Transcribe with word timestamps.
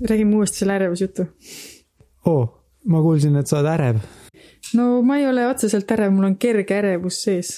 räägime 0.00 0.36
uuesti 0.36 0.58
selle 0.58 0.74
ärevusjutu. 0.78 1.26
oo 2.26 2.40
oh,, 2.40 2.58
ma 2.86 3.02
kuulsin, 3.02 3.36
et 3.36 3.46
sa 3.46 3.58
oled 3.58 3.70
ärev. 3.72 4.02
no 4.74 4.90
ma 5.02 5.18
ei 5.18 5.26
ole 5.28 5.46
otseselt 5.48 5.90
ärev, 5.96 6.12
mul 6.14 6.30
on 6.30 6.36
kerge 6.40 6.78
ärevus 6.78 7.22
sees. 7.24 7.54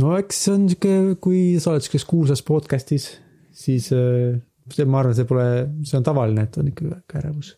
no 0.00 0.16
eks 0.18 0.44
see 0.44 0.54
on 0.54 0.66
sihuke, 0.70 0.96
kui 1.20 1.44
sa 1.60 1.74
oled 1.74 1.84
sihukeses 1.86 2.08
kuulsas 2.08 2.42
podcast'is, 2.46 3.10
siis 3.52 3.92
äh, 3.94 4.40
see, 4.72 4.88
ma 4.88 5.02
arvan, 5.02 5.14
see 5.16 5.28
pole, 5.28 5.46
see 5.86 6.00
on 6.00 6.06
tavaline, 6.06 6.48
et 6.48 6.58
on 6.60 6.72
ikka 6.72 7.20
ärevus. 7.20 7.54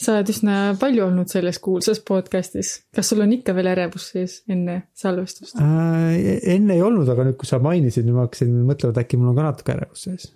sa 0.00 0.16
oled 0.16 0.32
üsna 0.32 0.58
palju 0.80 1.06
olnud 1.06 1.30
selles 1.30 1.60
kuulsas 1.62 2.02
podcast'is, 2.06 2.74
kas 2.96 3.12
sul 3.12 3.22
on 3.22 3.32
ikka 3.38 3.54
veel 3.56 3.70
ärevus 3.76 4.10
sees 4.14 4.40
enne 4.50 4.82
salvestust 4.96 5.60
äh,? 5.62 6.50
enne 6.56 6.76
ei 6.76 6.84
olnud, 6.84 7.08
aga 7.08 7.30
nüüd, 7.30 7.38
kui 7.40 7.48
sa 7.48 7.62
mainisid, 7.62 8.08
nüüd 8.08 8.18
ma 8.18 8.26
hakkasin 8.26 8.60
mõtlema, 8.64 8.96
et 8.96 9.02
äkki 9.04 9.20
mul 9.20 9.32
on 9.32 9.40
ka 9.40 9.48
natuke 9.52 9.76
ärevus 9.78 10.08
sees 10.08 10.30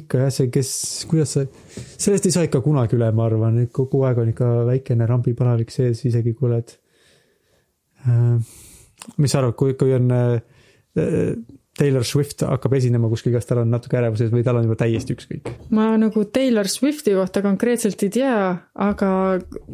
ikka 0.00 0.24
jah, 0.24 0.32
see, 0.34 0.50
kes, 0.52 0.70
kuidas 1.10 1.34
sa, 1.36 1.44
sellest 1.96 2.28
ei 2.28 2.34
saa 2.34 2.46
ikka 2.48 2.62
kunagi 2.64 2.98
üle, 2.98 3.10
ma 3.16 3.26
arvan, 3.28 3.60
et 3.64 3.72
kogu 3.74 4.02
aeg 4.08 4.22
on 4.22 4.32
ikka 4.32 4.52
väikene 4.70 5.08
rambipalavik 5.08 5.72
sees, 5.74 6.04
isegi 6.08 6.34
kui 6.36 6.50
oled 6.50 6.74
äh,. 8.06 8.36
mis 9.16 9.32
sa 9.32 9.42
arvad, 9.42 9.56
kui, 9.60 9.76
kui 9.78 9.94
on 9.96 10.10
äh, 10.14 10.40
Taylor 11.76 12.04
Swift 12.08 12.40
hakkab 12.46 12.72
esinema 12.78 13.08
kuskil, 13.10 13.34
kas 13.36 13.48
tal 13.48 13.60
on 13.60 13.70
natuke 13.72 13.98
ärevuses 13.98 14.30
või 14.32 14.44
tal 14.46 14.56
on 14.60 14.66
juba 14.68 14.78
täiesti 14.80 15.16
ükskõik? 15.16 15.50
ma 15.76 15.88
nagu 16.00 16.24
Taylor 16.32 16.68
Swifti 16.70 17.14
kohta 17.16 17.42
konkreetselt 17.44 18.02
ei 18.06 18.12
tea, 18.16 18.38
aga 18.86 19.10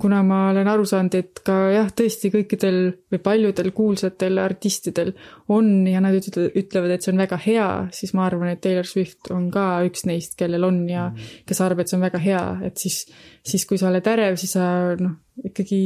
kuna 0.02 0.23
ma 0.27 0.41
olen 0.51 0.70
aru 0.73 0.87
saanud, 0.88 1.16
et 1.19 1.43
ka 1.46 1.59
jah, 1.74 1.91
tõesti 1.95 2.33
kõikidel 2.34 2.80
või 3.12 3.23
paljudel 3.23 3.70
kuulsatel 3.77 4.43
artistidel 4.43 5.15
on 5.52 5.87
ja 5.87 6.02
nad 6.02 6.16
ütlevad, 6.19 6.96
et 6.96 7.07
see 7.07 7.15
on 7.15 7.23
väga 7.23 7.38
hea, 7.46 7.69
siis 7.95 8.15
ma 8.19 8.27
arvan, 8.27 8.52
et 8.52 8.62
Taylor 8.65 8.88
Swift 8.88 9.30
on 9.34 9.51
ka 9.55 9.66
üks 9.87 10.07
neist, 10.09 10.37
kellel 10.41 10.66
on 10.66 10.82
ja 10.91 11.10
kes 11.46 11.62
arvab, 11.62 11.84
et 11.84 11.93
see 11.93 12.01
on 12.01 12.07
väga 12.09 12.23
hea, 12.23 12.45
et 12.66 12.82
siis, 12.82 13.05
siis 13.46 13.66
kui 13.69 13.80
sa 13.80 13.91
oled 13.93 14.10
ärev, 14.10 14.38
siis 14.40 14.57
sa 14.59 14.65
noh, 14.99 15.21
ikkagi 15.46 15.82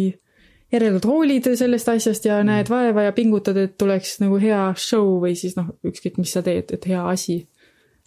järelikult 0.73 1.07
hoolid 1.07 1.49
sellest 1.55 1.89
asjast 1.89 2.27
ja 2.27 2.41
mm. 2.41 2.51
näed 2.51 2.71
vaeva 2.71 3.07
ja 3.07 3.15
pingutad, 3.17 3.59
et 3.61 3.77
tuleks 3.79 4.19
nagu 4.23 4.39
hea 4.43 4.63
show 4.81 5.17
või 5.23 5.37
siis 5.39 5.55
noh, 5.59 5.71
ükskõik, 5.87 6.19
mis 6.23 6.35
sa 6.35 6.43
teed, 6.47 6.73
et 6.75 6.89
hea 6.91 7.03
asi. 7.07 7.45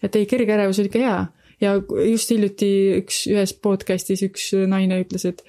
et 0.04 0.16
ei, 0.16 0.28
kerge 0.30 0.56
ärevus 0.56 0.80
oli 0.82 0.92
ikka 0.92 1.04
hea 1.04 1.20
ja 1.62 1.76
just 2.08 2.34
hiljuti 2.34 2.72
üks, 3.02 3.24
ühes 3.32 3.54
podcast'is 3.64 4.24
üks 4.28 4.52
naine 4.68 5.02
ütles, 5.04 5.26
et, 5.28 5.44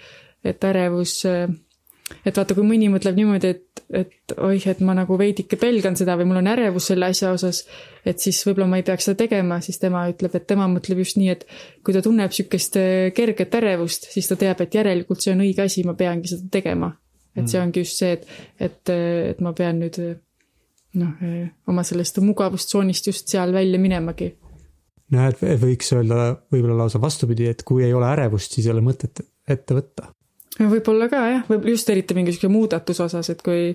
et 0.46 0.64
ärevus, 0.66 1.20
et 1.26 2.36
vaata, 2.36 2.56
kui 2.56 2.66
mõni 2.66 2.90
mõtleb 2.92 3.18
niimoodi, 3.18 3.52
et, 3.54 3.82
et 4.02 4.34
oih, 4.38 4.66
et 4.72 4.82
ma 4.86 4.94
nagu 4.98 5.18
veidike 5.18 5.58
pelgan 5.60 5.98
seda 5.98 6.16
või 6.18 6.30
mul 6.30 6.40
on 6.42 6.50
ärevus 6.50 6.90
selle 6.90 7.10
asja 7.10 7.34
osas, 7.34 7.62
et 8.06 8.22
siis 8.22 8.40
võib-olla 8.46 8.70
ma 8.70 8.80
ei 8.80 8.86
peaks 8.86 9.10
seda 9.10 9.22
tegema, 9.22 9.60
siis 9.62 9.78
tema 9.82 10.06
ütleb, 10.10 10.34
et 10.38 10.48
tema 10.50 10.66
mõtleb 10.70 11.02
just 11.04 11.18
nii, 11.20 11.30
et 11.34 11.46
kui 11.86 11.94
ta 11.94 12.02
tunneb 12.06 12.30
niisugust 12.30 12.78
kerget 13.14 13.60
ärevust, 13.62 14.10
siis 14.14 14.30
ta 14.30 14.38
teab, 14.40 14.62
et 14.62 14.80
järelikult 14.80 15.22
see 15.22 15.34
on 15.34 15.46
õige 15.46 15.66
asi, 15.66 15.86
ma 15.86 15.98
peangi 15.98 16.34
seda 16.34 16.50
tegema 16.58 16.94
et 17.36 17.46
see 17.46 17.58
mm. 17.58 17.64
ongi 17.66 17.84
just 17.84 18.00
see, 18.00 18.12
et, 18.16 18.26
et, 18.58 18.92
et 19.32 19.40
ma 19.44 19.52
pean 19.56 19.80
nüüd 19.82 19.98
noh, 21.00 21.26
oma 21.70 21.84
sellest 21.86 22.20
mugavustsoonist 22.24 23.10
just 23.12 23.30
seal 23.30 23.54
välja 23.54 23.80
minemagi. 23.82 24.32
noh, 25.14 25.26
et 25.28 25.42
võiks 25.62 25.92
öelda 25.96 26.30
võib-olla 26.52 26.84
lausa 26.84 27.00
vastupidi, 27.02 27.50
et 27.50 27.62
kui 27.66 27.84
ei 27.86 27.94
ole 27.94 28.08
ärevust, 28.10 28.56
siis 28.56 28.66
ei 28.66 28.74
ole 28.74 28.84
mõtet 28.84 29.22
ette 29.50 29.76
võtta. 29.76 30.10
võib-olla 30.60 31.10
ka 31.12 31.26
jah, 31.34 31.44
võib 31.50 31.70
just 31.72 31.90
eriti 31.90 32.16
mingisuguse 32.18 32.52
muudatuse 32.52 33.06
osas, 33.06 33.30
et 33.32 33.42
kui 33.46 33.74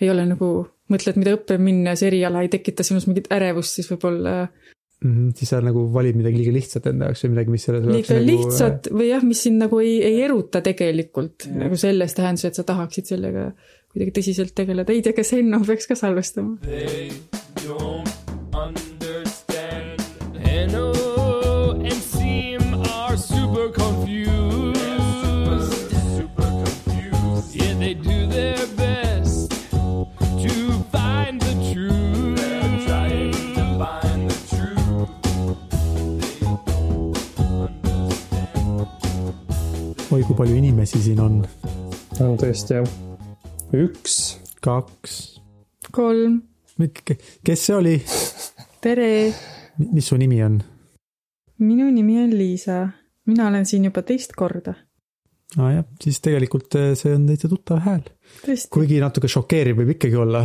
ei 0.00 0.10
ole 0.10 0.26
nagu, 0.26 0.50
mõtled, 0.90 1.20
mida 1.20 1.36
õppima 1.36 1.68
minna 1.68 1.94
ja 1.94 2.00
see 2.00 2.10
eriala 2.12 2.42
ei 2.44 2.52
tekita 2.52 2.86
sinus 2.86 3.08
mingit 3.08 3.30
ärevust, 3.32 3.76
siis 3.76 3.90
võib-olla 3.92 4.48
mm. 5.04 5.12
-hmm, 5.12 5.36
siis 5.36 5.52
sa 5.52 5.60
nagu 5.60 5.86
valid 5.92 6.18
midagi 6.18 6.40
liiga 6.40 6.54
lihtsat 6.54 6.88
enda 6.90 7.10
jaoks 7.10 7.24
või 7.24 7.34
midagi, 7.36 7.54
mis 7.54 7.68
selles 7.68 7.86
liiga 7.86 8.18
nagu... 8.18 8.26
lihtsat 8.30 8.90
või 8.90 9.08
jah, 9.10 9.22
mis 9.22 9.44
sind 9.46 9.62
nagu 9.62 9.80
ei, 9.84 9.94
ei 10.02 10.20
eruta 10.24 10.64
tegelikult 10.64 11.48
ja. 11.48 11.54
nagu 11.64 11.78
selles 11.80 12.16
tähenduses, 12.16 12.50
et 12.50 12.60
sa 12.60 12.66
tahaksid 12.72 13.14
sellega 13.14 13.50
kuidagi 13.94 14.16
tõsiselt 14.18 14.54
tegeleda, 14.58 14.92
ei 14.92 15.04
tea, 15.06 15.14
kas 15.14 15.30
Henno 15.36 15.62
peaks 15.62 15.90
ka 15.90 15.98
salvestama. 15.98 16.58
Super 23.14 23.70
confused 23.70 25.94
Super 26.18 26.42
confused 26.42 27.54
Yeah, 27.54 27.78
they 27.78 27.94
do 27.94 28.26
their 28.26 28.53
palju 40.44 40.56
inimesi 40.60 40.98
siin 41.00 41.20
on. 41.24 41.36
on 42.20 42.34
tõesti 42.36 42.74
jah. 42.76 42.88
üks. 43.72 44.16
kaks. 44.60 45.14
kolm. 45.88 46.42
kes 47.48 47.62
see 47.64 47.76
oli? 47.78 47.94
tere. 48.84 49.06
mis 49.78 50.10
su 50.10 50.18
nimi 50.20 50.42
on? 50.44 50.58
minu 51.64 51.88
nimi 51.88 52.18
on 52.20 52.34
Liisa. 52.36 52.82
mina 53.24 53.46
olen 53.48 53.64
siin 53.64 53.86
juba 53.88 54.02
teist 54.04 54.36
korda. 54.36 54.74
aa 55.56 55.64
ah, 55.64 55.70
jah, 55.78 55.86
siis 56.04 56.20
tegelikult 56.20 56.76
eh, 56.76 56.90
see 56.92 57.14
on 57.16 57.24
täitsa 57.30 57.48
tuttav 57.48 57.80
hääl. 57.86 58.04
kuigi 58.68 59.00
natuke 59.00 59.30
šokeeriv 59.32 59.80
võib 59.80 59.94
ikkagi 59.96 60.20
olla. 60.26 60.44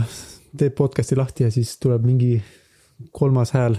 teeb 0.56 0.78
podcast'i 0.80 1.20
lahti 1.20 1.44
ja 1.44 1.52
siis 1.52 1.76
tuleb 1.76 2.08
mingi 2.08 2.38
kolmas 3.12 3.52
hääl, 3.58 3.76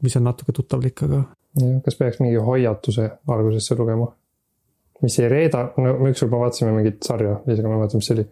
mis 0.00 0.16
on 0.16 0.24
natuke 0.30 0.56
tuttavlik, 0.56 1.04
aga. 1.04 1.26
jah, 1.60 1.82
kas 1.84 2.00
peaks 2.00 2.24
mingi 2.24 2.40
hoiatuse 2.48 3.10
algusesse 3.28 3.76
lugema? 3.76 4.08
Mis 5.02 5.18
ei 5.20 5.28
reeda, 5.30 5.64
no 5.78 5.94
ükskord 6.10 6.32
me 6.32 6.42
vaatasime 6.42 6.74
mingit 6.74 7.02
sarja, 7.06 7.38
Liisaga 7.46 7.70
ma 7.70 7.76
ei 7.76 7.82
mäleta, 7.82 8.00
mis 8.00 8.08
see 8.10 8.16
oli. 8.18 8.26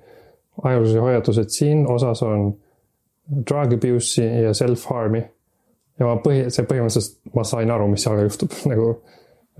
ajalooline 0.65 1.03
hoiatus, 1.05 1.39
et 1.43 1.53
siin 1.53 1.85
osas 1.93 2.23
on 2.25 2.47
drug 3.51 3.75
abuse'i 3.77 4.47
ja 4.47 4.55
self-harm'i. 4.57 5.23
ja 5.99 6.09
ma 6.09 6.17
põhi, 6.23 6.47
see 6.53 6.67
põhimõtteliselt, 6.69 7.21
ma 7.37 7.45
sain 7.49 7.71
aru, 7.73 7.91
mis 7.93 8.07
seal 8.07 8.23
juhtub 8.25 8.57
nagu 8.73 8.89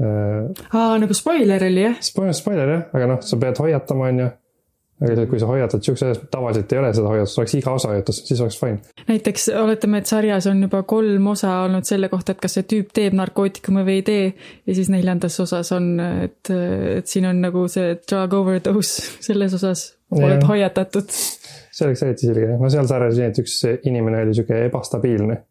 äh,. 0.01 0.67
aa, 0.73 0.97
nagu 1.03 1.17
spoiler 1.17 1.69
oli 1.69 1.87
jah? 1.87 2.01
Spoiler, 2.05 2.37
spoiler 2.37 2.75
jah, 2.75 2.85
aga 2.97 3.13
noh, 3.13 3.23
sa 3.25 3.39
pead 3.41 3.63
hoiatama, 3.63 4.11
on 4.11 4.25
ju 4.25 4.33
aga 5.05 5.27
kui 5.29 5.41
sa 5.41 5.49
hoiatad 5.51 5.85
siukse 5.85 6.09
asja, 6.09 6.27
tavaliselt 6.33 6.73
ei 6.73 6.79
ole 6.81 6.91
seda 6.97 7.11
hoiatust, 7.11 7.39
oleks 7.41 7.55
iga 7.59 7.73
osa 7.77 7.91
hoiatus, 7.91 8.21
siis 8.29 8.41
oleks 8.41 8.59
fine. 8.61 8.79
näiteks 9.09 9.49
oletame, 9.61 10.01
et 10.01 10.09
sarjas 10.09 10.47
on 10.49 10.63
juba 10.65 10.83
kolm 10.89 11.27
osa 11.33 11.53
olnud 11.67 11.89
selle 11.89 12.09
kohta, 12.13 12.33
et 12.33 12.41
kas 12.41 12.57
see 12.57 12.69
tüüp 12.71 12.95
teeb 12.97 13.17
narkootikume 13.19 13.85
või 13.87 13.99
ei 14.01 14.07
tee. 14.07 14.31
ja 14.67 14.77
siis 14.79 14.89
neljandas 14.93 15.37
osas 15.45 15.73
on, 15.77 15.91
et, 16.01 16.53
et 16.97 17.13
siin 17.13 17.29
on 17.29 17.43
nagu 17.45 17.67
see 17.73 17.99
drug 18.09 18.39
overdose, 18.41 19.05
selles 19.29 19.57
osas 19.59 19.87
oled 20.17 20.39
ja. 20.39 20.47
hoiatatud. 20.49 21.13
see 21.13 21.89
oleks 21.89 22.07
eriti 22.07 22.31
selge, 22.31 22.55
no 22.61 22.71
seal 22.73 22.89
sarjas 22.89 23.19
oli, 23.19 23.27
et 23.29 23.43
üks 23.43 23.59
inimene 23.77 24.23
oli 24.25 24.37
sihuke 24.39 24.63
ebastabiilne. 24.71 25.43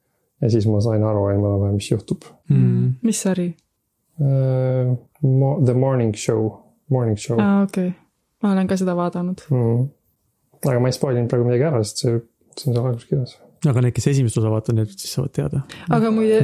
ja 0.41 0.49
siis 0.51 0.65
ma 0.69 0.81
sain 0.83 1.05
aru 1.05 1.27
enam-vähem, 1.35 1.77
mis 1.77 1.91
juhtub 1.91 2.25
mm.. 2.49 2.95
mis 3.05 3.21
sari 3.27 3.51
uh,? 4.21 4.95
The 5.21 5.73
Morning 5.73 6.13
Show, 6.17 6.49
Morning 6.89 7.17
Show. 7.17 7.37
aa, 7.41 7.61
okei 7.63 7.87
okay 7.91 8.04
ma 8.45 8.53
olen 8.53 8.69
ka 8.69 8.77
seda 8.81 8.95
vaadanud 8.97 9.41
mm.. 9.49 9.81
aga 10.61 10.77
ma 10.83 10.91
ei 10.91 10.97
spoil 10.97 11.19
inud 11.19 11.31
praegu 11.31 11.47
midagi 11.49 11.67
ära, 11.71 11.81
sest 11.83 12.05
see, 12.05 12.21
see 12.55 12.69
on 12.69 12.77
seal 12.77 12.89
alguses 12.91 13.09
kirjas. 13.09 13.37
aga 13.71 13.85
need, 13.85 13.95
kes 13.97 14.09
esimest 14.13 14.41
osa 14.41 14.51
vaatavad, 14.53 14.81
need 14.81 14.91
siis 14.93 15.15
saavad 15.17 15.33
teada. 15.35 15.63
aga 15.97 16.11
muide, 16.15 16.41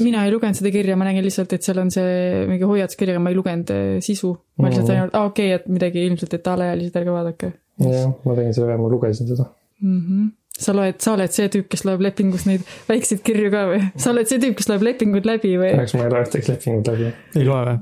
mina 0.00 0.24
ei 0.24 0.32
lugenud 0.34 0.60
seda 0.60 0.72
kirja, 0.74 0.96
ma 1.00 1.08
nägin 1.08 1.26
lihtsalt, 1.26 1.52
et 1.56 1.66
seal 1.66 1.82
on 1.82 1.92
see 1.94 2.46
mingi 2.50 2.68
hoiatuskiri, 2.70 3.16
aga 3.16 3.24
ma 3.24 3.34
ei 3.34 3.40
lugenud 3.40 3.74
eh, 3.74 3.90
sisu. 4.04 4.32
ma 4.60 4.70
lihtsalt 4.70 4.92
sain 4.92 5.04
aru, 5.04 5.12
aa 5.12 5.28
okei 5.32 5.52
okay,, 5.52 5.60
et 5.60 5.76
midagi 5.76 6.06
ilmselt, 6.08 6.38
et 6.38 6.54
alaealised, 6.54 6.96
ärge 7.02 7.18
vaadake. 7.18 7.52
jah, 7.84 8.16
ma 8.24 8.38
tegin 8.40 8.56
selle, 8.56 8.80
ma 8.80 8.90
lugesin 8.96 9.30
seda 9.30 9.50
mm. 9.82 10.00
-hmm 10.00 10.32
sa 10.54 10.70
loed, 10.70 11.00
sa 11.02 11.16
oled 11.16 11.32
see 11.34 11.48
tüüp, 11.50 11.66
kes 11.72 11.82
loeb 11.82 12.04
lepingus 12.04 12.44
neid 12.46 12.62
väikseid 12.86 13.24
kirju 13.26 13.50
ka 13.50 13.64
või? 13.72 13.80
sa 13.98 14.12
oled 14.12 14.30
see 14.30 14.38
tüüp, 14.42 14.54
kes 14.60 14.70
loeb 14.70 14.84
lepingud 14.86 15.26
läbi 15.26 15.56
või? 15.58 15.72
eks 15.82 15.96
ma 15.98 16.06
ei 16.06 16.12
loe 16.12 16.22
ühtegi 16.28 16.52
lepingut 16.52 16.90
läbi. 16.92 17.10
ei 17.34 17.48
loe 17.48 17.64
või? 17.66 17.80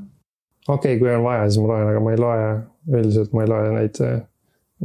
Okei 0.68 0.96
okay,, 0.96 0.98
kui 1.00 1.12
on 1.12 1.24
vaja, 1.26 1.46
siis 1.48 1.62
ma 1.62 1.72
loen, 1.72 1.92
aga 1.92 2.02
ma 2.02 2.14
ei 2.14 2.20
loe, 2.22 2.48
üldiselt 3.00 3.36
ma 3.36 3.44
ei 3.44 3.52
loe 3.52 3.70
neid, 3.76 4.02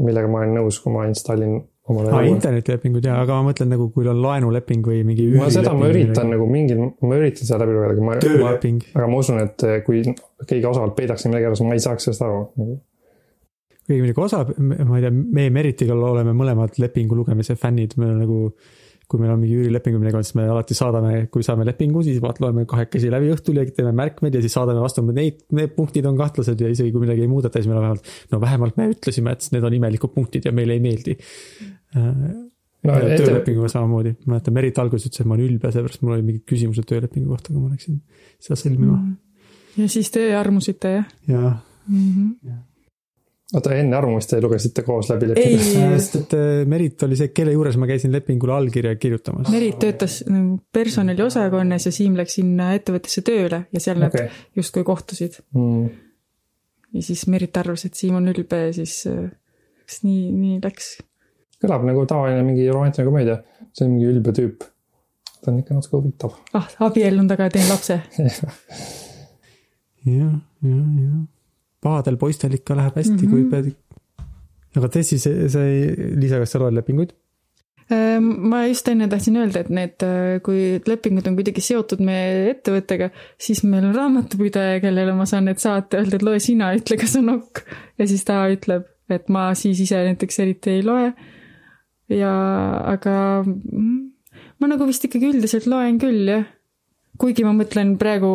millega 0.07 0.31
ma 0.31 0.43
olen 0.43 0.55
nõus, 0.59 0.79
kui 0.83 0.93
ma 0.93 1.05
installin 1.09 1.59
omale. 1.87 2.11
aa, 2.13 2.25
internetilepingud 2.31 3.05
jaa, 3.07 3.21
aga 3.23 3.37
ma 3.37 3.51
mõtlen 3.51 3.71
nagu, 3.73 3.89
kui 3.95 4.09
on 4.09 4.19
laenuleping 4.23 4.89
või 4.89 5.03
mingi. 5.07 5.29
ma 5.37 5.51
seda 5.53 5.75
ma 5.77 5.89
üritan 5.91 6.31
nagu 6.33 6.49
mingil, 6.49 6.83
ma 7.01 7.21
üritan 7.21 7.49
seda 7.49 7.63
läbi 7.63 7.77
lugeda, 7.77 7.95
aga 7.95 8.09
ma. 8.09 8.19
tööleping. 8.23 8.83
aga 8.95 9.07
ma 9.11 9.23
usun, 9.23 9.39
et 9.45 9.67
kui 9.87 10.03
keegi 10.03 10.67
osavalt 10.67 10.97
peidaks 10.97 11.29
midagi 11.29 11.49
ära, 11.49 11.59
siis 11.59 11.69
ma 11.69 11.77
ei 11.77 11.87
saaks 11.87 12.09
sellest 12.09 12.27
aru 12.27 12.43
kuigi 13.87 14.03
muidugi 14.03 14.19
osa, 14.19 14.41
ma 14.59 14.97
ei 14.97 15.05
tea, 15.05 15.13
meie 15.13 15.51
Meritiga 15.53 15.95
oleme 15.95 16.33
mõlemad 16.35 16.75
lepingu 16.81 17.15
lugemise 17.15 17.55
fännid, 17.55 17.95
me 18.01 18.11
nagu 18.17 18.39
kui 19.07 19.21
meil 19.21 19.31
on 19.31 19.39
mingi 19.39 19.55
üürileping 19.55 19.95
või 19.95 20.03
midagi, 20.03 20.27
siis 20.27 20.35
me 20.35 20.47
alati 20.51 20.75
saadame, 20.75 21.11
kui 21.31 21.45
saame 21.45 21.63
lepingu, 21.67 22.01
siis 22.03 22.19
vaat 22.23 22.41
loeme 22.43 22.65
kahekesi 22.67 23.11
läbi 23.13 23.31
õhtul 23.31 23.61
ja 23.61 23.63
teeme 23.69 23.93
märkmeid 23.95 24.35
ja 24.35 24.41
siis 24.43 24.57
saadame 24.57 24.83
vastu, 24.83 25.05
neid, 25.15 25.45
need 25.55 25.71
punktid 25.77 26.09
on 26.09 26.19
kahtlased 26.19 26.59
ja 26.59 26.71
isegi 26.73 26.91
kui 26.91 27.05
midagi 27.05 27.23
ei 27.23 27.31
muudeta, 27.31 27.61
siis 27.61 27.71
meil 27.71 27.79
on 27.79 27.85
vähemalt, 27.85 28.11
no 28.33 28.41
vähemalt 28.43 28.81
me 28.81 28.89
ütlesime, 28.91 29.35
et 29.37 29.47
need 29.55 29.67
on 29.69 29.77
imelikud 29.79 30.11
punktid 30.15 30.49
ja 30.49 30.53
meile 30.55 30.75
ei 30.75 30.83
meeldi. 30.83 31.15
no 31.95 32.97
ja 32.97 32.97
ette, 33.05 33.23
töölepinguga 33.23 33.71
samamoodi, 33.71 34.17
ma 34.25 34.35
mäletan, 34.35 34.57
Merit 34.59 34.83
alguses 34.83 35.07
ütles, 35.07 35.23
et 35.23 35.29
ma 35.29 35.37
olen 35.37 35.47
ülbe, 35.53 35.71
seepärast 35.71 36.03
mul 36.03 36.17
olid 36.17 36.27
mingid 36.27 36.43
küsimused 36.51 36.87
töölepingu 36.91 37.31
kohta, 37.31 37.53
kui 37.53 37.63
ma 37.63 37.71
läksin 37.71 38.01
seda 38.43 38.59
sõlmima 38.59 38.99
ja 39.77 39.87
siis 39.91 40.09
te 40.13 40.25
armusite 40.35 40.93
jah 40.97 41.05
ja 41.27 41.41
mm? 41.87 42.09
-hmm. 42.11 42.57
Oota 43.55 43.75
enne 43.77 43.95
arvamust 43.95 44.33
te 44.33 44.39
lugesite 44.43 44.83
koos 44.83 45.07
läbi 45.11 45.29
ei 45.29 45.31
lepingu?, 45.31 45.83
sest 45.95 46.17
et 46.19 46.33
äh, 46.35 46.47
Merit 46.69 47.03
oli 47.07 47.15
see, 47.19 47.31
kelle 47.35 47.53
juures 47.55 47.77
ma 47.79 47.87
käisin 47.87 48.11
lepingule 48.15 48.57
allkirja 48.57 48.95
kirjutamas. 48.99 49.51
Merit 49.53 49.79
töötas 49.83 50.19
nagu 50.27 50.57
personaliosakonnas 50.75 51.87
ja 51.87 51.93
Siim 51.95 52.17
läks 52.19 52.35
sinna 52.41 52.73
ettevõttesse 52.75 53.23
tööle 53.27 53.63
ja 53.71 53.83
seal 53.83 54.01
nad 54.03 54.11
okei. 54.11 54.27
justkui 54.59 54.83
kohtusid. 54.87 55.39
Mm. 55.55 55.87
ja 56.97 57.05
siis 57.07 57.23
Merit 57.31 57.55
arvas, 57.61 57.85
et 57.87 57.95
Siim 57.95 58.19
on 58.19 58.27
ülbe 58.33 58.65
ja 58.65 58.73
siis 58.75 58.99
äh, 59.11 59.29
kas 59.87 60.03
nii, 60.03 60.33
nii 60.35 60.59
läks. 60.65 60.97
kõlab 61.63 61.87
nagu 61.87 62.03
tavaline 62.09 62.43
mingi 62.45 62.67
romantiline 62.67 63.07
komöödia, 63.07 63.39
see 63.71 63.87
on 63.87 63.95
mingi 63.95 64.11
ülbe 64.11 64.35
tüüp. 64.35 64.67
ta 65.39 65.53
on 65.53 65.63
ikka 65.63 65.77
natuke 65.77 66.01
huvitav. 66.01 66.35
ah, 66.57 66.67
abiellun 66.89 67.31
taga 67.31 67.47
ja 67.47 67.55
teen 67.55 67.71
lapse. 67.71 68.01
jah, 70.03 70.35
jah, 70.67 70.85
jah. 70.99 71.25
Pahadel 71.83 72.17
poistel 72.17 72.53
ikka 72.57 72.75
läheb 72.77 72.95
hästi 72.97 73.13
mm, 73.13 73.19
-hmm. 73.19 73.29
kui 73.29 73.43
Mhm. 73.43 73.49
pead. 73.51 73.75
aga 74.77 74.87
tõesti, 74.93 75.17
see, 75.17 75.47
see, 75.49 75.95
Liisa, 76.19 76.39
kas 76.39 76.51
sa 76.53 76.59
loed 76.61 76.75
lepinguid? 76.75 77.13
Ehm, 77.87 78.25
ma 78.51 78.65
just 78.67 78.87
enne 78.91 79.07
tahtsin 79.07 79.37
öelda, 79.39 79.61
et 79.63 79.69
need, 79.71 80.03
kui 80.43 80.81
lepingud 80.89 81.27
on 81.29 81.37
kuidagi 81.37 81.63
seotud 81.63 82.01
meie 82.03 82.49
ettevõttega, 82.51 83.07
siis 83.39 83.61
meil 83.63 83.85
on 83.87 83.95
raamatupidaja, 83.95 84.81
kellele 84.83 85.13
ma 85.15 85.25
saan 85.29 85.47
need 85.47 85.61
saata, 85.63 86.01
öelda, 86.01 86.19
et 86.19 86.25
loe 86.27 86.41
sina, 86.43 86.73
ütle, 86.75 86.97
kas 86.99 87.15
on 87.21 87.31
ok. 87.37 87.63
ja 88.01 88.07
siis 88.11 88.27
ta 88.27 88.41
ütleb, 88.51 88.89
et 89.09 89.31
ma 89.31 89.47
siis 89.55 89.79
ise 89.79 90.03
näiteks 90.03 90.43
eriti 90.43 90.75
ei 90.75 90.83
loe. 90.83 91.13
ja, 92.11 92.33
aga 92.91 93.15
mm, 93.45 93.95
ma 94.59 94.69
nagu 94.73 94.87
vist 94.89 95.07
ikkagi 95.07 95.31
üldiselt 95.31 95.69
loen 95.71 95.95
küll, 96.01 96.27
jah. 96.27 96.43
kuigi 97.17 97.47
ma 97.47 97.55
mõtlen 97.55 97.95
praegu, 97.97 98.29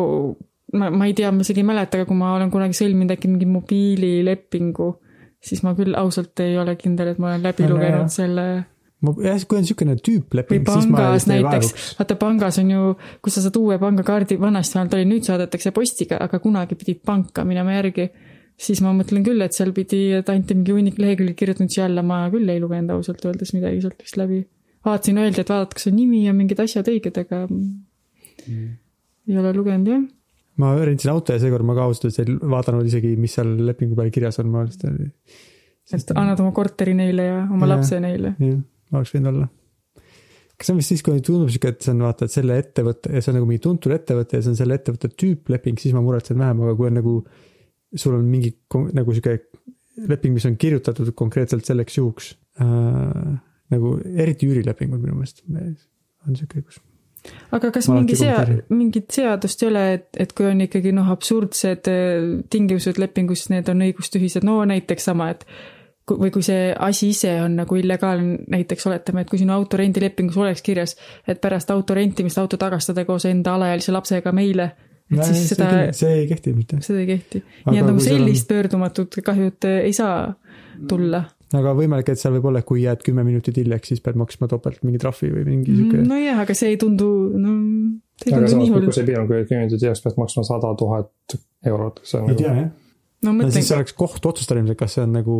ma, 0.73 0.89
ma 0.93 1.07
ei 1.09 1.15
tea, 1.17 1.31
ma 1.31 1.45
isegi 1.45 1.63
ei 1.63 1.69
mäleta, 1.69 1.99
aga 1.99 2.09
kui 2.09 2.17
ma 2.19 2.33
olen 2.35 2.51
kunagi 2.53 2.77
sõlminud 2.77 3.15
äkki 3.15 3.31
mingi 3.31 3.47
mobiililepingu, 3.49 4.89
siis 5.43 5.63
ma 5.65 5.73
küll 5.77 5.95
ausalt 5.99 6.39
ei 6.43 6.57
ole 6.59 6.75
kindel, 6.79 7.13
et 7.13 7.19
ma 7.21 7.33
olen 7.33 7.43
läbi 7.45 7.67
No, 7.67 7.75
lugenud 7.75 8.05
jah. 8.05 8.13
selle 8.13 8.47
jah, 9.03 9.41
kui 9.47 9.59
on 9.59 9.65
niisugune 9.65 9.95
tüüpleping, 9.99 10.63
siis 10.67 10.87
ma 10.87 10.99
pangas 10.99 11.17
vist 11.17 11.31
ei 11.31 11.41
näiteks 11.43 11.71
vaevuks., 11.71 11.95
vaata 11.99 12.17
pangas 12.19 12.59
on 12.61 12.69
ju, 12.71 12.93
kui 13.23 13.33
sa 13.33 13.43
saad 13.43 13.59
uue 13.59 13.77
pangakaardi, 13.81 14.37
vanasti 14.39 14.77
vähemalt 14.77 14.95
oli, 14.97 15.07
nüüd 15.09 15.27
saadetakse 15.27 15.73
postiga, 15.75 16.19
aga 16.23 16.39
kunagi 16.43 16.77
pidid 16.79 17.01
panka 17.05 17.43
minema 17.47 17.75
järgi. 17.75 18.09
siis 18.63 18.83
ma 18.85 18.91
mõtlen 18.93 19.23
küll, 19.25 19.41
et 19.41 19.55
seal 19.57 19.71
pidi, 19.73 20.13
et 20.13 20.27
anti 20.29 20.55
mingi 20.55 20.75
hunnik 20.75 20.99
lehekülgi 21.01 21.33
kirjutanud, 21.35 21.71
siis 21.73 21.81
jälle 21.81 22.03
ma 22.05 22.21
küll 22.31 22.47
ei 22.53 22.61
lugenud 22.61 22.93
ausalt 22.95 23.25
öeldes 23.25 23.51
midagi 23.55 23.81
sealt 23.81 24.03
vist 24.03 24.17
läbi. 24.17 24.43
vaatasin, 24.85 25.19
öeldi, 25.19 25.41
et 25.41 25.49
vaadata, 25.49 25.75
kas 25.75 25.89
on 25.89 25.97
nimi 25.97 26.23
ja 26.27 26.33
mingid 26.37 26.61
asjad 26.63 26.87
õiged, 26.87 27.17
aga 27.25 27.47
mm. 27.49 28.69
ei 29.27 29.39
ole 29.41 29.55
lugenud 29.57 29.89
jah. 29.89 30.03
Ma 30.61 30.73
rentsin 30.85 31.11
auto 31.13 31.33
ja 31.33 31.41
seekord 31.41 31.65
ma 31.65 31.75
ka 31.77 31.87
ausalt 31.87 32.09
öeldes 32.09 32.21
ei 32.21 32.51
vaadanud 32.53 32.87
isegi, 32.89 33.15
mis 33.19 33.33
seal 33.37 33.55
lepingu 33.67 33.97
peal 33.97 34.11
kirjas 34.13 34.39
on, 34.43 34.51
ma 34.53 34.63
lihtsalt, 34.67 35.01
et 35.97 36.13
annad 36.15 36.39
oma 36.43 36.53
korteri 36.55 36.93
neile 36.97 37.27
ja 37.27 37.41
oma 37.43 37.65
Jah. 37.65 37.73
lapse 37.75 37.99
neile. 38.03 38.35
jah, 38.39 38.59
oleks 38.93 39.13
võinud 39.15 39.31
olla. 39.33 39.47
kas 40.53 40.69
see 40.69 40.75
on 40.75 40.81
vist 40.81 40.93
siis, 40.93 41.05
kui 41.05 41.23
tundub 41.25 41.49
sihuke, 41.53 41.73
et 41.73 41.85
see 41.85 41.95
on 41.95 42.05
vaata, 42.05 42.29
et 42.29 42.35
selle 42.35 42.59
ettevõtte 42.61 43.13
ja 43.15 43.23
see 43.23 43.33
on 43.33 43.39
nagu 43.39 43.49
mingi 43.49 43.63
tuntud 43.65 43.95
ettevõte 43.95 44.39
ja 44.39 44.45
see 44.45 44.53
on 44.53 44.59
selle 44.61 44.77
ettevõtte 44.79 45.09
tüüpleping, 45.23 45.81
siis 45.81 45.95
ma 45.97 46.05
muretsen 46.05 46.39
vähem, 46.39 46.61
aga 46.67 46.77
kui 46.79 46.91
on 46.91 46.97
nagu, 47.01 47.15
sul 48.05 48.19
on 48.19 48.29
mingi 48.29 48.53
nagu 48.93 49.17
sihuke 49.17 49.39
leping, 50.09 50.37
mis 50.37 50.47
on 50.49 50.55
kirjutatud 50.61 51.11
konkreetselt 51.17 51.65
selleks 51.67 51.97
juhuks 51.99 52.33
äh,. 52.61 53.33
nagu 53.73 53.97
eriti 54.05 54.45
üürilepingud 54.49 55.01
minu 55.01 55.17
meelest 55.17 55.41
on 55.49 56.37
sihuke 56.37 56.61
õigus. 56.61 56.81
Aga 57.55 57.69
kas 57.71 57.87
Ma 57.89 57.99
mingi 57.99 58.15
sea- 58.19 58.45
mingit 58.69 59.11
seadust 59.15 59.61
ei 59.63 59.69
ole, 59.69 59.83
et, 59.99 60.07
et 60.19 60.33
kui 60.35 60.45
on 60.49 60.61
ikkagi 60.65 60.91
noh, 60.95 61.11
absurdsed 61.13 61.87
eh, 61.91 62.25
tingimused 62.49 62.97
lepingus, 62.99 63.45
need 63.53 63.69
on 63.71 63.85
õigustühised, 63.85 64.43
no 64.47 64.57
näiteks 64.67 65.05
sama, 65.11 65.29
et 65.35 65.45
ku- 66.05 66.17
või 66.19 66.31
kui 66.35 66.43
see 66.43 66.73
asi 66.75 67.09
ise 67.13 67.35
on 67.45 67.55
nagu 67.61 67.75
illegaalne, 67.79 68.39
näiteks 68.51 68.87
oletame, 68.89 69.21
et 69.23 69.29
kui 69.31 69.39
sinu 69.39 69.53
auto 69.55 69.77
rendilepingus 69.79 70.37
oleks 70.37 70.61
kirjas, 70.65 70.97
et 71.27 71.39
pärast 71.41 71.71
auto 71.71 71.95
rentimist 71.95 72.37
auto 72.41 72.57
tagastada 72.59 73.05
koos 73.07 73.25
enda 73.29 73.53
alaealise 73.55 73.91
lapsega 73.95 74.31
meile, 74.35 74.71
et 75.13 75.23
siis 75.29 75.45
seda, 75.53 75.69
see 75.93 76.11
ei 76.23 76.27
kehti 76.27 76.53
mitte. 76.57 76.81
seda 76.81 76.99
ei 77.03 77.07
kehti. 77.13 77.43
Nii 77.69 77.79
et 77.79 77.85
nagu 77.85 77.97
kui 77.99 78.03
seal 78.09 78.19
on- 78.19 78.25
sellist 78.27 78.47
pöördumatut 78.51 79.15
kahjut 79.23 79.69
eh, 79.69 79.79
ei 79.87 79.93
saa 79.93 80.33
tulla 80.89 81.23
aga 81.59 81.73
võimalik, 81.77 82.09
et 82.13 82.21
seal 82.21 82.35
võib 82.37 82.47
olla, 82.49 82.61
et 82.63 82.67
kui 82.69 82.83
jääd 82.83 83.03
kümme 83.05 83.25
minutit 83.27 83.57
hiljaks, 83.61 83.91
siis 83.91 84.03
pead 84.03 84.17
maksma 84.19 84.49
topelt 84.51 84.83
mingi 84.85 85.01
trahvi 85.01 85.29
või 85.33 85.43
mingi 85.47 85.73
sihuke 85.73 85.99
mm,. 85.99 86.09
nojah, 86.09 86.43
aga 86.45 86.55
see 86.57 86.73
ei 86.73 86.79
tundu, 86.81 87.09
no 87.39 87.55
aga 88.23 88.51
samas 88.51 88.69
nii, 88.69 88.71
kui 88.73 88.95
see 88.95 89.07
piirang, 89.09 89.29
kui 89.29 89.47
kümnendid 89.49 89.85
heaks 89.87 90.03
pead 90.05 90.19
maksma 90.21 90.45
sada 90.47 90.73
tuhat 90.79 91.37
eurot, 91.69 92.01
kas 92.01 92.13
see 92.13 92.21
on 92.21 92.29
ei 92.29 92.33
nagu 92.33 92.43
tea 92.43 92.53
jah. 92.57 92.69
no 93.25 93.33
no 93.33 93.35
mõtlen 93.39 93.55
siis, 93.57 93.73
oleks 93.77 93.97
koht 93.97 94.29
otsustada 94.29 94.61
ilmselt, 94.61 94.79
kas 94.79 94.97
see 94.97 95.05
on 95.05 95.17
nagu, 95.19 95.39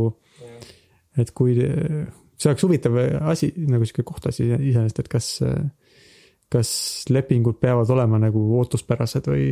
et 1.21 1.33
kui, 1.38 1.57
see 1.60 2.51
oleks 2.51 2.68
huvitav 2.68 3.00
asi, 3.33 3.54
nagu 3.69 3.88
sihuke 3.88 4.06
kohtasi 4.07 4.50
iseenesest, 4.56 5.04
et 5.04 5.12
kas, 5.12 5.30
kas 6.54 6.74
lepingud 7.13 7.59
peavad 7.62 7.89
olema 7.94 8.21
nagu 8.21 8.44
ootuspärased 8.59 9.30
või 9.33 9.48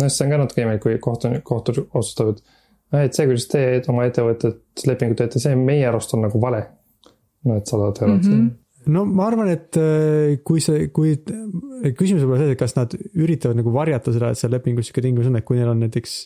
noh, 0.00 0.10
see 0.10 0.26
on 0.26 0.34
ka 0.34 0.40
natuke 0.42 0.64
imelik, 0.64 0.84
kui 0.84 1.00
kohtunik, 1.02 1.44
kohtud 1.46 1.84
otsustavad, 1.86 2.40
et 2.40 2.55
see, 2.92 3.26
kuidas 3.26 3.48
te 3.50 3.64
oma 3.92 4.06
ettevõtet 4.06 4.86
lepingut 4.86 5.22
teete, 5.22 5.42
see 5.42 5.56
meie 5.58 5.88
arust 5.88 6.14
on 6.14 6.26
nagu 6.26 6.40
vale. 6.42 6.62
no 7.46 7.56
et 7.60 7.66
sada 7.66 7.90
eurot 7.90 8.00
mm. 8.02 8.22
-hmm. 8.22 8.48
no 8.94 9.04
ma 9.04 9.26
arvan, 9.26 9.48
et 9.48 9.76
äh, 9.76 10.38
kui 10.44 10.60
see, 10.60 10.88
kui 10.88 11.16
küsimus 11.16 12.22
võib 12.22 12.32
olla 12.34 12.44
selles, 12.44 12.56
et 12.56 12.58
kas 12.58 12.76
nad 12.76 12.94
üritavad 13.14 13.56
nagu 13.56 13.72
varjata 13.72 14.12
seda, 14.12 14.30
et 14.30 14.38
seal 14.38 14.52
lepingus 14.52 14.86
sihuke 14.88 15.02
tingimus 15.02 15.30
on, 15.30 15.36
et 15.36 15.44
kui 15.44 15.58
neil 15.58 15.70
on 15.70 15.82
näiteks 15.84 16.16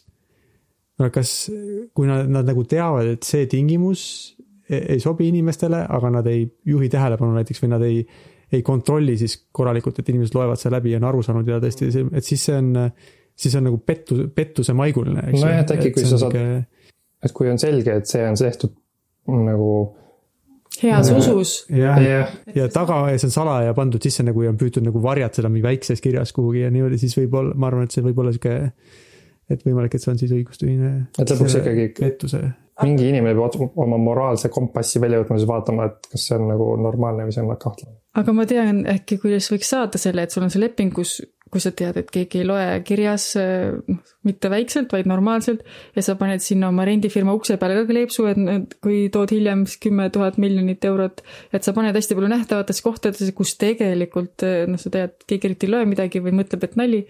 no 1.00 1.10
kas, 1.14 1.50
kui 1.96 2.08
nad, 2.08 2.28
nad 2.28 2.48
nagu 2.48 2.64
teavad, 2.68 3.08
et 3.14 3.26
see 3.26 3.46
tingimus 3.50 4.02
ei, 4.68 4.96
ei 4.96 5.00
sobi 5.02 5.28
inimestele, 5.30 5.84
aga 5.88 6.12
nad 6.18 6.28
ei 6.30 6.44
juhi 6.68 6.90
tähelepanu 6.92 7.34
näiteks 7.38 7.62
või 7.64 7.72
nad 7.72 7.86
ei, 7.86 8.02
ei 8.52 8.62
kontrolli 8.66 9.16
siis 9.20 9.36
korralikult, 9.52 10.00
et 10.00 10.12
inimesed 10.12 10.36
loevad 10.36 10.60
selle 10.60 10.78
läbi 10.78 10.94
ja 10.94 11.00
on 11.00 11.08
aru 11.10 11.24
saanud 11.26 11.48
ja 11.48 11.60
tõesti, 11.62 11.90
et 12.12 12.26
siis 12.26 12.44
see 12.48 12.58
on, 12.58 12.72
siis 13.40 13.54
on 13.58 13.64
nagu 13.68 13.78
pettu, 13.86 14.18
pettuse 14.36 14.74
maiguline, 14.76 15.22
eks 15.30 15.40
Nojah, 15.40 15.62
et 15.64 15.72
äkki, 15.76 15.94
kui 15.96 16.04
sa 16.04 16.18
saad- 16.20 16.36
niisugune- 16.36 17.24
et 17.24 17.32
kui 17.36 17.48
on 17.52 17.58
selge, 17.60 17.96
et 18.02 18.06
see 18.10 18.22
on 18.28 18.36
tehtud 18.38 18.74
nagu 19.28 19.70
heas 20.82 21.10
usus. 21.12 21.54
jah, 21.68 21.98
jah, 22.02 22.30
ja 22.54 22.68
taga 22.72 23.02
ja 23.10 23.18
see 23.18 23.28
on 23.30 23.34
salaja 23.34 23.74
pandud 23.76 24.02
sisse 24.02 24.22
nagu 24.26 24.42
ja 24.44 24.52
on 24.52 24.58
püütud 24.60 24.84
nagu 24.86 25.02
varjata 25.02 25.48
mingi 25.48 25.66
väikses 25.66 26.00
kirjas 26.04 26.32
kuhugi 26.36 26.62
ja 26.64 26.70
niimoodi, 26.72 26.98
siis 27.00 27.16
võib-olla, 27.18 27.54
ma 27.58 27.68
arvan, 27.70 27.88
et 27.88 27.96
see 27.96 28.04
võib 28.06 28.20
olla 28.22 28.32
sihuke, 28.36 28.72
et 29.50 29.64
võimalik, 29.66 29.94
et 29.96 30.04
see 30.04 30.12
on 30.12 30.18
siis 30.20 30.32
õigustühine. 30.36 30.92
Et 31.18 31.32
lõpuks 31.34 31.56
ikkagi- 31.58 31.88
pettuse, 31.98 32.40
mingi 32.84 33.08
inimene 33.10 33.34
peab 33.36 33.78
oma 33.82 33.98
moraalse 34.00 34.48
kompassi 34.48 35.00
välja 35.02 35.20
võtma, 35.22 35.40
siis 35.40 35.48
vaatama, 35.50 35.90
et 35.90 36.06
kas 36.12 36.28
see 36.28 36.38
on 36.38 36.46
nagu 36.52 36.70
normaalne 36.80 37.26
või 37.28 37.34
see 37.34 37.42
on 37.44 37.56
kahtlane. 37.56 37.96
aga 38.14 38.32
ma 38.32 38.46
tean 38.46 38.84
äkki, 38.94 39.18
kuidas 39.22 39.50
võiks 39.52 39.68
saada 39.74 39.98
selle, 39.98 40.22
et 40.22 40.30
sul 40.30 40.46
on 40.46 40.50
see 40.54 40.62
leping, 40.62 40.94
kus, 40.94 41.18
kui 41.50 41.62
sa 41.62 41.72
tead, 41.76 41.96
et 41.98 42.10
keegi 42.12 42.42
ei 42.42 42.46
loe 42.46 42.66
kirjas 42.86 43.32
noh, 43.36 43.98
mitte 44.26 44.50
väikselt, 44.52 44.92
vaid 44.94 45.08
normaalselt 45.10 45.64
ja 45.96 46.04
sa 46.04 46.14
paned 46.20 46.44
sinna 46.44 46.68
oma 46.70 46.84
rendifirma 46.86 47.34
ukse 47.36 47.56
peale 47.60 47.80
ka 47.80 47.88
kleepsu, 47.88 48.28
et 48.30 48.78
kui 48.84 49.02
tood 49.12 49.34
hiljem 49.34 49.66
siis 49.66 49.82
kümme 49.82 50.06
tuhat 50.14 50.38
miljonit 50.42 50.84
eurot, 50.86 51.24
et 51.56 51.66
sa 51.66 51.74
paned 51.76 51.96
hästi 51.96 52.18
palju 52.18 52.30
nähtavatesse 52.30 52.86
kohtadesse, 52.86 53.34
kus 53.36 53.56
tegelikult 53.60 54.46
noh, 54.70 54.80
sa 54.80 54.94
tead, 54.94 55.18
keegi 55.26 55.50
eriti 55.50 55.68
ei 55.68 55.74
loe 55.74 55.90
midagi 55.90 56.22
või 56.22 56.36
mõtleb, 56.38 56.68
et 56.68 56.78
nali, 56.80 57.04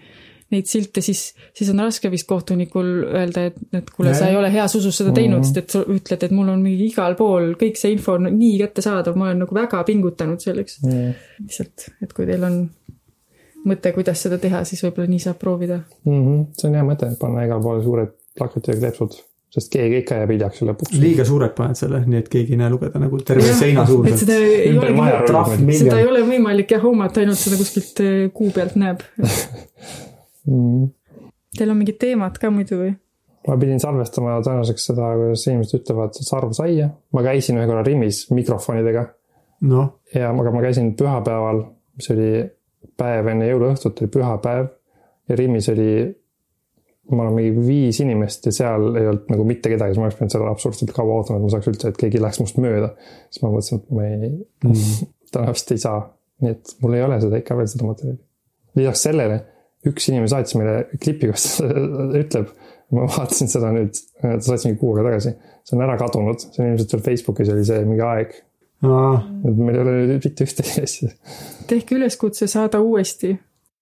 neid 0.51 0.67
silte, 0.67 1.01
siis, 1.03 1.31
siis 1.55 1.69
on 1.71 1.79
raske 1.79 2.09
vist 2.11 2.27
kohtunikul 2.29 2.89
öelda, 3.07 3.45
et, 3.51 3.59
et 3.77 3.91
kuule, 3.95 4.13
sa 4.17 4.27
ei 4.31 4.35
ole 4.35 4.51
heas 4.51 4.75
usus 4.79 4.97
seda 4.99 5.13
teinud, 5.15 5.45
sest 5.47 5.61
et 5.61 5.75
sa 5.77 5.83
ütled, 5.85 6.25
et 6.27 6.35
mul 6.35 6.51
on 6.51 6.63
mingi 6.63 6.89
igal 6.91 7.15
pool 7.19 7.53
kõik 7.59 7.79
see 7.79 7.93
info 7.95 8.17
on 8.19 8.27
nii 8.35 8.57
kättesaadav, 8.59 9.15
ma 9.19 9.29
olen 9.29 9.45
nagu 9.45 9.55
väga 9.55 9.83
pingutanud 9.87 10.43
selleks. 10.43 10.81
Lihtsalt, 10.83 11.87
et 12.03 12.15
kui 12.17 12.27
teil 12.27 12.43
on 12.47 12.59
mõte, 13.67 13.91
kuidas 13.95 14.21
seda 14.25 14.39
teha, 14.41 14.63
siis 14.67 14.81
võib-olla 14.85 15.09
nii 15.11 15.25
saab 15.25 15.41
proovida. 15.41 15.81
Mhm. 16.05 16.39
see 16.57 16.69
on 16.69 16.77
hea 16.79 16.85
mõte, 16.87 17.11
panna 17.19 17.45
igal 17.45 17.61
pool 17.63 17.83
suured 17.83 18.15
plakatid 18.37 18.73
ja 18.73 18.79
kleepsud, 18.79 19.17
sest 19.51 19.71
keegi 19.73 20.01
ikka 20.01 20.21
jääb 20.21 20.33
hiljaks 20.35 20.61
ju 20.61 20.69
lõpuks. 20.69 20.95
liiga 21.01 21.25
suured 21.27 21.53
paned 21.57 21.79
selle, 21.79 22.03
nii 22.07 22.21
et 22.23 22.31
keegi 22.31 22.55
ei 22.55 22.61
näe 22.61 22.71
lugeda 22.73 23.01
nagu 23.01 23.19
terve 23.27 23.53
seina 23.53 23.83
et 23.83 23.91
suuruselt. 23.91 24.23
seda 24.23 24.39
ei 24.39 24.73
olegi, 24.77 25.77
seda 25.83 25.99
ei 25.99 26.07
ole 26.07 26.23
võimalik 26.27 26.73
jah 26.75 26.83
hoomata, 26.83 27.21
ainult 27.21 27.41
seda 27.41 27.59
kuskilt 27.59 28.03
eh, 28.05 28.17
kuu 28.33 28.51
pealt 28.55 28.75
näeb. 28.79 29.05
Mhm. 30.47 30.89
Teil 31.51 31.69
on 31.69 31.77
mingid 31.77 31.97
teemad 31.99 32.37
ka 32.39 32.49
muidu 32.49 32.79
või? 32.79 32.93
ma 33.47 33.57
pidin 33.57 33.79
salvestama 33.81 34.35
tänaseks 34.45 34.83
seda, 34.91 35.07
kuidas 35.17 35.47
inimesed 35.47 35.79
ütlevad 35.79 36.17
sarvsaia. 36.17 36.91
ma 37.13 37.23
käisin 37.25 37.57
ühe 37.57 37.65
korra 37.67 37.83
Rimis 37.85 38.27
mikrofonidega 38.31 39.07
noh, 39.69 39.87
ja 40.13 40.31
aga 40.31 40.53
ma 40.53 40.63
käisin 40.63 40.93
pühapäeval, 40.97 41.63
mis 41.97 42.09
oli 42.13 42.29
päev 43.01 43.33
enne 43.33 43.49
jõuluõhtut, 43.49 44.01
oli 44.03 44.13
pühapäev 44.13 44.71
ja 45.29 45.37
Rimis 45.39 45.69
oli 45.73 45.91
ma 47.11 47.25
olen 47.25 47.35
mingi 47.35 47.65
viis 47.65 47.99
inimest 48.03 48.45
ja 48.47 48.53
seal 48.55 48.95
ei 48.99 49.07
olnud 49.09 49.29
nagu 49.33 49.45
mitte 49.47 49.71
kedagi, 49.71 49.93
siis 49.93 50.01
ma 50.01 50.07
oleks 50.07 50.17
pidanud 50.19 50.33
seal 50.35 50.47
absurdselt 50.47 50.93
kaua 50.95 51.19
ootama, 51.19 51.39
et 51.39 51.45
ma 51.45 51.53
saaks 51.53 51.71
üldse, 51.71 51.91
et 51.91 51.99
keegi 51.99 52.21
läheks 52.21 52.41
must 52.43 52.59
mööda. 52.61 52.91
siis 53.29 53.43
ma 53.43 53.51
mõtlesin, 53.51 53.81
et 53.81 53.95
ma 53.95 54.05
ei 54.07 54.19
mm. 54.69 55.47
vist 55.49 55.73
ei 55.75 55.81
saa, 55.81 56.03
nii 56.43 56.53
et 56.55 56.75
mul 56.83 56.97
ei 56.97 57.05
ole 57.05 57.17
seda 57.23 57.41
ikka 57.41 57.57
veel 57.57 57.71
seda 57.71 57.87
materjali. 57.89 58.21
lisaks 58.79 59.07
sellele 59.07 59.39
üks 59.89 60.07
inimene 60.11 60.29
saatis 60.31 60.55
meile 60.59 60.75
klipi, 61.01 61.31
kus 61.31 61.47
ta 61.57 61.67
ütleb, 62.23 62.53
ma 62.95 63.07
vaatasin 63.09 63.51
seda 63.51 63.73
nüüd, 63.75 63.97
ta 64.21 64.37
saatis 64.37 64.69
mingi 64.69 64.79
kuu 64.81 64.93
aega 64.93 65.09
tagasi, 65.09 65.35
see 65.65 65.77
on 65.77 65.85
ära 65.87 65.97
kadunud, 65.99 66.45
see 66.45 66.63
on 66.63 66.71
ilmselt 66.71 66.95
veel 66.95 67.05
Facebookis 67.09 67.53
oli 67.55 67.67
see 67.67 67.83
mingi 67.87 68.05
aeg. 68.05 68.37
Et 68.81 69.57
meil 69.57 69.75
ei 69.75 69.81
ole 69.83 70.19
mitte 70.23 70.47
ühtegi 70.47 70.81
asja. 70.87 71.13
tehke 71.69 71.99
üleskutse 71.99 72.47
saada 72.51 72.81
uuesti 72.81 73.35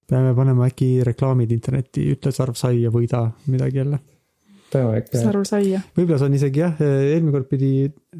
peame 0.09 0.33
panema 0.37 0.67
äkki 0.69 1.03
reklaamid 1.05 1.51
internetti, 1.53 2.07
ütle 2.15 2.33
sarv 2.35 2.57
sai 2.59 2.83
ja 2.83 2.91
võida 2.93 3.23
midagi 3.51 3.81
jälle. 3.81 3.99
peame 4.73 4.99
äkki. 5.01 5.21
sarv 5.21 5.45
sai 5.47 5.71
ja. 5.73 5.81
võib-olla 5.97 6.19
see 6.21 6.29
on 6.29 6.37
isegi 6.39 6.63
jah, 6.63 6.83
eelmine 6.83 7.33
kord 7.37 7.49
pidi, 7.51 7.71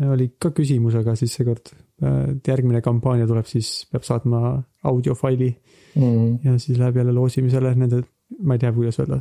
oli 0.09 0.31
ka 0.41 0.53
küsimus, 0.55 0.98
aga 1.00 1.15
siis 1.19 1.36
seekord, 1.38 1.74
et 2.01 2.51
järgmine 2.53 2.81
kampaania 2.86 3.27
tuleb, 3.29 3.48
siis 3.50 3.71
peab 3.91 4.05
saatma 4.07 4.41
audiofaili 4.89 5.50
mm.. 5.95 6.39
ja 6.45 6.57
siis 6.62 6.79
läheb 6.81 7.01
jälle 7.01 7.15
loosimisele 7.15 7.74
nende, 7.77 8.03
ma 8.45 8.57
ei 8.57 8.63
tea, 8.63 8.74
kuidas 8.75 9.01
öelda, 9.01 9.19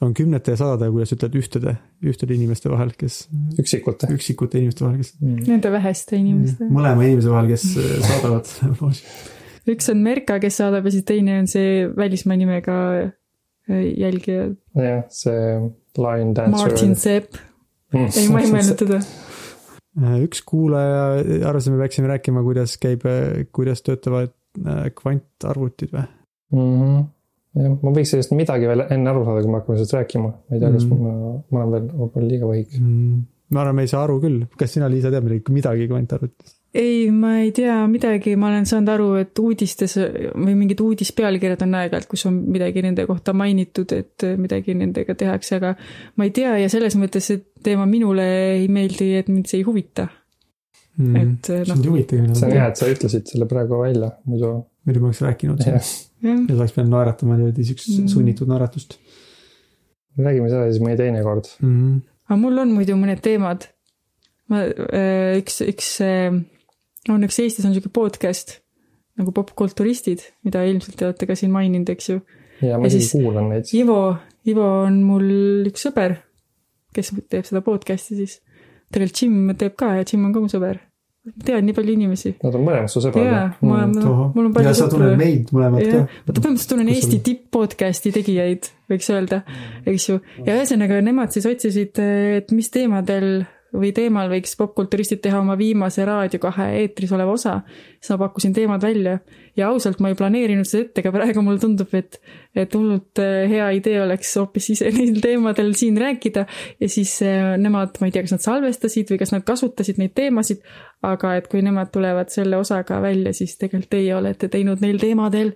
on 0.00 0.12
kümnete 0.14 0.54
ja 0.54 0.60
sadade, 0.60 0.90
kuidas 0.94 1.12
ütled, 1.16 1.34
ühtede, 1.40 1.74
ühtede 2.06 2.36
inimeste 2.36 2.70
vahel, 2.70 2.92
kes. 2.98 3.24
üksikute. 3.58 4.10
üksikute 4.14 4.60
inimeste 4.60 4.84
vahel, 4.84 5.02
kes 5.02 5.16
mm.. 5.20 5.42
Nende 5.48 5.72
väheste 5.74 6.16
inimeste. 6.20 6.68
mõlema 6.70 7.08
inimese 7.08 7.32
vahel, 7.34 7.50
kes 7.54 7.66
saadavad 8.10 8.54
loosi 8.78 9.04
üks 9.72 9.90
on 9.92 10.02
Merka, 10.04 10.38
kes 10.42 10.58
saadab 10.60 10.86
ja 10.88 10.94
siis 10.94 11.06
teine 11.08 11.38
on 11.42 11.48
see 11.50 11.86
välismaa 11.96 12.38
nimega 12.40 12.78
äh, 12.98 13.84
jälgija. 13.98 14.50
jah, 14.78 15.04
see 15.12 15.42
Lion 15.98 16.34
Dancer. 16.36 16.54
Martin 16.54 16.96
Sepp 16.96 17.36
mm.. 17.92 18.08
ei, 18.08 18.28
ma 18.32 18.42
ei 18.44 18.52
mõelnud 18.54 18.80
teda. 18.80 19.02
Äh, 19.98 20.16
üks 20.24 20.42
kuulaja 20.46 21.04
arvas, 21.48 21.68
et 21.68 21.74
me 21.74 21.82
peaksime 21.82 22.10
rääkima, 22.12 22.44
kuidas 22.46 22.78
käib, 22.80 23.06
äh, 23.08 23.44
kuidas 23.52 23.84
töötavad 23.86 24.34
kvantarvutid 24.98 25.92
või 25.92 26.02
mm? 26.02 26.58
-hmm. 26.58 27.06
Jah, 27.64 27.74
ma 27.82 27.94
võiks 27.96 28.14
sellest 28.14 28.36
midagi 28.36 28.70
veel 28.70 28.84
enne 28.88 29.10
aru 29.12 29.24
saada, 29.26 29.42
kui 29.42 29.52
me 29.52 29.60
hakkame 29.60 29.80
sellest 29.80 29.96
rääkima. 29.98 30.30
ma 30.30 30.56
ei 30.56 30.62
tea, 30.62 30.70
kas 30.76 30.86
mm 30.86 31.02
ma, 31.02 31.34
ma 31.50 31.64
olen 31.64 31.74
veel 31.74 31.90
võib-olla 31.94 32.28
liiga 32.28 32.52
võhik 32.52 32.78
mm. 32.78 33.18
ma 33.54 33.64
arvan, 33.64 33.76
me 33.78 33.84
ei 33.86 33.92
saa 33.92 34.04
aru 34.06 34.20
küll. 34.22 34.46
kas 34.60 34.76
sina, 34.76 34.88
Liisa, 34.92 35.12
tead 35.14 35.28
midagi 35.28 35.88
kvantarvutist? 35.90 36.56
ei, 36.78 37.10
ma 37.10 37.38
ei 37.40 37.50
tea 37.56 37.76
midagi, 37.88 38.34
ma 38.36 38.50
olen 38.50 38.66
saanud 38.68 38.92
aru, 38.92 39.08
et 39.22 39.40
uudistes 39.40 39.96
või 39.98 40.54
mingid 40.58 40.82
uudispealkirjad 40.84 41.64
on 41.64 41.78
aeg-ajalt, 41.80 42.08
kus 42.10 42.26
on 42.28 42.42
midagi 42.52 42.84
nende 42.84 43.06
kohta 43.08 43.32
mainitud, 43.36 43.94
et 43.96 44.26
midagi 44.38 44.76
nendega 44.76 45.16
tehakse, 45.18 45.58
aga 45.58 45.74
ma 46.20 46.28
ei 46.28 46.34
tea 46.36 46.58
ja 46.62 46.68
selles 46.72 46.98
mõttes 47.00 47.30
see 47.30 47.42
teema 47.64 47.88
minule 47.88 48.26
ei 48.58 48.68
meeldi, 48.72 49.14
et 49.22 49.32
mind 49.32 49.48
see 49.48 49.62
ei 49.62 49.68
huvita 49.68 50.08
mm,. 50.98 51.16
et 51.16 51.50
noh. 51.50 51.64
see 51.64 51.78
on 51.78 51.86
huvitav. 51.88 52.28
see 52.34 52.50
on 52.50 52.56
hea, 52.58 52.68
et 52.68 52.82
sa 52.82 52.92
ütlesid 52.92 53.32
selle 53.32 53.48
praegu 53.50 53.80
välja, 53.82 54.12
muidu. 54.28 54.52
muidu 54.86 55.02
ma 55.02 55.10
oleks 55.10 55.24
rääkinud 55.24 55.64
sellest. 55.64 56.07
Ja 56.22 56.36
sa 56.48 56.58
oleks 56.58 56.76
pidanud 56.76 56.94
naeratama 56.96 57.38
niimoodi 57.38 57.64
siukest 57.70 57.94
mm. 57.94 58.12
sunnitud 58.12 58.50
naeratust. 58.50 58.98
räägime 60.18 60.50
seda 60.50 60.68
siis 60.70 60.82
mõni 60.82 60.96
teine 60.98 61.22
kord 61.22 61.50
mm. 61.60 61.74
-hmm. 61.74 61.98
aga 62.28 62.40
mul 62.40 62.62
on 62.64 62.72
muidu 62.74 62.96
mõned 62.98 63.20
teemad. 63.24 63.68
ma, 64.48 64.64
äh, 64.66 65.36
üks, 65.42 65.60
üks 65.66 65.92
on 67.08 67.28
üks 67.28 67.38
Eestis 67.42 67.66
on 67.68 67.76
sihuke 67.76 67.92
podcast 67.94 68.58
nagu 69.18 69.34
popkulturistid, 69.34 70.22
mida 70.46 70.62
ilmselt 70.68 70.98
te 70.98 71.08
olete 71.08 71.26
ka 71.28 71.36
siin 71.38 71.52
maininud, 71.54 71.90
eks 71.90 72.12
ju. 72.12 72.20
ja 72.62 72.78
ma 72.78 72.90
isegi 72.90 73.08
kuulan 73.18 73.50
neid. 73.52 73.70
Ivo, 73.76 74.16
Ivo 74.48 74.66
on 74.84 75.00
mul 75.06 75.66
üks 75.68 75.88
sõber, 75.88 76.18
kes 76.94 77.12
teeb 77.30 77.48
seda 77.48 77.64
podcast'i 77.66 78.18
siis. 78.20 78.38
tegelikult 78.94 79.22
Jim 79.22 79.56
teeb 79.58 79.74
ka 79.78 79.96
ja 79.98 80.06
Jim 80.06 80.28
on 80.28 80.36
ka 80.36 80.44
mu 80.44 80.50
sõber. 80.52 80.80
Ma 81.26 81.44
tean 81.44 81.66
nii 81.66 81.76
palju 81.76 81.94
inimesi. 81.94 82.32
Nad 82.44 82.56
on 82.56 82.64
mõlemad 82.66 82.92
su 82.92 83.02
sõbrad? 83.04 83.26
jaa, 83.26 83.44
ma 83.60 83.74
olen 83.76 83.92
mm., 83.96 84.32
mul 84.36 84.48
on 84.48 84.54
palju 84.56 84.72
sõpru. 84.72 84.78
ja 84.78 84.78
sa 84.78 84.88
tunned 84.94 85.20
meid 85.20 85.52
mõlemad 85.54 85.84
ka. 85.84 86.00
vaata, 86.06 86.40
põhimõtteliselt 86.40 86.72
tunnen 86.72 86.92
Eesti 86.94 87.20
tipp-podcast'i 87.26 88.14
tegijaid, 88.14 88.70
võiks 88.92 89.10
öelda, 89.12 89.42
eks 89.88 90.08
ju. 90.08 90.18
ja 90.46 90.56
ühesõnaga, 90.56 91.00
nemad 91.04 91.34
siis 91.34 91.48
otsisid, 91.50 92.00
et 92.38 92.54
mis 92.56 92.70
teemadel 92.74 93.42
või 93.74 93.90
teemal 93.92 94.30
võiks 94.30 94.54
popkulturistid 94.56 95.20
teha 95.24 95.40
oma 95.42 95.56
viimase 95.58 96.04
Raadio 96.08 96.40
kahe 96.40 96.68
eetris 96.80 97.10
oleva 97.12 97.34
osa, 97.36 97.58
siis 98.00 98.12
ma 98.14 98.18
pakkusin 98.22 98.54
teemad 98.56 98.82
välja 98.82 99.18
ja 99.58 99.68
ausalt, 99.68 100.00
ma 100.00 100.08
ei 100.08 100.16
planeerinud 100.16 100.68
seda 100.68 100.86
ette, 100.86 101.02
aga 101.02 101.12
praegu 101.12 101.42
mulle 101.44 101.60
tundub, 101.60 101.92
et, 101.98 102.16
et 102.56 102.76
hullult 102.76 103.20
äh, 103.22 103.44
hea 103.50 103.66
idee 103.76 103.98
oleks 104.02 104.32
hoopis 104.40 104.70
ise 104.74 104.92
neil 104.96 105.20
teemadel 105.24 105.74
siin 105.78 105.98
rääkida 106.00 106.46
ja 106.80 106.88
siis 106.88 107.18
äh, 107.26 107.56
nemad, 107.60 107.98
ma 108.00 108.08
ei 108.08 108.14
tea, 108.14 108.24
kas 108.24 108.38
nad 108.38 108.46
salvestasid 108.46 109.12
või 109.12 109.20
kas 109.20 109.34
nad 109.36 109.44
kasutasid 109.48 110.00
neid 110.00 110.16
teemasid, 110.16 110.64
aga 111.04 111.34
et 111.40 111.50
kui 111.52 111.60
nemad 111.64 111.92
tulevad 111.92 112.32
selle 112.32 112.60
osaga 112.60 113.02
välja, 113.04 113.34
siis 113.36 113.58
tegelikult 113.60 113.92
teie 113.92 114.16
olete 114.16 114.48
teinud 114.52 114.80
neil 114.84 114.96
teemadel 115.02 115.52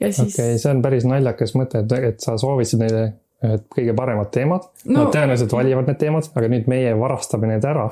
ja 0.00 0.10
siis. 0.10 0.34
okei 0.34 0.50
okay,, 0.50 0.58
see 0.62 0.74
on 0.74 0.82
päris 0.82 1.06
naljakas 1.08 1.54
mõte, 1.58 1.84
et, 1.84 1.96
et 2.10 2.26
sa 2.26 2.34
soovisid 2.40 2.82
neile 2.82 3.06
kõige 3.44 3.92
paremad 3.96 4.32
teemad 4.32 4.64
no.. 4.86 5.04
Nad 5.04 5.14
tõenäoliselt 5.14 5.52
valivad 5.52 5.90
need 5.90 6.00
teemad, 6.00 6.28
aga 6.34 6.50
nüüd 6.52 6.68
meie 6.72 6.94
varastame 6.98 7.50
need 7.50 7.64
ära 7.68 7.90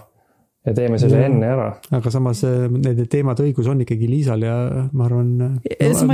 ja 0.65 0.73
teeme 0.73 0.99
selle 1.01 1.19
ja. 1.21 1.27
enne 1.29 1.51
ära. 1.53 1.67
aga 1.99 2.13
samas 2.13 2.41
eh, 2.49 2.65
nende 2.73 3.05
teemade 3.11 3.45
õigus 3.45 3.69
on 3.69 3.83
ikkagi 3.85 4.09
Liisal 4.09 4.47
ja 4.47 4.55
ma 4.97 5.09
arvan 5.09 5.35
no,, 5.37 5.51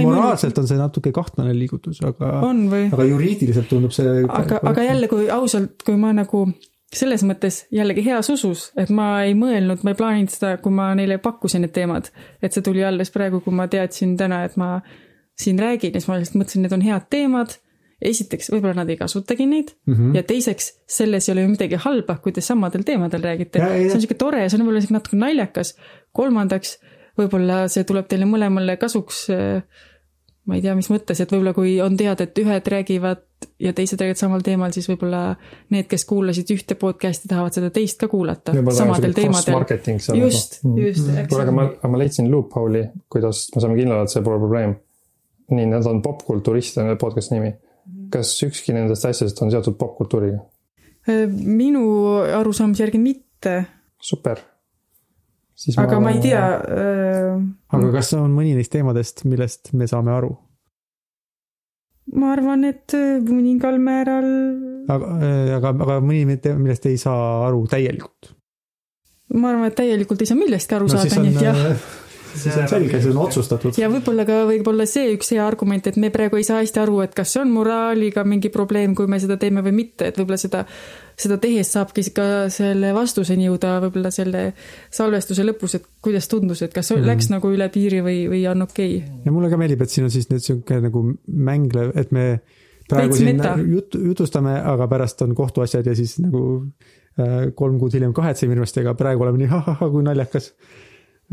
moraalselt 0.01 0.59
on 0.59 0.67
see 0.67 0.81
natuke 0.81 1.13
kahtlane 1.15 1.55
liigutus, 1.55 2.01
aga, 2.07 2.41
aga 2.91 3.07
juriidiliselt 3.07 3.71
tundub 3.71 3.95
see. 3.95 4.25
aga, 4.27 4.59
aga 4.73 4.89
jälle, 4.89 5.11
kui 5.13 5.31
ausalt, 5.31 5.85
kui 5.87 5.95
ma 6.01 6.13
nagu 6.17 6.49
selles 6.91 7.23
mõttes 7.23 7.63
jällegi 7.71 8.03
heas 8.09 8.33
usus, 8.35 8.65
et 8.81 8.91
ma 8.91 9.21
ei 9.23 9.37
mõelnud, 9.39 9.85
ma 9.87 9.93
ei 9.93 9.99
plaaninud 10.01 10.35
seda, 10.35 10.57
kui 10.63 10.75
ma 10.75 10.89
neile 10.99 11.21
pakkusin 11.23 11.63
need 11.63 11.75
teemad, 11.77 12.11
et 12.43 12.51
see 12.51 12.67
tuli 12.67 12.83
alles 12.83 13.15
praegu, 13.15 13.39
kui 13.45 13.55
ma 13.55 13.69
teadsin 13.71 14.17
täna, 14.19 14.43
et 14.49 14.59
ma 14.59 14.81
siin 15.39 15.63
räägin 15.63 15.95
ja 15.95 16.03
siis 16.03 16.11
ma 16.11 16.19
lihtsalt 16.19 16.41
mõtlesin, 16.43 16.67
need 16.67 16.75
on 16.75 16.83
head 16.83 17.07
teemad 17.15 17.55
esiteks, 18.01 18.49
võib-olla 18.53 18.81
nad 18.81 18.91
ei 18.91 18.97
kasutagi 19.01 19.47
neid 19.49 19.75
mm 19.87 19.95
-hmm. 19.95 20.17
ja 20.17 20.23
teiseks, 20.27 20.73
selles 20.89 21.29
ei 21.29 21.35
ole 21.35 21.45
ju 21.45 21.53
midagi 21.53 21.81
halba, 21.85 22.17
kui 22.25 22.33
te 22.33 22.41
samadel 22.41 22.85
teemadel 22.87 23.23
räägite. 23.23 23.61
see 23.61 23.95
on 23.95 24.01
sihuke 24.01 24.19
tore, 24.19 24.49
see 24.49 24.59
on 24.59 24.65
võib-olla 24.65 24.83
isegi 24.83 24.97
natuke 24.97 25.21
naljakas. 25.21 25.77
kolmandaks, 26.13 26.79
võib-olla 27.19 27.69
see 27.69 27.85
tuleb 27.85 28.09
teile 28.09 28.27
mõlemale 28.27 28.77
kasuks. 28.81 29.29
Äh, 29.31 29.63
ma 30.47 30.57
ei 30.57 30.63
tea, 30.63 30.75
mis 30.75 30.89
mõttes, 30.91 31.21
et 31.21 31.31
võib-olla 31.31 31.53
kui 31.55 31.81
on 31.85 31.97
teada, 31.97 32.25
et 32.25 32.39
ühed 32.39 32.67
räägivad 32.73 33.21
ja 33.61 33.73
teised 33.77 34.01
räägivad 34.01 34.19
samal 34.19 34.43
teemal, 34.43 34.73
siis 34.73 34.89
võib-olla 34.89 35.37
need, 35.71 35.87
kes 35.87 36.05
kuulasid 36.09 36.51
ühte 36.51 36.75
podcast'i, 36.75 37.29
tahavad 37.29 37.55
seda 37.55 37.71
teist 37.71 38.01
ka 38.01 38.09
kuulata. 38.09 38.57
samadel 38.73 39.13
teemadel. 39.13 39.61
just, 40.17 40.65
mm. 40.65 40.79
just 40.79 41.07
mm.. 41.07 41.29
kuule, 41.29 41.43
aga 41.43 41.53
ma, 41.53 41.71
ma 41.89 41.99
leidsin 41.99 42.31
loophole'i, 42.33 42.89
kuidas 43.13 43.51
me 43.55 43.61
saame 43.61 43.77
kindlad, 43.77 44.03
et 44.03 44.11
see 44.17 44.23
pole 44.23 44.39
probleem. 44.39 44.79
nii, 45.51 45.67
need 45.67 45.87
on 45.87 46.03
popkulturist 46.03 46.79
on 46.79 46.97
podcast'i 46.99 47.37
nimi 47.37 47.53
kas 48.13 48.33
ükski 48.47 48.75
nendest 48.77 49.07
asjadest 49.09 49.41
on 49.45 49.53
seotud 49.53 49.77
popkultuuriga? 49.81 50.43
Äh, 51.09 51.27
minu 51.31 51.85
arusaamise 52.41 52.85
järgi 52.85 53.01
mitte. 53.03 53.65
super. 54.01 54.41
aga 55.77 55.99
ma, 55.99 56.09
ma 56.09 56.13
ei 56.17 56.21
tea 56.25 56.45
äh.... 56.57 57.41
aga 57.77 57.91
kas 57.93 58.15
on 58.17 58.33
mõni 58.33 58.55
neist 58.57 58.73
teemadest, 58.73 59.25
millest 59.29 59.73
me 59.77 59.89
saame 59.91 60.13
aru? 60.15 60.35
ma 62.17 62.33
arvan, 62.35 62.65
et 62.69 62.97
äh, 62.97 63.21
mõningal 63.25 63.81
määral. 63.83 64.29
aga, 64.91 65.15
äh, 65.21 65.55
aga, 65.59 65.75
aga 65.87 65.99
mõni, 66.05 66.25
millest 66.59 66.87
ei 66.91 67.01
saa 67.01 67.47
aru 67.49 67.65
täielikult? 67.71 68.35
ma 69.37 69.53
arvan, 69.55 69.71
et 69.71 69.79
täielikult 69.79 70.25
ei 70.25 70.31
saa 70.31 70.41
millestki 70.41 70.79
aru 70.79 70.89
no, 70.89 70.97
saada, 70.97 71.25
nii 71.25 71.37
et 71.37 71.45
jah 71.49 71.99
see 72.35 72.53
on 72.55 72.69
selge, 72.71 73.01
see 73.03 73.13
on 73.13 73.21
otsustatud. 73.25 73.79
ja 73.81 73.91
võib-olla 73.93 74.27
ka 74.29 74.41
võib-olla 74.49 74.87
see 74.89 75.15
üks 75.15 75.33
hea 75.35 75.43
argument, 75.45 75.87
et 75.91 75.99
me 76.01 76.11
praegu 76.15 76.39
ei 76.41 76.47
saa 76.47 76.61
hästi 76.63 76.83
aru, 76.83 77.01
et 77.05 77.17
kas 77.17 77.35
see 77.35 77.43
on 77.43 77.53
moraaliga 77.55 78.25
mingi 78.29 78.53
probleem, 78.55 78.95
kui 78.99 79.11
me 79.11 79.21
seda 79.23 79.39
teeme 79.41 79.65
või 79.67 79.75
mitte, 79.83 80.11
et 80.11 80.21
võib-olla 80.21 80.41
seda, 80.41 80.65
seda 81.21 81.41
tehes 81.43 81.73
saabki 81.75 82.07
ka 82.17 82.29
selle 82.53 82.95
vastuseni 82.97 83.49
jõuda 83.49 83.77
võib-olla 83.87 84.13
selle 84.15 84.47
salvestuse 84.95 85.47
lõpus, 85.47 85.77
et 85.81 85.91
kuidas 86.05 86.31
tundus, 86.31 86.63
et 86.67 86.75
kas 86.77 86.93
mm. 86.95 87.07
läks 87.11 87.31
nagu 87.33 87.53
üle 87.53 87.69
piiri 87.73 88.03
või, 88.07 88.25
või 88.33 88.45
on 88.51 88.67
okei 88.69 88.97
okay.. 89.01 89.21
ja 89.27 89.35
mulle 89.35 89.53
ka 89.53 89.61
meeldib, 89.61 89.85
et 89.85 89.93
siin 89.93 90.09
on 90.09 90.15
siis 90.15 90.31
nüüd 90.33 90.45
sihuke 90.45 90.81
nagu 90.85 91.05
mänglev, 91.27 91.95
et 92.01 92.15
me 92.17 92.27
praegu 92.91 93.15
Veits 93.15 93.23
siin 93.23 93.71
jut, 93.71 93.97
jutustame, 94.11 94.57
aga 94.73 94.89
pärast 94.91 95.23
on 95.27 95.35
kohtuasjad 95.39 95.87
ja 95.87 95.97
siis 95.99 96.17
nagu 96.23 96.43
äh, 97.21 97.51
kolm 97.57 97.79
kuud 97.81 97.95
hiljem 97.97 98.15
kahetseme 98.17 98.55
hirmsasti, 98.55 98.85
aga 98.85 98.97
praegu 98.99 99.27
oleme 99.27 99.43
nii 99.43 99.51
ha-ha-ha, 99.53 99.91
kui 99.93 100.05
naljakas 100.07 100.53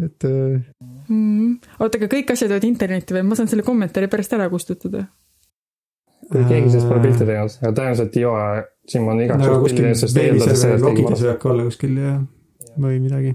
et 0.03 0.27
äh.... 0.27 0.59
Mm. 1.09 1.57
oota, 1.79 1.99
aga 1.99 2.09
kõik 2.11 2.33
asjad 2.33 2.51
jäävad 2.51 2.67
internetti 2.67 3.15
või? 3.15 3.23
ma 3.29 3.37
saan 3.39 3.49
selle 3.51 3.65
kommentaari 3.65 4.09
pärast 4.11 4.35
ära 4.37 4.49
kustutada. 4.51 5.05
kui 6.27 6.43
keegi 6.49 6.73
sellest 6.73 6.89
pole 6.89 7.03
pilti 7.05 7.25
teinud, 7.25 7.55
aga 7.61 7.71
tõenäoliselt 7.79 8.19
Io 8.21 8.35
ja 8.35 8.49
Jim 8.91 9.07
on 9.07 9.23
igaks 9.23 9.47
juhuks 9.47 9.71
pildi 9.71 9.85
teinud, 9.85 10.01
sest 10.03 10.21
eeldades 10.21 10.61
seda, 10.61 10.77
et 10.77 10.85
keegi 10.85 11.07
varastab. 11.07 11.25
võib 11.25 11.33
äkki 11.37 11.51
olla 11.53 11.67
kuskil 11.69 11.97
ja, 12.03 12.13
või 12.83 13.01
midagi. 13.01 13.33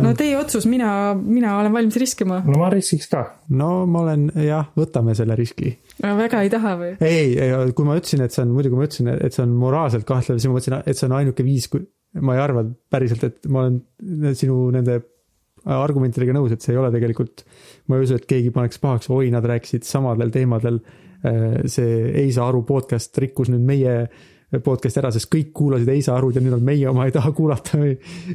no 0.00 0.14
teie 0.16 0.38
otsus, 0.38 0.64
mina, 0.70 0.90
mina 1.20 1.58
olen 1.58 1.74
valmis 1.76 2.00
riskima. 2.00 2.40
no 2.46 2.58
ma 2.62 2.72
riskiks 2.72 3.10
ka. 3.12 3.24
no 3.52 3.70
ma 3.90 4.04
olen, 4.06 4.28
jah, 4.46 4.70
võtame 4.78 5.16
selle 5.18 5.36
riski. 5.38 5.74
no 6.04 6.16
väga 6.18 6.44
ei 6.46 6.52
taha 6.52 6.76
või? 6.80 6.92
ei, 7.04 7.34
ei, 7.36 7.56
kui 7.76 7.88
ma 7.88 7.98
ütlesin, 8.00 8.24
et 8.24 8.36
see 8.36 8.46
on, 8.46 8.54
muidu 8.56 8.72
kui 8.72 8.80
ma 8.80 8.88
ütlesin, 8.88 9.12
et 9.18 9.36
see 9.36 9.44
on 9.44 9.56
moraalselt 9.60 10.08
kahtlev, 10.08 10.40
siis 10.40 10.48
ma 10.48 10.56
mõtlesin, 10.56 10.80
et 10.86 10.96
see 10.96 11.10
on 11.10 11.18
ainuke 11.20 11.46
viis, 11.46 11.68
kui 11.72 11.84
ma 12.18 12.34
ei 12.34 12.42
arva 12.42 12.64
päriselt, 12.90 13.24
et 13.28 13.46
ma 13.50 13.66
olen 13.66 14.34
sinu 14.38 14.62
nende 14.74 14.98
argumentidega 15.70 16.34
nõus, 16.34 16.54
et 16.54 16.64
see 16.64 16.74
ei 16.74 16.80
ole 16.80 16.90
tegelikult, 16.94 17.44
ma 17.90 17.98
ei 17.98 18.06
usu, 18.06 18.16
et 18.16 18.26
keegi 18.28 18.52
paneks 18.54 18.80
pahaks, 18.82 19.10
oi, 19.12 19.28
nad 19.32 19.46
rääkisid 19.46 19.86
samadel 19.86 20.32
teemadel. 20.34 20.80
see 21.68 21.96
Ei 22.16 22.30
saa 22.32 22.46
aru 22.48 22.62
podcast 22.64 23.18
rikkus 23.20 23.50
nüüd 23.52 23.64
meie 23.68 23.94
podcast'i 24.64 25.02
ära, 25.02 25.10
sest 25.14 25.28
kõik 25.30 25.50
kuulasid 25.54 25.90
Ei 25.92 26.00
saa 26.02 26.16
arud 26.18 26.34
ja 26.34 26.42
nüüd 26.42 26.56
on 26.56 26.64
meie 26.64 26.88
oma 26.90 27.04
ei 27.06 27.12
taha 27.14 27.30
kuulata 27.36 27.78
või, 27.78 27.92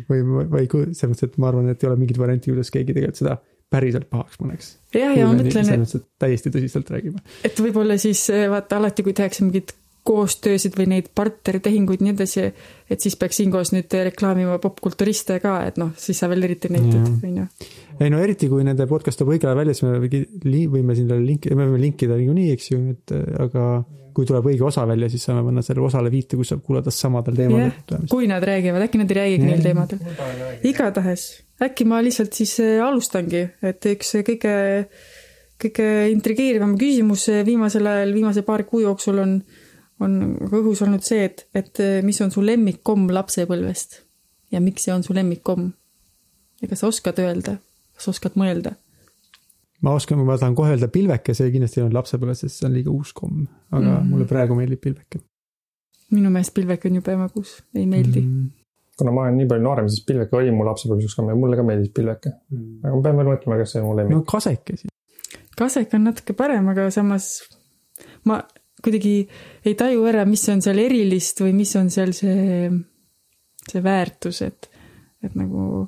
või, 0.08 0.22
või 0.54 0.68
selles 0.70 1.10
mõttes, 1.12 1.32
et 1.32 1.40
ma 1.42 1.50
arvan, 1.50 1.72
et 1.74 1.84
ei 1.84 1.90
ole 1.90 1.98
mingit 2.00 2.20
varianti, 2.22 2.54
kuidas 2.54 2.70
keegi 2.72 2.94
tegelikult 2.94 3.20
seda 3.20 3.40
päriselt 3.74 4.06
pahaks 4.12 4.38
paneks. 4.40 4.70
jah, 4.94 5.16
ja 5.18 5.26
ma 5.26 5.40
mõtlen, 5.40 5.74
et, 5.82 6.06
täiesti 6.22 6.54
tõsiselt 6.54 6.94
räägime. 6.94 7.26
et 7.50 7.60
võib-olla 7.60 7.98
siis 8.00 8.22
vaata 8.54 8.78
alati, 8.80 9.04
kui 9.04 9.18
tehakse 9.18 9.44
mingeid 9.44 9.74
koostöösid 10.06 10.76
või 10.78 10.86
neid 10.92 11.10
partnertehinguid 11.18 12.04
ja 12.04 12.06
nii 12.06 12.14
edasi, 12.14 12.46
et 12.92 13.02
siis 13.02 13.18
peaks 13.18 13.40
siinkohas 13.42 13.74
nüüd 13.74 13.94
reklaamima 14.10 14.60
popkulturiste 14.62 15.40
ka, 15.44 15.58
et 15.66 15.80
noh, 15.82 15.96
siis 15.98 16.22
sa 16.22 16.30
veel 16.30 16.46
eriti 16.46 16.70
näitad, 16.74 17.10
on 17.26 17.42
ju. 17.42 17.48
ei 18.00 18.14
no 18.14 18.22
eriti, 18.22 18.50
kui 18.52 18.64
nende 18.68 18.86
podcast 18.90 19.22
tuleb 19.22 19.36
õigel 19.36 19.52
ajal 19.52 19.62
välja, 19.64 19.78
siis 19.78 19.88
me 19.88 20.70
võime 20.78 20.98
sinna 20.98 21.18
linki, 21.20 21.54
me 21.58 21.66
võime 21.66 21.82
linkida 21.88 22.20
niikuinii, 22.22 22.52
eks 22.54 22.72
ju, 22.72 22.82
et 22.94 23.16
äh, 23.18 23.26
aga 23.48 23.68
kui 24.16 24.28
tuleb 24.28 24.48
õige 24.48 24.64
osa 24.64 24.86
välja, 24.88 25.10
siis 25.12 25.26
saame 25.28 25.44
panna 25.44 25.64
sellele 25.66 25.90
osale 25.90 26.12
viite, 26.14 26.38
kus 26.40 26.54
saab 26.54 26.62
kuulata 26.66 26.94
samadel 26.94 27.36
teemadel 27.36 27.68
jah, 27.68 28.06
kui 28.12 28.30
nad 28.32 28.44
räägivad, 28.48 28.86
äkki 28.86 29.02
nad 29.02 29.12
ei 29.12 29.18
räägigi 29.20 29.50
neil 29.50 29.66
teemadel. 29.66 30.00
igatahes, 30.70 31.26
äkki 31.66 31.88
ma 31.90 32.00
lihtsalt 32.06 32.38
siis 32.38 32.56
eh, 32.64 32.78
alustangi, 32.84 33.44
et 33.66 33.90
üks 33.92 34.16
kõige, 34.30 34.56
kõige 35.62 35.90
intrigeerivam 36.14 36.78
küsimus 36.80 37.28
eh, 37.34 37.44
viimasel 37.48 37.92
ajal, 37.92 38.16
viimase 38.16 38.46
paari 38.48 38.68
kuu 38.70 38.86
jooksul 38.86 39.20
on, 39.26 39.38
on 40.04 40.16
õhus 40.50 40.82
olnud 40.86 41.06
see, 41.06 41.28
et, 41.30 41.46
et 41.56 41.84
eh, 41.84 42.00
mis 42.06 42.20
on 42.24 42.34
su 42.34 42.44
lemmikkomm 42.46 43.10
lapsepõlvest 43.16 44.02
ja 44.52 44.62
miks 44.64 44.88
see 44.88 44.96
on 44.96 45.06
su 45.06 45.16
lemmikkomm? 45.16 45.70
ja 46.62 46.72
kas 46.72 46.84
sa 46.84 46.90
oskad 46.92 47.20
öelda, 47.24 47.58
kas 47.96 48.10
oskad 48.12 48.36
mõelda? 48.40 48.76
ma 49.86 49.94
oskan, 49.96 50.20
ma 50.26 50.38
tahan 50.40 50.58
kohe 50.58 50.74
öelda 50.74 50.90
pilveke, 50.92 51.36
see 51.38 51.54
kindlasti 51.54 51.82
ei 51.82 51.86
olnud 51.86 52.00
lapsepõlves, 52.00 52.44
sest 52.44 52.60
see 52.60 52.70
on 52.70 52.76
liiga 52.76 52.92
uus 52.92 53.14
komm, 53.16 53.48
aga 53.72 53.86
mm. 53.86 53.96
Mhm. 53.96 54.12
mulle 54.12 54.28
praegu 54.30 54.58
meeldib 54.58 54.84
pilveke 54.84 55.24
minu 56.14 56.32
meelest 56.34 56.54
pilvek 56.56 56.86
on 56.90 57.00
jube 57.00 57.16
magus, 57.20 57.56
ei 57.76 57.86
meeldi 57.90 58.22
mm.. 58.22 58.42
mm.. 58.42 58.50
kuna 59.00 59.14
ma 59.16 59.26
olen 59.26 59.40
nii 59.40 59.48
palju 59.52 59.66
noorem, 59.66 59.88
siis 59.92 60.06
pilveke 60.08 60.38
oli 60.40 60.54
mu 60.56 60.66
lapsepõlves 60.68 61.10
üks 61.10 61.18
komm 61.18 61.32
ja 61.32 61.38
mulle 61.40 61.58
ka 61.60 61.66
meeldis 61.68 61.94
pilveke. 61.96 62.34
aga 62.84 62.94
ma 62.94 63.02
pean 63.08 63.22
veel 63.22 63.32
mõtlema, 63.32 63.58
kas 63.62 63.76
see 63.76 63.82
on 63.82 63.90
mu 63.90 63.96
lemmik 64.00 64.18
no 64.18 64.28
kaseke 64.30 64.78
siis. 64.82 64.94
kasek 65.58 65.98
on 65.98 66.08
natuke 66.10 66.38
parem, 66.38 66.70
aga 66.74 66.88
samas 66.94 67.32
ma 68.30 68.42
kuidagi 68.86 69.16
ei 69.66 69.76
taju 69.80 70.06
ära, 70.12 70.26
mis 70.30 70.46
on 70.54 70.64
seal 70.66 70.80
erilist 70.84 71.42
või 71.44 71.56
mis 71.58 71.76
on 71.80 71.92
seal 71.94 72.14
see, 72.18 72.70
see 73.66 73.84
väärtus, 73.84 74.42
et, 74.46 74.70
et 75.26 75.38
nagu, 75.38 75.86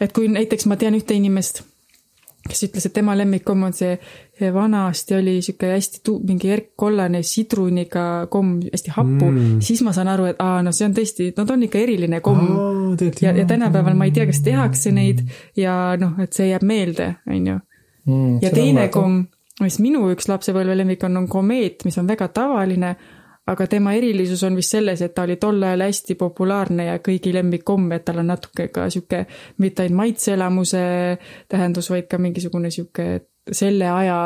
et 0.00 0.12
kui 0.16 0.30
näiteks 0.32 0.68
ma 0.70 0.78
tean 0.80 0.96
ühte 0.98 1.16
inimest, 1.16 1.62
kes 2.46 2.68
ütles, 2.68 2.86
et 2.86 2.94
tema 2.94 3.16
lemmikkomm 3.18 3.68
on 3.68 3.76
see 3.76 3.96
see 4.38 4.54
vanasti 4.54 5.14
oli 5.14 5.42
sihuke 5.42 5.70
hästi 5.72 6.00
tu-, 6.04 6.18
mingi 6.26 6.50
erkkollane 6.52 7.22
sidruniga 7.24 8.26
komm, 8.30 8.58
hästi 8.72 8.92
hapu 8.96 9.30
Mm. 9.30 9.60
siis 9.60 9.82
ma 9.82 9.92
saan 9.92 10.08
aru, 10.08 10.26
et 10.30 10.36
aa, 10.38 10.60
no 10.62 10.72
see 10.72 10.86
on 10.86 10.94
tõesti, 10.94 11.30
no 11.36 11.44
ta 11.44 11.54
on 11.54 11.62
ikka 11.66 11.78
eriline 11.80 12.20
komm 12.20 12.96
ja, 13.22 13.32
ja 13.32 13.46
tänapäeval 13.48 13.96
ma 13.96 14.04
ei 14.04 14.12
tea, 14.12 14.26
kas 14.28 14.42
tehakse 14.44 14.92
neid 14.92 15.24
ja 15.56 15.96
noh, 16.00 16.18
et 16.22 16.36
see 16.36 16.50
jääb 16.50 16.62
meelde, 16.68 17.14
on 17.26 17.46
ju 17.46 17.56
mm, 18.04 18.38
ja 18.42 18.50
teine. 18.52 18.88
komm, 18.92 19.24
mis 19.60 19.78
minu 19.80 20.06
üks 20.12 20.28
lapsepõlve 20.28 20.74
lemmik 20.76 21.04
on, 21.06 21.22
on 21.22 21.28
komeet, 21.30 21.86
mis 21.88 21.96
on 21.98 22.08
väga 22.08 22.28
tavaline, 22.34 22.96
aga 23.46 23.66
tema 23.70 23.94
erilisus 23.96 24.42
on 24.46 24.56
vist 24.58 24.74
selles, 24.74 25.00
et 25.02 25.14
ta 25.14 25.24
oli 25.24 25.38
tol 25.40 25.62
ajal 25.62 25.86
hästi 25.86 26.16
populaarne 26.18 26.88
ja 26.88 26.98
kõigi 27.04 27.32
lemmikkomm, 27.34 27.92
et 27.94 28.04
tal 28.08 28.20
on 28.22 28.32
natuke 28.32 28.68
ka 28.74 28.88
sihuke 28.92 29.22
mitte 29.62 29.84
ainult 29.84 30.00
maitseelamuse 30.02 30.82
tähendus, 31.48 31.90
vaid 31.92 32.10
ka 32.10 32.18
mingisugune 32.22 32.72
sihuke 32.74 33.08
selle 33.54 33.88
aja 33.92 34.18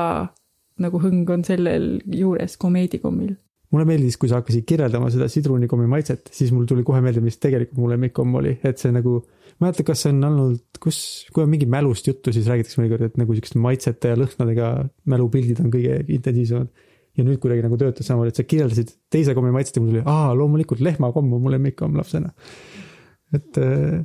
nagu 0.80 1.00
hõng 1.02 1.28
on 1.34 1.44
sellel 1.44 1.90
juures 2.16 2.56
komeedikommil. 2.60 3.36
mulle 3.70 3.86
meeldis, 3.86 4.16
kui 4.18 4.26
sa 4.26 4.40
hakkasid 4.40 4.64
kirjeldama 4.66 5.12
seda 5.14 5.28
sidrunikommi 5.30 5.86
maitset, 5.86 6.32
siis 6.34 6.50
mul 6.50 6.64
tuli 6.66 6.82
kohe 6.82 6.98
meelde, 7.04 7.20
mis 7.22 7.38
tegelikult 7.38 7.78
mu 7.78 7.90
lemmikkomm 7.92 8.40
oli, 8.40 8.56
et 8.66 8.80
see 8.82 8.90
nagu, 8.90 9.20
ma 9.60 9.68
ei 9.68 9.70
mäleta, 9.70 9.84
kas 9.90 10.04
see 10.04 10.12
on 10.14 10.22
olnud, 10.24 10.60
kus, 10.82 11.00
kui 11.34 11.44
on 11.44 11.50
mingi 11.52 11.68
mälust 11.70 12.06
juttu, 12.08 12.32
siis 12.32 12.48
räägitakse 12.48 12.80
mõnikord, 12.80 13.10
et 13.10 13.18
nagu 13.20 13.36
siukeste 13.36 13.60
maitsete 13.60 14.14
ja 14.14 14.18
lõhnadega 14.18 14.70
mälupildid 15.12 15.60
on 15.64 15.74
kõige 15.74 15.98
intensiivsemad. 16.08 16.86
ja 17.18 17.24
nüüd 17.26 17.40
kuidagi 17.42 17.64
nagu 17.64 17.76
töötas 17.76 18.06
samamoodi, 18.06 18.30
et 18.32 18.38
sa 18.38 18.46
kirjeldasid 18.46 18.92
teise 19.12 19.34
kommi 19.36 19.50
maitset 19.52 19.76
ja 19.76 19.82
mul 19.82 19.90
tuli, 19.90 20.02
aa, 20.08 20.30
loomulikult 20.38 20.80
lehmakomm 20.80 21.32
on 21.36 21.42
mu 21.42 21.50
lemmikkomm 21.52 21.98
lapsena. 21.98 22.32
et 23.34 23.58
äh, 23.60 24.00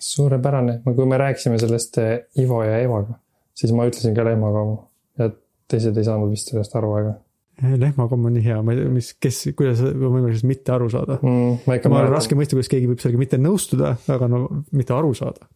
suurepärane, 0.00 0.80
kui 0.84 1.06
me 1.06 1.18
rääkisime 1.18 1.58
sellest 1.58 1.98
eh, 1.98 2.12
Ivo 2.38 2.62
ja 2.64 2.78
Evaga, 2.82 3.16
siis 3.54 3.72
ma 3.76 3.86
ütlesin 3.88 4.16
ka 4.16 4.24
lehmakomm 4.26 4.76
ja 5.20 5.30
teised 5.70 5.96
ei 5.96 6.06
saanud 6.06 6.32
vist 6.32 6.50
sellest 6.50 6.74
aru, 6.76 6.92
aga 6.98 7.14
lehmakomm 7.60 8.28
on 8.30 8.36
nii 8.38 8.44
hea, 8.44 8.58
ma 8.64 8.74
ei 8.74 8.82
tea, 8.82 8.90
mis, 8.94 9.12
kes, 9.20 9.40
kuidas 9.58 9.82
on 9.84 9.96
võimalik 10.00 10.34
sellest 10.34 10.48
mitte 10.48 10.74
aru 10.74 10.90
saada. 10.92 11.18
mm, 11.22 11.62
ma 11.66 12.02
olen 12.02 12.12
raske 12.12 12.38
mõista, 12.38 12.56
kuidas 12.58 12.72
keegi 12.72 12.90
võib 12.90 13.02
sellega 13.02 13.22
mitte 13.22 13.40
nõustuda, 13.40 13.94
aga 14.16 14.28
no 14.32 14.42
mitte 14.72 14.96
aru 14.96 15.14
saada. 15.18 15.48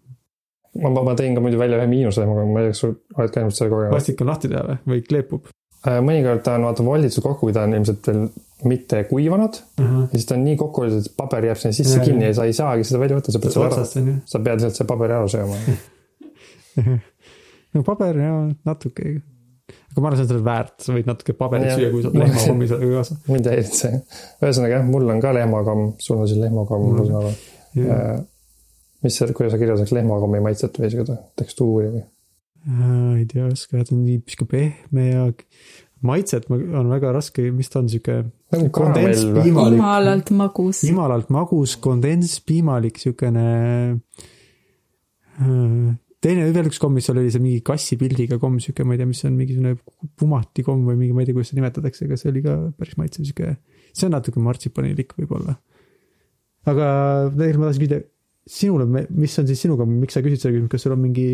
ma, 0.83 0.91
ma, 0.91 1.05
ma 1.11 1.19
tõin 1.19 1.37
ka 1.37 1.45
muidu 1.45 1.61
välja 1.61 1.81
ühe 1.81 1.91
miinuslehmaga, 1.91 2.47
ma 2.51 2.63
ei 2.63 2.71
tea, 2.71 2.77
kas 2.77 2.85
sul 2.85 2.97
oled 3.19 3.37
käinud 3.37 3.59
selle 3.59 3.75
kogemas. 3.75 3.97
plastik 3.97 4.25
on 4.25 4.33
lahti 4.33 4.53
teha 4.53 4.65
või, 4.69 4.81
või 4.93 5.07
kleepub 5.09 5.53
Äh, 5.85 5.99
mõnikord 6.01 6.41
ta 6.41 6.55
on 6.57 6.65
vaata 6.65 6.85
volditud 6.85 7.21
kokku, 7.21 7.45
kui 7.45 7.53
ta 7.53 7.67
on 7.67 7.75
ilmselt 7.77 8.07
veel 8.09 8.23
mitte 8.65 9.03
kuivanud 9.05 9.59
uh? 9.59 9.83
-huh. 9.85 10.07
ja 10.07 10.17
siis 10.17 10.25
ta 10.31 10.39
on 10.39 10.45
nii 10.47 10.57
kokku 10.57 10.81
volditud, 10.81 11.05
et 11.05 11.17
paber 11.17 11.45
jääb 11.45 11.61
sinna 11.61 11.77
sisse 11.77 11.99
Jaa, 11.99 12.05
kinni 12.07 12.25
ja 12.25 12.37
sa 12.39 12.47
ei 12.49 12.55
saagi 12.57 12.87
seda 12.89 13.01
välja 13.03 13.19
võtta, 13.19 13.35
sa 13.35 13.43
pead 13.43 13.53
selle 13.53 13.67
ära, 13.69 13.83
on 13.85 14.15
sa 14.25 14.41
pead 14.47 14.63
lihtsalt 14.63 14.79
selle 14.79 14.89
paberi 14.89 15.17
ära 15.19 15.29
sööma. 15.29 15.59
no 17.77 17.85
paber 17.85 18.21
ja 18.23 18.33
natuke. 18.65 19.13
Aga 19.73 20.03
ma 20.03 20.11
arvan, 20.11 20.19
see 20.19 20.25
on 20.27 20.31
selle 20.33 20.45
väärt, 20.47 20.75
sa 20.85 20.95
võid 20.97 21.09
natuke 21.11 21.37
paberit 21.39 21.71
Jah. 21.71 21.79
süüa, 21.81 21.91
kui 21.95 22.05
saad 22.05 22.19
lehmakommi 22.21 22.69
sellega 22.71 22.99
kaasa. 23.01 23.19
mind 23.33 23.47
ei 23.51 23.55
häirinud 23.59 23.79
see. 23.81 24.01
ühesõnaga 24.45 24.79
jah, 24.79 24.89
mul 24.89 25.13
on 25.15 25.23
ka 25.25 25.35
lehmakomm, 25.37 25.85
sul 26.05 26.21
on 26.21 26.31
siis 26.31 26.41
lehmakomm, 26.43 26.89
ma 26.91 27.07
saan 27.09 27.21
aru. 27.21 28.27
mis 29.05 29.21
see, 29.21 29.37
kuidas 29.37 29.55
sa 29.55 29.61
kirjeldaks 29.63 29.95
lehmakommi 29.97 30.43
maitset 30.45 30.81
või 30.81 30.93
seda 30.93 31.19
tekstuuri 31.41 31.89
või? 31.95 32.05
ei 33.19 33.27
tea, 33.29 33.45
ei 33.45 33.53
oska, 33.53 33.83
ta 33.85 33.93
on 33.95 34.05
nii 34.07 34.23
sihuke 34.25 34.47
pehme 34.49 35.09
ja 35.11 35.27
maitset 36.05 36.49
ma- 36.53 36.61
on 36.81 36.89
väga 36.93 37.13
raske, 37.17 37.45
mis 37.53 37.69
ta 37.73 37.81
on 37.83 37.91
sihuke 37.93 38.23
jumalalt 39.49 40.31
magus. 40.37 40.83
jumalalt 40.87 41.31
magus 41.35 41.77
kondentspiimalik 41.77 43.01
siukene. 43.03 43.49
Teine 46.25 46.47
veel 46.55 46.71
üks 46.71 46.81
komm, 46.81 46.97
mis 46.99 47.07
seal 47.09 47.21
oli 47.21 47.33
see 47.33 47.43
mingi 47.43 47.61
kassipildiga 47.67 48.39
komm, 48.43 48.57
sihuke, 48.63 48.87
ma 48.87 48.97
ei 48.97 49.03
tea, 49.03 49.09
mis 49.11 49.21
on 49.29 49.37
mingisugune 49.37 49.75
pumatikomm 50.21 50.87
või 50.89 50.99
mingi, 51.03 51.17
ma 51.17 51.23
ei 51.25 51.29
tea, 51.29 51.37
kuidas 51.37 51.53
seda 51.53 51.61
nimetatakse, 51.61 52.09
aga 52.09 52.19
see 52.21 52.31
oli 52.33 52.43
ka 52.45 52.57
päris 52.79 52.99
maitsev 53.01 53.29
sihuke, 53.29 53.57
see 53.93 54.09
on 54.09 54.17
natuke 54.17 54.43
martsipanilik 54.45 55.13
võib-olla. 55.19 55.59
aga 56.71 56.89
tegelikult 57.35 57.61
ma 57.61 57.69
tahtsin 57.69 57.85
küsida 57.85 58.01
sinule, 58.55 59.07
mis 59.11 59.39
on 59.41 59.49
siis 59.49 59.65
sinuga, 59.65 59.87
miks 59.89 60.17
sa 60.17 60.25
küsid 60.25 60.41
selle 60.41 60.57
küsimuse, 60.57 60.73
kas 60.73 60.87
sul 60.87 60.97
on 60.97 61.05
mingi 61.05 61.29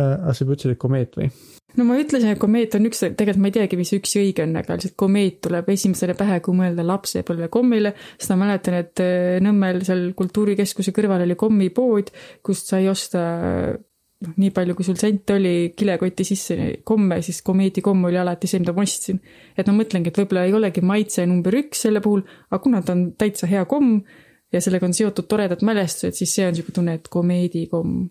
äh,, 0.00 0.32
sa 0.32 0.44
juba 0.44 0.56
ütlesid, 0.56 0.76
et 0.76 0.82
komeet 0.82 1.16
või? 1.18 1.30
no 1.76 1.86
ma 1.88 1.96
ütlesin, 2.00 2.32
et 2.34 2.40
komeet 2.40 2.76
on 2.78 2.88
üks, 2.88 3.02
tegelikult 3.06 3.42
ma 3.42 3.50
ei 3.50 3.56
teagi, 3.56 3.80
mis 3.80 3.92
üks 3.96 4.14
õige 4.20 4.44
on, 4.46 4.54
aga 4.60 4.76
lihtsalt 4.76 4.96
komeet 5.00 5.40
tuleb 5.44 5.68
esimesele 5.74 6.16
pähe, 6.18 6.38
kui 6.44 6.56
mõelda 6.56 6.86
lapsepõlvekommile, 6.86 7.92
sest 8.16 8.32
ma 8.32 8.38
mäletan, 8.44 8.78
et 8.82 9.04
äh, 9.04 9.36
Nõmmel 9.44 9.82
seal 9.86 10.08
kultuurikeskuse 10.16 10.94
kõrval 10.96 11.26
oli 11.26 11.36
kommipood, 11.38 12.12
kust 12.46 12.72
sai 12.72 12.88
osta 12.90 13.26
noh, 14.24 14.34
nii 14.40 14.52
palju, 14.56 14.76
kui 14.76 14.86
sul 14.86 14.98
sente 15.00 15.36
oli 15.36 15.54
kilekoti 15.76 16.26
sisse 16.26 16.56
komme, 16.86 17.20
siis 17.24 17.42
komeedikomm 17.46 18.08
oli 18.08 18.20
alati 18.20 18.48
see, 18.50 18.62
mida 18.62 18.74
ma 18.76 18.84
ostsin. 18.86 19.20
et 19.56 19.68
ma 19.68 19.76
mõtlengi, 19.76 20.12
et 20.12 20.20
võib-olla 20.22 20.46
ei 20.48 20.56
olegi 20.56 20.84
maitse 20.84 21.26
number 21.28 21.56
üks 21.60 21.84
selle 21.86 22.02
puhul, 22.04 22.24
aga 22.50 22.62
kuna 22.62 22.82
ta 22.82 22.96
on 22.96 23.10
täitsa 23.18 23.48
hea 23.50 23.64
komm 23.68 24.00
ja 24.52 24.62
sellega 24.62 24.88
on 24.88 24.94
seotud 24.96 25.28
toredad 25.28 25.64
mälestused, 25.66 26.16
siis 26.16 26.32
see 26.34 26.46
on 26.46 26.54
niisugune 26.54 26.78
tunne, 26.80 26.96
et 27.00 27.10
komeedikomm 27.12 28.06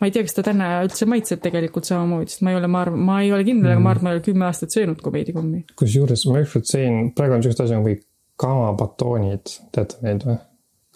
ma 0.00 0.08
ei 0.08 0.14
tea, 0.14 0.24
kas 0.26 0.36
ta 0.36 0.44
täna 0.46 0.68
üldse 0.84 1.08
maitseb 1.10 1.42
tegelikult 1.44 1.88
samamoodi, 1.88 2.32
sest 2.32 2.44
ma 2.46 2.54
ei 2.54 2.60
ole, 2.60 2.70
ma 2.72 2.84
arvan, 2.86 3.02
ma 3.08 3.18
ei 3.24 3.32
ole 3.36 3.46
kindel, 3.46 3.74
aga 3.74 3.84
ma 3.84 3.94
arvan, 3.94 4.06
ma 4.06 4.12
ei 4.14 4.20
ole 4.20 4.26
kümme 4.26 4.46
aastat 4.48 4.76
söönud 4.76 5.02
komeedikommi. 5.04 5.64
kusjuures 5.80 6.26
ma 6.30 6.44
ükskord 6.44 6.68
sõin, 6.70 7.10
praegu 7.16 7.36
on 7.36 7.44
siukest 7.44 7.64
asja 7.66 7.80
nagu 7.80 7.96
kamabatoonid, 8.40 9.56
teate 9.74 10.00
neid 10.06 10.24
või? 10.28 10.38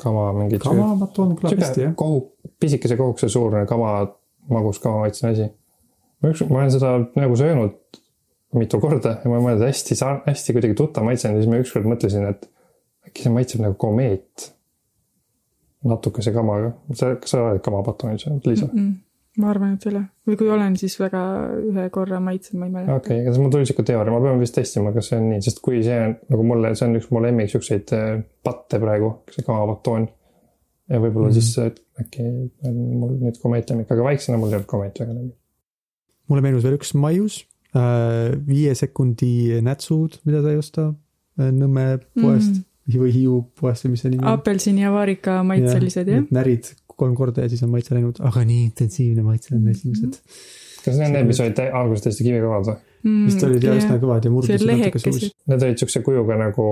kama 0.00 0.28
mingid. 0.34 0.62
kamabatoon 0.64 1.36
kõlab 1.38 1.60
hästi 1.62 1.84
jah. 1.84 1.92
kohuk, 1.98 2.32
pisikese 2.60 2.96
kohukese 2.98 3.28
suurune 3.30 3.66
kama, 3.70 3.92
magus 4.50 4.80
kama 4.82 5.04
maitsene 5.04 5.34
asi. 5.34 5.50
ma 6.22 6.32
üks, 6.32 6.42
ma 6.48 6.62
olen 6.62 6.74
seda 6.74 6.96
nagu 7.20 7.38
söönud 7.38 8.00
mitu 8.54 8.80
korda 8.82 9.18
ja 9.20 9.30
ma 9.30 9.36
olen 9.36 9.46
mõelnud 9.48 9.66
hästi, 9.66 9.96
hästi 10.26 10.54
kuidagi 10.56 10.76
tuttav 10.78 11.06
maitse 11.06 11.28
on 11.28 11.36
ja 11.36 11.42
siis 11.42 11.50
ma 11.50 11.60
ükskord 11.62 11.88
mõtlesin, 11.90 12.26
et 12.30 12.48
äkki 13.08 13.26
see 13.26 13.34
maitseb 13.34 13.62
nagu 13.64 13.76
komeet. 13.80 14.50
Natukese 15.88 16.32
kamaga, 16.34 16.72
sa, 16.96 17.14
kas 17.20 17.34
sa 17.34 17.42
oled 17.48 17.62
kamabatoonid 17.64 18.22
söönud, 18.22 18.46
Liisa? 18.48 18.68
Mm. 18.72 18.94
ma 19.42 19.48
arvan, 19.50 19.74
et 19.74 19.84
ei 19.86 19.90
ole. 19.90 20.02
või 20.28 20.36
kui 20.40 20.50
olen, 20.54 20.76
siis 20.78 20.94
väga 21.00 21.20
ühe 21.58 21.86
korra 21.94 22.20
maitsen, 22.22 22.58
ma 22.60 22.68
ei 22.68 22.74
mäleta 22.74 22.98
okei 23.00 23.20
okay,, 23.20 23.30
aga 23.30 23.42
mul 23.42 23.54
tuli 23.54 23.68
siuke 23.68 23.84
teooria, 23.86 24.14
ma 24.14 24.20
pean 24.22 24.42
vist 24.42 24.56
testima, 24.56 24.92
kas 24.94 25.10
see 25.10 25.20
on 25.20 25.30
nii, 25.32 25.40
sest 25.44 25.62
kui 25.64 25.80
see 25.84 25.96
on 26.00 26.14
nagu 26.32 26.46
mulle, 26.46 26.74
see 26.78 26.86
on 26.88 26.98
üks 27.00 27.08
mu 27.14 27.22
lemmik 27.24 27.50
siukseid 27.52 27.94
äh, 27.96 28.12
patte 28.46 28.80
praegu, 28.82 29.10
see 29.34 29.46
kamabatoon. 29.46 30.06
ja 30.92 31.00
võib-olla 31.02 31.32
mm. 31.32 31.38
siis 31.38 31.50
äh, 31.62 31.72
äkki 32.04 32.28
on 32.68 32.78
mul 33.00 33.16
nüüd 33.24 33.40
komett 33.42 33.72
lemmik, 33.72 33.90
aga 33.90 34.06
vaiksena 34.06 34.38
mul 34.38 34.52
ei 34.52 34.60
olnud 34.60 34.70
komett 34.70 35.02
väga 35.02 35.16
lemmik. 35.16 35.34
mulle 36.30 36.46
meenus 36.46 36.68
veel 36.68 36.78
üks 36.78 36.94
maius, 36.96 37.42
viie 37.74 38.74
sekundi 38.78 39.58
nätsud, 39.66 40.20
mida 40.28 40.44
sai 40.44 40.60
osta 40.60 40.92
äh, 40.92 41.50
Nõmme 41.50 41.98
poest 42.14 42.54
mm. 42.54 42.62
Või 42.92 43.12
Hiiu 43.14 43.38
poest 43.60 43.86
või 43.86 43.94
mis 43.94 44.02
see 44.04 44.10
nimi 44.12 44.24
on. 44.24 44.32
apelsini 44.36 44.84
ja 44.84 44.90
vaarika 44.92 45.38
maitselised 45.46 46.10
jah? 46.12 46.26
närid 46.34 46.68
kolm 46.94 47.14
korda 47.18 47.42
ja 47.46 47.48
siis 47.50 47.62
on 47.66 47.72
maitse 47.72 47.94
läinud, 47.96 48.20
aga 48.22 48.44
nii 48.46 48.66
intensiivne 48.68 49.22
maitse 49.26 49.54
on 49.56 49.64
esimesed. 49.72 50.20
kas 50.84 50.98
need 50.98 51.06
on 51.08 51.16
need, 51.16 51.26
mis 51.32 51.40
olid 51.42 51.62
alguses 51.64 52.04
täiesti 52.04 52.26
kivikõvad 52.28 52.68
või? 52.68 52.76
vist 53.26 53.42
olid 53.48 53.64
jah 53.66 53.80
üsna 53.80 53.96
kõvad 54.02 54.24
ja 54.28 54.30
murdusid 54.32 54.68
natuke 54.68 55.00
suus.. 55.02 55.26
Need 55.50 55.64
olid 55.66 55.80
siukse 55.82 56.00
kujuga 56.06 56.36
nagu 56.40 56.66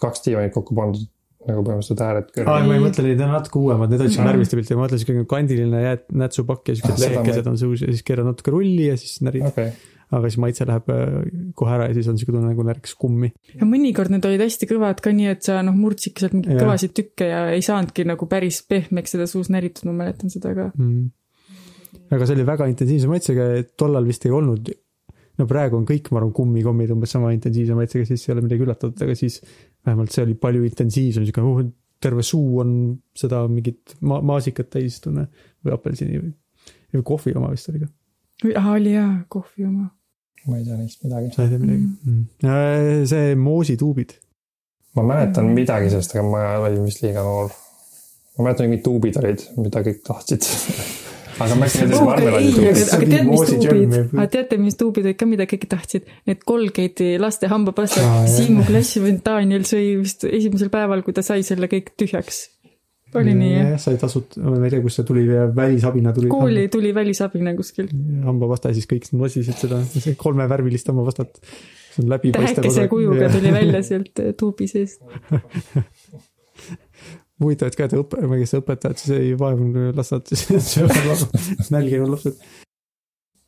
kaks 0.00 0.22
diivanit 0.28 0.52
kokku 0.54 0.76
pandud, 0.78 1.08
nagu 1.48 1.64
põhimõtteliselt 1.66 2.00
ääred 2.06 2.28
aa, 2.30 2.34
kõrval. 2.38 2.68
ma 2.68 2.76
ei 2.78 2.84
mõtle 2.86 3.02
neid, 3.04 3.18
need 3.18 3.24
on 3.26 3.34
natuke 3.36 3.58
uuemad, 3.60 3.90
need 3.92 4.00
olid 4.04 4.14
siuke 4.14 4.22
Mm. 4.24 4.30
värviste 4.32 4.56
pilti, 4.60 4.76
ma 4.78 4.84
mõtlen 4.86 5.02
siuke 5.02 5.24
kandiline 5.28 5.82
jääd-, 5.82 6.06
nätsupakk 6.22 6.70
ja 6.70 6.76
Ah, 6.76 6.78
siuksed 6.80 6.94
ma 6.94 7.10
lehekesed 7.16 7.50
on 7.52 7.58
suus 7.60 7.82
ja 7.84 7.90
siis 7.92 8.02
keerad 8.06 8.30
natuke 8.30 8.54
rulli 8.54 8.86
ja 8.88 8.96
siis 8.96 9.18
närid. 9.26 9.44
okei, 9.50 9.72
aga 10.14 10.30
siis 10.30 10.40
maitse 10.42 10.66
läheb 10.68 10.92
äh, 10.92 11.16
kohe 11.58 11.74
ära 11.76 11.88
ja 11.90 11.96
siis 11.96 12.08
on 12.10 12.20
siuke 12.20 12.34
tunne 12.34 12.52
nagu 12.52 12.66
närks 12.66 12.94
kummi. 13.00 13.32
ja 13.54 13.68
mõnikord 13.68 14.12
need 14.14 14.26
olid 14.28 14.44
hästi 14.44 14.68
kõvad 14.70 15.02
ka 15.04 15.12
nii, 15.16 15.32
et 15.34 15.44
sa 15.46 15.60
noh, 15.66 15.76
murdsidki 15.78 16.24
sealt 16.24 16.36
mingeid 16.36 16.60
kõvasid 16.60 16.94
tükke 16.96 17.28
ja 17.30 17.42
ei 17.54 17.64
saanudki 17.64 18.06
nagu 18.08 18.28
päris 18.30 18.62
pehmeks 18.68 19.16
seda 19.16 19.28
suus 19.30 19.50
näritud, 19.54 19.88
ma 19.90 20.04
mäletan 20.04 20.32
seda 20.32 20.54
ka. 20.56 20.70
mm.. 20.78 22.08
aga 22.14 22.28
see 22.28 22.38
oli 22.38 22.48
väga 22.48 22.70
intensiivse 22.72 23.10
maitsega, 23.10 23.50
tollal 23.80 24.08
vist 24.08 24.26
ei 24.28 24.34
olnud, 24.34 24.72
no 25.40 25.48
praegu 25.50 25.78
on 25.80 25.86
kõik, 25.88 26.10
ma 26.12 26.22
arvan, 26.22 26.34
kummikommid 26.36 26.92
umbes 26.94 27.14
sama 27.16 27.32
intensiivse 27.34 27.76
maitsega, 27.78 28.06
siis 28.08 28.28
ei 28.28 28.36
ole 28.36 28.44
midagi 28.46 28.66
üllatavat, 28.66 29.02
aga 29.06 29.16
siis 29.18 29.40
vähemalt 29.86 30.14
see 30.14 30.24
oli 30.26 30.36
palju 30.40 30.64
intensiivsem, 30.68 31.26
siuke 31.26 31.44
uh, 31.44 31.64
terve 32.04 32.24
suu 32.26 32.60
on 32.62 32.70
seda 33.16 33.44
mingit 33.50 33.96
ma-, 34.04 34.22
maasikat 34.24 34.70
täis 34.76 35.00
tunne 35.04 35.26
või 35.64 35.74
apelsini 35.76 36.20
või, 36.20 36.32
või 36.94 37.06
kohvi 37.12 37.34
oma 37.38 37.50
vist 37.54 37.70
oli 37.72 37.84
ka, 37.84 37.90
aa, 38.52 38.72
oli 38.74 38.94
jaa, 38.94 39.10
kohvi 39.32 39.68
oma. 39.68 39.88
Ma 40.48 40.58
ei 40.58 40.66
tea 40.66 40.76
neist 40.78 41.04
midagi. 41.04 41.32
sa 41.34 41.46
ei 41.46 41.54
tea 41.54 41.62
midagi 41.62 41.86
mm.? 41.86 43.06
see 43.10 43.34
moosituubid, 43.40 44.14
ma 44.98 45.06
mäletan 45.08 45.50
midagi 45.56 45.90
sellest, 45.92 46.14
aga 46.16 46.26
ma 46.28 46.44
olin 46.66 46.84
vist 46.86 47.02
liiga 47.04 47.24
noor. 47.24 47.50
ma 48.36 48.48
mäletan, 48.48 48.70
mingid 48.70 48.84
tuubid 48.86 49.18
olid, 49.22 49.42
mida 49.60 49.82
kõik 49.86 50.04
tahtsid. 50.06 50.46
aga 51.44 51.58
ma 51.58 51.68
äkki 51.68 51.84
aga 51.86 52.00
marmelaadituubid. 52.08 52.82
aga 52.96 53.08
tead, 53.10 53.14
mis 53.14 53.30
Moosi 53.30 53.58
tuubid 53.58 53.94
aga 53.98 54.26
teate, 54.36 54.58
mis 54.62 54.78
tuubid 54.80 55.08
olid 55.08 55.20
ka, 55.20 55.28
mida 55.30 55.48
kõik 55.50 55.68
tahtsid? 55.70 56.10
Need 56.30 56.44
Colgate'i 56.48 57.20
laste 57.22 57.50
hambapastad 57.50 58.04
jah. 58.04 58.26
Siimu 58.30 58.66
klassivend 58.68 59.24
Daniel 59.26 59.66
sõi 59.68 59.94
vist 60.02 60.26
esimesel 60.28 60.70
päeval, 60.74 61.02
kui 61.06 61.16
ta 61.16 61.24
sai 61.26 61.42
selle 61.46 61.70
kõik 61.72 61.94
tühjaks. 61.98 62.44
Oli 63.20 63.34
nii 63.38 63.52
jah? 63.52 63.68
jah, 63.74 63.80
sai 63.82 63.96
tasuta, 64.00 64.40
ma 64.42 64.56
ei 64.64 64.72
tea, 64.74 64.82
kust 64.84 65.00
see 65.00 65.06
tuli, 65.08 65.24
välisabina 65.56 66.12
tuli. 66.16 66.28
kooli 66.32 66.66
tuli 66.72 66.92
välisabina 66.96 67.54
kuskilt. 67.58 67.92
hambapasta 68.24 68.72
ja 68.72 68.78
siis 68.78 68.88
kõik 68.90 69.08
nosisid 69.16 69.58
seda, 69.60 69.80
kolmevärvilist 70.20 70.88
hambapastat. 70.92 71.40
see 71.94 72.02
on 72.04 72.10
läbipaistev 72.10 72.62
tähekese 72.62 72.88
kujuga 72.92 73.28
tuli 73.32 73.52
välja 73.54 73.82
sealt 73.90 74.18
eh, 74.22 74.32
tuubi 74.38 74.66
seest. 74.70 75.02
huvitav, 77.42 77.70
et 77.70 77.76
ka, 77.78 77.88
et 77.88 77.96
õpe, 77.98 78.20
kes 78.40 78.56
õpetajad 78.60 79.00
siis 79.00 79.14
ei 79.16 79.32
vaevunud 79.38 79.96
lasta, 79.98 80.20
et 80.22 80.34
siis 80.34 81.70
nälginud 81.74 82.12
lapsed. 82.14 82.38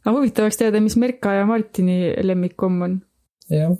aga 0.04 0.16
huvitav 0.18 0.46
oleks 0.48 0.58
teada, 0.62 0.80
mis 0.82 0.96
Merka 1.00 1.34
ja 1.38 1.46
Martini 1.48 2.12
lemmikkomm 2.26 2.82
on. 2.88 2.98
jah, 3.52 3.76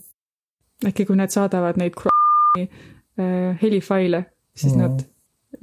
äkki 0.87 1.07
kui 1.09 1.19
nad 1.19 1.33
saadavad 1.35 1.79
neid 1.81 1.95
kuradi 1.99 2.69
äh, 2.69 3.59
helifaile, 3.63 4.25
siis 4.57 4.75
Mm. 4.77 4.83
nad 4.83 5.05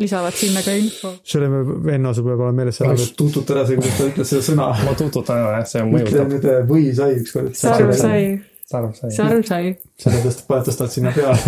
lisavad 0.01 0.33
sinna 0.37 0.61
ka 0.65 0.71
info. 0.77 1.09
selle 1.27 1.47
venna 1.85 2.13
sul 2.13 2.23
peab 2.27 2.39
olema 2.39 2.55
meeles 2.61 2.75
see 2.79 2.87
Kas- 2.89 3.13
tutut 3.19 3.47
ära 3.53 3.63
see, 3.67 3.77
kuidas 3.79 3.97
ta 3.99 4.03
ütles 4.09 4.27
seda 4.33 4.43
sõna. 4.47 4.65
ma 4.85 4.91
tuututan 4.99 5.37
ära 5.43 5.51
jah, 5.59 5.67
see 5.69 5.79
ütle 5.83 5.91
mõjutab. 5.93 6.27
nüüd 6.33 6.45
äh, 6.49 6.53
või 6.69 6.83
sai 6.97 7.11
ükskord. 7.19 7.49
Sarv 7.59 7.89
sai, 7.99 8.21
sarv 8.69 8.91
sai. 8.97 9.09
sarv 9.17 9.41
sai. 9.49 9.63
sellepärast 10.05 10.39
paned, 10.49 10.65
tõstad 10.69 10.89
sinna 10.95 11.09
peale. 11.15 11.37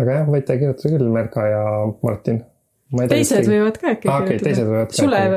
aga 0.00 0.08
jah, 0.18 0.24
võite 0.30 0.52
kirjutada 0.60 0.88
küll, 0.96 1.08
Merka 1.14 1.42
ja 1.48 1.62
Martin. 2.02 2.38
teised 3.14 3.44
võivad 3.50 3.76
ka 3.80 3.84
äkki 3.94 4.06
okei, 4.10 4.38
teised 4.42 4.66
võivad 4.70 4.88
ka 4.92 4.96
Sulev, 5.00 5.32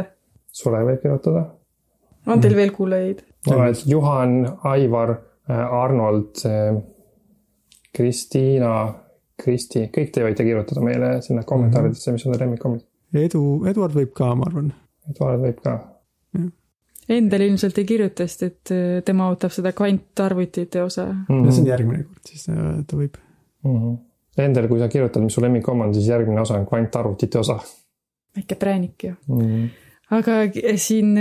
Sule 0.57 0.79
võib 0.87 0.99
kirjutada. 1.03 1.41
on 2.25 2.37
teil 2.41 2.55
veel 2.57 2.71
kuulajaid? 2.73 3.19
et 3.47 3.79
Juhan, 3.87 4.31
Aivar, 4.67 5.11
Arnold, 5.47 6.41
Kristiina, 7.95 8.71
Kristi, 9.37 9.85
kõik 9.93 10.11
te 10.13 10.23
võite 10.25 10.45
kirjutada 10.47 10.81
meile 10.81 11.11
sinna 11.21 11.43
kommentaaridesse, 11.45 12.11
mis 12.11 12.25
on 12.25 12.33
teie 12.33 12.41
lemmikkommid. 12.41 12.81
Edu, 13.17 13.43
Eduard 13.69 13.93
võib 13.95 14.11
ka, 14.17 14.31
ma 14.35 14.47
arvan. 14.49 14.71
Eduard 15.09 15.43
võib 15.45 15.61
ka. 15.63 15.77
Endel 17.07 17.45
ilmselt 17.45 17.77
ei 17.79 17.85
kirjuta, 17.87 18.25
sest 18.27 18.43
et 18.43 18.71
äh, 18.75 18.97
tema 19.07 19.29
ootab 19.31 19.53
seda 19.55 19.71
kvantarvutite 19.71 20.81
osa. 20.83 21.05
Mhm. 21.29 21.49
see 21.51 21.63
on 21.63 21.69
järgmine 21.69 22.03
kord, 22.03 22.23
siis 22.27 22.49
äh, 22.51 22.81
ta 22.87 22.99
võib. 22.99 23.15
Endel, 24.37 24.67
kui 24.67 24.79
sa 24.81 24.89
kirjutad, 24.91 25.23
mis 25.23 25.33
su 25.37 25.41
lemmikkomm 25.41 25.85
on, 25.85 25.93
siis 25.95 26.09
järgmine 26.11 26.41
osa 26.41 26.59
on 26.59 26.67
kvantarvutite 26.67 27.39
osa 27.39 27.61
väike 28.37 28.55
präänik 28.55 29.03
ju. 29.03 29.13
mm. 29.27 29.39
-hmm. 29.39 29.69
Aga 30.15 30.35
k- 30.53 30.75
siin, 30.79 31.15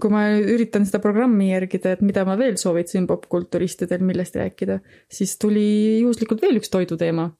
kui 0.00 0.12
ma 0.12 0.26
üritan 0.36 0.84
seda 0.88 1.00
programmi 1.04 1.50
järgida, 1.52 1.94
et 1.96 2.02
mida 2.04 2.26
ma 2.28 2.36
veel 2.40 2.58
soovitasin 2.60 3.06
popkulturistidel, 3.08 4.04
millest 4.04 4.36
rääkida, 4.36 4.80
siis 5.08 5.38
tuli 5.40 6.02
juhuslikult 6.02 6.42
veel 6.44 6.60
üks 6.60 6.72
toiduteema. 6.72 7.30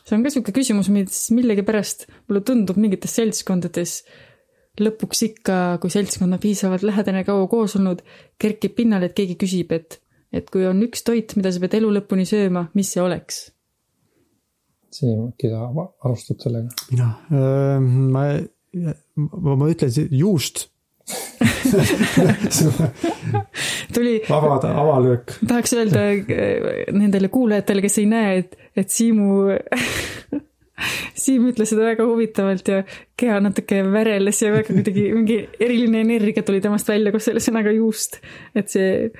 see 0.00 0.16
on 0.16 0.22
ka 0.24 0.30
niisugune 0.30 0.56
küsimus, 0.56 0.88
mis 0.88 1.18
millegipärast 1.36 2.06
mulle 2.28 2.40
tundub 2.46 2.78
mingites 2.80 3.12
seltskondades 3.18 4.00
lõpuks 4.80 5.24
ikka, 5.26 5.56
kui 5.82 5.92
seltskond 5.92 6.32
on 6.32 6.40
piisavalt 6.40 6.84
lähedane 6.86 7.24
kaua 7.26 7.46
koos 7.50 7.76
olnud, 7.76 8.00
kerkib 8.40 8.76
pinnale, 8.78 9.10
et 9.10 9.16
keegi 9.18 9.36
küsib, 9.40 9.74
et, 9.76 9.98
et 10.32 10.48
kui 10.50 10.64
on 10.68 10.80
üks 10.86 11.04
toit, 11.06 11.34
mida 11.36 11.52
sa 11.52 11.62
pead 11.62 11.76
elu 11.80 11.90
lõpuni 11.98 12.26
sööma, 12.28 12.68
mis 12.78 12.92
see 12.94 13.02
oleks? 13.02 13.42
Siim, 14.90 15.28
äkki 15.30 15.50
sa 15.52 15.66
alustad 16.06 16.40
sellega? 16.42 16.72
mina, 16.90 17.10
ma, 18.14 18.24
ma, 19.28 19.56
ma 19.56 19.70
ütlen 19.72 19.90
si- 19.94 20.08
juust. 20.20 20.68
tuli 23.94 24.20
avada, 24.30 24.68
avalöök. 24.78 25.32
tahaks 25.48 25.72
öelda 25.74 26.04
äh, 26.12 26.20
nendele 26.94 27.28
kuulajatele, 27.32 27.82
kes 27.82 27.98
ei 27.98 28.06
näe, 28.06 28.36
et, 28.44 28.54
et 28.78 28.92
Siimu, 28.94 29.48
Siim 31.20 31.46
ütles 31.50 31.70
seda 31.72 31.84
väga 31.84 32.06
huvitavalt 32.08 32.68
ja 32.70 32.80
keha 33.18 33.38
natuke 33.44 33.82
väreles 33.92 34.40
ja 34.42 34.52
väga 34.54 34.72
kuidagi 34.72 35.06
mingi 35.12 35.38
eriline 35.60 36.02
energia 36.06 36.44
tuli 36.46 36.62
temast 36.64 36.88
välja 36.88 37.12
koos 37.12 37.28
selle 37.28 37.42
sõnaga 37.44 37.72
juust. 37.74 38.20
et 38.56 38.72
see, 38.72 39.10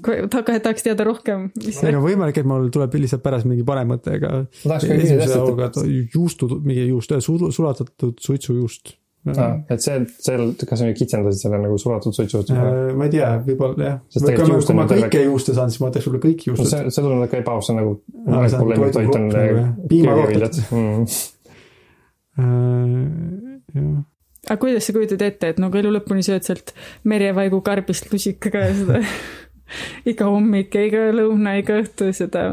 tahaks 0.00 0.86
teada 0.86 1.06
rohkem, 1.06 1.50
ei 1.60 1.94
no 1.94 2.02
võimalik, 2.04 2.40
et 2.40 2.48
mul 2.48 2.70
tuleb 2.74 2.96
lihtsalt 3.04 3.24
pärast 3.24 3.48
mingi 3.50 3.66
parem 3.66 3.92
mõte, 3.94 4.16
aga 4.18 4.44
juustu, 6.14 6.50
mingi 6.64 6.88
juust, 6.88 7.16
sulatatud 7.24 8.20
suitsujuust. 8.24 8.96
Et 9.24 9.80
see, 9.80 10.00
seal, 10.20 10.50
kas 10.60 10.82
sa 10.82 10.90
kitsendasid 10.92 11.46
selle 11.46 11.60
nagu 11.62 11.78
sulatud 11.80 12.12
suitsu? 12.16 12.42
ma 12.52 13.06
ei 13.06 13.12
tea, 13.14 13.30
võib-olla 13.46 13.86
jah. 13.88 14.00
Kui 14.12 14.50
ma, 14.52 14.58
kui 14.60 14.76
ma 14.76 14.86
kõike 14.90 15.24
juuste 15.24 15.54
saan, 15.56 15.72
siis 15.72 15.80
ma 15.80 15.88
võtaks 15.88 16.08
võib-olla 16.08 16.24
kõik 16.26 16.48
juustud. 16.50 16.68
see, 16.68 16.90
see 16.92 17.04
tundub 17.04 17.30
ka 17.32 17.40
ebaausa 17.40 17.76
nagu, 17.76 17.96
Aa, 18.28 18.48
see 18.48 18.58
on 18.58 18.66
mu 18.66 18.72
lemmiktoit 18.74 19.16
on 19.16 19.30
nagu, 19.30 19.60
jah. 19.62 19.70
Piimakohtad. 19.88 20.34
köögiviljad 20.34 20.54
mm.. 20.70 21.06
Äh, 22.34 23.78
jah, 23.78 24.02
aga 24.48 24.58
kuidas 24.60 24.86
sa 24.86 24.92
kujutad 24.92 25.22
ette, 25.22 25.52
et 25.54 25.60
nagu 25.62 25.78
elu 25.78 25.92
lõpuni 25.94 26.24
sööd 26.26 26.44
sealt 26.46 26.74
merevaigu 27.08 27.60
karbist 27.64 28.10
lusikaga 28.12 28.66
ja 28.66 28.74
seda 28.76 29.02
iga 30.10 30.28
hommik 30.28 30.74
ja 30.74 30.84
iga 30.88 31.06
lõuna, 31.14 31.56
iga 31.60 31.78
õhtu 31.82 32.10
seda. 32.16 32.44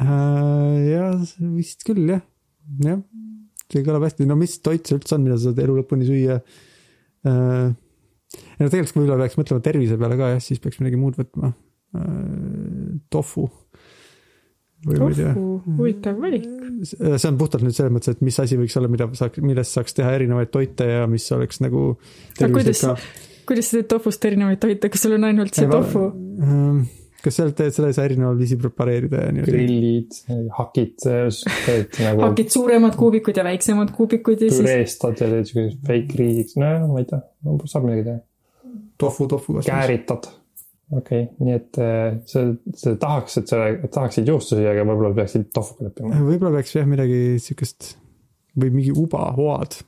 ja 0.00 1.10
vist 1.54 1.84
küll 1.86 2.16
jah, 2.16 2.24
jah, 2.82 3.02
see 3.74 3.86
kõlab 3.86 4.06
hästi, 4.06 4.26
no 4.28 4.36
mis 4.40 4.58
toit 4.64 4.86
see 4.86 4.98
üldse 4.98 5.16
on, 5.16 5.24
mida 5.26 5.38
sa 5.38 5.50
saad 5.50 5.62
elu 5.64 5.78
lõpuni 5.80 6.08
süüa? 6.08 6.40
ei 7.26 8.62
no 8.62 8.68
tegelikult 8.70 9.00
võib-olla 9.00 9.24
peaks 9.24 9.38
mõtlema 9.40 9.64
tervise 9.64 9.98
peale 10.00 10.18
ka 10.20 10.34
jah, 10.34 10.44
siis 10.44 10.62
peaks 10.62 10.80
midagi 10.80 11.00
muud 11.00 11.18
võtma. 11.18 11.52
tofu. 13.12 13.48
ma 14.86 14.94
ei 15.10 15.16
tea. 15.18 15.32
huvitav 15.34 16.20
valik. 16.22 16.46
see 16.86 17.28
on 17.28 17.40
puhtalt 17.40 17.66
nüüd 17.66 17.76
selles 17.76 17.92
mõttes, 17.96 18.14
et 18.16 18.22
mis 18.24 18.38
asi 18.42 18.60
võiks 18.60 18.78
olla, 18.80 18.92
mida 18.92 19.10
saaks, 19.18 19.42
millest 19.44 19.76
saaks 19.76 19.98
teha 19.98 20.14
erinevaid 20.18 20.52
toite 20.54 20.86
ja 20.88 21.02
mis 21.10 21.26
oleks 21.36 21.60
nagu 21.64 21.92
kuidas- 22.38 22.86
kuidas 23.48 23.72
sa 23.72 23.80
teed 23.80 23.90
tofust 23.90 24.24
erinevaid 24.24 24.62
toite, 24.62 24.88
kas 24.88 25.04
sul 25.04 25.18
on 25.18 25.28
ainult 25.28 25.58
see 25.58 25.68
tofu? 25.70 26.08
Kas 27.24 27.38
sealt 27.40 27.62
seda 27.74 27.90
ei 27.90 27.96
saa 27.96 28.08
erineval 28.08 28.38
viisil 28.38 28.60
prepareerida 28.62 29.22
ja 29.26 29.34
niimoodi? 29.34 29.54
grillid, 29.54 30.18
hakid, 30.56 30.96
teed 31.04 31.96
nagu 32.06 32.24
hakid 32.26 32.52
suuremad 32.54 32.98
kuubikud 32.98 33.40
ja 33.40 33.46
väiksemad 33.46 33.94
kuubikud 33.96 34.44
ja 34.44 34.50
siis 34.50 34.60
püreestad 34.64 35.22
ja 35.22 35.30
teed 35.34 35.48
siukse 35.50 35.78
fake 35.86 36.20
riidiks, 36.20 36.58
nojah, 36.60 36.84
ma 36.90 37.02
ei 37.02 37.08
tea, 37.10 37.22
saab 37.72 37.88
midagi 37.88 38.06
teha. 38.08 38.20
tofu, 39.04 39.28
tofu 39.30 39.58
kääritad. 39.66 40.30
okei 40.90 41.24
okay,, 41.26 41.46
nii 41.46 41.56
et 41.56 41.80
äh, 41.82 42.20
sa, 42.30 42.46
sa 42.82 42.94
tahaks, 43.06 43.40
et 43.42 43.52
sa 43.52 43.64
tahaksid 43.86 44.30
juustu 44.32 44.58
süüa, 44.58 44.74
aga 44.74 44.86
võib-olla 44.88 45.14
peaksid 45.22 45.50
tofuga 45.54 45.88
leppima. 45.88 46.22
võib-olla 46.28 46.58
peaks 46.58 46.76
jah 46.78 46.88
midagi 46.88 47.20
siukest 47.42 47.94
või 48.58 48.72
mingi 48.74 48.94
uba, 48.96 49.30
oad. 49.38 49.78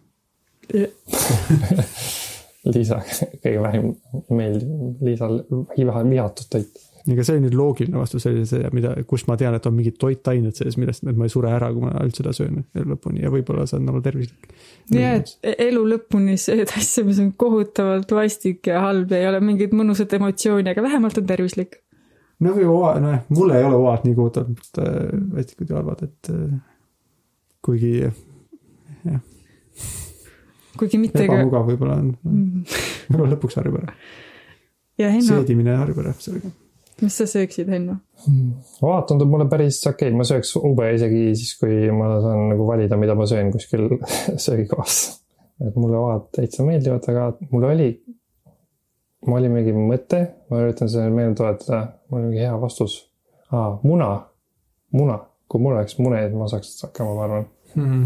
Liisa, 2.62 3.00
kõige 3.42 3.58
vähem 3.62 3.88
meeldiv, 4.30 4.68
Liisal 5.02 5.40
viha, 5.74 6.02
vihatud 6.06 6.50
toit. 6.52 6.82
Ega 7.10 7.24
see 7.26 7.40
nüüd 7.42 7.54
loogiline 7.58 7.98
vastus, 7.98 8.26
oli 8.30 8.44
see, 8.48 8.62
mida, 8.76 8.92
kus 9.08 9.24
ma 9.28 9.36
tean, 9.40 9.56
et 9.56 9.66
on 9.66 9.74
mingid 9.74 9.98
toitained 10.00 10.54
sees, 10.56 10.76
millest 10.78 11.04
ma 11.08 11.26
ei 11.26 11.32
sure 11.32 11.50
ära, 11.50 11.72
kui 11.74 11.84
ma 11.84 11.92
üldse 12.04 12.22
seda 12.22 12.34
söön 12.36 12.60
elu 12.78 12.94
lõpuni 12.94 13.24
ja 13.24 13.32
võib-olla 13.32 13.66
see 13.66 13.80
on 13.80 13.90
olla 13.92 14.02
tervislik. 14.04 14.52
ja, 14.94 15.14
et 15.18 15.62
elu 15.66 15.84
lõpuni 15.94 16.38
sööd 16.40 16.70
asju, 16.78 17.06
mis 17.08 17.20
on 17.22 17.32
kohutavalt 17.38 18.14
vastik 18.14 18.70
ja 18.70 18.84
halb 18.86 19.14
ja 19.14 19.22
ei 19.22 19.30
ole 19.32 19.42
mingit 19.44 19.74
mõnusat 19.76 20.14
emotsiooni, 20.18 20.70
aga 20.70 20.84
vähemalt 20.86 21.18
on 21.18 21.28
tervislik. 21.30 21.80
no 22.44 22.54
või 22.58 22.68
oa, 22.70 22.94
noh, 23.02 23.18
mul 23.34 23.56
ei 23.56 23.66
ole 23.66 23.80
oad 23.82 24.06
nii 24.06 24.18
kohutavalt 24.18 24.82
äh, 24.82 24.98
vastikud 25.34 25.72
ja 25.72 25.80
halvad, 25.80 26.06
et 26.06 26.32
äh, 26.34 26.58
kuigi 27.66 27.94
kuigi 30.78 30.98
mitte 31.00 31.26
ka. 31.26 31.28
ebamugav 31.28 31.68
võib-olla 31.68 31.98
on, 32.00 32.12
võib-olla 33.10 33.34
lõpuks 33.34 33.58
harjub 33.60 33.78
ära. 33.82 33.94
ja 35.00 35.10
seedimine 35.18 35.76
harjub 35.80 36.02
ära 36.04 36.14
sellega. 36.18 36.52
Mis 37.00 37.16
sa 37.16 37.26
sööksid, 37.28 37.70
Henno? 37.72 37.96
oad 38.86 39.06
tundub 39.08 39.30
mulle 39.32 39.48
päris 39.50 39.80
okei 39.88 40.10
okay., 40.10 40.16
ma 40.18 40.26
sööks 40.26 40.54
ube 40.60 40.88
isegi 40.94 41.22
siis, 41.38 41.54
kui 41.60 41.88
ma 41.94 42.14
saan 42.22 42.48
nagu 42.52 42.66
valida, 42.68 42.98
mida 43.00 43.16
ma 43.18 43.26
söön 43.28 43.52
kuskil 43.54 43.88
söögikohas. 44.44 44.98
et 45.66 45.78
mulle 45.78 45.98
oad 45.98 46.28
täitsa 46.36 46.66
meeldivad, 46.66 47.06
aga 47.10 47.30
mul 47.50 47.68
oli, 47.70 47.88
mul 49.26 49.40
oli 49.40 49.52
mingi 49.56 49.74
mõte, 49.76 50.22
ma 50.50 50.62
üritan 50.64 50.90
seda 50.92 51.08
meelde 51.14 51.38
tuletada, 51.40 51.82
mul 52.10 52.20
oli 52.20 52.30
mingi 52.32 52.44
hea 52.44 52.54
vastus 52.60 52.98
ah,. 53.50 53.78
muna, 53.82 54.12
muna, 54.98 55.18
kui 55.48 55.62
mul 55.62 55.78
oleks 55.78 55.98
mune, 56.02 56.22
et 56.26 56.36
ma 56.36 56.50
saaks 56.50 56.76
hakkama, 56.86 57.16
ma 57.18 57.26
arvan. 57.28 57.50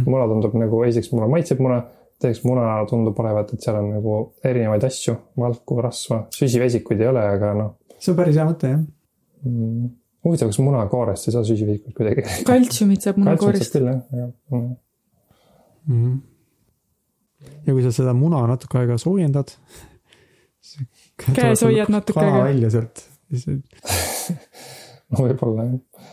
muna 0.06 0.26
tundub 0.30 0.56
nagu, 0.60 0.82
esiteks 0.86 1.12
mulle 1.14 1.30
maitseb 1.32 1.60
muna, 1.64 1.82
teiseks 2.22 2.46
muna 2.48 2.70
tundub 2.88 3.18
olevat, 3.20 3.52
et 3.52 3.64
seal 3.64 3.80
on 3.80 3.90
nagu 3.98 4.20
erinevaid 4.46 4.84
asju, 4.88 5.16
valku, 5.36 5.80
rasva, 5.84 6.22
süsivesikuid 6.32 7.02
ei 7.02 7.10
ole, 7.10 7.24
aga 7.36 7.52
noh 7.58 7.74
see 7.98 8.12
on 8.12 8.18
päris 8.18 8.38
hea 8.38 8.46
mõte 8.48 8.70
jah. 8.72 8.82
mm.. 9.44 9.90
huvitav, 10.26 10.52
kas 10.52 10.60
munakoorest 10.62 11.28
ei 11.28 11.36
saa 11.36 11.44
süsivesikuid 11.48 11.96
kuidagi? 11.96 12.24
kaltsiumit 12.48 13.06
saab 13.06 13.20
munakoorist. 13.22 13.76
küll 13.76 13.90
jah, 13.90 14.00
aga 14.12 14.28
mm. 14.60 14.70
mm. 15.86 16.00
-hmm. 16.00 16.16
ja 17.68 17.76
kui 17.76 17.84
sa 17.86 17.94
seda 18.00 18.16
muna 18.16 18.44
natuke 18.50 18.80
aega 18.82 18.98
soojendad. 19.00 19.54
Käes 21.22 21.62
hoiad 21.62 21.90
natuke 21.92 22.18
kana 22.18 22.32
aega. 22.32 22.44
välja 22.48 22.70
sealt, 22.74 23.04
siis 23.30 23.46
no 25.10 25.22
võib-olla 25.22 25.68
jah. 25.68 26.06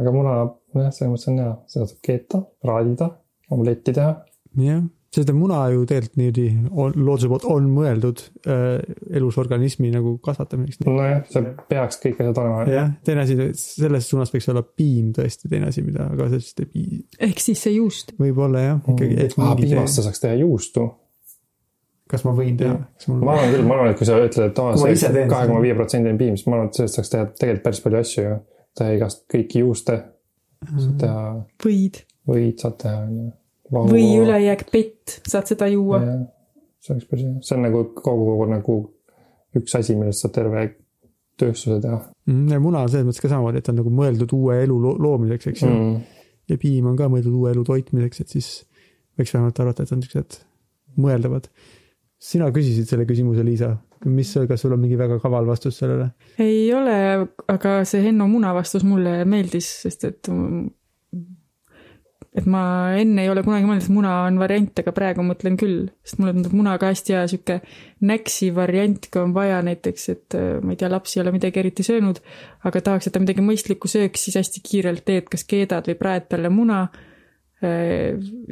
aga 0.00 0.12
muna, 0.14 0.34
jah, 0.78 0.92
selles 0.94 1.10
mõttes 1.12 1.30
on 1.32 1.40
hea, 1.42 1.54
seda 1.72 1.88
saab 1.90 2.04
keeta, 2.06 2.44
praadida, 2.62 3.10
omletti 3.54 3.96
teha. 3.96 4.14
jah, 4.62 4.84
seda 5.14 5.34
muna 5.36 5.60
ju 5.72 5.84
tegelikult 5.88 6.16
niimoodi 6.18 6.46
on- 6.70 6.96
looduse 7.06 7.28
poolt 7.30 7.46
on 7.50 7.68
mõeldud 7.74 8.22
äh, 8.50 8.80
elus 9.18 9.38
organismi 9.40 9.90
nagu 9.92 10.16
kasvatamiseks. 10.24 10.82
nojah, 10.88 11.22
see 11.30 11.44
peaks 11.70 12.00
kõik 12.02 12.20
asjad 12.22 12.40
olema. 12.42 12.64
jah, 12.72 12.90
teine 13.06 13.24
asi, 13.26 13.36
selles 13.60 14.08
suunas 14.10 14.32
võiks 14.34 14.50
olla 14.52 14.64
piim 14.66 15.12
tõesti 15.16 15.50
teine 15.52 15.70
asi, 15.70 15.84
mida, 15.86 16.08
aga 16.14 16.28
sellest 16.32 16.64
ei 16.64 16.70
pii-, 16.72 17.00
ehk 17.28 17.42
siis 17.42 17.62
see 17.66 17.76
juust. 17.76 18.14
võib-olla 18.20 18.64
jah, 18.64 18.82
ikkagi, 18.82 19.18
et 19.26 19.38
aa, 19.38 19.52
mingi 19.54 19.70
piimast 19.70 20.00
sa 20.00 20.06
saaks 20.08 20.24
teha 20.24 20.40
juustu. 20.42 20.88
kas 22.10 22.26
ma 22.26 22.34
võin 22.36 22.58
teha? 22.60 22.80
ma 23.14 23.36
arvan 23.36 23.54
küll, 23.54 23.68
ma 23.68 23.78
arvan, 23.78 23.92
et 23.94 24.00
kui 24.00 24.08
sa 24.08 24.18
ütled, 24.22 24.50
et 24.50 24.64
aa, 24.64 24.74
see 24.80 25.14
kahe 25.14 25.28
koma 25.30 25.46
seda. 25.46 25.62
viie 25.68 25.78
protsendiline 25.78 26.20
piim, 26.20 26.40
siis 26.40 26.48
ma 26.50 26.58
arvan, 26.58 26.72
et 26.72 26.80
sellest 26.80 27.00
saaks 27.00 27.14
teha 27.14 27.30
tegelikult 27.30 27.68
päris 27.68 27.84
palju 27.86 28.02
asju 28.02 28.26
ju. 28.26 28.34
teha 28.78 28.98
igast 28.98 29.24
kõiki 29.30 29.62
juuste, 29.62 30.00
saad 30.66 31.00
teha 31.00 31.24
võid. 31.62 32.04
võid, 32.28 32.58
saad 32.58 32.78
teha 32.82 33.00
onju. 33.72 33.92
või. 33.92 34.06
ülejääk 34.22 34.66
pett, 34.72 35.20
saad 35.28 35.50
seda 35.50 35.68
juua. 35.72 36.02
see 36.84 36.94
oleks 36.94 37.10
päris 37.10 37.28
hea, 37.28 37.36
see 37.42 37.58
on 37.58 37.68
nagu 37.68 37.84
kogu, 37.96 38.40
nagu 38.50 38.80
üks 39.56 39.78
asi, 39.78 39.96
millest 39.96 40.24
saab 40.24 40.34
terve 40.40 40.66
tööstuse 41.40 41.80
teha 41.82 42.02
Mm, 42.24 42.48
ja 42.48 42.60
muna 42.60 42.80
on 42.84 42.88
selles 42.88 43.04
mõttes 43.04 43.20
ka 43.20 43.28
samamoodi, 43.28 43.60
et 43.60 43.66
ta 43.66 43.72
on 43.74 43.82
nagu 43.82 43.90
mõeldud 43.92 44.30
uue 44.32 44.62
elu 44.64 44.76
lo- 44.80 44.96
loomiseks, 44.96 45.50
eks 45.50 45.64
ju 45.64 45.68
mm.. 45.68 45.88
mm.. 45.90 46.20
ja 46.48 46.60
piim 46.60 46.86
on 46.88 46.94
ka 46.96 47.10
mõeldud 47.12 47.34
uue 47.36 47.50
elu 47.52 47.64
toitmiseks, 47.68 48.22
et 48.22 48.32
siis 48.32 48.46
võiks 49.18 49.34
vähemalt 49.34 49.60
arvata, 49.60 49.84
et 49.84 49.92
on 49.92 50.00
siuksed 50.04 50.38
mõeldavad. 51.04 51.50
sina 52.24 52.48
küsisid 52.54 52.88
selle 52.88 53.04
küsimuse, 53.04 53.44
Liisa, 53.44 53.74
mis, 54.08 54.30
kas 54.48 54.64
sul 54.64 54.72
on 54.72 54.80
mingi 54.80 54.96
väga 54.96 55.18
kaval 55.20 55.44
vastus 55.50 55.82
sellele? 55.82 56.14
ei 56.40 56.72
ole, 56.72 56.96
aga 57.52 57.76
see 57.84 58.00
Henno 58.06 58.30
Muna 58.30 58.54
vastus 58.56 58.86
mulle 58.88 59.18
meeldis, 59.28 59.68
sest 59.84 60.08
et 60.08 60.32
et 62.34 62.46
ma 62.50 62.62
enne 62.98 63.22
ei 63.22 63.30
ole 63.30 63.44
kunagi 63.46 63.66
mõelnud, 63.68 63.84
et 63.86 63.94
muna 63.94 64.14
on 64.26 64.40
variant, 64.40 64.80
aga 64.82 64.92
praegu 64.96 65.22
mõtlen 65.22 65.54
küll, 65.60 65.86
sest 66.02 66.18
mulle 66.18 66.34
tundub 66.34 66.56
muna 66.58 66.74
ka 66.82 66.90
hästi 66.90 67.14
hea 67.14 67.22
sihuke 67.30 67.60
näksi 68.10 68.50
variant, 68.56 69.06
kui 69.06 69.22
on 69.22 69.34
vaja 69.36 69.60
näiteks, 69.66 70.08
et 70.10 70.36
äh, 70.38 70.50
ma 70.64 70.74
ei 70.74 70.80
tea, 70.80 70.90
laps 70.90 71.14
ei 71.14 71.22
ole 71.22 71.34
midagi 71.36 71.62
eriti 71.62 71.86
söönud, 71.86 72.18
aga 72.66 72.84
tahaks, 72.90 73.08
et 73.08 73.14
ta 73.14 73.22
midagi 73.22 73.44
mõistlikku 73.46 73.90
sööks, 73.90 74.26
siis 74.26 74.38
hästi 74.40 74.64
kiirelt 74.66 75.06
teed, 75.06 75.30
kas 75.30 75.46
keedad 75.46 75.86
või 75.90 75.98
praed 76.00 76.30
talle 76.32 76.52
muna. 76.52 76.86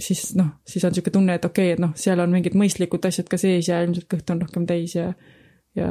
siis 0.01 0.21
noh, 0.39 0.47
siis 0.65 0.85
on 0.89 0.95
sihuke 0.95 1.11
tunne, 1.13 1.35
et 1.37 1.45
okei 1.45 1.67
okay,, 1.67 1.73
et 1.75 1.81
noh, 1.83 1.91
seal 1.99 2.23
on 2.23 2.31
mingid 2.33 2.55
mõistlikud 2.57 3.05
asjad 3.05 3.27
ka 3.29 3.37
sees 3.37 3.67
ja 3.69 3.83
ilmselt 3.85 4.07
kõht 4.09 4.31
on 4.33 4.41
rohkem 4.41 4.65
täis 4.65 4.95
ja, 4.97 5.11
ja 5.77 5.89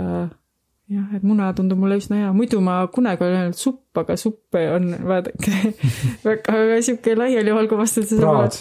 jah, 0.91 1.05
et 1.15 1.23
muna 1.23 1.49
tundub 1.55 1.79
mulle 1.79 1.97
üsna 2.01 2.19
hea, 2.19 2.31
muidu 2.35 2.59
ma 2.63 2.81
kunagi 2.91 3.23
olen 3.23 3.37
öelnud 3.45 3.59
supp, 3.59 3.97
aga 4.01 4.17
supp 4.19 4.57
on 4.59 4.89
vaadake 5.07 5.53
väga, 6.27 6.57
väga 6.57 6.81
sihuke 6.87 7.15
laialivalguv 7.17 7.79
vastus. 7.79 8.11
praad. 8.19 8.57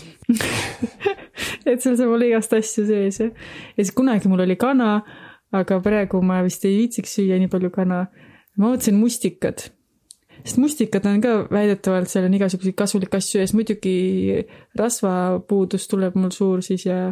et 1.70 1.82
seal 1.82 1.98
saab 1.98 2.14
olla 2.14 2.28
igast 2.28 2.54
asju 2.56 2.86
sees 2.88 3.20
ja, 3.22 3.28
ja 3.74 3.82
siis 3.82 3.94
kunagi 3.96 4.30
mul 4.30 4.44
oli 4.46 4.56
kana, 4.60 5.00
aga 5.56 5.80
praegu 5.82 6.22
ma 6.22 6.40
vist 6.46 6.64
ei 6.68 6.78
viitsiks 6.84 7.18
süüa 7.18 7.40
nii 7.40 7.50
palju 7.50 7.72
kana. 7.74 8.04
ma 8.56 8.68
mõtlesin 8.68 8.98
mustikad, 9.00 9.66
sest 10.44 10.62
mustikad 10.62 11.06
on 11.10 11.20
ka 11.24 11.34
väidetavalt, 11.50 12.10
seal 12.12 12.28
on 12.28 12.38
igasuguseid 12.38 12.78
kasulikke 12.78 13.18
asju 13.18 13.42
ja 13.42 13.48
siis 13.48 13.58
muidugi 13.58 14.46
rasvapuudus 14.78 15.90
tuleb 15.90 16.18
mul 16.20 16.32
suur 16.34 16.62
siis 16.62 16.86
ja, 16.86 17.10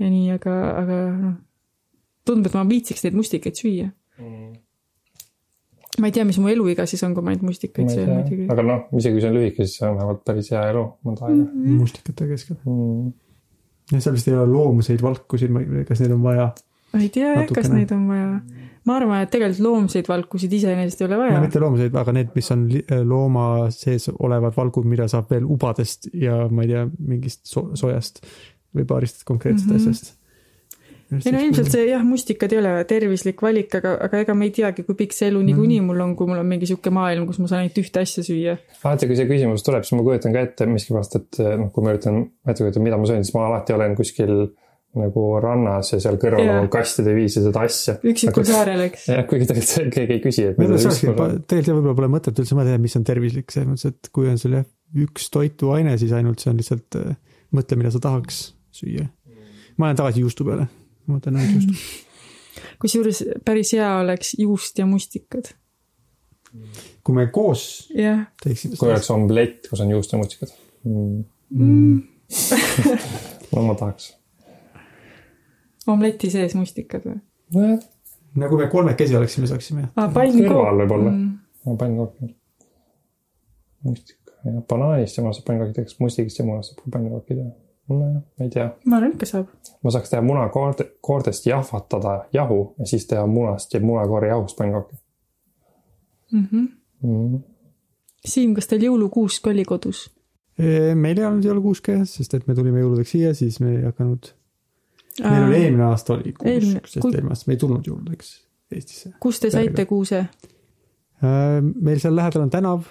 ja 0.00 0.14
nii, 0.14 0.30
aga, 0.36 0.60
aga 0.84 1.02
noh, 1.16 1.36
tundub, 2.28 2.50
et 2.50 2.56
ma 2.58 2.64
viitsiks 2.68 3.04
neid 3.04 3.16
mustikaid 3.16 3.56
süüa. 3.56 3.92
Ma 6.00 6.10
ei 6.10 6.14
tea, 6.14 6.24
mis 6.26 6.38
mu 6.42 6.50
eluiga 6.50 6.86
siis 6.90 7.02
on, 7.06 7.14
kui 7.14 7.24
ma 7.24 7.34
neid 7.34 7.44
mustikaid 7.46 7.90
söön 7.92 8.10
muidugi. 8.10 8.48
aga 8.50 8.66
noh, 8.66 8.84
isegi 8.98 9.16
kui 9.16 9.22
see 9.24 9.30
on 9.30 9.38
lühike, 9.38 9.66
siis 9.66 9.78
see 9.80 9.88
on 9.88 9.98
vähemalt 10.00 10.22
päris 10.26 10.50
hea 10.54 10.62
elu 10.72 10.84
mõnda 11.06 11.28
aega 11.28 11.74
mustikate 11.78 12.28
keskel. 12.32 12.58
mm.. 12.66 13.10
ja 13.94 14.04
seal 14.04 14.16
vist 14.18 14.30
ei 14.30 14.36
ole 14.38 14.46
loomseid 14.50 15.04
valkusid, 15.04 15.58
kas 15.88 16.02
neid 16.02 16.16
on 16.16 16.24
vaja? 16.26 16.48
ma 16.94 17.02
ei 17.02 17.10
tea 17.14 17.34
jah, 17.36 17.52
kas 17.54 17.70
neid 17.74 17.94
on 17.94 18.08
vaja. 18.10 18.32
ma 18.88 18.96
arvan, 18.98 19.22
et 19.24 19.30
tegelikult 19.34 19.66
loomseid 19.68 20.10
valkusid 20.10 20.58
iseenesest 20.58 21.02
ei 21.02 21.08
ole 21.08 21.20
vaja 21.22 21.44
mitte 21.44 21.62
loomseid, 21.62 21.94
aga 22.02 22.16
need, 22.16 22.34
mis 22.38 22.50
on 22.54 22.66
li- 22.72 22.84
looma 23.06 23.46
sees 23.74 24.10
olevad 24.14 24.56
valgud, 24.56 24.90
mida 24.90 25.06
saab 25.10 25.30
veel 25.34 25.46
ubadest 25.46 26.10
ja 26.18 26.44
ma 26.50 26.66
ei 26.66 26.74
tea, 26.74 26.84
mingist 26.98 27.44
so 27.50 27.68
soojast 27.78 28.22
või 28.74 28.86
paarist 28.90 29.22
konkreetsest 29.28 29.70
mm. 29.70 29.76
-hmm. 29.76 29.94
asjast. 29.94 30.16
Ei 31.24 31.32
no 31.34 31.40
ilmselt 31.46 31.70
see 31.72 31.84
jah, 31.88 32.02
mustikad 32.06 32.52
ei 32.52 32.58
ole 32.60 32.72
tervislik 32.90 33.40
valik, 33.44 33.74
aga, 33.80 33.94
aga 34.08 34.20
ega 34.24 34.34
me 34.34 34.48
ei 34.48 34.54
teagi, 34.56 34.82
kui 34.88 34.94
pikk 34.98 35.12
see 35.16 35.28
elu 35.30 35.42
niikuinii 35.46 35.80
Mhm. 35.80 35.86
mul 35.92 36.00
on, 36.06 36.16
kui 36.16 36.26
mul 36.30 36.38
on 36.42 36.46
mingi 36.50 36.66
sihuke 36.70 36.90
maailm, 36.94 37.26
kus 37.30 37.38
ma 37.42 37.46
saan 37.50 37.64
ainult 37.64 37.78
ühte 37.84 38.00
asja 38.02 38.22
süüa. 38.26 38.56
alati, 38.84 39.06
kui 39.06 39.16
see 39.16 39.26
küsimus 39.30 39.62
tuleb, 39.66 39.84
siis 39.86 39.96
ma 39.98 40.02
kujutan 40.06 40.32
ka 40.32 40.40
ette 40.48 40.66
miskipärast, 40.66 41.16
et 41.16 41.38
noh, 41.60 41.70
kui 41.72 41.84
ma 41.84 41.94
üritan 41.94 42.20
ette 42.46 42.60
kujutada, 42.64 42.82
mida 42.84 42.96
ma 43.00 43.06
söön, 43.06 43.24
siis 43.24 43.34
ma 43.34 43.46
alati 43.48 43.72
olen 43.76 43.96
kuskil 43.96 44.34
nagu 44.94 45.22
rannas 45.42 45.88
ja 45.90 45.98
seal 45.98 46.14
kõrval 46.22 46.50
on 46.60 46.68
kastide 46.70 47.10
viisi 47.16 47.40
seda 47.42 47.64
asja. 47.66 47.96
üksikul 48.06 48.44
saarel, 48.46 48.84
eks. 48.86 49.08
jah, 49.10 49.24
kuigi 49.26 49.48
tegelikult 49.48 49.72
see- 49.72 49.90
keegi 49.96 50.12
ei 50.14 50.20
küsi, 50.22 50.44
et 50.52 50.56
tegelikult 50.56 51.50
jah, 51.50 51.74
võib-olla 51.74 51.96
pole 51.98 52.10
mõtet 52.12 52.38
üldse 52.38 52.54
mõelda, 52.54 52.76
mis 52.78 52.94
on 52.96 53.02
tervislik, 53.08 53.50
selles 53.50 53.68
mõttes, 53.72 53.90
et 53.90 54.10
kui 54.14 54.28
on 54.30 54.38
sul 54.38 54.54
jah, 54.60 54.64
üks 54.94 55.26
toituaine, 55.34 55.96
siis 55.98 56.12
ainult 56.14 56.38
see 56.38 56.52
on 56.52 56.60
lihtsalt 56.62 56.94
äh, 57.00 57.16
mõtle, 57.58 57.76
mida 57.80 57.90
sa 57.90 57.98
tahaks 58.06 58.54
süüa. 58.74 59.08
ma 59.78 59.88
olen 59.90 59.96
tagasi 59.98 60.22
juustu 60.22 60.46
peale, 60.46 60.68
ma 61.06 61.18
mõtlen 61.18 61.38
ainult 61.40 61.68
juustu. 61.68 62.04
kusjuures 62.82 63.22
päris 63.44 63.74
hea 63.76 63.90
oleks 64.00 64.34
juust 64.38 64.78
ja 64.78 64.86
mustikad. 64.86 65.52
kui 67.04 67.14
me 67.16 67.26
koos 67.34 67.88
jah 67.98 68.26
teeksime 68.42 68.76
kui 68.78 68.90
oleks 68.90 69.10
omlett, 69.10 69.70
kus 69.70 69.80
on 69.82 69.90
juust 69.90 70.12
ja 70.12 70.20
mustikad 70.20 70.52
mm.. 70.84 71.24
mm. 71.50 72.02
no 73.54 73.64
ma 73.66 73.74
tahaks. 73.78 74.12
omleti 75.90 76.30
sees 76.30 76.54
mustikad 76.58 77.08
või? 77.08 77.18
nojah, 77.54 77.82
nagu 78.44 78.58
me 78.58 78.68
kolmekesi 78.70 79.16
oleksime, 79.18 79.50
saaksime. 79.50 79.88
aa, 79.96 80.08
pannkook. 80.08 80.46
kõrval 80.46 80.84
võib-olla 80.84 81.14
Mm. 81.14 81.32
no 81.66 81.76
pannkooki. 81.80 82.34
mustika 83.84 84.32
ja 84.44 84.62
banaanist 84.68 85.16
ja 85.16 85.24
munast 85.24 85.40
saab 85.40 85.50
pannkooki 85.50 85.74
teha, 85.76 85.90
kas 85.90 86.00
mustikast 86.00 86.38
ja 86.38 86.46
munast 86.46 86.72
saab 86.72 86.84
ka 86.84 86.96
pannkooki 86.98 87.34
teha? 87.34 87.50
nojah, 87.88 88.20
ma 88.38 88.44
ei 88.44 88.50
tea. 88.50 88.68
ma 88.86 88.96
arvan, 88.96 89.12
ikka 89.12 89.26
saab. 89.26 89.46
ma 89.82 89.90
saaks 89.90 90.10
teha 90.10 90.22
munakoorte, 90.22 90.90
koortest 91.00 91.46
jahvatada 91.46 92.24
jahu 92.32 92.74
ja 92.78 92.86
siis 92.86 93.06
teha 93.06 93.26
munast 93.26 93.74
ja 93.74 93.80
munakoori 93.80 94.28
jahust 94.28 94.56
pannkooki 94.56 94.96
Mm 96.32 96.48
-hmm. 96.52 96.68
mm.. 97.02 97.42
Siim, 98.26 98.54
kas 98.54 98.66
teil 98.66 98.82
jõulukuusk 98.82 99.46
oli 99.46 99.64
kodus? 99.64 100.10
meil 100.94 101.18
ei 101.18 101.24
olnud 101.26 101.44
jõulukuuske 101.44 101.96
sest 102.06 102.34
et 102.34 102.46
me 102.46 102.54
tulime 102.54 102.80
jõuludeks 102.80 103.10
siia, 103.10 103.34
siis 103.34 103.60
me 103.60 103.72
ei 103.76 103.82
hakanud. 103.84 104.28
meil 105.20 105.44
oli 105.48 105.56
eelmine 105.56 105.84
aasta 105.84 106.14
oli 106.14 106.34
Eelmine- 106.44 106.80
kuusk, 106.80 106.86
sest 106.86 107.04
eelmine 107.04 107.32
aasta 107.34 107.48
me 107.50 107.54
ei 107.54 107.58
tulnud 107.58 107.86
jõuludeks 107.86 108.30
Eestisse. 108.72 109.12
kust 109.20 109.42
te 109.42 109.50
saite 109.50 109.72
perega. 109.72 109.88
kuuse? 109.88 110.26
meil 111.80 111.98
seal 111.98 112.16
lähedal 112.16 112.42
on 112.42 112.50
tänav, 112.50 112.86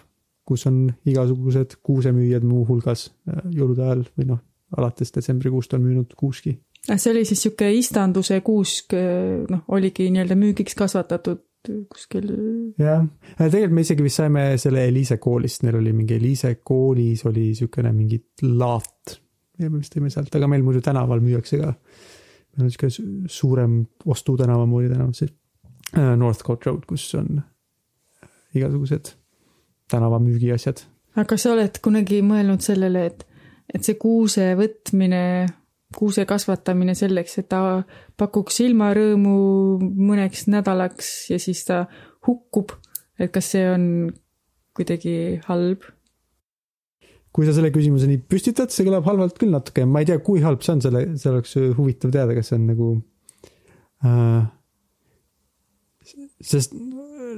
kus 0.45 0.67
on 0.67 0.91
igasugused 1.06 1.75
kuusemüüjad 1.84 2.43
muuhulgas 2.43 3.12
jõulude 3.49 3.82
ajal 3.82 4.03
või 4.19 4.27
noh, 4.27 4.39
alates 4.77 5.13
detsembrikuust 5.15 5.73
on 5.73 5.83
müünud 5.86 6.13
kuuski. 6.17 6.57
Ah, 6.89 6.97
see 6.99 7.13
oli 7.13 7.23
siis 7.25 7.41
sihuke 7.45 7.69
istanduse 7.77 8.41
kuusk, 8.43 8.95
noh, 9.49 9.63
oligi 9.71 10.09
nii-öelda 10.12 10.36
müügiks 10.36 10.75
kasvatatud 10.75 11.43
kuskil. 11.89 12.27
jah, 12.79 13.05
tegelikult 13.38 13.75
me 13.77 13.83
isegi 13.86 14.03
vist 14.03 14.19
saime 14.19 14.45
selle 14.59 14.88
Eliise 14.89 15.17
koolist, 15.23 15.63
neil 15.63 15.77
oli 15.79 15.93
mingi 15.95 16.17
Eliise 16.17 16.55
koolis 16.63 17.23
oli 17.29 17.49
niisugune 17.51 17.93
mingi 17.95 18.19
laat. 18.43 19.19
ja 19.59 19.69
me 19.69 19.79
vist 19.79 19.95
tõime 19.95 20.12
sealt, 20.12 20.33
aga 20.36 20.49
meil 20.51 20.65
muidu 20.65 20.81
tänaval 20.83 21.23
müüakse 21.23 21.62
ka. 21.62 21.71
meil 21.73 22.65
on 22.65 22.69
niisugune 22.69 22.91
su- 22.97 23.39
suurem 23.39 23.79
Ostu 24.05 24.38
tänava 24.38 24.65
moodi 24.67 24.91
tänav, 24.91 25.13
see 25.15 25.29
äh, 25.97 26.15
Northcote 26.19 26.69
Road, 26.69 26.88
kus 26.89 27.07
on 27.15 27.39
äh, 27.39 28.29
igasugused 28.59 29.13
tänavamüügi 29.91 30.51
asjad. 30.53 30.83
aga 31.15 31.25
kas 31.29 31.45
sa 31.45 31.53
oled 31.55 31.79
kunagi 31.86 32.21
mõelnud 32.25 32.63
sellele, 32.65 33.05
et, 33.12 33.23
et 33.73 33.86
see 33.86 33.97
kuuse 33.99 34.53
võtmine, 34.59 35.23
kuuse 35.97 36.25
kasvatamine 36.29 36.95
selleks, 36.97 37.38
et 37.41 37.49
ta 37.51 37.83
pakuks 38.19 38.62
silmarõõmu 38.62 39.36
mõneks 39.81 40.47
nädalaks 40.53 41.12
ja 41.33 41.39
siis 41.41 41.63
ta 41.67 41.83
hukkub, 42.27 42.75
et 43.19 43.33
kas 43.33 43.53
see 43.55 43.67
on 43.69 43.86
kuidagi 44.77 45.17
halb? 45.49 45.86
kui 47.33 47.47
sa 47.47 47.53
selle 47.55 47.71
küsimuse 47.73 48.05
nii 48.05 48.19
püstitad, 48.29 48.69
see 48.69 48.86
kõlab 48.86 49.07
halvalt 49.09 49.39
küll 49.41 49.49
natuke, 49.49 49.88
ma 49.89 50.03
ei 50.03 50.05
tea, 50.05 50.19
kui 50.21 50.43
halb 50.43 50.62
see 50.62 50.75
on, 50.75 50.83
selle, 50.86 50.99
see 51.17 51.31
oleks 51.31 51.55
huvitav 51.79 52.12
teada, 52.13 52.36
kas 52.38 52.51
see 52.51 52.59
on 52.59 52.67
nagu 52.69 52.89
äh,. 54.05 54.43
sest 56.43 56.77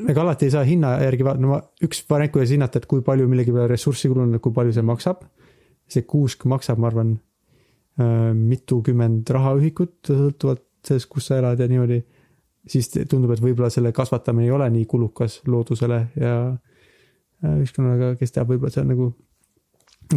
ega 0.09 0.25
alati 0.25 0.49
ei 0.49 0.53
saa 0.53 0.65
hinna 0.67 0.95
järgi 1.03 1.25
vaadata, 1.25 1.43
no 1.45 1.53
ma, 1.53 1.61
üks 1.85 2.01
variant, 2.09 2.33
kuidas 2.33 2.51
hinnata, 2.51 2.81
et 2.81 2.87
kui 2.91 3.03
palju 3.05 3.27
millegi 3.31 3.53
peale 3.55 3.69
ressurssi 3.71 4.11
kulunud, 4.11 4.41
kui 4.43 4.55
palju 4.55 4.75
see 4.75 4.85
maksab. 4.85 5.23
See 5.91 6.05
kuusk 6.09 6.45
maksab, 6.49 6.79
ma 6.81 6.89
arvan 6.91 7.15
äh,, 7.99 8.31
mitukümmend 8.33 9.29
rahaühikut, 9.35 9.97
sõltuvalt 10.09 10.63
sellest, 10.85 11.09
kus 11.09 11.29
sa 11.29 11.39
elad 11.41 11.59
ja 11.59 11.69
niimoodi. 11.71 12.03
siis 12.65 12.89
tundub, 12.89 13.29
et 13.29 13.41
võib-olla 13.43 13.69
selle 13.69 13.91
kasvatamine 13.93 14.47
ei 14.47 14.51
ole 14.51 14.65
nii 14.73 14.85
kulukas 14.89 15.41
loodusele 15.45 15.99
ja 16.17 16.33
äh, 16.49 17.59
ühiskonnale, 17.59 18.15
kes 18.17 18.33
teab, 18.33 18.49
võib-olla 18.49 18.73
see 18.73 18.81
on 18.81 18.89
nagu 18.89 19.11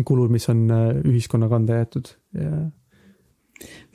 kulud, 0.04 0.32
mis 0.32 0.48
on 0.48 0.64
äh, 0.72 0.86
ühiskonna 1.04 1.48
kanda 1.52 1.82
jäetud 1.82 2.08
ja 2.32 2.68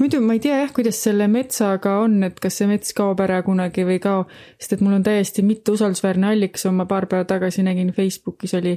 muidu 0.01 0.19
ma 0.23 0.35
ei 0.37 0.41
tea 0.43 0.59
jah, 0.61 0.71
kuidas 0.75 0.99
selle 1.05 1.27
metsaga 1.31 1.97
on, 2.03 2.19
et 2.27 2.39
kas 2.43 2.59
see 2.59 2.69
mets 2.69 2.95
kaob 2.97 3.21
ära 3.23 3.41
kunagi 3.45 3.85
või 3.87 3.97
ei 3.97 4.03
kao, 4.03 4.25
sest 4.59 4.77
et 4.77 4.83
mul 4.83 4.97
on 4.97 5.05
täiesti 5.05 5.45
mitteusaldusväärne 5.47 6.33
allikas, 6.33 6.65
ma 6.75 6.87
paar 6.89 7.07
päeva 7.11 7.27
tagasi 7.29 7.65
nägin 7.65 7.93
Facebookis 7.95 8.55
oli, 8.59 8.75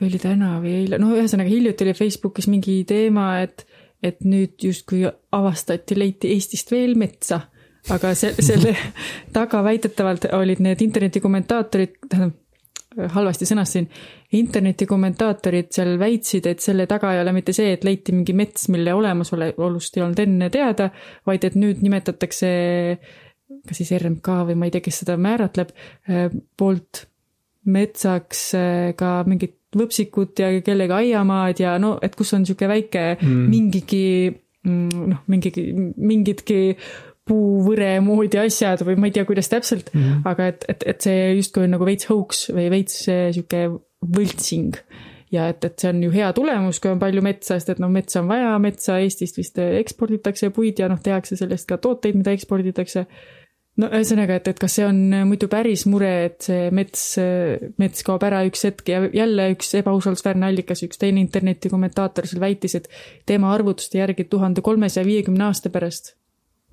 või 0.00 0.08
oli 0.08 0.20
täna 0.22 0.56
või 0.62 0.74
eile, 0.82 0.98
no 1.00 1.12
ühesõnaga 1.16 1.50
hiljuti 1.52 1.86
oli 1.86 1.94
Facebookis 1.96 2.48
mingi 2.50 2.80
teema, 2.88 3.30
et, 3.44 3.66
et 4.02 4.22
nüüd 4.24 4.56
justkui 4.64 5.04
avastati, 5.06 5.98
leiti 5.98 6.32
Eestist 6.34 6.72
veel 6.72 6.96
metsa, 7.00 7.42
aga 7.92 8.14
se-, 8.16 8.34
selle 8.40 8.74
taga 9.36 9.62
väidetavalt 9.66 10.30
olid 10.36 10.62
need 10.64 10.84
interneti 10.86 11.22
kommentaatorid, 11.22 11.98
tähendab, 12.08 12.38
halvasti 13.14 13.46
sõnastasin, 13.46 13.86
interneti 14.34 14.86
kommentaatorid 14.90 15.68
seal 15.76 15.92
väitsid, 16.00 16.48
et 16.50 16.64
selle 16.64 16.88
taga 16.90 17.12
ei 17.14 17.20
ole 17.22 17.30
mitte 17.36 17.54
see, 17.54 17.76
et 17.76 17.84
leiti 17.86 18.10
mingi 18.10 18.34
mets, 18.34 18.66
mille 18.72 18.94
olemasolust 18.96 19.96
ei 19.96 20.02
olnud 20.02 20.22
enne 20.24 20.48
teada, 20.50 20.88
vaid 21.28 21.46
et 21.46 21.54
nüüd 21.60 21.84
nimetatakse 21.86 22.50
kas 23.66 23.80
siis 23.80 23.92
RMK 23.98 24.42
või 24.48 24.58
ma 24.58 24.66
ei 24.66 24.74
tea, 24.74 24.82
kes 24.84 25.02
seda 25.02 25.16
määratleb, 25.20 25.70
poolt 26.58 27.04
metsaks 27.70 28.44
ka 28.98 29.14
mingit 29.28 29.59
võpsikut 29.76 30.40
ja 30.42 30.50
kellegi 30.66 30.96
aiamaad 30.96 31.60
ja 31.62 31.76
no, 31.82 31.96
et 32.02 32.16
kus 32.18 32.34
on 32.34 32.42
niisugune 32.44 32.72
väike 32.72 33.04
mm. 33.20 33.44
mingigi 33.52 34.06
mm, 34.66 35.04
noh, 35.12 35.22
mingigi, 35.30 35.66
mingidki 35.96 36.60
puuvõre 37.30 37.92
moodi 38.02 38.40
asjad 38.42 38.82
või 38.86 38.98
ma 38.98 39.10
ei 39.10 39.14
tea, 39.14 39.26
kuidas 39.28 39.50
täpselt 39.52 39.92
mm, 39.94 40.24
aga 40.26 40.50
et, 40.50 40.66
et, 40.72 40.88
et 40.94 41.06
see 41.06 41.30
justkui 41.38 41.68
on 41.68 41.76
nagu 41.76 41.86
veits 41.86 42.10
hoax 42.10 42.48
või 42.56 42.66
veits 42.72 43.04
sihuke 43.06 43.68
võltsing. 44.00 44.78
ja 45.30 45.46
et, 45.52 45.64
et 45.64 45.78
see 45.78 45.92
on 45.92 46.00
ju 46.02 46.10
hea 46.14 46.32
tulemus, 46.34 46.80
kui 46.82 46.90
on 46.90 47.02
palju 47.02 47.22
metsa, 47.22 47.54
sest 47.54 47.76
et 47.76 47.82
noh, 47.82 47.90
metsa 47.92 48.22
on 48.22 48.30
vaja, 48.30 48.56
metsa 48.62 48.98
Eestist 48.98 49.38
vist 49.38 49.60
eksporditakse 49.62 50.50
puid 50.54 50.80
ja 50.82 50.88
noh, 50.90 50.98
tehakse 51.02 51.38
sellest 51.38 51.68
ka 51.70 51.78
tooteid, 51.78 52.18
mida 52.18 52.34
eksporditakse. 52.34 53.06
No 53.78 53.88
ühesõnaga, 53.94 54.40
et, 54.40 54.48
et 54.50 54.58
kas 54.60 54.74
see 54.78 54.86
on 54.88 54.98
muidu 55.30 55.46
päris 55.52 55.86
mure, 55.86 56.10
et 56.26 56.40
see 56.48 56.70
mets, 56.74 57.04
mets 57.80 58.06
kaob 58.06 58.24
ära 58.26 58.42
üks 58.48 58.66
hetk 58.66 58.90
ja 58.90 59.04
jälle 59.14 59.50
üks 59.54 59.74
ebausaldusväärne 59.78 60.50
allikas, 60.50 60.82
üks 60.88 60.98
teine 61.00 61.22
interneti 61.22 61.70
kommentaator 61.72 62.26
seal 62.26 62.42
väitis, 62.42 62.76
et 62.80 62.90
tema 63.30 63.54
arvutuste 63.54 64.02
järgi 64.02 64.26
tuhande 64.28 64.64
kolmesaja 64.64 65.06
viiekümne 65.06 65.46
aasta 65.48 65.72
pärast 65.72 66.16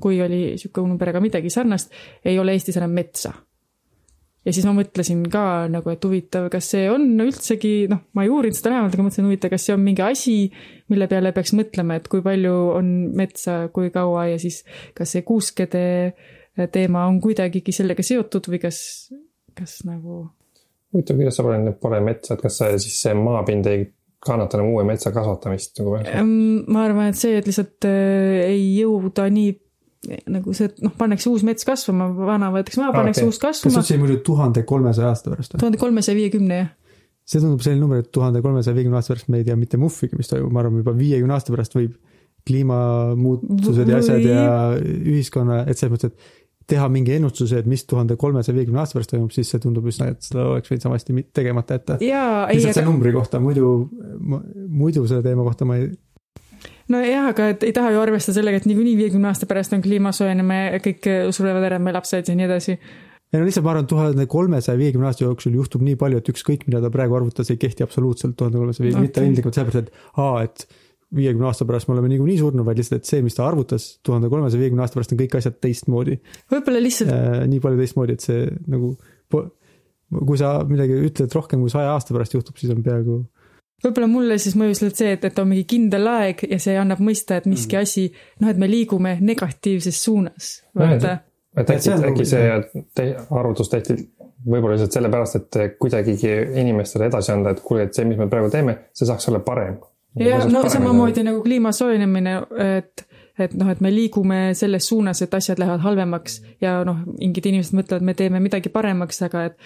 kui 0.02 0.22
oli 0.22 0.40
niisugune 0.54 0.94
number, 0.94 1.12
aga 1.12 1.22
midagi 1.24 1.52
sarnast, 1.54 1.94
ei 2.26 2.38
ole 2.40 2.56
Eestis 2.56 2.78
enam 2.80 2.94
metsa. 2.94 3.34
ja 4.48 4.54
siis 4.56 4.64
ma 4.64 4.72
mõtlesin 4.78 5.26
ka 5.28 5.42
nagu, 5.68 5.92
et 5.92 6.06
huvitav, 6.08 6.46
kas 6.54 6.70
see 6.72 6.86
on 6.88 7.10
üldsegi, 7.20 7.90
noh, 7.92 8.06
ma 8.16 8.24
ei 8.24 8.30
uurinud 8.32 8.56
seda 8.56 8.72
lähemalt, 8.72 8.94
aga 8.96 9.04
mõtlesin, 9.04 9.28
huvitav, 9.28 9.52
kas 9.52 9.66
see 9.68 9.74
on 9.76 9.82
mingi 9.84 10.06
asi, 10.06 10.36
mille 10.88 11.10
peale 11.12 11.34
peaks 11.36 11.52
mõtlema, 11.58 11.98
et 12.00 12.08
kui 12.08 12.24
palju 12.24 12.54
on 12.78 12.94
metsa, 13.18 13.58
kui 13.76 13.92
kaua 13.92 14.30
ja 14.32 14.38
siis 14.40 14.62
kas 14.96 15.18
see 15.18 15.26
kuuskede 15.28 15.84
teema 16.74 17.06
on 17.10 17.20
kuidagigi 17.22 17.76
sellega 17.76 18.04
seotud 18.06 18.50
või 18.50 18.62
kas, 18.64 18.80
kas 19.58 19.80
nagu 19.86 20.24
huvitav, 20.94 21.20
kuidas 21.20 21.38
saab 21.38 21.52
olla, 21.52 21.62
et 21.70 21.80
pole 21.84 22.02
metsa, 22.04 22.36
et 22.36 22.44
kas 22.44 22.58
see 22.62 22.82
siis 22.82 22.98
see 23.06 23.14
maapind 23.18 23.70
ei 23.70 23.86
kannata 24.24 24.58
enam 24.58 24.74
uue 24.74 24.84
metsa 24.88 25.12
kasvatamist 25.16 25.78
nagu 25.82 25.94
või? 25.94 26.02
Ehm, 26.10 26.34
ma 26.74 26.88
arvan, 26.88 27.12
et 27.12 27.20
see, 27.20 27.38
et 27.38 27.48
lihtsalt 27.48 27.88
äh, 27.90 28.48
ei 28.48 28.66
jõuda 28.80 29.28
nii 29.34 29.54
nagu 30.32 30.54
see, 30.56 30.70
et 30.70 30.82
noh, 30.86 30.94
pannakse 30.98 31.30
uus 31.32 31.44
mets 31.46 31.66
kasvama, 31.68 32.10
vana 32.16 32.52
võetakse 32.54 32.80
maha, 32.80 32.94
pannakse 32.96 33.24
okei. 33.24 33.32
uus 33.32 33.40
kas 33.42 33.62
kasvama. 33.64 33.86
see 33.86 34.00
muidu 34.00 34.20
tuhande 34.26 34.64
kolmesaja 34.68 35.10
aasta 35.12 35.34
pärast 35.34 35.56
või? 35.56 35.62
tuhande 35.64 35.82
kolmesaja 35.82 36.18
viiekümne 36.18 36.60
jah. 36.62 36.70
see 37.28 37.42
tundub 37.44 37.64
selline 37.66 37.82
number, 37.82 38.04
et 38.06 38.12
tuhande 38.14 38.44
kolmesaja 38.46 38.78
viiekümne 38.78 39.02
aasta 39.02 39.16
pärast 39.16 39.32
me 39.34 39.42
ei 39.42 39.48
tea 39.48 39.58
mitte 39.60 39.80
muhvigi, 39.82 40.20
mis 40.20 40.30
toimub, 40.32 40.54
ma 40.54 40.64
arvan, 40.64 40.80
juba 40.84 40.94
viiekümne 40.98 41.36
aasta 41.36 41.56
pärast 41.56 41.76
võib 41.78 41.98
kliimamuutused 42.48 43.90
ja 43.92 43.98
asjad 44.00 44.24
ja 44.24 44.44
ühiskonna, 44.78 45.66
et 45.68 45.82
selles 45.82 45.98
mõttes, 45.98 46.14
et 46.14 46.47
teha 46.68 46.88
mingi 46.92 47.16
ennustuse, 47.16 47.62
et 47.62 47.70
mis 47.70 47.86
tuhande 47.88 48.18
kolmesaja 48.20 48.56
viiekümne 48.58 48.82
aasta 48.82 48.98
pärast 48.98 49.14
toimub, 49.14 49.32
siis 49.36 49.50
see 49.54 49.62
tundub 49.64 49.88
üsna, 49.88 50.10
et 50.12 50.26
seda 50.26 50.50
oleks 50.52 50.72
võinud 50.72 50.84
samasti 50.84 51.16
mit- 51.16 51.30
tegemata 51.36 51.78
jätta. 51.78 51.96
lihtsalt 52.02 52.76
see 52.76 52.84
aga 52.84 52.90
numbri 52.90 53.14
kohta, 53.16 53.40
muidu, 53.44 53.72
muidu 54.68 55.06
selle 55.08 55.24
teema 55.24 55.46
kohta 55.48 55.68
ma 55.68 55.80
ei, 55.80 55.88
nojah, 56.92 57.30
aga 57.32 57.50
et 57.54 57.64
ei 57.68 57.76
taha 57.76 57.94
ju 57.96 58.02
arvestada 58.04 58.40
sellega, 58.40 58.60
et 58.60 58.68
niikuinii 58.70 58.96
viiekümne 59.00 59.30
aasta 59.32 59.48
pärast 59.50 59.76
on 59.78 59.84
kliima 59.86 60.12
soojenemine 60.16 60.74
ja 60.78 60.82
kõik 60.84 61.08
surevad 61.36 61.68
ära, 61.70 61.80
me 61.84 61.94
lapsed 61.96 62.28
ja 62.28 62.36
nii 62.36 62.48
edasi. 62.50 62.76
ei 62.78 63.40
no 63.40 63.46
lihtsalt 63.48 63.66
ma 63.68 63.74
arvan, 63.76 63.88
tuhande 63.88 64.28
kolmesaja 64.32 64.80
viiekümne 64.80 65.08
aasta 65.08 65.24
jooksul 65.24 65.56
juhtub 65.56 65.86
nii 65.88 65.96
palju, 66.00 66.20
et 66.20 66.34
ükskõik, 66.34 66.68
mida 66.68 66.84
ta 66.84 66.92
praegu 66.92 67.16
arvutas, 67.20 67.52
ei 67.52 67.62
kehti 67.62 67.88
absoluutselt 67.88 68.36
tuhande 68.40 68.60
kolmesaja 68.60 68.90
viiekümne, 68.90 69.08
mitte 69.08 69.24
ilmtingimata 69.24 69.62
sellepärast, 69.62 69.88
et 69.88 70.20
aa, 70.24 70.44
et 70.44 70.68
viiekümne 71.16 71.48
aasta 71.48 71.66
pärast 71.68 71.88
me 71.88 71.96
oleme 71.96 72.12
niikuinii 72.12 72.38
surnud, 72.42 72.66
vaid 72.68 72.82
lihtsalt, 72.82 73.04
et 73.04 73.10
see, 73.10 73.22
mis 73.24 73.38
ta 73.38 73.46
arvutas 73.48 73.86
tuhande 74.06 74.30
kolmesaja 74.32 74.60
viiekümne 74.60 74.84
aasta 74.84 75.00
pärast 75.00 75.14
on 75.16 75.22
kõik 75.22 75.38
asjad 75.40 75.62
teistmoodi 75.64 76.18
võib-olla 76.52 76.84
lihtsalt 76.84 77.14
äh,. 77.14 77.40
nii 77.48 77.64
palju 77.64 77.80
teistmoodi, 77.80 78.18
et 78.18 78.28
see 78.28 78.44
nagu, 78.74 78.92
kui 80.18 80.40
sa 80.40 80.58
midagi 80.68 81.00
ütled 81.08 81.40
rohkem 81.40 81.64
kui 81.64 81.72
saja 81.74 81.96
aasta 81.96 82.16
pärast 82.16 82.36
juhtub, 82.36 82.60
siis 82.60 82.74
on 82.76 82.84
peaaegu 82.84 83.22
võib-olla 83.86 84.10
mulle 84.12 84.40
siis 84.42 84.58
mõjus 84.60 84.82
lihtsalt 84.82 85.00
see, 85.04 85.16
et, 85.16 85.30
et 85.30 85.40
on 85.40 85.48
mingi 85.52 85.68
kindel 85.70 86.12
aeg 86.12 86.44
ja 86.50 86.60
see 86.60 86.76
annab 86.82 87.00
mõista, 87.04 87.38
et 87.38 87.48
miski 87.48 87.78
Mm. 87.78 87.88
asi, 87.88 88.06
noh, 88.42 88.52
et 88.52 88.60
me 88.60 88.70
liigume 88.70 89.18
negatiivses 89.22 90.04
suunas. 90.04 90.52
vaata, 90.76 91.14
et 91.14 91.26
Et 91.58 91.70
äkki 91.74 91.90
äkki 91.90 92.26
see 92.30 92.50
te, 92.96 93.04
arvutus 93.34 93.70
tehti 93.72 93.96
võib-olla 94.46 94.76
lihtsalt 94.76 94.98
sellepärast, 94.98 95.38
et 95.40 95.78
kuidagigi 95.82 96.34
inimestele 96.62 97.08
edasi 97.10 97.32
anda, 97.34 97.56
et 97.56 97.64
kuule, 97.66 97.88
et 97.88 97.98
see, 97.98 98.06
mis 98.06 98.20
me 98.20 98.28
praegu 98.30 98.52
teeme, 98.54 98.78
see 98.94 99.08
saaks 99.10 99.30
olla 99.32 99.42
parem. 99.46 99.80
Ja 100.24 100.42
no 100.50 100.64
samamoodi 100.70 101.24
nagu 101.28 101.42
kliima 101.46 101.72
soojenemine, 101.76 102.36
et, 102.64 103.06
et 103.40 103.56
noh, 103.58 103.72
et 103.74 103.82
me 103.84 103.92
liigume 103.94 104.42
selles 104.58 104.88
suunas, 104.90 105.22
et 105.22 105.34
asjad 105.34 105.60
lähevad 105.62 105.84
halvemaks 105.86 106.42
ja 106.64 106.80
noh, 106.88 107.04
mingid 107.18 107.50
inimesed 107.52 107.78
mõtlevad, 107.78 108.06
me 108.06 108.16
teeme 108.18 108.42
midagi 108.44 108.72
paremaks, 108.74 109.22
aga 109.28 109.48
et 109.52 109.58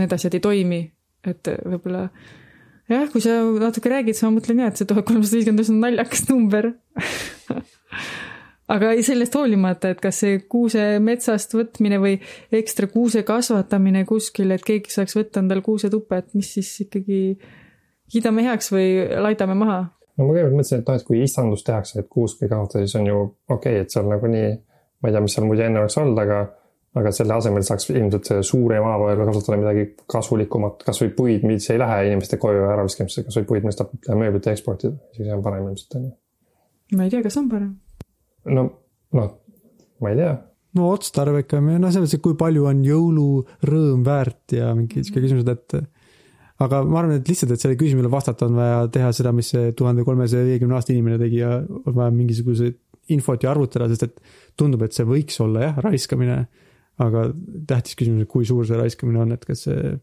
need 0.00 0.12
asjad 0.16 0.36
ei 0.36 0.44
toimi, 0.44 0.80
et 1.28 1.52
võib-olla 1.64 2.06
jah, 2.90 3.06
kui 3.12 3.22
sa 3.24 3.40
natuke 3.60 3.92
räägid, 3.92 4.16
siis 4.16 4.26
ma 4.26 4.34
mõtlen 4.38 4.64
jah, 4.64 4.72
et 4.72 4.80
see 4.80 4.88
tuhat 4.88 5.06
kolmsada 5.08 5.38
viiskümmend 5.38 5.62
üheksa 5.62 5.76
on 5.76 5.84
naljakas 5.84 6.26
number. 6.30 6.72
Aga 8.70 8.92
sellest 9.02 9.34
hoolimata, 9.34 9.90
et 9.90 10.02
kas 10.02 10.20
see 10.22 10.36
kuuse 10.50 10.82
metsast 11.02 11.56
võtmine 11.56 11.98
või 11.98 12.12
ekstra 12.54 12.86
kuuse 12.90 13.24
kasvatamine 13.26 14.04
kuskil, 14.06 14.54
et 14.54 14.62
keegi 14.66 14.94
saaks 14.94 15.16
võtta 15.18 15.42
endale 15.42 15.64
kuusetuppe, 15.66 16.20
et 16.22 16.36
mis 16.38 16.52
siis 16.54 16.70
ikkagi 16.86 17.18
kiidame 18.12 18.44
heaks 18.46 18.72
või 18.74 18.86
laidame 19.26 19.56
maha? 19.58 19.80
no 20.16 20.26
ma 20.26 20.34
kõigepealt 20.34 20.56
mõtlesin, 20.56 20.82
et 20.82 20.88
noh, 20.90 21.00
et 21.00 21.06
kui 21.08 21.22
istandus 21.24 21.66
tehakse, 21.66 22.00
et 22.02 22.08
kuusk 22.12 22.42
ei 22.44 22.50
kasvata, 22.50 22.82
siis 22.82 22.96
on 23.00 23.06
ju 23.08 23.20
okei 23.22 23.54
okay,, 23.56 23.84
et 23.84 23.94
seal 23.94 24.08
nagunii, 24.10 24.48
ma 25.00 25.10
ei 25.10 25.16
tea, 25.16 25.22
mis 25.24 25.36
seal 25.36 25.46
muidu 25.48 25.64
enne 25.66 25.82
oleks 25.82 26.00
olnud, 26.00 26.18
aga 26.24 26.40
aga 26.98 27.12
selle 27.14 27.36
asemel 27.36 27.62
saaks 27.62 27.92
ilmselt 27.92 28.30
suure 28.46 28.80
maa 28.82 28.96
peal 28.98 29.20
kasutada 29.28 29.58
midagi 29.60 29.84
kasulikumat, 30.10 30.82
kasvõi 30.88 31.12
puid, 31.14 31.44
mis 31.46 31.68
ei 31.70 31.78
lähe 31.78 32.08
inimeste 32.08 32.38
koju 32.42 32.64
äraviskamiseks, 32.72 33.28
kasvõi 33.28 33.46
puid, 33.46 33.66
millest 33.66 33.84
saab 33.84 34.18
mööblit 34.18 34.48
eksportida, 34.50 34.96
siis 35.14 35.28
see 35.28 35.36
on 35.36 35.44
parem 35.44 35.68
ilmselt 35.70 35.98
on 36.00 36.08
ju. 36.08 36.12
ma 36.98 37.06
ei 37.06 37.12
tea, 37.14 37.22
kas 37.26 37.38
on 37.38 37.46
parem 37.52 37.70
no, 38.58 38.66
noh, 39.14 39.30
ma 40.02 40.10
ei 40.10 40.18
tea. 40.18 40.34
no 40.80 40.90
otstarbekam 40.96 41.70
ja 41.70 41.78
noh, 41.78 41.94
selles 41.94 42.08
mõttes, 42.08 42.18
et 42.18 42.26
kui 42.26 42.38
palju 42.42 42.66
on 42.72 42.82
jõulurõõm 42.88 44.02
väärt 44.06 44.58
ja 44.58 44.74
mingi 44.74 45.04
sihuke 45.04 45.22
küsimused, 45.28 45.54
et 45.54 45.78
aga 46.60 46.82
ma 46.84 47.00
arvan, 47.00 47.16
et 47.20 47.28
lihtsalt, 47.30 47.54
et 47.54 47.62
sellele 47.62 47.78
küsimusele 47.80 48.12
vastata, 48.12 48.46
on 48.50 48.58
vaja 48.58 48.84
teha 48.92 49.10
seda, 49.16 49.32
mis 49.36 49.48
see 49.54 49.72
tuhande 49.76 50.04
kolmesaja 50.06 50.46
viiekümne 50.48 50.76
aasta 50.76 50.92
inimene 50.94 51.18
tegi 51.20 51.40
ja 51.40 51.56
on 51.60 51.96
vaja 51.96 52.12
mingisuguseid 52.14 52.78
infot 53.14 53.42
ja 53.42 53.52
arvutada, 53.54 53.88
sest 53.90 54.06
et 54.06 54.20
tundub, 54.60 54.84
et 54.84 54.94
see 54.94 55.06
võiks 55.08 55.40
olla 55.42 55.68
jah, 55.68 55.80
raiskamine. 55.86 56.44
aga 57.00 57.20
tähtis 57.64 57.96
küsimus, 57.96 58.26
et 58.26 58.28
kui 58.28 58.44
suur 58.44 58.66
see 58.68 58.76
raiskamine 58.76 59.22
on, 59.22 59.30
et 59.32 59.44
kas 59.48 59.62
see, 59.64 59.94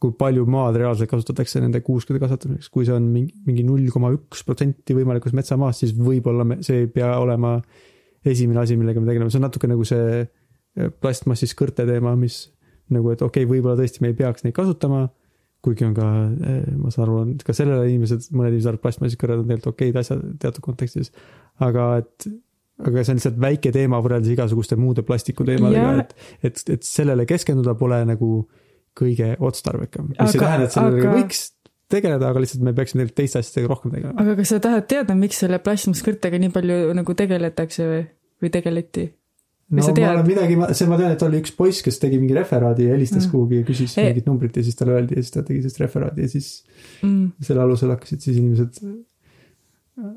kui 0.00 0.14
palju 0.16 0.46
maad 0.48 0.78
reaalselt 0.80 1.10
kasutatakse 1.10 1.60
nende 1.60 1.82
kuuskede 1.84 2.20
kasvatamiseks, 2.22 2.70
kui 2.72 2.86
see 2.88 2.94
on 2.96 3.10
mingi, 3.12 3.34
mingi 3.44 3.64
null 3.66 3.90
koma 3.92 4.14
üks 4.14 4.40
protsenti 4.46 4.96
võimalikust 4.96 5.36
metsamaast, 5.36 5.84
siis 5.84 5.92
võib-olla 5.92 6.46
me, 6.48 6.62
see 6.64 6.86
ei 6.86 6.88
pea 6.94 7.10
olema 7.20 7.58
esimene 8.24 8.62
asi, 8.62 8.78
millega 8.80 9.02
me 9.02 9.10
tegeleme, 9.10 9.28
see 9.34 9.42
on 9.42 9.44
natuke 9.50 9.68
nagu 9.68 9.84
see 9.84 10.24
plastmassist 11.02 11.58
kõrte 11.58 11.84
teema, 11.84 12.14
mis 12.16 12.46
nagu, 12.94 13.12
et 13.12 13.20
okei 13.20 13.44
okay,, 13.44 13.50
võib-olla 13.50 13.76
tõesti 13.82 14.00
me 14.00 14.14
ei 14.14 14.16
peaks 14.16 14.46
neid 14.46 14.56
kasutama, 14.56 15.08
kuigi 15.64 15.86
on 15.88 15.94
ka, 15.96 16.08
eh, 16.48 16.68
ma 16.78 16.92
saan 16.94 17.06
aru, 17.06 17.16
on 17.24 17.32
ka 17.44 17.54
sellele 17.56 17.88
inimesed, 17.90 18.30
mõned 18.30 18.52
inimesed 18.52 18.70
arvavad, 18.70 18.84
plastmassist 18.84 19.20
kõrred 19.20 19.42
on 19.42 19.48
tegelikult 19.48 19.74
okeid 19.74 19.98
asjad 19.98 20.22
teatud 20.42 20.64
kontekstis. 20.64 21.10
aga 21.64 21.88
et, 22.02 22.28
aga 22.86 23.02
see 23.02 23.14
on 23.14 23.20
lihtsalt 23.20 23.40
väike 23.42 23.72
teema 23.74 24.00
võrreldes 24.04 24.30
igasuguste 24.34 24.78
muude 24.78 25.02
plastikuteemadega, 25.06 25.92
et, 26.04 26.14
et, 26.46 26.64
et 26.76 26.86
sellele 26.86 27.26
keskenduda 27.26 27.74
pole 27.78 27.98
nagu 28.06 28.32
kõige 28.98 29.34
otstarbekam. 29.38 30.12
mis 30.14 30.34
ei 30.34 30.42
tähenda, 30.42 30.68
et 30.68 30.76
sellega 30.76 31.08
aga... 31.08 31.16
võiks 31.18 31.44
tegeleda, 31.90 32.30
aga 32.30 32.42
lihtsalt 32.44 32.64
me 32.64 32.74
peaksime 32.76 33.02
tegelikult 33.02 33.20
teiste 33.22 33.42
asjadega 33.42 33.72
rohkem 33.72 33.94
tegelema. 33.94 34.22
aga 34.22 34.38
kas 34.38 34.54
sa 34.54 34.62
tahad 34.62 34.88
teada, 34.90 35.18
miks 35.18 35.42
selle 35.42 35.58
plastmasskõrtega 35.64 36.40
nii 36.42 36.54
palju 36.54 36.78
nagu 36.98 37.18
tegeletakse 37.18 37.88
või, 37.88 38.02
või 38.42 38.54
tegeleti? 38.54 39.08
No 39.68 39.84
ma 39.84 40.10
olen 40.12 40.26
midagi, 40.26 40.56
see 40.72 40.88
ma 40.88 40.96
tean, 41.00 41.12
et 41.12 41.22
oli 41.26 41.42
üks 41.42 41.52
poiss, 41.56 41.82
kes 41.84 42.00
tegi 42.00 42.20
mingi 42.20 42.36
referaadi 42.36 42.88
ja 42.88 42.94
helistas 42.96 43.26
mm. 43.26 43.32
kuhugi 43.34 43.60
ja 43.60 43.66
küsis 43.68 43.96
e 44.00 44.06
mingit 44.08 44.30
numbrit 44.30 44.56
ja 44.56 44.64
siis 44.64 44.78
talle 44.78 44.96
öeldi 44.96 45.18
ja 45.18 45.24
siis 45.24 45.34
ta 45.34 45.44
tegi 45.44 45.60
sellest 45.60 45.82
referaadi 45.82 46.24
ja 46.24 46.32
siis 46.32 46.48
mm. 47.02 47.26
selle 47.44 47.64
alusel 47.66 47.92
hakkasid 47.92 48.24
siis 48.24 48.38
inimesed 48.40 48.80
äh, 48.80 50.14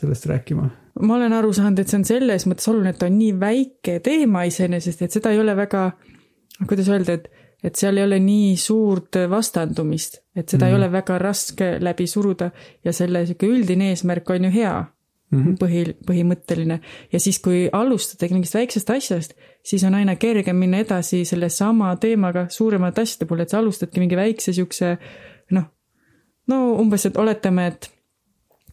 sellest 0.00 0.26
rääkima. 0.26 0.66
ma 1.00 1.20
olen 1.20 1.36
aru 1.38 1.52
saanud, 1.54 1.78
et 1.78 1.92
see 1.92 2.00
on 2.00 2.08
selles 2.08 2.48
mõttes 2.50 2.66
oluline, 2.72 2.94
et 2.94 2.98
ta 2.98 3.06
on 3.10 3.16
nii 3.18 3.38
väike 3.38 4.00
teema 4.04 4.44
iseenesest, 4.50 5.06
et 5.06 5.14
seda 5.14 5.34
ei 5.34 5.38
ole 5.42 5.54
väga, 5.58 5.86
kuidas 6.66 6.90
öelda, 6.90 7.18
et 7.20 7.30
et 7.64 7.80
seal 7.80 7.96
ei 7.96 8.04
ole 8.04 8.18
nii 8.20 8.56
suurt 8.60 9.16
vastandumist, 9.30 10.18
et 10.36 10.48
seda 10.48 10.66
mm 10.66 10.68
ei 10.68 10.74
mhm. 10.74 10.82
ole 10.82 10.92
väga 10.92 11.14
raske 11.18 11.68
läbi 11.80 12.06
suruda 12.06 12.50
ja 12.84 12.92
selle 12.92 13.24
sihuke 13.24 13.48
üldine 13.48 13.88
eesmärk 13.94 14.30
on 14.30 14.44
ju 14.44 14.50
hea 14.52 14.74
mm. 15.34 15.44
-hmm. 15.44 15.56
põhi, 15.60 15.84
põhimõtteline 16.06 16.80
ja 17.12 17.20
siis, 17.20 17.38
kui 17.44 17.68
alustadagi 17.72 18.34
mingist 18.34 18.54
väiksest 18.54 18.90
asjast, 18.90 19.34
siis 19.64 19.84
on 19.84 19.94
aina 19.94 20.16
kergem 20.16 20.56
minna 20.56 20.82
edasi 20.84 21.24
sellesama 21.24 21.96
teemaga 21.96 22.46
suuremate 22.48 23.02
asjade 23.02 23.28
puhul, 23.28 23.44
et 23.44 23.50
sa 23.50 23.58
alustadki 23.58 24.00
mingi 24.00 24.16
väikse 24.16 24.52
siukse 24.52 24.96
noh, 25.50 25.70
no 26.46 26.60
umbes, 26.80 27.06
et 27.06 27.16
oletame, 27.16 27.66
et 27.66 27.90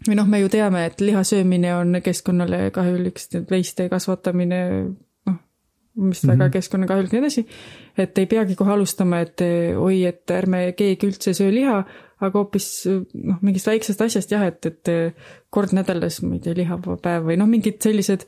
või 0.07 0.18
noh, 0.18 0.28
me 0.28 0.39
ju 0.41 0.49
teame, 0.49 0.86
et 0.86 1.01
liha 1.01 1.24
söömine 1.24 1.76
on 1.76 2.01
keskkonnale 2.03 2.72
kahjulik, 2.74 3.20
veiste 3.49 3.89
kasvatamine 3.89 4.62
mis 5.95 6.28
väga 6.28 6.36
mm 6.36 6.47
-hmm. 6.47 6.51
keskkonnakahjulik 6.51 7.14
ja 7.14 7.20
nii 7.20 7.26
edasi. 7.26 7.45
et 7.97 8.18
ei 8.18 8.26
peagi 8.26 8.55
kohe 8.55 8.72
alustama, 8.72 9.20
et 9.20 9.41
oi, 9.78 10.05
et 10.05 10.32
ärme 10.32 10.74
keegi 10.78 11.07
üldse 11.07 11.34
söö 11.34 11.51
liha, 11.51 11.84
aga 12.22 12.42
hoopis 12.42 12.68
noh, 12.88 13.40
mingist 13.42 13.70
väiksest 13.70 14.02
asjast 14.06 14.34
jah, 14.34 14.46
et, 14.48 14.66
et 14.66 14.92
kord 15.54 15.76
nädalas, 15.76 16.22
ma 16.26 16.38
ei 16.38 16.44
tea, 16.44 16.58
lihavaba 16.58 16.98
päev 17.02 17.30
või 17.30 17.40
noh, 17.42 17.50
mingid 17.50 17.82
sellised 17.84 18.28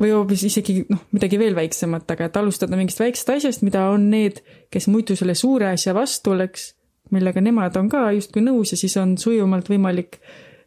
või 0.00 0.10
hoopis 0.14 0.46
isegi 0.48 0.80
noh, 0.90 1.04
midagi 1.14 1.38
veel 1.38 1.54
väiksemat, 1.58 2.08
aga 2.10 2.30
et 2.30 2.40
alustada 2.40 2.78
mingist 2.78 3.02
väiksest 3.02 3.36
asjast, 3.36 3.66
mida 3.66 3.86
on 3.92 4.08
need, 4.10 4.40
kes 4.74 4.88
muidu 4.90 5.16
selle 5.18 5.36
suure 5.38 5.70
asja 5.70 5.94
vastu 5.94 6.34
oleks, 6.34 6.72
millega 7.14 7.42
nemad 7.44 7.76
on 7.78 7.92
ka 7.92 8.08
justkui 8.16 8.42
nõus 8.42 8.74
ja 8.74 8.80
siis 8.80 8.96
on 8.98 9.14
sujuvamalt 9.20 9.70
võimalik 9.70 10.18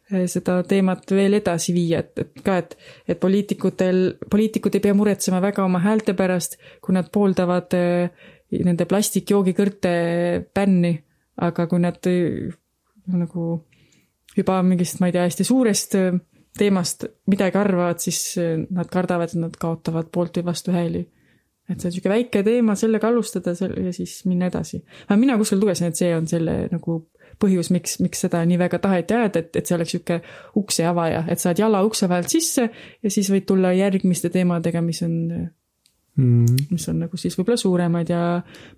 Eh, 0.08 0.24
seda 0.24 0.62
teemat 0.64 1.10
veel 1.12 1.36
edasi 1.36 1.74
viia, 1.76 1.98
et, 2.00 2.22
et 2.22 2.38
ka, 2.40 2.54
et, 2.62 2.70
et 3.12 3.18
poliitikutel, 3.20 3.98
poliitikud 4.32 4.78
ei 4.78 4.80
pea 4.86 4.94
muretsema 4.96 5.42
väga 5.44 5.66
oma 5.66 5.82
häälte 5.84 6.14
pärast, 6.16 6.56
kui 6.80 6.96
nad 6.96 7.10
pooldavad 7.12 7.76
eh, 7.76 8.30
nende 8.64 8.86
plastikjoogikõrte 8.88 9.92
bänni, 10.56 10.94
aga 11.38 11.66
kui 11.70 11.82
nad 11.82 12.10
eh, 12.10 12.48
nagu 13.14 13.50
juba 14.36 14.62
mingist, 14.62 15.00
ma 15.00 15.08
ei 15.08 15.14
tea, 15.16 15.26
hästi 15.28 15.46
suurest 15.46 15.94
teemast 16.58 17.06
midagi 17.30 17.58
arvavad, 17.58 18.00
siis 18.02 18.38
nad 18.74 18.90
kardavad, 18.90 19.30
et 19.30 19.40
nad 19.40 19.54
kaotavad 19.60 20.10
poolt 20.14 20.40
või 20.40 20.48
vastu 20.50 20.74
hääli. 20.74 21.06
et 21.68 21.82
see 21.82 21.90
on 21.90 21.92
niisugune 21.92 22.14
väike 22.14 22.42
teema, 22.42 22.74
sellega 22.80 23.08
alustada 23.08 23.52
selle 23.54 23.82
ja 23.88 23.92
siis 23.92 24.22
minna 24.24 24.48
edasi. 24.48 24.82
aga 25.06 25.16
mina 25.20 25.36
kuskil 25.38 25.60
lugesin, 25.60 25.88
et 25.88 25.96
see 25.96 26.14
on 26.16 26.26
selle 26.26 26.68
nagu 26.72 27.02
põhjus, 27.42 27.70
miks, 27.74 27.98
miks 28.02 28.24
seda 28.24 28.40
nii 28.48 28.58
väga 28.58 28.80
taheti 28.82 29.14
ajada, 29.14 29.42
et, 29.42 29.56
et 29.56 29.66
see 29.66 29.76
oleks 29.76 29.94
niisugune 29.94 30.20
ukse 30.58 30.86
avaja, 30.88 31.24
et 31.28 31.42
saad 31.42 31.60
jala 31.60 31.82
ukse 31.86 32.08
vahelt 32.10 32.32
sisse 32.32 32.68
ja 32.68 33.12
siis 33.12 33.30
võid 33.30 33.46
tulla 33.46 33.72
järgmiste 33.76 34.30
teemadega, 34.34 34.82
mis 34.82 35.02
on 35.06 35.18
mm., 36.18 36.70
mis 36.70 36.88
on 36.92 37.02
nagu 37.06 37.20
siis 37.20 37.38
võib-olla 37.38 37.60
suuremad 37.60 38.12
ja 38.12 38.22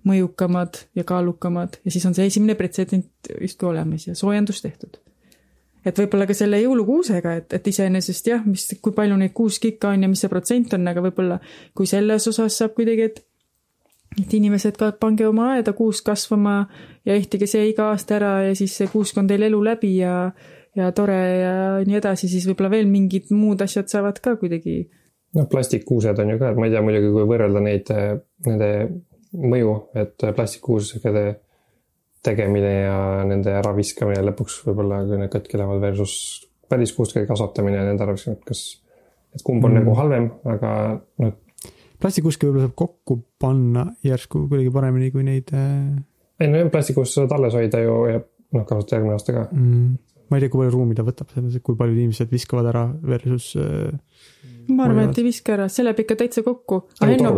mõjukamad 0.07 0.83
ja 0.95 1.05
kaalukamad 1.07 1.81
ja 1.85 1.93
siis 1.93 2.05
on 2.09 2.17
see 2.17 2.29
esimene 2.31 2.55
pretsedent 2.59 3.33
justkui 3.37 3.73
olemas 3.73 4.07
ja 4.07 4.15
soojendus 4.17 4.61
tehtud 4.63 5.01
et 5.85 5.97
võib-olla 5.97 6.27
ka 6.29 6.35
selle 6.37 6.61
jõulukuusega, 6.61 7.33
et, 7.41 7.57
et 7.57 7.67
iseenesest 7.67 8.29
jah, 8.29 8.45
mis, 8.45 8.67
kui 8.81 8.93
palju 8.95 9.17
neid 9.17 9.33
kuuski 9.37 9.75
ikka 9.75 9.95
on 9.95 10.05
ja 10.05 10.11
mis 10.11 10.21
see 10.21 10.31
protsent 10.31 10.77
on, 10.77 10.87
aga 10.87 11.03
võib-olla 11.03 11.41
kui 11.77 11.89
selles 11.89 12.27
osas 12.29 12.57
saab 12.61 12.77
kuidagi, 12.77 13.09
et 13.09 13.21
et 14.19 14.33
inimesed 14.35 14.75
ka, 14.75 14.89
pange 14.99 15.23
oma 15.23 15.53
aeda 15.55 15.71
kuusk 15.71 16.03
kasvama 16.09 16.65
ja 17.07 17.15
ehtige 17.15 17.47
see 17.47 17.69
iga 17.69 17.91
aasta 17.93 18.17
ära 18.17 18.31
ja 18.49 18.55
siis 18.59 18.73
see 18.75 18.89
kuusk 18.91 19.15
on 19.21 19.29
teil 19.29 19.45
elu 19.47 19.61
läbi 19.63 19.93
ja, 20.01 20.15
ja 20.75 20.89
tore 20.95 21.19
ja 21.39 21.53
nii 21.87 21.99
edasi, 22.01 22.27
siis 22.31 22.47
võib-olla 22.49 22.73
veel 22.73 22.91
mingid 22.91 23.31
muud 23.31 23.63
asjad 23.63 23.87
saavad 23.91 24.19
ka 24.23 24.35
kuidagi. 24.41 24.83
Noh, 25.37 25.47
plastikkuused 25.51 26.19
on 26.23 26.33
ju 26.33 26.41
ka, 26.41 26.51
et 26.51 26.59
ma 26.59 26.67
ei 26.67 26.73
tea 26.73 26.83
muidugi, 26.85 27.13
kui 27.13 27.29
võrrelda 27.29 27.63
neid, 27.63 27.91
nende 28.47 28.69
mõju, 29.31 29.75
et 30.01 30.27
plastikkuuskede 30.35 31.25
tegemine 32.25 32.71
ja 32.83 32.97
nende 33.27 33.53
äraviskamine 33.57 34.21
lõpuks 34.29 34.59
võib-olla, 34.67 35.01
kui 35.07 35.19
need 35.21 35.31
katki 35.33 35.59
lähevad 35.59 35.81
versus 35.81 36.15
päris 36.69 36.93
kuuskede 36.95 37.27
kasvatamine 37.29 37.79
ja 37.79 37.87
nende 37.87 38.05
äraviskamine, 38.05 38.43
kas, 38.47 38.65
et 39.33 39.43
kumb 39.45 39.65
on 39.65 39.73
mm. 39.73 39.81
nagu 39.81 39.95
halvem, 39.97 40.27
aga 40.53 40.75
noh, 41.23 41.33
plastikuske 42.01 42.47
võib-olla 42.47 42.67
saab 42.67 42.77
kokku 42.83 43.17
panna 43.41 43.87
järsku 44.05 44.45
kuidagi 44.45 44.73
paremini 44.73 45.09
kui 45.13 45.25
neid. 45.25 45.51
Äh, 45.55 45.97
ei 46.41 46.51
no 46.51 46.63
plastikuske 46.73 47.21
saad 47.21 47.35
alles 47.37 47.57
hoida 47.57 47.81
ju 47.83 47.97
ja 48.11 48.21
noh, 48.21 48.65
kasutada 48.67 48.99
järgmine 48.99 49.17
aasta 49.17 49.35
ka 49.35 49.45
mm.. 49.49 49.91
ma 50.29 50.37
ei 50.37 50.45
tea, 50.45 50.53
kui 50.53 50.63
palju 50.63 50.75
ruumi 50.75 50.97
ta 50.97 51.05
võtab, 51.07 51.31
selles 51.31 51.47
mõttes, 51.47 51.61
et 51.61 51.65
kui 51.67 51.79
paljud 51.79 51.97
inimesed 51.97 52.33
viskavad 52.33 52.71
ära 52.71 52.87
versus 53.13 53.53
äh,. 53.59 53.91
Ma 54.69 54.85
arvan, 54.87 55.09
et 55.09 55.21
ei 55.21 55.25
viska 55.25 55.55
ära, 55.55 55.67
see 55.71 55.85
läheb 55.85 56.03
ikka 56.03 56.17
täitsa 56.19 56.43
kokku. 56.45 56.83
Henno, 57.01 57.33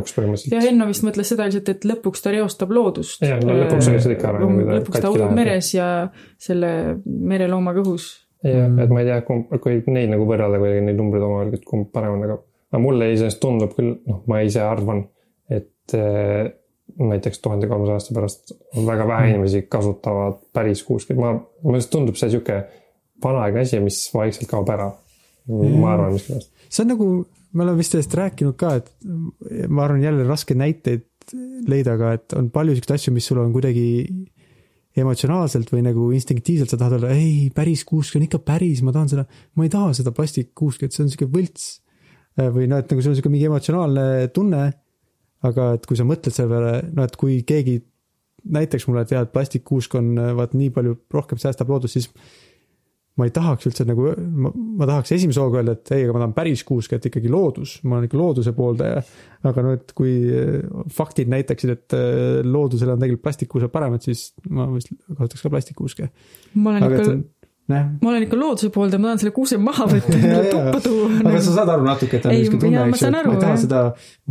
ja 0.51 0.63
Henno 0.63 0.87
vist 0.89 1.05
mõtles 1.07 1.31
seda 1.33 1.47
lihtsalt, 1.47 1.71
et 1.73 1.87
lõpuks 1.87 2.25
ta 2.25 2.33
reostab 2.35 2.73
loodust. 2.75 3.23
jah, 3.23 3.39
no 3.43 3.55
lõpuks 3.61 3.89
on 3.89 3.97
lihtsalt 3.97 4.17
ikka 4.17 4.31
ära. 4.33 4.49
lõpuks 4.79 5.03
ta 5.03 5.13
ujub 5.13 5.35
meres 5.35 5.73
ja 5.75 5.89
selle 6.41 6.73
mereloomaga 7.05 7.83
õhus. 7.85 8.09
jah, 8.45 8.67
et 8.83 8.91
ma 8.91 9.03
ei 9.03 9.11
tea, 9.11 9.21
kumb, 9.27 9.53
kui 9.63 9.79
neid 9.87 10.11
nagu 10.13 10.27
võrrelda 10.29 10.59
kuidagi 10.61 10.87
neid 10.89 10.99
numbreid 10.99 11.27
omavahel, 11.27 11.55
et 11.59 11.67
kumb 11.67 11.91
parem 11.95 12.17
on, 12.17 12.27
aga 12.27 12.41
aga 12.73 12.81
mulle 12.81 13.11
iseenesest 13.13 13.41
tundub 13.41 13.75
küll, 13.77 13.93
noh, 14.09 14.23
ma 14.29 14.39
ise 14.41 14.61
arvan, 14.65 15.03
et 15.53 15.93
äh, 15.93 16.47
näiteks 16.97 17.41
tuhande 17.43 17.69
kolmesaja 17.69 17.99
aasta 17.99 18.15
pärast 18.17 18.53
väga 18.73 19.05
vähe 19.07 19.27
mm. 19.27 19.33
inimesi 19.35 19.61
kasutavad 19.69 20.39
päris 20.53 20.81
kuuskümmend, 20.87 21.21
ma, 21.21 21.61
mulle 21.61 21.79
lihtsalt 21.79 21.93
tundub 21.99 22.17
see 22.17 22.33
sihuke 22.33 22.57
vanaaegne 23.23 23.61
asi, 23.61 23.79
mis 23.83 23.99
vaikselt 24.13 24.49
kaob 24.49 24.73
ära. 24.73 24.89
ma 25.53 25.93
arvan 25.93 26.13
miskipärast. 26.15 26.49
See 26.73 26.83
on 26.83 26.93
nagu, 26.93 27.07
me 27.53 27.65
oleme 27.65 27.81
vist 27.83 27.93
sellest 27.93 28.15
rääkinud 28.17 28.57
ka, 28.59 28.75
et 28.81 29.67
ma 29.69 29.85
arvan 29.85 30.03
jälle 30.03 30.25
raske 30.27 30.55
näiteid 30.57 31.05
leida, 31.69 31.95
aga 31.95 32.15
et 32.17 32.35
on 32.37 32.49
palju 32.53 32.75
siukseid 32.77 32.97
asju, 32.97 33.13
mis 33.15 33.27
sul 33.29 33.39
on 33.43 33.53
kuidagi 33.53 33.85
emotsionaalselt 34.99 35.71
või 35.73 35.85
nagu 35.87 36.09
instinktiivselt 36.13 36.73
sa 36.73 36.77
tahad 36.77 36.99
öelda, 36.99 37.13
ei, 37.15 37.49
päris 37.55 37.81
kuusk 37.87 38.17
on 38.17 38.27
ikka 38.27 38.43
päris, 38.45 38.83
ma 38.85 38.93
tahan 38.93 39.09
seda, 39.09 39.23
ma 39.57 39.65
ei 39.65 39.71
taha 39.73 39.93
seda 39.97 40.13
plastikkuuski, 40.13 40.85
et 40.85 40.95
see 40.95 41.05
on 41.05 41.09
siuke 41.13 41.29
võlts. 41.33 41.79
või 42.33 42.65
noh, 42.69 42.81
et 42.81 42.89
nagu 42.89 43.01
sul 43.01 43.13
on 43.13 43.17
siuke 43.17 43.31
mingi 43.33 43.49
emotsionaalne 43.49 44.29
tunne. 44.33 44.71
aga 45.43 45.73
et 45.75 45.85
kui 45.85 45.97
sa 45.99 46.05
mõtled 46.07 46.31
selle 46.31 46.53
peale, 46.53 46.75
no 46.95 47.03
et 47.03 47.15
kui 47.19 47.41
keegi 47.43 47.81
näiteks 48.55 48.85
mulle, 48.87 49.01
et 49.03 49.11
jah, 49.11 49.25
et 49.25 49.31
plastikkuusk 49.33 49.95
on 49.99 50.13
vaat 50.37 50.53
nii 50.55 50.69
palju 50.71 50.95
rohkem 51.11 51.41
säästab 51.41 51.67
loodust, 51.67 51.97
siis 51.97 52.07
ma 53.19 53.27
ei 53.27 53.33
tahaks 53.33 53.67
üldse 53.69 53.85
nagu, 53.85 54.07
ma, 54.17 54.51
tahaks 54.87 55.13
esimese 55.13 55.41
hooga 55.43 55.61
öelda, 55.61 55.75
et 55.77 55.91
ei, 55.93 56.07
aga 56.07 56.15
ma 56.15 56.23
tahan 56.23 56.35
päris 56.37 56.63
kuuske, 56.65 56.97
et 56.97 57.09
ikkagi 57.11 57.29
loodus, 57.31 57.75
ma 57.85 57.99
olen 57.99 58.09
ikka 58.09 58.17
looduse 58.17 58.55
pooldaja. 58.57 59.03
aga 59.43 59.65
no 59.65 59.75
et 59.75 59.93
kui 59.97 60.15
äh, 60.31 60.63
faktid 60.93 61.29
näitaksid, 61.29 61.75
et 61.75 61.97
äh, 61.97 62.41
loodusele 62.47 62.95
on 62.95 63.03
tegelikult 63.03 63.27
plastikkuused 63.27 63.73
paremad, 63.73 64.01
siis 64.05 64.31
ma 64.49 64.65
vist 64.71 64.89
kasutaks 65.11 65.45
ka 65.45 65.53
plastikkuuske. 65.53 66.09
ma 66.57 66.73
olen 66.73 66.89
aga 66.89 67.01
ikka 67.03 67.17
ma 67.69 68.09
olen 68.09 68.25
ikka 68.25 68.37
looduse 68.39 68.69
pooldaja, 68.75 68.99
ma 68.99 69.11
tahan 69.11 69.21
selle 69.21 69.33
kuuse 69.35 69.57
maha 69.61 69.85
võtta 69.87 70.17
Ja, 70.33 70.39
tuppa 70.49 70.79
tuua. 70.83 71.09
aga 71.21 71.43
sa 71.45 71.53
saad 71.55 71.69
aru 71.71 71.85
natuke, 71.85 72.17
et 72.19 72.25
on 72.27 72.33
niisugune 72.35 72.63
tunne, 72.65 72.79
jaa, 72.79 72.87
ma 72.89 72.97
eks 72.97 73.03
ju, 73.03 73.11
et 73.11 73.27
ma 73.29 73.35
ei 73.35 73.43
taha 73.45 73.59
seda 73.61 73.83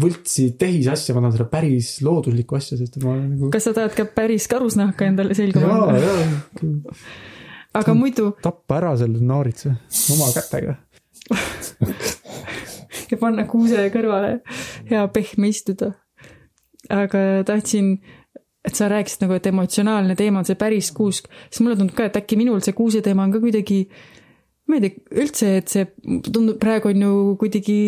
võltsi 0.05 0.49
tehisasja, 0.61 1.15
ma 1.17 1.23
tahan 1.25 1.37
seda 1.39 1.47
päris 1.55 1.93
looduslikku 2.05 2.59
asja, 2.59 2.81
sest 2.81 2.99
ma 3.05 3.15
olen 3.15 3.29
nagu. 3.37 3.53
kas 3.55 3.69
sa 3.69 3.77
tahad 3.79 3.95
ka 3.97 4.05
päris 4.19 4.49
karusnahka 4.53 5.09
endale 5.09 5.39
selga 5.39 5.63
jaa, 5.65 5.79
panna? 5.79 6.03
jaa, 6.03 6.83
aga 7.75 7.95
muidu 7.97 8.33
tappa 8.43 8.79
ära 8.81 8.95
selle 9.01 9.21
naaritsa 9.25 9.75
oma 10.15 10.31
kätega. 10.35 10.77
ja 13.11 13.19
panna 13.21 13.45
kuuse 13.49 13.87
kõrvale, 13.95 14.39
hea 14.91 15.05
pehme 15.15 15.53
istuda. 15.53 15.93
aga 16.93 17.45
tahtsin, 17.47 17.95
et 18.67 18.75
sa 18.75 18.89
rääkisid 18.91 19.23
nagu, 19.25 19.37
et 19.39 19.47
emotsionaalne 19.47 20.17
teema 20.19 20.43
on 20.43 20.49
see 20.49 20.59
päris 20.59 20.91
kuusk, 20.93 21.29
siis 21.49 21.63
mulle 21.63 21.79
tundub 21.79 21.95
ka, 21.97 22.09
et 22.11 22.19
äkki 22.19 22.37
minul 22.41 22.61
see 22.65 22.75
kuuse 22.77 23.03
teema 23.05 23.25
on 23.27 23.33
ka 23.33 23.41
kuidagi, 23.43 23.85
ma 24.69 24.79
ei 24.79 24.85
tea, 24.85 25.05
üldse, 25.23 25.55
et 25.63 25.73
see 25.73 25.87
tundub, 26.27 26.59
praegu 26.61 26.91
on 26.91 27.07
ju 27.07 27.15
kuidagi 27.41 27.79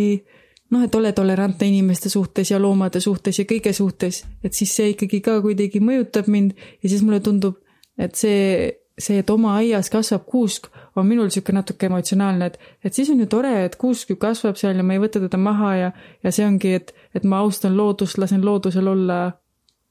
noh, 0.73 0.85
et 0.87 0.95
ole 0.95 1.13
tolerantne 1.15 1.69
inimeste 1.69 2.11
suhtes 2.11 2.51
ja 2.51 2.61
loomade 2.63 3.03
suhtes 3.03 3.39
ja 3.39 3.47
kõige 3.49 3.75
suhtes, 3.77 4.23
et 4.47 4.57
siis 4.57 4.73
see 4.79 4.95
ikkagi 4.95 5.21
ka 5.25 5.37
kuidagi 5.45 5.83
mõjutab 5.85 6.31
mind 6.31 6.55
ja 6.55 6.89
siis 6.89 7.03
mulle 7.05 7.21
tundub, 7.25 7.59
et 7.99 8.15
see, 8.19 8.71
see, 8.99 9.19
et 9.19 9.31
oma 9.31 9.57
aias 9.59 9.91
kasvab 9.91 10.27
kuusk, 10.31 10.69
on 10.95 11.07
minul 11.09 11.27
niisugune 11.27 11.59
natuke 11.59 11.89
emotsionaalne, 11.89 12.47
et, 12.47 12.59
et 12.87 12.95
siis 12.95 13.11
on 13.11 13.19
ju 13.19 13.27
tore, 13.31 13.53
et 13.67 13.75
kuusk 13.81 14.13
ju 14.13 14.19
kasvab 14.21 14.59
seal 14.61 14.79
ja 14.79 14.87
ma 14.87 14.95
ei 14.95 15.03
võta 15.03 15.23
teda 15.23 15.41
maha 15.41 15.73
ja, 15.79 15.91
ja 16.23 16.33
see 16.35 16.47
ongi, 16.47 16.77
et, 16.79 16.95
et 17.15 17.27
ma 17.27 17.43
austan 17.43 17.75
loodust, 17.77 18.21
lasen 18.23 18.45
loodusel 18.47 18.89
olla 18.93 19.19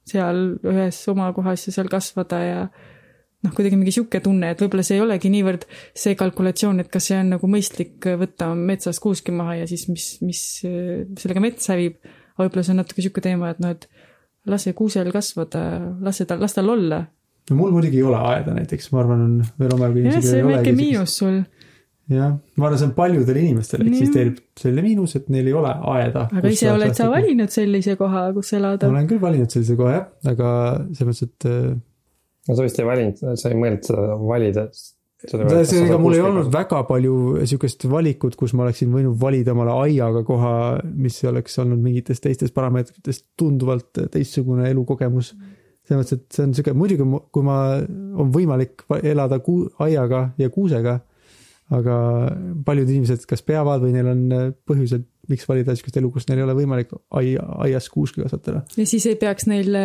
seal 0.07 0.41
ühes 0.67 0.99
oma 1.11 1.29
kohas 1.35 1.67
ja 1.67 1.75
seal 1.75 1.91
kasvada 1.91 2.39
ja 2.43 2.63
noh, 3.43 3.51
kuidagi 3.51 3.79
mingi 3.79 3.93
sihuke 3.95 4.21
tunne, 4.23 4.53
et 4.53 4.63
võib-olla 4.63 4.85
see 4.87 4.97
ei 4.99 5.03
olegi 5.03 5.31
niivõrd 5.31 5.67
see 5.99 6.15
kalkulatsioon, 6.19 6.79
et 6.83 6.91
kas 6.91 7.09
see 7.11 7.19
on 7.19 7.33
nagu 7.35 7.49
mõistlik 7.51 8.07
võtta 8.19 8.53
metsast 8.55 9.03
kuuski 9.03 9.35
maha 9.35 9.59
ja 9.61 9.67
siis 9.69 9.89
mis, 9.91 10.07
mis 10.23 10.43
sellega 10.63 11.43
mets 11.43 11.71
hävib. 11.71 11.99
aga 12.33 12.45
võib-olla 12.45 12.65
see 12.65 12.75
on 12.75 12.81
natuke 12.81 13.03
sihuke 13.03 13.23
teema, 13.23 13.51
et 13.51 13.59
noh, 13.63 13.75
et 13.75 13.87
lase 14.49 14.73
kuusel 14.75 15.11
kasvada, 15.11 15.63
lase 16.03 16.27
tal, 16.27 16.41
las 16.43 16.55
tal 16.55 16.71
olla. 16.71 17.03
No 17.49 17.59
mul 17.59 17.75
muidugi 17.75 17.99
ei 17.99 18.07
ole 18.07 18.21
aeda 18.33 18.55
näiteks, 18.55 18.91
ma 18.93 19.03
arvan, 19.03 19.27
on 19.27 19.35
veel 19.59 19.75
omajagu 19.75 19.99
jah, 19.99 20.07
inimesi, 20.07 20.27
see 20.29 20.39
kellel 20.39 20.45
on 20.45 20.51
ei 20.51 20.57
väike 20.57 20.71
olegi 20.71 20.75
miinus 20.79 21.15
sul, 21.21 21.39
jah, 22.17 22.35
ma 22.57 22.67
arvan, 22.67 22.81
see 22.81 22.89
on 22.89 22.93
paljudel 22.97 23.39
inimestel 23.43 23.83
Nii. 23.83 23.93
eksisteerib 23.93 24.43
selline 24.59 24.85
miinus, 24.87 25.15
et 25.19 25.31
neil 25.33 25.49
ei 25.51 25.55
ole 25.59 25.73
aeda. 25.93 26.27
aga 26.31 26.53
ise 26.55 26.69
oled 26.71 26.95
sa. 26.97 27.09
valinud 27.11 27.53
sellise 27.53 27.97
koha, 27.99 28.27
kus 28.37 28.53
elada 28.59 28.89
ma. 28.89 28.97
olen 28.97 29.09
küll 29.11 29.23
valinud 29.23 29.53
sellise 29.53 29.79
koha 29.79 29.95
jah, 29.97 30.05
aga 30.33 30.51
selles 30.91 31.09
mõttes, 31.09 31.31
et 31.31 31.49
äh, 31.51 31.73
no 32.47 32.57
sa 32.57 32.65
vist 32.65 32.81
ei 32.81 32.87
valinud, 32.87 33.23
sa 33.39 33.51
ei 33.51 33.57
mõelnud 33.59 33.87
seda 33.87 34.05
valida. 34.27 34.67
ega 35.23 35.97
mul 36.01 36.17
ei 36.17 36.23
olnud 36.23 36.49
väga 36.51 36.81
palju 36.87 37.15
sihukest 37.47 37.87
valikut, 37.91 38.35
kus 38.39 38.55
ma 38.57 38.65
oleksin 38.65 38.91
võinud 38.91 39.15
valida 39.19 39.55
omale 39.55 39.75
aiaga 39.85 40.23
koha, 40.27 40.53
mis 40.83 41.21
oleks 41.29 41.59
olnud 41.63 41.79
mingitest 41.83 42.25
teistest 42.25 42.55
parameetritest 42.55 43.29
tunduvalt 43.39 44.03
teistsugune 44.11 44.67
elukogemus. 44.71 45.33
Selles 45.87 45.99
mõttes, 45.99 46.19
et 46.19 46.37
see 46.37 46.45
on 46.47 46.53
sihuke, 46.55 46.73
muidugi 46.77 47.07
mu- 47.07 47.23
kui 47.33 47.43
ma, 47.45 47.57
on 48.19 48.31
võimalik 48.35 48.85
elada 49.03 49.39
kuu-, 49.43 49.67
aiaga 49.83 50.29
ja 50.39 50.49
kuusega, 50.53 50.99
aga 51.73 51.97
paljud 52.65 52.89
inimesed 52.89 53.25
kas 53.27 53.41
peavad 53.45 53.81
või 53.83 53.93
neil 53.95 54.07
on 54.11 54.23
põhjused, 54.67 55.03
miks 55.31 55.47
valida 55.47 55.75
sihukest 55.75 55.97
elu, 56.01 56.11
kus 56.11 56.27
neil 56.29 56.41
ei 56.41 56.47
ole 56.47 56.55
võimalik 56.57 56.91
aia, 57.15 57.43
aias 57.67 57.87
kuuske 57.91 58.21
kasvatada. 58.23 58.65
ja 58.77 58.85
siis 58.85 59.05
ei 59.07 59.15
peaks 59.19 59.47
neile 59.47 59.83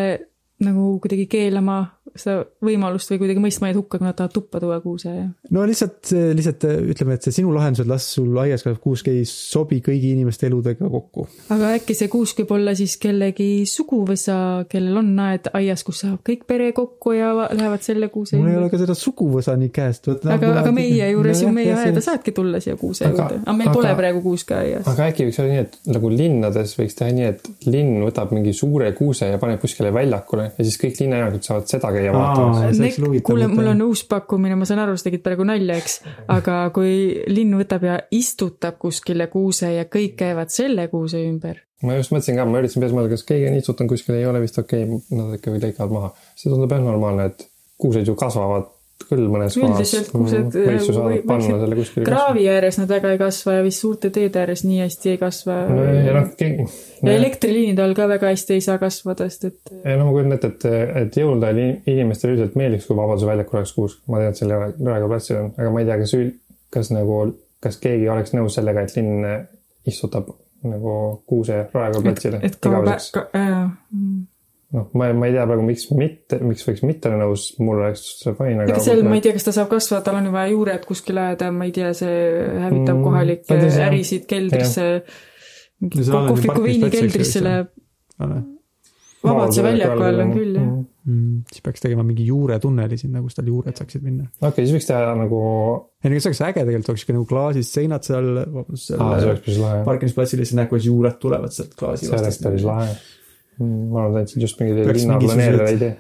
nagu 0.65 0.99
kuidagi 1.03 1.27
keelama 1.31 1.79
seda 2.19 2.41
võimalust 2.65 3.11
või 3.13 3.19
kuidagi 3.21 3.43
mõistma 3.45 3.69
neid 3.69 3.77
hukka, 3.79 3.99
kui 4.01 4.07
nad 4.09 4.17
tahavad 4.17 4.33
tuppa 4.35 4.59
tuua 4.63 4.79
kuuse 4.83 5.11
ja 5.13 5.27
no 5.55 5.65
lihtsalt, 5.69 6.09
lihtsalt 6.35 6.65
ütleme, 6.91 7.15
et 7.15 7.27
see 7.27 7.35
sinu 7.37 7.53
lahendus, 7.55 7.85
et 7.85 7.91
las 7.91 8.07
sul 8.17 8.33
aias 8.43 8.65
kasvab 8.65 8.81
kuusk, 8.83 9.11
ei 9.13 9.27
sobi 9.29 9.79
kõigi 9.85 10.15
inimeste 10.17 10.49
eludega 10.49 10.89
kokku. 10.91 11.27
aga 11.55 11.75
äkki 11.77 11.95
see 11.95 12.09
kuusk 12.11 12.41
võib 12.43 12.55
olla 12.57 12.75
siis 12.79 12.97
kellegi 12.99 13.67
suguvõsa, 13.71 14.39
kellel 14.73 14.99
on 15.03 15.13
aed 15.29 15.47
aias, 15.61 15.85
kus 15.87 16.01
saab 16.03 16.25
kõik 16.27 16.43
pere 16.49 16.71
kokku 16.75 17.13
ja 17.15 17.31
va- 17.37 17.51
lähevad 17.55 17.85
selle 17.87 18.09
kuuse 18.15 18.41
mul 18.41 18.51
ei 18.51 18.59
ole 18.65 18.71
ka 18.73 18.81
seda 18.83 18.97
suguvõsa 18.99 19.55
nii 19.61 19.71
käest 19.79 20.09
võtta. 20.11 20.33
aga, 20.35 20.53
aga 20.65 20.73
meie 20.75 21.11
juures 21.13 21.45
ju 21.45 21.53
meie 21.55 21.77
aeda 21.85 22.03
saadki 22.03 22.35
tulla 22.35 22.59
siia 22.65 22.75
kuuse 22.81 23.07
Aga- 23.07 23.15
juurde, 23.15 23.41
aga 23.45 23.57
meil 23.61 23.69
aga- 23.71 23.77
pole 23.79 23.95
praegu 24.01 24.25
kuuske 24.27 24.57
aias. 24.59 24.89
aga 24.91 25.11
äkki 25.13 25.29
võiks 25.29 25.39
olla 25.45 25.53
nii, 25.55 25.63
et 25.69 25.79
nagu 25.95 26.11
linnades 26.17 26.75
võiks 26.81 26.99
teha 26.99 27.13
nii, 27.15 27.31
et 27.37 27.49
linn 27.69 28.01
võtab 28.09 28.33
mingi 28.35 28.57
suure 28.57 28.91
kuuse 28.99 29.29
ja 29.31 29.39
paneb 29.39 29.61
kuskile 29.63 29.93
väljakule 29.95 30.48
ja 30.57 30.67
siis 30.67 30.79
kõik 30.81 31.01
linnaelanikud 31.03 31.47
saavad 31.47 31.69
seda 31.71 31.93
käia 31.95 32.13
Aa, 32.13 32.19
vaatamas. 32.19 32.99
kuule, 33.27 33.49
mul 33.53 33.71
on 33.75 33.85
uus 33.89 34.05
pakkumine, 34.09 34.57
ma 34.59 34.69
saan 34.69 34.83
aru, 34.85 34.97
sa 34.97 35.09
tegid 35.09 35.25
praegu 35.27 35.47
nalja, 35.49 35.79
eks, 35.81 36.01
aga 36.35 36.61
kui 36.75 36.95
linn 37.31 37.59
võtab 37.61 37.87
ja 37.89 37.99
istutab 38.15 38.81
kuskile 38.83 39.29
kuuse 39.33 39.73
ja 39.75 39.89
kõik 39.91 40.17
käivad 40.23 40.55
selle 40.55 40.89
kuuse 40.93 41.23
ümber, 41.27 41.61
ma 41.85 41.99
just 41.99 42.15
mõtlesin 42.15 42.41
ka, 42.41 42.49
ma 42.49 42.63
üritasin 42.63 42.85
peas 42.85 42.97
mõelda, 42.97 43.15
kas 43.15 43.27
keegi 43.29 43.51
on 43.51 43.61
istutanud 43.61 43.95
kuskil, 43.95 44.17
ei 44.19 44.27
ole 44.31 44.43
vist 44.43 44.59
okei 44.61 44.89
okay,, 44.89 45.21
nad 45.21 45.37
ikka 45.39 45.55
lõikavad 45.59 45.95
maha. 45.95 46.11
see 46.35 46.51
tundub 46.51 46.75
jah 46.75 46.83
normaalne, 46.83 47.31
et 47.33 47.49
kuused 47.79 48.09
ju 48.09 48.17
kasvavad 48.19 48.71
küll 49.09 49.29
mõnes 49.31 49.55
kohas. 49.57 49.79
üldiselt 49.79 50.11
panna 50.13 50.41
väiksed 50.67 51.61
selle 51.63 51.77
kuskile. 51.79 52.05
kraavi 52.09 52.47
ääres 52.51 52.79
nad 52.81 52.91
väga 52.91 53.13
ei 53.15 53.21
kasva 53.21 53.55
ja 53.59 53.65
vist 53.67 53.85
suurte 53.85 54.11
teede 54.15 54.43
ääres 54.43 54.65
nii 54.67 54.81
hästi 54.83 55.13
ei 55.15 55.21
kasva. 55.21 55.59
ja 56.05 56.17
noh, 56.17 56.31
keegi. 56.41 56.67
ja 57.03 57.15
elektriliinide 57.15 57.85
all 57.85 57.95
ka 57.99 58.09
väga 58.11 58.33
hästi 58.35 58.59
ei 58.59 58.65
saa 58.65 58.79
kasvada, 58.83 59.29
sest 59.31 59.49
et 59.51 59.73
ja 59.85 59.97
no 60.01 60.09
ma 60.09 60.17
kujutan 60.17 60.37
ette, 60.39 60.51
et, 60.55 60.97
et 61.03 61.21
jõulude 61.23 61.49
ajal 61.49 61.63
in- 61.65 61.77
inimestele 61.95 62.35
üldiselt 62.35 62.59
meeldiks, 62.61 62.89
kui 62.91 62.99
Vabaduse 62.99 63.31
väljakul 63.31 63.61
oleks 63.63 63.77
kuusk. 63.77 64.03
ma 64.09 64.23
tean, 64.23 64.35
et 64.35 64.43
seal 64.43 64.53
Rae- 64.57 64.75
Raekoja 64.75 65.13
platsil 65.15 65.41
on, 65.43 65.53
aga 65.57 65.71
ma 65.75 65.85
ei 65.85 65.89
tea, 65.93 66.01
kas 66.03 66.17
ül-, 66.19 66.35
kas 66.75 66.93
nagu, 66.95 67.23
kas 67.65 67.81
keegi 67.85 68.11
oleks 68.13 68.35
nõus 68.37 68.59
sellega, 68.59 68.85
et 68.85 68.97
linn 68.99 69.25
istutab 69.89 70.35
nagu 70.69 71.23
kuuse 71.27 71.63
Raekoja 71.75 72.03
platsile 72.03 72.41
et 72.43 72.59
kaob 72.61 72.83
igaveseks. 72.83 73.13
ka, 73.15 73.29
äh, 73.39 73.71
mm. 73.95 74.27
noh, 74.77 74.91
ma, 74.99 75.09
ma 75.17 75.31
ei 75.31 75.35
tea 75.37 75.47
praegu, 75.49 75.65
miks 75.69 75.87
mitte, 75.97 76.41
miks 76.45 76.67
võiks 76.69 76.85
mitte 76.85 77.11
olla 77.11 77.23
nõus, 77.25 77.49
mul 77.63 77.81
oleks 77.81 78.05
see 78.23 78.35
fine, 78.39 78.61
aga. 78.65 78.75
ega 78.75 78.85
seal 78.85 79.03
ma 79.07 79.17
ei 79.17 79.25
tea, 79.25 79.37
kas 79.39 79.49
ta 79.49 79.57
saab 79.57 79.73
kasvada, 79.73 80.05
tal 80.09 80.21
on 80.21 80.29
ju 80.29 80.35
vaja 80.35 80.53
juured 80.53 80.85
kuskile 80.89 81.25
ajada, 81.25 81.51
ma 81.55 81.69
ei 81.69 81.75
tea, 81.77 81.95
see 81.97 82.21
hävitab 82.67 82.99
Mm, 82.99 83.03
kohalikke 83.07 83.59
ärisid 83.89 84.29
keldrisse. 84.29 84.87
Kohviku 85.79 86.63
viini 86.65 86.91
keldrisse 86.91 87.43
läheb, 87.45 87.75
Vabaduse 89.19 89.65
väljaku 89.67 90.05
all 90.07 90.23
on 90.23 90.31
küll 90.31 90.55
jah. 90.55 90.71
Mm, 91.09 91.41
siis 91.49 91.63
peaks 91.65 91.83
tegema 91.83 92.03
mingi 92.05 92.27
juuretunneli 92.29 92.99
sinna, 93.01 93.23
kus 93.25 93.39
tal 93.39 93.47
juured 93.49 93.79
saaksid 93.81 94.03
minna. 94.05 94.27
okei, 94.45 94.67
siis 94.67 94.75
võiks 94.77 94.89
teha 94.91 95.15
nagu, 95.17 95.39
ei 96.05 96.13
no 96.13 96.19
see 96.21 96.29
oleks 96.31 96.43
äge 96.45 96.65
tegelikult, 96.69 96.91
oleks 96.93 97.05
siuke 97.05 97.17
nagu 97.17 97.29
klaasist 97.31 97.79
seinad 97.79 98.05
seal, 98.05 98.29
vabandust, 98.45 98.93
seal 98.93 99.79
parkimisplatsil 99.89 100.43
ja 100.43 100.49
siis 100.51 100.59
näed, 100.59 100.69
kuidas 100.71 100.89
juured 100.91 101.17
tulevad 101.23 101.55
sealt 101.57 101.73
klaasi 101.81 102.11
see 102.11 102.21
oleks 102.21 102.41
päris. 102.45 102.67
lahe. 102.69 102.93
Ma 103.63 104.05
arvan, 104.05 104.27
et 104.27 104.37
just 104.37 104.61
mingi 104.61 104.77
linna 104.77 104.91
mingisugused- 104.93 105.33
planeerija 105.33 105.73
idee. 105.77 105.97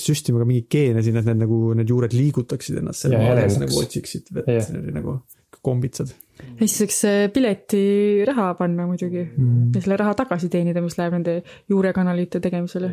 süstima 0.00 0.40
ka 0.42 0.46
mingeid 0.48 0.70
geene 0.72 1.02
sinna, 1.06 1.22
et 1.22 1.30
need 1.30 1.42
nagu, 1.44 1.58
need 1.78 1.90
juured 1.90 2.14
liigutaksid 2.16 2.80
ennast 2.80 3.04
seal 3.04 3.18
helendaks. 3.18 3.60
nagu 3.62 3.82
otsiksid 3.82 4.32
Jah. 4.46 4.72
nagu 4.94 5.20
kombitsad 5.64 6.14
ja 6.38 6.66
siis 6.66 6.80
võiks 6.84 6.98
piletiraha 7.34 8.48
panna 8.58 8.86
muidugi 8.88 9.22
mm.. 9.24 9.70
ja 9.74 9.82
selle 9.84 9.98
raha 10.00 10.14
tagasi 10.18 10.50
teenida, 10.52 10.82
mis 10.84 10.98
läheb 10.98 11.16
nende 11.18 11.36
juurekanalite 11.70 12.40
tegemisele. 12.44 12.90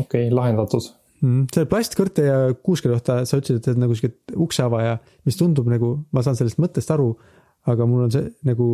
okei, 0.00 0.28
lahendatud. 0.34 0.90
Mm, 1.24 1.46
selle 1.52 1.68
plastkõrte 1.70 2.26
ja 2.26 2.38
kuuske 2.54 2.90
kohta 2.90 3.22
sa 3.28 3.38
ütlesid, 3.40 3.60
et 3.60 3.68
see 3.68 3.76
on 3.76 3.84
nagu 3.86 3.96
sihuke 3.96 4.38
ukseavaja, 4.44 4.98
mis 5.28 5.38
tundub 5.40 5.68
nagu, 5.70 5.94
ma 6.12 6.24
saan 6.24 6.36
sellest 6.38 6.60
mõttest 6.60 6.92
aru, 6.92 7.12
aga 7.70 7.88
mul 7.88 8.06
on 8.08 8.12
see 8.12 8.28
nagu, 8.48 8.68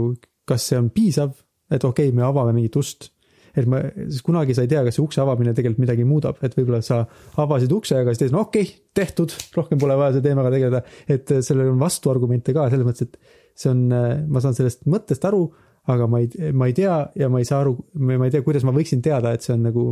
kas 0.49 0.67
see 0.71 0.79
on 0.81 0.91
piisav, 0.95 1.35
et 1.71 1.85
okei 1.87 2.11
okay,, 2.11 2.17
me 2.17 2.27
avame 2.27 2.57
mingit 2.57 2.79
ust. 2.81 3.13
Et 3.57 3.69
ma, 3.71 3.81
sest 4.07 4.25
kunagi 4.27 4.55
sa 4.57 4.65
ei 4.67 4.71
tea, 4.71 4.83
kas 4.87 4.97
see 4.99 5.05
ukse 5.05 5.23
avamine 5.23 5.55
tegelikult 5.57 5.85
midagi 5.85 6.07
muudab, 6.07 6.39
et 6.47 6.55
võib-olla 6.59 6.83
sa 6.85 7.03
avasid 7.43 7.73
ukse, 7.75 7.99
aga 7.99 8.15
siis 8.15 8.25
teed, 8.25 8.37
no 8.37 8.45
okei 8.47 8.67
okay,, 8.67 8.85
tehtud, 9.01 9.35
rohkem 9.57 9.81
pole 9.81 9.97
vaja 9.99 10.17
selle 10.17 10.29
teemaga 10.29 10.53
tegeleda. 10.55 10.83
et 11.11 11.35
sellel 11.47 11.73
on 11.73 11.81
vastuargumente 11.83 12.55
ka 12.57 12.69
selles 12.71 12.87
mõttes, 12.87 13.11
et 13.11 13.61
see 13.61 13.73
on, 13.73 13.85
ma 14.31 14.43
saan 14.43 14.57
sellest 14.57 14.87
mõttest 14.91 15.27
aru, 15.29 15.45
aga 15.91 16.07
ma 16.11 16.21
ei, 16.23 16.53
ma 16.57 16.69
ei 16.71 16.77
tea 16.77 16.97
ja 17.19 17.29
ma 17.33 17.41
ei 17.41 17.49
saa 17.49 17.63
aru, 17.65 17.77
ma 17.99 18.27
ei 18.27 18.35
tea, 18.35 18.45
kuidas 18.47 18.67
ma 18.69 18.75
võiksin 18.77 19.03
teada, 19.05 19.33
et 19.35 19.47
see 19.47 19.55
on 19.57 19.65
nagu, 19.69 19.87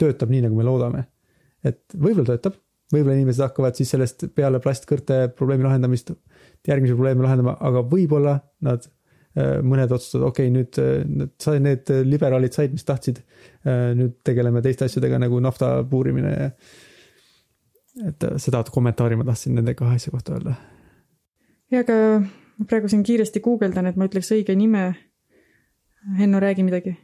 töötab 0.00 0.32
nii, 0.32 0.44
nagu 0.46 0.58
me 0.58 0.66
loodame. 0.66 1.06
et 1.64 1.80
võib-olla 1.96 2.34
töötab, 2.34 2.58
võib-olla 2.92 3.16
inimesed 3.16 3.44
hakkavad 3.46 3.78
siis 3.78 3.92
sellest 3.94 4.26
peale 4.36 4.60
plastkõrte 4.62 5.28
probleemi 5.36 5.64
lahendamist 5.66 6.12
järgmisi 6.68 6.96
probleeme 6.96 7.24
lahendama, 7.24 7.56
aga 7.60 7.82
võib-olla 7.88 8.38
nad, 8.64 8.84
mõned 9.34 9.90
otsustavad, 9.90 10.28
okei 10.30 10.46
okay,, 10.46 10.54
nüüd 10.54 10.80
need 11.10 11.32
sai, 11.42 11.60
need 11.62 11.90
liberaalid 12.06 12.54
said, 12.54 12.74
mis 12.74 12.86
tahtsid. 12.86 13.18
nüüd 13.98 14.18
tegeleme 14.26 14.62
teiste 14.62 14.86
asjadega 14.86 15.18
nagu 15.22 15.40
nafta 15.42 15.76
puurimine 15.90 16.34
ja 16.34 16.50
et 18.08 18.26
seda 18.42 18.62
kommentaari 18.70 19.18
ma 19.18 19.26
tahtsin 19.26 19.54
nende 19.58 19.74
kahe 19.78 19.98
asja 19.98 20.12
kohta 20.14 20.34
öelda. 20.34 20.54
ja 21.70 21.82
aga 21.84 21.96
ma 22.58 22.68
praegu 22.70 22.90
siin 22.90 23.02
kiiresti 23.06 23.42
guugeldan, 23.44 23.88
et 23.90 23.98
ma 23.98 24.08
ütleks 24.08 24.32
õige 24.36 24.56
nime. 24.58 24.92
Henno, 26.18 26.40
räägi 26.42 26.64
midagi. 26.66 26.96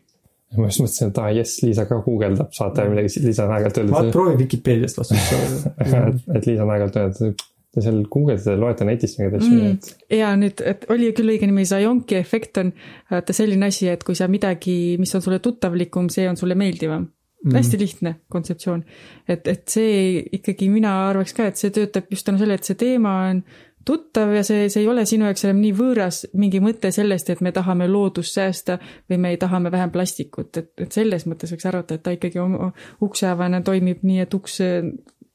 ma 0.58 0.66
just 0.66 0.82
mõtlesin, 0.82 1.12
et 1.12 1.18
aa 1.22 1.30
jess, 1.32 1.62
Liisa 1.62 1.86
ka 1.88 2.00
guugeldab, 2.04 2.50
saate 2.56 2.84
midagi, 2.90 3.22
Liisa 3.24 3.46
on 3.46 3.54
aeg-ajalt 3.54 3.78
ma 3.86 4.00
öelnud, 4.00 4.14
proovin 4.16 4.40
Vikipeediast 4.40 4.98
vastust 4.98 5.30
saada. 5.30 6.10
et 6.34 6.48
Liisa 6.48 6.66
on 6.66 6.74
aeg-ajalt 6.74 6.98
öelnud, 7.00 7.44
et 7.70 7.78
te 7.78 7.84
seal 7.86 8.02
guugeldate, 8.10 8.56
loete 8.58 8.86
netist 8.86 9.20
mingeid 9.20 9.38
asju 9.38 9.54
mm.. 9.54 9.94
ja 10.18 10.32
nüüd, 10.38 10.62
et 10.66 10.88
oli 10.90 11.12
küll 11.14 11.30
õige 11.30 11.46
nimi, 11.46 11.64
Zionki 11.68 12.18
efekt 12.18 12.58
on 12.62 12.72
vaata 13.12 13.36
selline 13.36 13.70
asi, 13.70 13.86
et 13.92 14.02
kui 14.06 14.18
sa 14.18 14.26
midagi, 14.30 14.96
mis 14.98 15.14
on 15.14 15.22
sulle 15.22 15.38
tuttavlikum, 15.42 16.10
see 16.10 16.26
on 16.30 16.38
sulle 16.40 16.58
meeldivam 16.58 17.06
mm.. 17.06 17.54
hästi 17.54 17.78
lihtne 17.78 18.14
kontseptsioon. 18.28 18.84
et, 19.28 19.46
et 19.46 19.62
see 19.70 20.22
ikkagi 20.40 20.70
mina 20.72 20.96
arvaks 21.08 21.36
ka, 21.36 21.50
et 21.50 21.60
see 21.60 21.70
töötab 21.74 22.10
just 22.10 22.26
tänu 22.26 22.42
sellele, 22.42 22.58
et 22.58 22.70
see 22.70 22.78
teema 22.80 23.14
on 23.28 23.44
tuttav 23.86 24.34
ja 24.34 24.42
see, 24.44 24.66
see 24.68 24.82
ei 24.82 24.88
ole 24.90 25.06
sinu 25.08 25.28
jaoks 25.28 25.46
enam 25.46 25.62
nii 25.62 25.70
võõras 25.76 26.24
mingi 26.38 26.60
mõte 26.62 26.90
sellest, 26.92 27.30
et 27.32 27.40
me 27.40 27.52
tahame 27.54 27.86
loodust 27.88 28.36
säästa 28.36 28.76
või 29.08 29.20
me 29.22 29.32
tahame 29.40 29.72
vähem 29.72 29.94
plastikut, 29.94 30.50
et, 30.60 30.72
et 30.84 30.92
selles 30.92 31.24
mõttes 31.30 31.54
võiks 31.54 31.70
arvata, 31.70 31.96
et 31.96 32.04
ta 32.04 32.12
ikkagi 32.18 32.42
oma 32.42 32.72
ukseavana 33.06 33.62
toimib 33.64 34.02
nii, 34.04 34.26
et 34.26 34.36
uks 34.36 34.60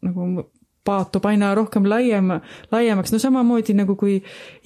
nagu 0.05 0.45
paatub 0.85 1.25
aina 1.25 1.51
rohkem 1.57 1.87
laiema, 1.89 2.39
laiemaks, 2.71 3.13
no 3.13 3.19
samamoodi 3.21 3.75
nagu 3.77 3.97
kui 3.99 4.19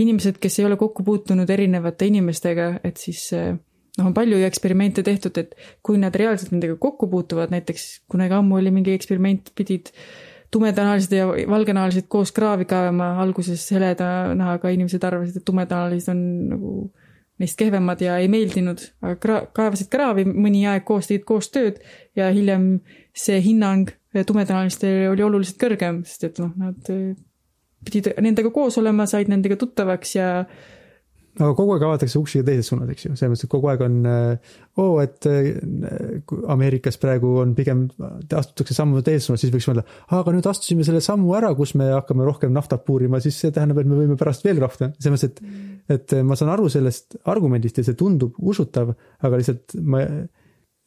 inimesed, 0.04 0.40
kes 0.42 0.60
ei 0.60 0.68
ole 0.68 0.78
kokku 0.80 1.06
puutunud 1.08 1.50
erinevate 1.50 2.10
inimestega, 2.10 2.72
et 2.84 3.00
siis 3.02 3.24
eh, 3.38 3.54
noh, 3.98 4.10
on 4.10 4.16
palju 4.16 4.40
ju 4.40 4.48
eksperimente 4.48 5.04
tehtud, 5.06 5.38
et 5.42 5.56
kui 5.86 6.00
nad 6.02 6.16
reaalselt 6.16 6.54
nendega 6.56 6.78
kokku 6.82 7.10
puutuvad, 7.12 7.54
näiteks 7.56 7.90
kunagi 8.12 8.36
ammu 8.38 8.60
oli 8.60 8.74
mingi 8.76 8.96
eksperiment, 8.96 9.54
pidid 9.58 9.94
tumedanahalised 10.52 11.14
ja 11.14 11.28
valgenahalised 11.50 12.08
koos 12.10 12.32
kraavi 12.36 12.66
kaevama, 12.70 13.14
alguses 13.22 13.68
heleda 13.72 14.34
nahaga 14.38 14.72
inimesed 14.74 15.04
arvasid, 15.06 15.38
et 15.40 15.46
tumedanahalised 15.46 16.12
on 16.14 16.24
nagu 16.50 16.74
neist 17.40 17.56
kehvemad 17.60 18.02
ja 18.04 18.18
ei 18.20 18.28
meeldinud, 18.32 18.82
aga 19.04 19.16
kra-, 19.24 19.44
kaevasid 19.56 19.88
kraavi 19.92 20.26
mõni 20.28 20.66
aeg 20.68 20.84
koos, 20.88 21.08
tegid 21.08 21.24
koos 21.28 21.48
tööd 21.54 21.80
ja 22.18 22.28
hiljem 22.36 22.82
see 23.16 23.40
hinnang 23.46 23.94
tumedanalistele 24.14 25.10
oli 25.12 25.26
oluliselt 25.26 25.60
kõrgem, 25.62 26.04
sest 26.08 26.28
et 26.30 26.42
noh, 26.42 26.52
nad 26.60 26.92
eh, 26.94 27.14
pidid 27.86 28.12
nendega 28.22 28.52
koos 28.54 28.80
olema, 28.82 29.08
said 29.10 29.32
nendega 29.32 29.60
tuttavaks 29.60 30.18
ja 30.18 30.30
aga 31.40 31.54
kogu 31.56 31.76
aeg 31.76 31.84
avatakse 31.86 32.20
uksi 32.20 32.42
teises 32.44 32.68
suunas, 32.68 32.90
eks 32.92 33.06
ju, 33.06 33.14
selles 33.16 33.32
mõttes, 33.32 33.46
et 33.46 33.52
kogu 33.52 33.70
aeg 33.72 33.84
on 33.86 34.00
oo 34.10 34.86
oh,, 34.86 34.98
et 35.04 35.28
kui 36.28 36.42
Ameerikas 36.52 37.00
praegu 37.00 37.36
on 37.44 37.54
pigem, 37.56 37.86
astutakse 38.26 38.76
sammu 38.76 39.04
teises 39.06 39.30
suunas, 39.30 39.44
siis 39.46 39.54
võiks 39.54 39.70
mõelda, 39.70 39.86
aga 40.18 40.34
nüüd 40.36 40.50
astusime 40.50 40.84
selle 40.88 41.02
sammu 41.06 41.32
ära, 41.38 41.54
kus 41.56 41.76
me 41.80 41.92
hakkame 41.94 42.28
rohkem 42.28 42.52
naftat 42.56 42.84
puurima, 42.88 43.22
siis 43.24 43.40
see 43.40 43.54
tähendab, 43.56 43.80
et 43.84 43.92
me 43.92 44.02
võime 44.02 44.18
pärast 44.20 44.44
veel 44.48 44.60
rohkem, 44.64 44.96
selles 45.00 45.16
mõttes, 45.16 45.30
et 45.30 45.80
et 45.90 46.18
ma 46.26 46.36
saan 46.38 46.52
aru 46.54 46.68
sellest 46.70 47.16
argumendist 47.30 47.80
ja 47.80 47.88
see 47.88 47.98
tundub 47.98 48.36
usutav, 48.52 48.92
aga 49.26 49.40
lihtsalt 49.40 49.74
ma 49.80 50.04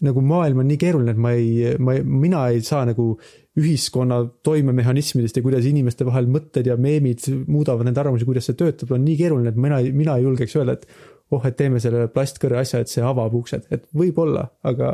nagu 0.02 0.22
maailm 0.26 0.62
on 0.62 0.68
nii 0.70 0.80
keeruline, 0.80 1.14
et 1.14 1.22
ma 1.22 1.32
ei, 1.36 1.76
ma, 1.78 1.94
mina 2.02 2.46
ei 2.50 2.62
saa 2.66 2.82
nagu 2.88 3.14
ühiskonna 3.60 4.22
toimemehhanismidest 4.46 5.38
ja 5.38 5.44
kuidas 5.44 5.66
inimeste 5.68 6.06
vahel 6.08 6.28
mõtted 6.32 6.68
ja 6.70 6.78
meemid 6.80 7.26
muudavad 7.46 7.86
nende 7.86 8.00
arvamusi, 8.02 8.26
kuidas 8.28 8.48
see 8.48 8.58
töötab, 8.58 8.94
on 8.96 9.04
nii 9.04 9.18
keeruline, 9.20 9.52
et 9.52 9.60
mina, 9.60 9.80
mina 9.94 10.16
ei 10.18 10.26
julgeks 10.26 10.56
öelda, 10.58 10.78
et 10.78 10.88
oh, 11.32 11.44
et 11.48 11.56
teeme 11.56 11.80
selle 11.80 12.06
plastkõrre 12.12 12.60
asja, 12.62 12.82
et 12.82 12.92
see 12.92 13.04
avab 13.04 13.34
uksed, 13.36 13.68
et 13.72 13.86
võib-olla, 13.96 14.46
aga 14.68 14.92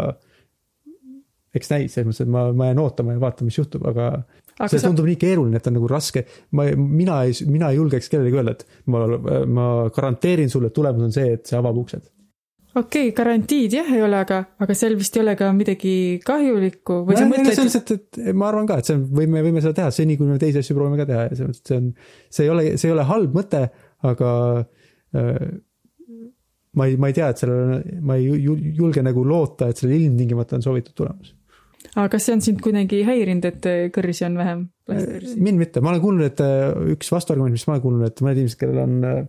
eks 1.57 1.73
näis, 1.73 1.95
selles 1.95 2.11
mõttes, 2.11 2.27
et 2.27 2.31
ma, 2.33 2.49
ma 2.55 2.69
jään 2.69 2.83
ootama 2.83 3.17
ja 3.17 3.23
vaatama, 3.23 3.49
mis 3.49 3.59
juhtub, 3.59 3.87
aga 3.89 4.11
aga 4.59 4.69
see 4.71 4.83
sa, 4.83 4.91
tundub 4.91 5.07
nii 5.09 5.19
keeruline, 5.21 5.59
et 5.59 5.67
on 5.71 5.77
nagu 5.79 5.89
raske. 5.91 6.25
ma, 6.59 6.67
mina 6.77 7.23
ei, 7.27 7.35
mina 7.49 7.71
ei 7.73 7.79
julgeks 7.79 8.11
kellelegi 8.13 8.41
öelda, 8.41 8.55
et 8.59 8.83
ma, 8.91 9.05
ma 9.47 9.67
garanteerin 9.95 10.51
sulle, 10.51 10.71
et 10.71 10.77
tulemus 10.77 11.09
on 11.09 11.15
see, 11.15 11.35
et 11.39 11.47
see 11.49 11.59
avab 11.59 11.79
uksed. 11.85 12.07
Okei 12.79 13.11
okay,, 13.11 13.15
garantiid 13.17 13.77
jah 13.79 13.89
ei 13.95 14.03
ole, 14.05 14.19
aga, 14.25 14.41
aga 14.63 14.77
seal 14.79 14.97
vist 14.99 15.17
ei 15.17 15.23
ole 15.25 15.35
ka 15.39 15.51
midagi 15.57 15.95
kahjulikku 16.27 17.03
või 17.09 17.19
sa 17.19 17.29
mõtled, 17.29 17.61
lihtsalt, 17.63 17.95
et 17.97 18.21
ma 18.33 18.51
arvan 18.51 18.69
ka, 18.69 18.81
et 18.81 18.89
see 18.89 18.99
on, 18.99 19.07
võime, 19.21 19.43
võime 19.47 19.63
seda 19.65 19.77
teha 19.81 19.93
seni, 19.95 20.19
kuni 20.21 20.35
me 20.35 20.43
teisi 20.43 20.63
asju 20.63 20.77
proovime 20.79 21.01
ka 21.01 21.09
teha 21.09 21.29
ja 21.29 21.39
selles 21.39 21.55
mõttes, 21.55 21.63
et 21.65 21.73
see 21.73 21.81
on, 21.81 21.89
see 22.37 22.47
ei 22.47 22.53
ole, 22.55 22.67
see 22.77 22.91
ei 22.91 22.97
ole 22.97 23.07
halb 23.09 23.39
mõte, 23.39 23.63
aga 24.09 24.35
äh, 25.19 25.49
ma 26.79 26.87
ei, 26.91 27.01
ma 27.01 27.11
ei 27.11 27.17
tea, 27.17 27.33
et 27.33 27.43
sellel, 27.43 27.83
ma 28.05 28.19
ei 28.19 28.29
ju- 28.29 28.59
julge 28.79 29.03
nagu 29.05 29.25
loota, 29.27 29.71
et 29.71 29.81
sellel 29.81 30.07
ilmtingimata 30.09 30.59
on 30.59 30.67
soovitud 30.67 30.97
tulemus. 30.99 31.35
aga 31.95 32.09
kas 32.13 32.27
see 32.27 32.37
on 32.37 32.45
sind 32.45 32.61
kuidagi 32.63 33.01
häirinud, 33.07 33.49
et 33.49 33.73
kõrsi 33.95 34.27
on 34.29 34.39
vähem? 34.39 34.69
mind 34.89 35.61
mitte, 35.61 35.83
ma 35.85 35.93
olen 35.93 36.05
kuulnud, 36.05 36.31
et 36.31 36.45
äh, 36.45 36.71
üks 36.95 37.11
vastuargument, 37.15 37.55
mis 37.55 37.67
ma 37.69 37.77
olen 37.77 37.85
kuulnud, 37.85 38.07
et 38.09 38.23
mõned 38.25 38.43
inimesed, 38.43 38.61
kellel 38.61 38.85
on 38.85 38.97
äh, 39.05 39.27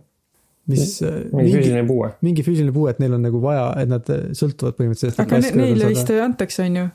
mis 0.70 0.96
äh, 1.06 1.20
mingi 1.34 1.56
füüsiline 1.56 1.84
puue. 1.88 2.10
mingi 2.24 2.46
füüsiline 2.46 2.74
puue, 2.74 2.94
et 2.94 3.02
neil 3.02 3.16
on 3.16 3.24
nagu 3.26 3.42
vaja, 3.42 3.68
et 3.82 3.90
nad 3.90 4.10
äh, 4.12 4.30
sõltuvad 4.36 4.78
põhimõtteliselt. 4.78 5.20
aga 5.24 5.40
ne, 5.42 5.52
neile 5.58 5.90
vist 5.92 6.12
antakse, 6.16 6.66
on 6.68 6.80
ju? 6.80 6.88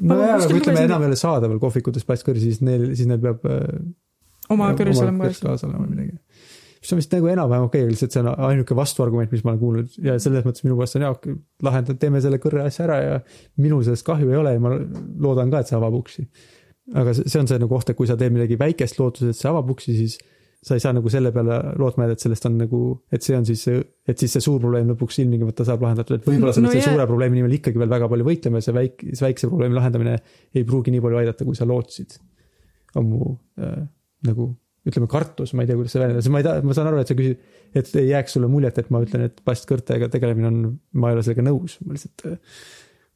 nojah, 0.00 0.36
aga 0.36 0.48
kui 0.48 0.60
ütleme, 0.60 0.84
enam 0.88 1.04
ei 1.04 1.10
ole 1.10 1.18
saadaval 1.20 1.60
kohvikutes 1.62 2.06
plastkõrsi, 2.08 2.48
siis 2.48 2.64
neil, 2.64 2.90
siis 2.96 3.08
neil 3.10 3.20
peab 3.22 3.44
äh, 3.48 3.66
oma 4.54 4.72
kõrs 4.78 5.02
olema 5.02 5.30
kaasa 5.30 5.68
olema 5.68 5.84
või 5.84 5.94
midagi. 5.94 6.16
mis 6.80 6.94
on 6.94 7.00
vist 7.02 7.12
nagu 7.16 7.30
enam-vähem 7.34 7.66
okei 7.68 7.84
okay,, 7.84 7.92
lihtsalt 7.92 8.16
see 8.16 8.22
on 8.22 8.30
ainuke 8.48 8.76
vastuargument, 8.78 9.34
mis 9.34 9.44
ma 9.44 9.52
olen 9.52 9.60
kuulnud 9.60 9.98
ja 10.06 10.16
selles 10.22 10.46
mõttes 10.46 10.64
minu 10.66 10.78
meelest 10.78 10.98
on 10.98 11.06
jaa, 11.06 11.36
lahendad, 11.66 12.00
teeme 12.00 12.22
selle 12.24 12.40
kõrre 12.42 12.64
asja 12.64 12.86
ära 12.86 12.98
ja 13.04 13.20
minul 13.60 13.84
sellest 13.86 14.06
kahju 14.06 14.32
ei 14.32 14.40
ole 14.40 14.56
ja 14.56 14.64
ma 14.64 14.74
loodan 15.26 15.52
ka, 15.52 15.62
et 15.62 15.70
see 15.70 15.78
avab 15.78 16.00
uksi. 16.00 16.26
aga 16.96 17.14
see 17.16 17.28
see 17.28 17.42
on 17.42 17.50
see 17.50 17.60
nagu 17.60 17.76
oht, 17.76 17.92
et 17.92 17.98
kui 17.98 18.08
sa 18.08 18.16
teed 18.20 18.34
midagi 18.34 18.58
väikest 18.60 18.98
lootuses, 18.98 19.34
et 19.34 19.42
see 19.42 19.50
avab 19.52 19.74
uksi, 19.76 19.96
siis 19.98 20.18
sa 20.60 20.76
ei 20.76 20.82
saa 20.82 20.92
nagu 20.92 21.08
selle 21.12 21.30
peale 21.32 21.56
lootma 21.80 22.04
jääda, 22.04 22.16
et 22.18 22.24
sellest 22.24 22.46
on 22.48 22.56
nagu, 22.60 22.80
et 23.12 23.24
see 23.24 23.36
on 23.36 23.46
siis 23.48 23.62
et 23.70 24.20
siis 24.20 24.34
see 24.36 24.44
suur 24.44 24.58
probleem 24.60 24.90
lõpuks 24.92 25.20
ilmtingimata 25.22 25.64
saab 25.64 25.84
lahendatud, 25.86 26.20
et 26.20 26.26
võib-olla 26.28 26.52
sa 26.52 26.60
No 26.60 26.72
selle 26.72 26.84
suure 26.84 27.06
probleemi 27.08 27.40
nimel 27.40 27.54
ikkagi 27.56 27.80
veel 27.80 27.92
väga 27.92 28.10
palju 28.12 28.26
võitlema 28.28 28.60
ja 28.60 28.66
see 28.66 28.76
väik-, 28.76 29.06
see 29.08 29.24
väikse 29.24 29.48
probleemi 29.48 29.78
lahendamine 29.78 30.18
ei 30.52 30.66
pruugi 30.68 30.92
nii 30.92 31.00
palju 31.06 31.22
aidata, 31.22 31.46
kui 31.48 31.56
sa 31.56 31.68
lootsid. 31.68 32.18
on 32.98 33.06
mu 33.06 33.30
äh, 33.62 33.80
nagu 34.28 34.50
ütleme, 34.88 35.06
kartus, 35.12 35.52
ma 35.54 35.64
ei 35.64 35.68
tea, 35.68 35.76
kuidas 35.78 35.92
see 35.94 36.00
väljendada, 36.00 36.32
ma 36.32 36.40
ei 36.40 36.46
tea, 36.46 36.54
ma 36.66 36.76
saan 36.76 36.88
aru, 36.90 37.00
et 37.02 37.10
sa 37.10 37.16
küsid, 37.16 37.42
et 37.76 37.90
ei 38.00 38.06
jääks 38.08 38.36
sulle 38.36 38.48
muljet, 38.50 38.78
et 38.80 38.88
ma 38.92 39.02
ütlen, 39.04 39.26
et 39.28 39.42
plastkõrtega 39.44 40.08
tegelemine 40.12 40.48
on, 40.48 40.62
ma 40.96 41.10
ei 41.10 41.18
ole 41.18 41.24
sellega 41.26 41.44
nõus, 41.46 41.76
ma 41.84 41.96
lihtsalt, 41.96 42.24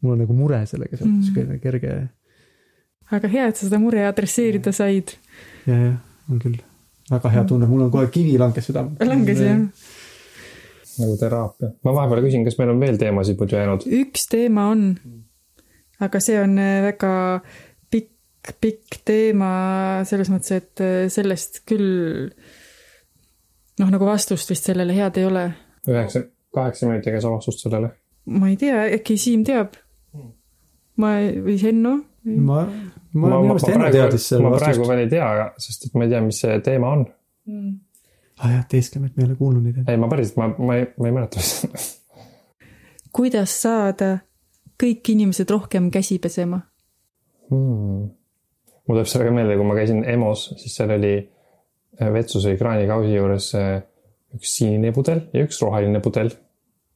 mul 0.04 0.14
on 0.14 0.20
nagu 0.24 0.36
mure 0.36 0.60
sellega 0.68 0.98
seotud 1.00 1.16
Mm. 1.16 1.24
sihuke 1.24 1.58
kerge 1.64 1.96
aga 3.12 3.32
hea, 3.32 3.48
et 3.48 3.56
sa 3.56 3.66
seda 3.66 3.80
mure 3.80 4.04
adresseerida 4.08 4.72
said. 4.76 5.16
ja, 5.66 5.74
jah, 5.74 5.98
on 6.30 6.40
küll 6.44 6.60
väga 7.10 7.34
hea 7.34 7.44
tunne, 7.48 7.68
mul 7.68 7.86
on 7.86 7.92
kohe 7.92 8.08
kivi 8.12 8.38
langes 8.40 8.70
südame. 8.70 8.96
langes 9.04 9.42
jah. 9.44 9.60
nagu 11.02 11.16
teraapia. 11.20 11.70
ma 11.84 11.94
vahepeal 11.98 12.24
küsin, 12.26 12.46
kas 12.46 12.58
meil 12.60 12.72
on 12.74 12.82
veel 12.82 12.98
teemasid 13.00 13.40
muidu 13.40 13.58
jäänud? 13.58 13.86
üks 14.00 14.26
teema 14.32 14.68
on, 14.72 14.90
aga 16.04 16.22
see 16.24 16.38
on 16.40 16.58
äh, 16.60 16.80
väga 16.88 17.14
pikk, 17.92 18.54
pikk 18.60 19.00
teema 19.04 19.54
selles 20.08 20.32
mõttes, 20.32 20.54
et 20.62 20.84
äh, 20.84 21.00
sellest 21.12 21.64
küll 21.68 22.30
noh, 23.80 23.90
nagu 23.90 24.08
vastust 24.08 24.50
vist 24.52 24.70
sellele 24.70 24.96
head 24.96 25.20
ei 25.20 25.28
ole. 25.28 25.48
üheksa, 25.88 26.26
kaheksa 26.54 26.88
minutiga 26.90 27.20
sa 27.20 27.32
vastust 27.34 27.66
sellele. 27.66 27.92
ma 28.30 28.52
ei 28.52 28.58
tea, 28.60 28.86
äkki 28.96 29.18
Siim 29.20 29.44
teab? 29.46 29.76
ma, 30.96 31.16
või 31.44 31.58
Henno? 31.62 31.98
ma, 32.24 32.64
ma 33.14 33.30
minu 33.30 33.48
meelest 33.48 33.72
enne 33.72 33.90
teadis 33.94 34.28
selle 34.30 34.44
ma 34.46 34.52
praegu 34.56 34.82
vastust. 34.82 34.90
veel 34.90 35.02
ei 35.04 35.10
tea, 35.12 35.48
sest 35.66 35.88
et 35.88 35.96
ma 35.98 36.06
ei 36.06 36.12
tea, 36.12 36.22
mis 36.24 36.40
see 36.44 36.60
teema 36.66 36.92
on. 36.98 37.06
ah 38.40 38.54
jah, 38.56 38.66
teeskleme, 38.70 39.10
et 39.10 39.16
me 39.16 39.24
ei 39.24 39.30
ole 39.30 39.38
kuulnud 39.38 39.64
neid. 39.66 39.82
ei, 39.86 40.00
ma 40.00 40.10
päriselt, 40.10 40.38
ma, 40.40 40.50
ma 40.58 40.78
ei, 40.80 40.88
ma 40.98 41.10
ei 41.10 41.16
mäleta 41.18 41.42
vist. 41.42 41.98
kuidas 43.14 43.54
saada 43.62 44.10
kõik 44.80 45.14
inimesed 45.14 45.50
rohkem 45.50 45.90
käsi 45.94 46.18
pesema? 46.22 46.60
hmm.. 47.50 48.04
mul 48.84 48.98
tuleb 48.98 49.10
sellega 49.10 49.34
meelde, 49.34 49.58
kui 49.60 49.68
ma 49.68 49.78
käisin 49.78 50.04
EMO-s, 50.14 50.54
siis 50.60 50.78
seal 50.78 50.94
oli 50.96 51.16
äh, 51.20 52.10
vetsuse 52.14 52.56
kraanikausi 52.60 53.14
juures 53.14 53.50
äh, 53.58 53.76
üks 54.34 54.56
sinine 54.58 54.90
pudel 54.94 55.26
ja 55.34 55.44
üks 55.46 55.60
roheline 55.62 56.02
pudel. 56.04 56.32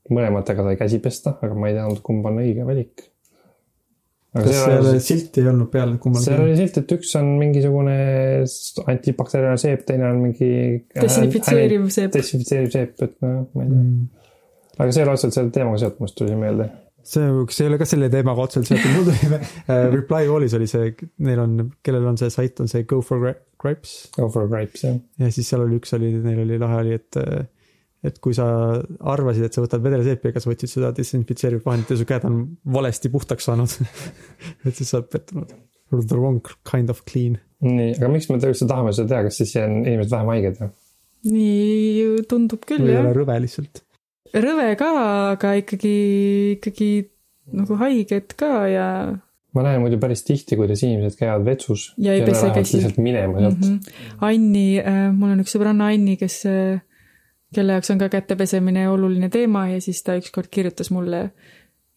mõlematega 0.08 0.64
sai 0.64 0.76
käsi 0.80 0.98
pesta, 1.04 1.34
aga 1.44 1.52
ma 1.52 1.68
ei 1.68 1.74
teadnud, 1.76 1.98
kumb 2.00 2.24
on 2.24 2.38
õige 2.40 2.64
valik. 2.64 3.02
Kas 4.36 4.50
seal 4.52 4.88
silti 5.02 5.42
ei 5.42 5.50
olnud 5.52 5.70
peal 5.72 5.94
kummalgi? 6.02 6.28
seal 6.28 6.42
oli 6.44 6.56
silt, 6.58 6.80
et 6.82 6.96
üks 6.98 7.14
on 7.20 7.30
mingisugune 7.40 7.94
antibakteriaalne 8.92 9.60
seep, 9.60 9.86
teine 9.88 10.10
on 10.10 10.20
mingi. 10.26 10.50
desinfitseeriv 10.94 11.88
seep. 11.94 12.12
desinfitseeriv 12.16 12.74
seep, 12.74 12.92
et 13.06 13.16
noh, 13.24 13.46
ma 13.54 13.64
ei 13.64 13.72
tea 13.72 13.80
mm.. 13.80 14.04
aga 14.76 14.90
see 14.90 15.02
ei 15.02 15.08
ole 15.08 15.16
otseselt 15.16 15.40
selle 15.40 15.56
teemaga 15.56 15.82
seotud, 15.84 16.04
must 16.04 16.18
tuli 16.20 16.36
meelde 16.38 16.68
see, 17.08 17.26
see 17.56 17.64
ei 17.64 17.72
ole 17.72 17.80
ka 17.80 17.88
selle 17.88 18.12
teemaga 18.12 18.44
otseselt 18.44 18.70
seotud, 18.72 18.96
mul 18.96 19.08
tuli 19.08 19.34
uh, 19.40 19.84
Reply 19.96 20.32
Allis 20.36 20.56
oli 20.58 20.68
see, 20.70 20.92
neil 21.24 21.44
on, 21.44 21.60
kellel 21.84 22.08
on 22.12 22.20
see 22.20 22.32
sait, 22.34 22.60
on 22.60 22.68
see 22.70 22.84
Go 22.88 23.00
for 23.04 23.30
Gripes. 23.58 23.94
Go 24.14 24.28
for 24.32 24.48
Gripes, 24.50 24.84
jah. 24.84 24.98
ja 25.22 25.30
siis 25.34 25.48
seal 25.48 25.64
oli 25.64 25.80
üks 25.80 25.96
oli, 25.96 26.12
neil 26.24 26.44
oli 26.44 26.60
lahe 26.60 26.82
oli, 26.84 26.98
et 27.00 27.22
et 28.06 28.18
kui 28.22 28.36
sa 28.36 28.46
arvasid, 29.00 29.48
et 29.48 29.56
sa 29.56 29.64
võtad 29.64 29.82
vedelaseepi, 29.82 30.30
aga 30.30 30.42
sa 30.42 30.50
võtsid 30.52 30.70
seda 30.70 30.92
desinfitseerivat 30.94 31.66
vahendit 31.66 31.94
ja 31.94 31.98
su 31.98 32.06
käed 32.08 32.28
on 32.28 32.44
valesti 32.78 33.10
puhtaks 33.10 33.48
saanud 33.50 33.74
et 34.66 34.74
siis 34.74 34.86
sa 34.86 35.00
oled 35.00 35.10
pettunud. 35.14 35.56
The 35.88 36.18
wrong 36.18 36.44
kind 36.68 36.92
of 36.92 37.02
clean. 37.08 37.38
nii, 37.64 37.94
aga 37.96 38.10
miks 38.12 38.28
me 38.28 38.36
üldse 38.36 38.68
tahame 38.68 38.92
seda 38.94 39.14
teha, 39.14 39.26
kas 39.26 39.40
siis 39.40 39.56
on 39.62 39.80
inimesed 39.82 40.14
vähem 40.14 40.32
haiged 40.34 40.62
või? 40.62 40.72
nii 41.28 42.24
tundub 42.30 42.62
küll, 42.68 42.84
jah. 42.84 42.86
või 42.86 42.94
ei 42.94 43.00
ole 43.02 43.14
rõve 43.16 43.38
lihtsalt 43.42 43.82
rõve 44.36 44.74
ka, 44.78 44.90
aga 45.34 45.54
ikkagi, 45.62 45.94
ikkagi 46.58 46.90
nagu 47.56 47.78
haiged 47.80 48.34
ka 48.38 48.50
ja. 48.70 48.88
ma 49.56 49.64
näen 49.64 49.82
muidu 49.82 49.98
päris 50.00 50.24
tihti, 50.26 50.58
kuidas 50.58 50.82
inimesed 50.84 51.18
käivad 51.20 51.46
vetsus. 51.46 51.92
ja 52.00 52.16
ei 52.16 52.24
pese 52.26 52.50
käsi. 52.54 52.78
lihtsalt 52.78 53.00
minema 53.02 53.40
sealt 53.40 53.62
mm. 53.62 53.78
-hmm. 53.78 54.18
Anni 54.28 54.68
äh,, 54.80 55.08
mul 55.14 55.34
on 55.34 55.44
üks 55.44 55.56
sõbranna 55.56 55.90
Anni, 55.94 56.18
kes 56.20 56.42
äh,, 56.46 56.80
kelle 57.54 57.76
jaoks 57.76 57.90
on 57.90 58.00
ka 58.00 58.08
kätepesemine 58.12 58.88
oluline 58.90 59.28
teema 59.32 59.68
ja 59.68 59.80
siis 59.80 60.02
ta 60.02 60.16
ükskord 60.18 60.50
kirjutas 60.50 60.90
mulle 60.90 61.30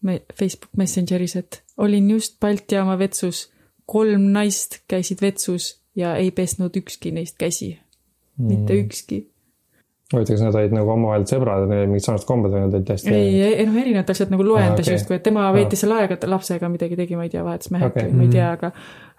me 0.02 0.22
Facebook 0.38 0.72
Messengeris, 0.76 1.36
et 1.36 1.62
olin 1.78 2.10
just 2.10 2.40
Balti 2.40 2.74
jaama 2.74 2.98
vetsus, 2.98 3.52
kolm 3.86 4.32
naist 4.34 4.80
käisid 4.88 5.20
vetsus 5.22 5.76
ja 5.96 6.16
ei 6.16 6.30
pesnud 6.30 6.76
ükski 6.76 7.12
neist 7.12 7.38
käsi 7.38 7.74
mm.. 8.38 8.48
mitte 8.48 8.80
ükski 8.80 9.26
huvitav, 10.12 10.36
kas 10.36 10.42
nad 10.44 10.56
olid 10.58 10.74
nagu 10.76 10.92
omavahel 10.92 11.24
sõbrad, 11.28 11.66
neil 11.68 11.84
olid 11.84 11.92
mingid 11.92 12.06
sarnased 12.06 12.28
kombed 12.28 12.52
või 12.52 12.64
nad 12.64 12.74
olid 12.76 12.88
täiesti? 12.88 13.12
ei, 13.14 13.38
ei 13.46 13.66
noh, 13.68 13.78
erinevad 13.80 14.10
asjad 14.12 14.32
nagu 14.32 14.46
loendas 14.46 14.84
okay. 14.84 14.96
justkui, 14.96 15.16
et 15.18 15.24
tema 15.26 15.46
veetis 15.54 15.82
seal 15.84 15.94
aega 15.96 16.18
lapsega 16.28 16.68
midagi 16.72 16.98
tegi, 16.98 17.16
ma 17.18 17.26
ei 17.28 17.32
tea, 17.32 17.44
vahetas 17.46 17.72
mehed 17.72 17.88
okay. 17.88 18.10
ma 18.12 18.26
ei 18.26 18.32
tea, 18.32 18.50
aga 18.58 18.72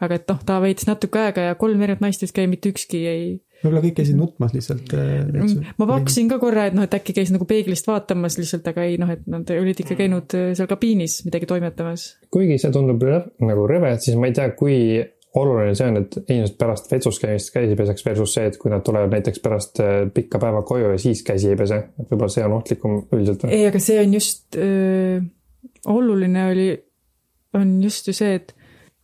aga 0.04 0.20
et 0.20 0.30
noh, 0.30 0.44
ta 0.46 0.60
veetis 0.64 0.90
natuke 0.90 1.24
aega 1.24 1.48
ja 1.50 1.58
kolm 1.60 1.82
erinevat 1.82 2.04
naist 2.06 2.26
vist 2.26 2.36
käi, 2.36 2.46
mitte 2.52 2.74
ükski 2.74 3.02
ei 3.10 3.28
võib-olla 3.64 3.84
kõik 3.86 3.98
käisid 4.02 4.20
nutmas 4.20 4.54
lihtsalt. 4.56 4.94
Mm, 4.94 5.74
ma 5.80 5.88
pakkusin 5.90 6.30
ka 6.32 6.38
korra, 6.42 6.68
et 6.70 6.78
noh, 6.78 6.86
et 6.88 6.98
äkki 6.98 7.16
käis 7.18 7.32
nagu 7.34 7.48
peeglist 7.50 7.88
vaatamas 7.90 8.38
lihtsalt, 8.40 8.68
aga 8.74 8.86
ei 8.90 9.00
noh, 9.02 9.12
et 9.14 9.26
nad 9.32 9.50
olid 9.56 9.84
ikka 9.84 9.98
käinud 10.00 10.38
äh, 10.38 10.52
seal 10.58 10.70
kabiinis 10.70 11.22
midagi 11.28 11.50
toimetamas. 11.50 12.08
kuigi 12.34 12.60
see 12.62 12.74
tundub 12.76 13.04
nagu 13.44 13.68
rõve, 13.70 13.96
siis 14.04 14.20
ma 14.20 14.30
ei 14.30 14.38
tea, 14.38 14.50
kui 14.58 14.78
oluline 15.40 15.74
see 15.78 15.90
on, 15.90 16.00
et 16.04 16.18
inimesed 16.24 16.58
pärast 16.60 16.92
vetsus 16.92 17.18
käimist 17.22 17.54
käsi 17.54 17.78
peseks 17.78 18.06
versus 18.06 18.36
see, 18.36 18.50
et 18.52 18.58
kui 18.62 18.72
nad 18.74 18.84
tulevad 18.86 19.14
näiteks 19.16 19.42
pärast 19.44 19.82
äh, 19.82 19.94
pikka 20.14 20.42
päeva 20.42 20.62
koju 20.68 20.92
ja 20.94 21.00
siis 21.02 21.24
käsi 21.26 21.50
ei 21.54 21.60
pese, 21.60 21.80
et 21.98 22.12
võib-olla 22.12 22.34
see 22.36 22.46
on 22.46 22.58
ohtlikum 22.60 23.00
üldiselt 23.16 23.48
ei, 23.50 23.64
aga 23.70 23.82
see 23.82 23.98
on 24.04 24.14
just 24.20 24.60
öö, 24.60 25.22
oluline 25.90 26.46
oli, 26.52 26.68
on 27.58 27.80
just 27.84 28.08
ju 28.08 28.16
see, 28.16 28.36
et 28.38 28.54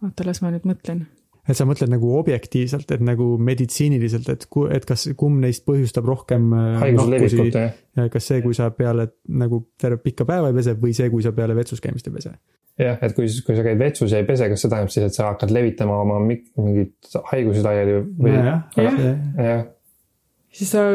oota, 0.04 0.26
las 0.28 0.44
ma 0.44 0.54
nüüd 0.54 0.68
mõtlen. 0.70 1.08
Et 1.50 1.58
sa 1.58 1.66
mõtled 1.68 1.92
nagu 1.92 2.12
objektiivselt, 2.20 2.92
et 2.94 3.04
nagu 3.04 3.32
meditsiiniliselt, 3.42 4.30
et 4.34 4.46
ku-, 4.52 4.68
et 4.72 4.86
kas, 4.88 5.08
kumb 5.20 5.42
neist 5.44 5.66
põhjustab 5.68 6.08
rohkem 6.10 6.54
äh, 6.54 6.86
ja 7.98 8.08
kas 8.14 8.30
see, 8.32 8.44
kui 8.46 8.58
sa 8.58 8.70
peale 8.76 9.10
nagu 9.42 9.64
terve 9.82 10.02
pikka 10.04 10.28
päeva 10.30 10.52
ei 10.52 10.58
pese 10.60 10.78
või 10.80 10.96
see, 10.98 11.10
kui 11.14 11.26
sa 11.26 11.34
peale 11.36 11.58
vetsus 11.58 11.82
käimist 11.84 12.10
ei 12.10 12.16
pese? 12.20 12.36
jah, 12.80 13.00
et 13.04 13.16
kui, 13.16 13.28
kui 13.46 13.58
sa 13.58 13.66
käid 13.66 13.80
vetsus 13.82 14.14
ja 14.14 14.22
ei 14.22 14.28
pese, 14.28 14.48
kas 14.52 14.64
see 14.64 14.72
tähendab 14.72 14.94
siis, 14.94 15.10
et 15.10 15.18
sa 15.18 15.32
hakkad 15.34 15.52
levitama 15.54 16.00
oma 16.06 16.20
mingeid 16.24 16.94
haigusi 17.32 17.64
laiali 17.66 18.02
või? 18.20 18.36
jah. 18.36 18.84
jah. 19.36 19.66
siis 20.56 20.76
sa 20.76 20.86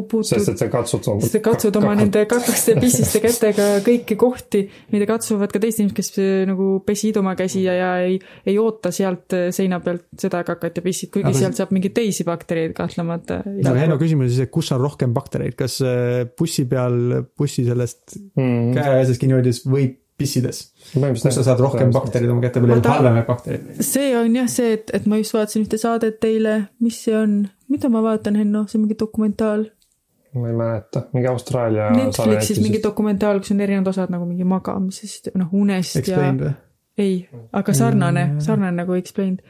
puutud. 0.00 0.28
sest 0.28 0.48
et 0.54 0.62
sa 0.62 0.68
katsud. 0.72 1.04
sest 1.04 1.36
sa 1.36 1.40
katsud 1.44 1.76
oma 1.80 1.94
nende 1.98 2.24
kakeste 2.30 2.74
pissiste 2.82 3.20
kätega 3.24 3.68
kõiki 3.84 4.16
kohti, 4.20 4.64
mida 4.94 5.08
katsuvad 5.10 5.52
ka 5.52 5.60
teised 5.62 5.82
inimesed, 5.84 5.96
kes 5.96 6.12
äh, 6.22 6.42
nagu 6.48 6.68
pesid 6.86 7.18
oma 7.20 7.34
käsi 7.38 7.64
ja, 7.66 7.76
ja 7.76 7.90
ei, 8.06 8.18
ei 8.48 8.58
oota 8.62 8.92
sealt 8.94 9.36
äh, 9.36 9.48
seina 9.54 9.80
pealt 9.84 10.06
seda 10.20 10.42
kakat 10.48 10.80
ja 10.80 10.84
pissid, 10.84 11.12
kuigi 11.14 11.28
aga 11.28 11.38
sealt 11.38 11.60
saab 11.60 11.72
mingeid 11.76 11.96
teisi 11.96 12.26
baktereid 12.28 12.76
kahtlemata. 12.76 13.42
aga 13.44 13.78
Henno 13.78 13.98
küsimus 14.00 14.30
on 14.30 14.34
siis, 14.34 14.46
et 14.46 14.54
kus 14.54 14.72
on 14.74 14.82
rohkem 14.82 15.14
baktereid, 15.16 15.56
kas 15.58 15.80
äh, 15.86 16.22
bussi 16.38 16.66
peal, 16.70 17.24
bussi 17.38 17.66
sellest 17.68 18.16
mm 18.16 18.46
-hmm. 18.46 18.72
käeasjast 18.78 19.20
kinni 19.20 19.38
hoides 19.38 19.64
või 19.66 19.90
pissides. 20.22 20.72
kus 20.94 21.22
sa 21.22 21.42
saad 21.42 21.60
rohkem 21.60 21.92
baktereid 21.92 22.30
oma 22.30 22.44
kätte 22.44 22.60
peale, 22.62 22.80
halvemaid 22.88 23.26
baktereid. 23.26 23.82
see 23.82 24.16
on 24.16 24.36
jah 24.36 24.48
see, 24.48 24.72
et, 24.78 24.90
et 24.94 25.06
ma 25.06 25.18
just 25.20 25.34
vaatasin 25.36 25.66
ühte 25.66 25.80
saadet 25.80 26.20
teile, 26.22 26.68
mis 26.80 26.98
see 27.04 27.16
on, 27.16 27.42
mida 27.72 27.90
ma 27.92 28.02
vaatan, 28.04 28.38
Henno, 28.40 28.66
see 28.68 28.78
on 28.78 28.86
mingi 28.86 28.98
dokumentaal? 29.00 29.66
Ma 30.34 30.48
ei 30.48 30.56
mäleta, 30.56 31.02
mingi 31.12 31.28
Austraalia. 31.28 31.90
Netflixis 31.96 32.60
mingi 32.62 32.80
dokumentaal, 32.82 33.42
kus 33.42 33.52
on 33.54 33.60
erinevad 33.60 33.92
osad 33.92 34.12
nagu 34.12 34.24
mingi 34.28 34.46
magamisest, 34.48 35.32
noh 35.38 35.52
unest 35.58 35.98
Explained 36.00 36.46
ja. 36.46 36.54
ei, 36.98 37.18
aga 37.52 37.74
sarnane 37.76 38.24
mm., 38.24 38.40
sarnane 38.44 38.76
nagu 38.80 38.96
Explained. 38.96 39.44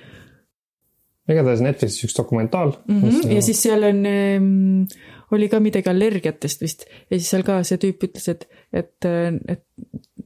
igatahes 1.30 1.62
Netflixis 1.64 2.08
üks 2.08 2.16
dokumentaal 2.18 2.74
mm. 2.86 3.02
-hmm. 3.02 3.34
ja 3.36 3.42
siis 3.42 3.62
seal 3.62 3.86
on 3.88 4.06
ähm, 4.06 4.48
oli 5.32 5.48
ka 5.48 5.60
midagi 5.60 5.90
allergiatest 5.90 6.60
vist 6.60 6.84
ja 7.10 7.18
siis 7.18 7.30
seal 7.30 7.46
ka 7.46 7.62
see 7.64 7.78
tüüp 7.80 8.08
ütles, 8.08 8.28
et, 8.28 8.48
et, 8.72 9.06
et 9.48 9.64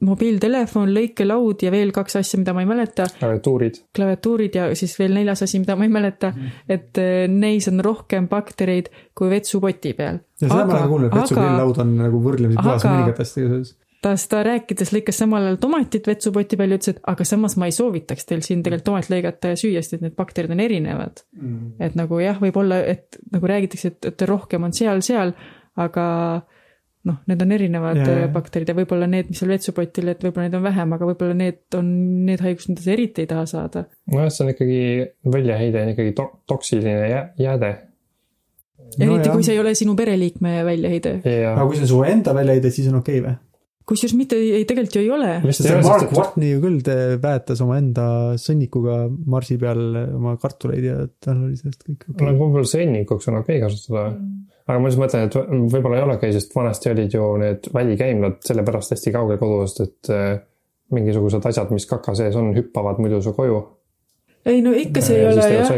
mobiiltelefon, 0.04 0.92
lõikelaud 0.94 1.64
ja 1.66 1.72
veel 1.74 1.92
kaks 1.94 2.20
asja, 2.20 2.40
mida 2.40 2.54
ma 2.56 2.64
ei 2.64 2.68
mäleta. 2.70 3.08
klaviatuurid. 3.18 3.80
klaviatuurid 3.96 4.58
ja 4.58 4.68
siis 4.78 4.98
veel 4.98 5.16
neljas 5.16 5.44
asi, 5.46 5.60
mida 5.62 5.76
ma 5.76 5.88
ei 5.88 5.92
mäleta 5.92 6.32
mm, 6.34 6.42
-hmm. 6.42 6.76
et 6.76 7.02
eh, 7.02 7.24
neis 7.32 7.68
on 7.72 7.80
rohkem 7.84 8.28
baktereid 8.28 8.92
kui 9.14 9.30
vetsupoti 9.30 9.94
peal. 9.94 10.20
ja 10.40 10.48
seda 10.48 10.66
ma 10.66 10.78
olen 10.78 10.88
kuulnud, 10.88 11.10
et 11.10 11.18
vetsuprill-laud 11.20 11.82
on 11.84 11.96
nagu 12.02 12.22
võrdlemisi 12.22 12.62
puhas 12.62 12.88
mõningatest 12.88 13.42
igasuguses 13.42 13.76
ta 14.06 14.12
seda 14.20 14.42
rääkides 14.46 14.92
lõikas 14.94 15.18
samal 15.22 15.46
ajal 15.46 15.58
tomatit 15.60 16.06
vetsupoti 16.06 16.58
peal 16.58 16.74
ja 16.74 16.78
ütles, 16.78 16.94
et 16.94 17.00
aga 17.10 17.24
samas 17.26 17.56
ma 17.58 17.68
ei 17.68 17.74
soovitaks 17.74 18.28
teil 18.28 18.42
siin 18.46 18.62
tegelikult 18.62 18.86
tomat 18.90 19.08
lõigata 19.10 19.52
ja 19.52 19.60
süüa, 19.60 19.82
sest 19.82 19.96
et 19.96 20.04
need 20.04 20.16
bakterid 20.18 20.52
on 20.54 20.62
erinevad 20.62 21.22
mm.. 21.40 21.76
et 21.82 21.96
nagu 21.98 22.20
jah, 22.22 22.38
võib-olla, 22.42 22.82
et 22.86 23.18
nagu 23.32 23.50
räägitakse, 23.50 23.94
et, 23.94 24.10
et 24.12 24.26
rohkem 24.28 24.68
on 24.68 24.76
seal, 24.76 25.02
seal, 25.06 25.32
aga 25.80 26.06
noh, 27.06 27.18
need 27.30 27.42
on 27.44 27.54
erinevad 27.54 28.00
ja, 28.00 28.18
ja. 28.24 28.28
bakterid 28.32 28.70
ja 28.70 28.76
võib-olla 28.76 29.08
need, 29.10 29.30
mis 29.30 29.40
seal 29.40 29.52
vetsupotil, 29.54 30.10
et 30.12 30.22
võib-olla 30.26 30.48
neid 30.48 30.58
on 30.58 30.64
vähem, 30.66 30.94
aga 30.96 31.08
võib-olla 31.10 31.38
need 31.38 31.78
on 31.78 31.90
need 32.28 32.42
haigused, 32.44 32.72
mida 32.72 32.84
sa 32.84 32.94
eriti 32.96 33.24
ei 33.24 33.30
taha 33.30 33.46
saada. 33.50 33.84
nojah, 34.12 34.30
see 34.32 34.46
on 34.46 34.52
ikkagi, 34.54 34.80
väljaheide 35.36 35.82
on 35.84 35.92
ikkagi 35.94 36.14
to 36.18 36.28
toksiline 36.50 36.94
jä 37.12 37.24
jääde. 37.46 37.72
eriti 38.98 39.28
no, 39.28 39.34
kui 39.34 39.46
see 39.46 39.56
ei 39.56 39.62
ole 39.62 39.74
sinu 39.78 39.96
pereliikme 39.98 40.60
väljaheide. 40.66 41.18
aga 41.52 41.66
kui 41.66 41.78
see 41.78 41.88
on 41.88 41.92
su 41.94 42.06
enda 42.06 42.34
väljaheide, 42.36 42.72
siis 42.74 42.90
on 42.92 43.02
okei 43.02 43.20
okay, 43.20 43.28
või? 43.28 43.42
kusjuures 43.86 44.16
mitte, 44.18 44.34
ei 44.34 44.64
tegelikult 44.66 44.96
ju 44.98 45.04
ei 45.04 45.12
ole. 45.14 45.54
see 45.54 45.76
Mark 45.86 46.10
Watney 46.16 46.56
ju 46.56 46.62
küll 46.64 46.80
väetas 47.22 47.62
omaenda 47.62 48.08
sõnnikuga 48.42 49.04
marsi 49.06 49.60
peal 49.62 49.84
oma 50.16 50.34
kartuleid 50.42 50.88
ja 50.88 51.04
tal 51.22 51.44
oli 51.46 51.54
sellest 51.54 51.86
kõik 51.86 52.00
okei 52.02 52.16
okay.. 52.16 52.26
no 52.32 52.34
võib-olla 52.40 52.70
sõnnikuks 52.72 53.30
on 53.30 53.40
okei 53.44 53.60
okay 53.60 53.66
kasutada 53.68 54.08
mm 54.10 54.52
aga 54.66 54.82
ma 54.82 54.90
just 54.90 55.00
mõtlen, 55.00 55.28
et 55.28 55.36
võib-olla 55.72 56.00
ei 56.00 56.04
olegi, 56.08 56.32
sest 56.34 56.54
vanasti 56.56 56.90
olid 56.90 57.14
ju 57.14 57.30
need 57.42 57.70
välikäimlad 57.74 58.40
sellepärast 58.46 58.96
hästi 58.96 59.14
kaugel 59.14 59.38
kodust, 59.40 59.82
et 59.84 60.10
äh, 60.12 60.36
mingisugused 60.94 61.46
asjad, 61.50 61.72
mis 61.74 61.86
kaka 61.90 62.14
sees 62.18 62.36
on, 62.38 62.52
hüppavad 62.56 63.00
muidu 63.02 63.20
su 63.22 63.34
koju. 63.36 63.62
ei 64.46 64.60
no 64.62 64.70
ikka 64.78 65.02
see 65.02 65.16
ei 65.18 65.26
ole 65.26 65.46
jah, 65.50 65.70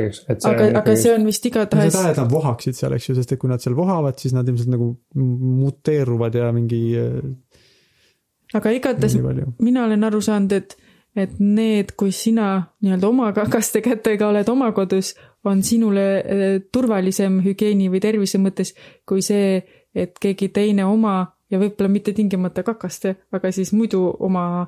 aga, 0.51 0.67
aga 0.83 0.97
see 1.01 1.13
on 1.15 1.23
vist 1.29 1.47
igatahes. 1.49 1.93
sa 1.93 2.03
tahad, 2.03 2.17
et 2.17 2.23
nad 2.23 2.33
vohaksid 2.33 2.77
seal, 2.77 2.97
eks 2.97 3.11
ju, 3.11 3.17
sest 3.17 3.33
et 3.33 3.41
kui 3.41 3.53
nad 3.53 3.65
seal 3.65 3.77
vohavad, 3.77 4.19
siis 4.21 4.37
nad 4.37 4.49
ilmselt 4.49 4.73
nagu 4.73 4.91
muteeruvad 5.15 6.37
ja 6.37 6.51
mingi. 6.57 6.83
Äh, 7.01 8.59
aga 8.59 8.73
igatahes 8.77 9.17
mina 9.61 9.87
olen 9.89 10.05
aru 10.09 10.21
saanud, 10.25 10.53
et 10.57 10.77
et 11.19 11.39
need, 11.43 11.95
kui 11.99 12.13
sina 12.15 12.49
nii-öelda 12.85 13.09
oma 13.09 13.33
kakaste 13.35 13.81
kätega 13.83 14.29
oled 14.29 14.49
oma 14.53 14.71
kodus, 14.77 15.15
on 15.45 15.63
sinule 15.63 16.07
eh, 16.19 16.61
turvalisem 16.73 17.41
hügieeni 17.45 17.89
või 17.93 18.01
tervise 18.03 18.41
mõttes 18.43 18.75
kui 19.07 19.23
see, 19.23 19.61
et 19.95 20.19
keegi 20.21 20.51
teine 20.55 20.87
oma 20.87 21.21
ja 21.51 21.61
võib-olla 21.61 21.91
mitte 21.93 22.13
tingimata 22.17 22.65
kakaste, 22.67 23.15
aga 23.33 23.53
siis 23.55 23.73
muidu 23.73 24.03
oma 24.19 24.67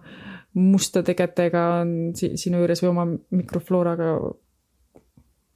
mustade 0.55 1.15
kätega 1.15 1.65
on 1.83 2.13
sinu 2.17 2.63
juures 2.63 2.83
või 2.83 2.91
oma 2.91 3.05
mikroflooraga 3.37 4.15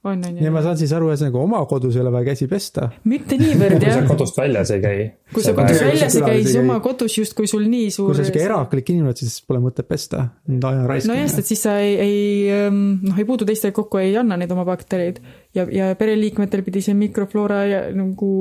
on, 0.05 0.21
on 0.27 0.37
ju. 0.37 0.43
ja 0.45 0.51
ma 0.53 0.61
saan 0.65 0.77
siis 0.79 0.91
aru, 0.95 1.09
ühesõnaga 1.11 1.39
oma 1.41 1.61
kodus 1.69 1.97
ei 1.97 2.01
ole 2.03 2.11
vaja 2.13 2.29
käsi 2.31 2.47
pesta. 2.51 2.89
mitte 3.09 3.37
niivõrd 3.39 3.83
jah. 3.83 3.97
kui 3.99 4.05
sa 4.05 4.11
kodust 4.11 4.39
väljas 4.39 4.71
ei 4.75 4.83
käi. 4.83 5.01
kui 5.33 5.45
sa 5.45 5.53
kodust 5.57 5.85
väljas 5.85 6.17
ei 6.19 6.25
käi, 6.25 6.43
siis 6.45 6.59
oma 6.61 6.77
kodus 6.85 7.17
justkui 7.19 7.49
sul 7.51 7.65
nii 7.71 7.89
suur. 7.95 8.11
kui 8.11 8.19
sa 8.19 8.27
sihuke 8.27 8.45
eraklik 8.45 8.93
inimene 8.93 9.11
oled, 9.11 9.23
siis 9.23 9.39
pole 9.47 9.61
mõtet 9.63 9.89
pesta, 9.89 10.27
aja 10.45 10.85
raiskamine. 10.89 11.25
nojah, 11.25 11.33
sest 11.33 11.51
siis 11.53 11.65
sa 11.67 11.75
ei, 11.81 11.97
ei 12.05 12.23
ähm, 12.55 12.81
noh, 13.05 13.19
ei 13.19 13.27
puutu 13.27 13.47
teistega 13.49 13.75
kokku, 13.79 14.01
ei 14.03 14.15
anna 14.21 14.37
neid 14.39 14.53
oma 14.55 14.67
baktereid 14.67 15.21
ja, 15.57 15.67
ja 15.71 15.91
pereliikmetel 15.99 16.65
pidi 16.65 16.85
see 16.85 16.97
mikrofloora 16.97 17.63
ja, 17.69 17.83
nagu 17.95 18.31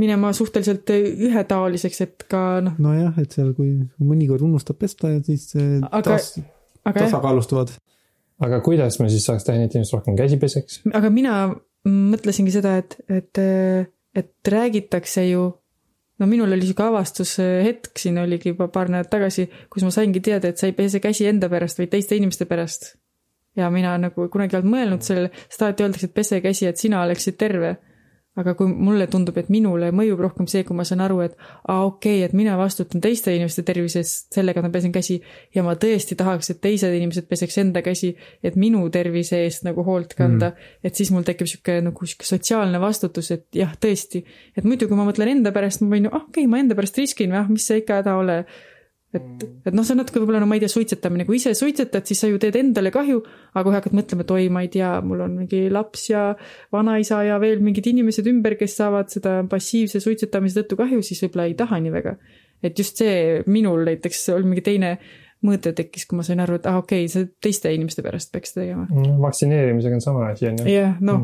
minema 0.00 0.32
suhteliselt 0.34 0.90
ühetaoliseks, 0.90 2.00
et 2.02 2.24
ka 2.30 2.40
noh. 2.64 2.80
nojah, 2.82 3.14
et 3.22 3.36
seal, 3.36 3.52
kui 3.54 3.76
mõnikord 4.02 4.42
unustab 4.42 4.80
pesta 4.80 5.12
ja 5.12 5.22
siis 5.22 5.52
aga 5.54 6.02
taas 6.08 6.32
aga 6.84 7.06
tasakaalustuvad. 7.06 7.74
Aga 8.42 8.60
kuidas 8.66 8.98
me 9.00 9.10
siis 9.12 9.26
saaks 9.28 9.46
teha 9.46 9.58
nii, 9.58 9.68
et 9.70 9.76
inimesed 9.76 9.96
rohkem 9.98 10.16
käsi 10.18 10.38
peseks? 10.42 10.80
aga 10.92 11.10
mina 11.14 11.34
mõtlesingi 11.84 12.54
seda, 12.54 12.78
et, 12.80 12.96
et, 13.12 13.42
et 14.16 14.54
räägitakse 14.54 15.28
ju 15.28 15.50
no 16.18 16.26
minul 16.30 16.52
oli 16.54 16.66
sihuke 16.66 16.86
avastushetk 16.86 17.98
siin 18.00 18.18
oligi 18.22 18.52
juba 18.52 18.68
paar 18.72 18.90
nädalat 18.92 19.10
tagasi, 19.12 19.48
kus 19.72 19.86
ma 19.86 19.92
saingi 19.94 20.22
teada, 20.24 20.50
et 20.50 20.60
sa 20.60 20.68
ei 20.70 20.76
pese 20.76 21.00
käsi 21.02 21.26
enda 21.30 21.50
pärast, 21.52 21.80
vaid 21.80 21.92
teiste 21.94 22.18
inimeste 22.18 22.46
pärast. 22.50 22.94
ja 23.56 23.68
mina 23.70 23.92
nagu 24.02 24.28
kunagi 24.30 24.56
ei 24.56 24.60
olnud 24.60 24.72
mõelnud 24.72 25.04
sellele, 25.06 25.30
sest 25.46 25.62
alati 25.62 25.84
öeldakse, 25.84 26.08
et 26.08 26.14
pese 26.14 26.40
käsi, 26.42 26.66
et 26.66 26.80
sina 26.80 27.04
oleksid 27.06 27.36
terve. 27.38 27.76
Aga 28.40 28.54
kui 28.58 28.66
mulle 28.66 29.06
tundub, 29.10 29.36
et 29.38 29.50
minule 29.52 29.90
mõjub 29.94 30.20
rohkem 30.24 30.48
see, 30.50 30.64
kui 30.66 30.76
ma 30.76 30.86
saan 30.86 31.04
aru, 31.04 31.20
et 31.26 31.36
aa 31.70 31.84
okei 31.86 32.18
okay,, 32.18 32.24
et 32.26 32.34
mina 32.34 32.56
vastutan 32.58 33.02
teiste 33.04 33.34
inimeste 33.34 33.62
tervise 33.66 34.02
eest 34.02 34.34
sellega, 34.34 34.62
ma 34.64 34.72
pesen 34.74 34.94
käsi 34.94 35.20
ja 35.54 35.62
ma 35.66 35.76
tõesti 35.78 36.18
tahaks, 36.18 36.50
et 36.50 36.60
teised 36.64 36.96
inimesed 36.98 37.28
peseks 37.30 37.60
enda 37.62 37.82
käsi, 37.86 38.14
et 38.42 38.58
minu 38.60 38.82
tervise 38.94 39.44
eest 39.44 39.66
nagu 39.68 39.86
hoolt 39.86 40.16
kanda 40.18 40.50
mm., 40.50 40.74
et 40.90 40.98
siis 40.98 41.14
mul 41.14 41.26
tekib 41.26 41.50
sihuke 41.50 41.78
nagu 41.86 42.10
sihuke 42.10 42.26
sotsiaalne 42.28 42.82
vastutus, 42.82 43.30
et 43.34 43.46
jah, 43.54 43.74
tõesti, 43.80 44.24
et 44.56 44.66
muidu, 44.66 44.90
kui 44.90 44.98
ma 44.98 45.06
mõtlen 45.06 45.36
enda 45.36 45.54
pärast, 45.54 45.84
ma 45.84 45.94
võin 45.94 46.08
ju, 46.08 46.14
ah 46.14 46.24
okei 46.24 46.44
okay,, 46.44 46.50
ma 46.50 46.62
enda 46.62 46.78
pärast 46.78 46.98
riskin, 46.98 47.34
ah 47.38 47.50
mis 47.50 47.66
see 47.70 47.84
ikka 47.84 48.02
häda 48.02 48.18
ole. 48.20 48.42
et, 49.14 49.44
et 49.68 49.74
noh, 49.74 49.84
see 49.86 49.94
on 49.94 50.00
natuke 50.02 50.20
võib-olla 50.20 50.42
no 50.42 50.48
ma 50.50 50.58
ei 50.58 50.62
tea, 50.64 50.72
suitsetamine, 50.72 51.26
kui 51.28 51.38
ise 51.38 51.54
suitsetad, 51.58 52.06
siis 52.08 52.22
sa 52.24 52.30
ju 52.30 52.38
teed 52.42 52.58
endale 52.60 52.92
kahju, 52.94 53.20
aga 53.54 53.64
kui 53.66 53.76
hakkad 53.76 53.96
mõtlema, 53.96 54.26
et 54.26 54.32
oi, 54.36 54.46
ma 54.52 54.64
ei 54.66 54.70
tea, 54.74 54.92
mul 55.06 55.24
on 55.26 55.36
mingi 55.42 55.64
laps 55.72 56.08
ja 56.10 56.26
vanaisa 56.74 57.22
ja 57.28 57.40
veel 57.42 57.62
mingid 57.64 57.88
inimesed 57.90 58.28
ümber, 58.30 58.58
kes 58.60 58.78
saavad 58.80 59.12
seda 59.14 59.40
passiivse 59.50 60.02
suitsetamise 60.04 60.60
tõttu 60.60 60.80
kahju, 60.82 61.04
siis 61.06 61.22
võib-olla 61.26 61.50
ei 61.50 61.58
taha 61.58 61.82
nii 61.84 61.94
väga. 61.94 62.16
et 62.64 62.78
just 62.78 62.96
see 62.96 63.42
minul 63.46 63.82
näiteks 63.84 64.28
oli 64.32 64.48
mingi 64.48 64.62
teine 64.64 64.96
mõõde 65.44 65.74
tekkis, 65.76 66.06
kui 66.08 66.16
ma 66.16 66.24
sain 66.24 66.40
aru, 66.40 66.56
et 66.56 66.66
ah 66.70 66.78
okei 66.80 67.04
okay,, 67.04 67.10
see 67.12 67.28
teiste 67.42 67.72
inimeste 67.74 68.02
pärast 68.04 68.32
peaks 68.32 68.56
tegema. 68.56 68.86
vaktsineerimisega 69.20 69.98
on 69.98 70.04
sama 70.04 70.30
asi, 70.30 70.48
on 70.48 70.62
ju. 70.62 70.72
jah, 70.72 70.96
noh 71.04 71.20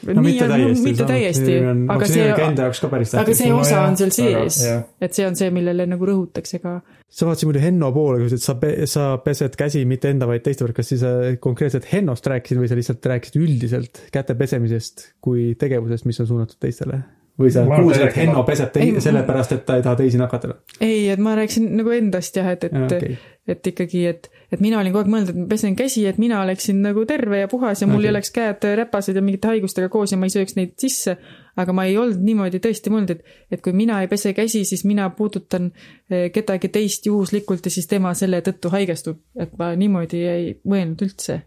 Mm. 0.00 0.14
no 0.16 0.22
mitte 0.22 0.48
täiesti. 0.48 0.84
mitte 0.84 1.04
täiesti, 1.04 1.56
aga 1.92 2.06
see, 2.08 2.28
Enda 2.46 2.68
jaoks 2.68 2.80
ka 2.80 2.88
päris 2.92 3.14
aga 3.20 3.34
see 3.36 3.52
osa 3.52 3.82
on 3.84 3.98
seal 4.00 4.12
sees 4.14 4.60
et 5.04 5.16
see 5.16 5.26
on 5.28 5.36
see, 5.36 5.50
millele 5.52 5.86
nagu 5.90 6.08
rõhutakse 6.08 6.60
ka. 6.62 6.78
Sa 7.10 7.26
vaatasid 7.26 7.50
muidu 7.50 7.62
Henno 7.62 7.90
poole, 7.94 8.20
kui 8.20 8.30
sa 8.30 8.54
ütlesid, 8.54 8.86
sa 8.86 8.94
sa 8.94 9.06
pesed 9.24 9.56
käsi 9.58 9.84
mitte 9.88 10.12
enda, 10.14 10.28
vaid 10.30 10.44
teiste 10.46 10.64
pealt, 10.64 10.76
kas 10.76 10.92
siis 10.92 11.02
sa 11.02 11.14
konkreetselt 11.42 11.88
Hennost 11.90 12.26
rääkisid 12.30 12.60
või 12.62 12.70
sa 12.70 12.78
lihtsalt 12.78 13.08
rääkisid 13.12 13.40
üldiselt 13.40 14.04
käte 14.14 14.36
pesemisest 14.38 15.08
kui 15.24 15.54
tegevusest, 15.58 16.06
mis 16.06 16.22
on 16.22 16.30
suunatud 16.30 16.60
teistele? 16.62 17.02
või 17.40 17.50
sa 17.54 17.62
kuulsid, 17.64 18.02
et 18.04 18.16
Henno 18.20 18.42
peseb 18.44 18.74
Ei, 18.76 18.90
tei-, 18.92 19.02
sellepärast, 19.02 19.54
et 19.56 19.62
ta 19.64 19.78
ei 19.78 19.84
taha 19.84 19.98
teisi 20.00 20.18
nakatada? 20.20 20.58
ei, 20.84 21.08
et 21.12 21.20
ma 21.22 21.34
rääkisin 21.38 21.70
nagu 21.78 21.92
endast 21.96 22.36
jah, 22.36 22.50
et, 22.52 22.66
et 22.68 22.74
Jaa, 22.76 22.88
okay. 22.88 23.16
et 23.48 23.70
ikkagi, 23.72 24.02
et, 24.10 24.28
et 24.52 24.60
mina 24.60 24.80
olin 24.80 24.92
kogu 24.92 25.06
aeg 25.06 25.12
mõelnud, 25.14 25.32
et 25.32 25.40
ma 25.40 25.46
pesen 25.50 25.76
käsi, 25.78 26.04
et 26.10 26.20
mina 26.20 26.42
oleksin 26.44 26.82
nagu 26.84 27.04
terve 27.08 27.42
ja 27.42 27.50
puhas 27.50 27.80
ja 27.80 27.88
mul 27.88 28.02
okay. 28.02 28.08
ei 28.08 28.14
oleks 28.14 28.34
käed 28.36 28.68
räpased 28.82 29.16
ja 29.16 29.24
mingite 29.24 29.54
haigustega 29.54 29.88
koos 29.92 30.12
ja 30.12 30.20
ma 30.20 30.28
ei 30.28 30.34
sööks 30.34 30.58
neid 30.58 30.76
sisse. 30.80 31.16
Aga 31.56 31.72
ma 31.72 31.86
ei 31.88 31.96
olnud 31.98 32.22
niimoodi 32.24 32.60
tõesti 32.62 32.92
mõelnud, 32.92 33.14
et, 33.16 33.24
et 33.50 33.62
kui 33.64 33.74
mina 33.76 34.00
ei 34.02 34.10
pese 34.10 34.32
käsi, 34.36 34.64
siis 34.68 34.84
mina 34.88 35.08
puudutan 35.16 35.70
eh, 36.10 36.28
kedagi 36.34 36.68
teist 36.68 37.06
juhuslikult 37.06 37.66
ja 37.66 37.72
siis 37.74 37.88
tema 37.90 38.14
selle 38.14 38.42
tõttu 38.46 38.72
haigestub, 38.74 39.20
et 39.38 39.56
ma 39.58 39.72
niimoodi 39.78 40.22
ei 40.26 40.52
mõelnud 40.64 41.06
üldse. 41.06 41.40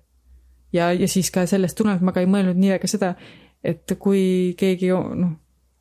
ja, 0.74 0.92
ja 0.94 1.08
siis 1.08 1.32
ka 1.32 1.46
sellest 1.48 1.78
tulenevalt 1.78 2.04
ma 2.04 2.16
ka 2.16 2.24
ei 2.24 2.30
mõelnud 2.30 2.60
nii 2.60 2.76
väga 2.76 2.90
seda, 2.90 3.14
et 3.64 3.96
kui 4.00 4.54
keegi 4.60 4.92
noh, 4.92 5.38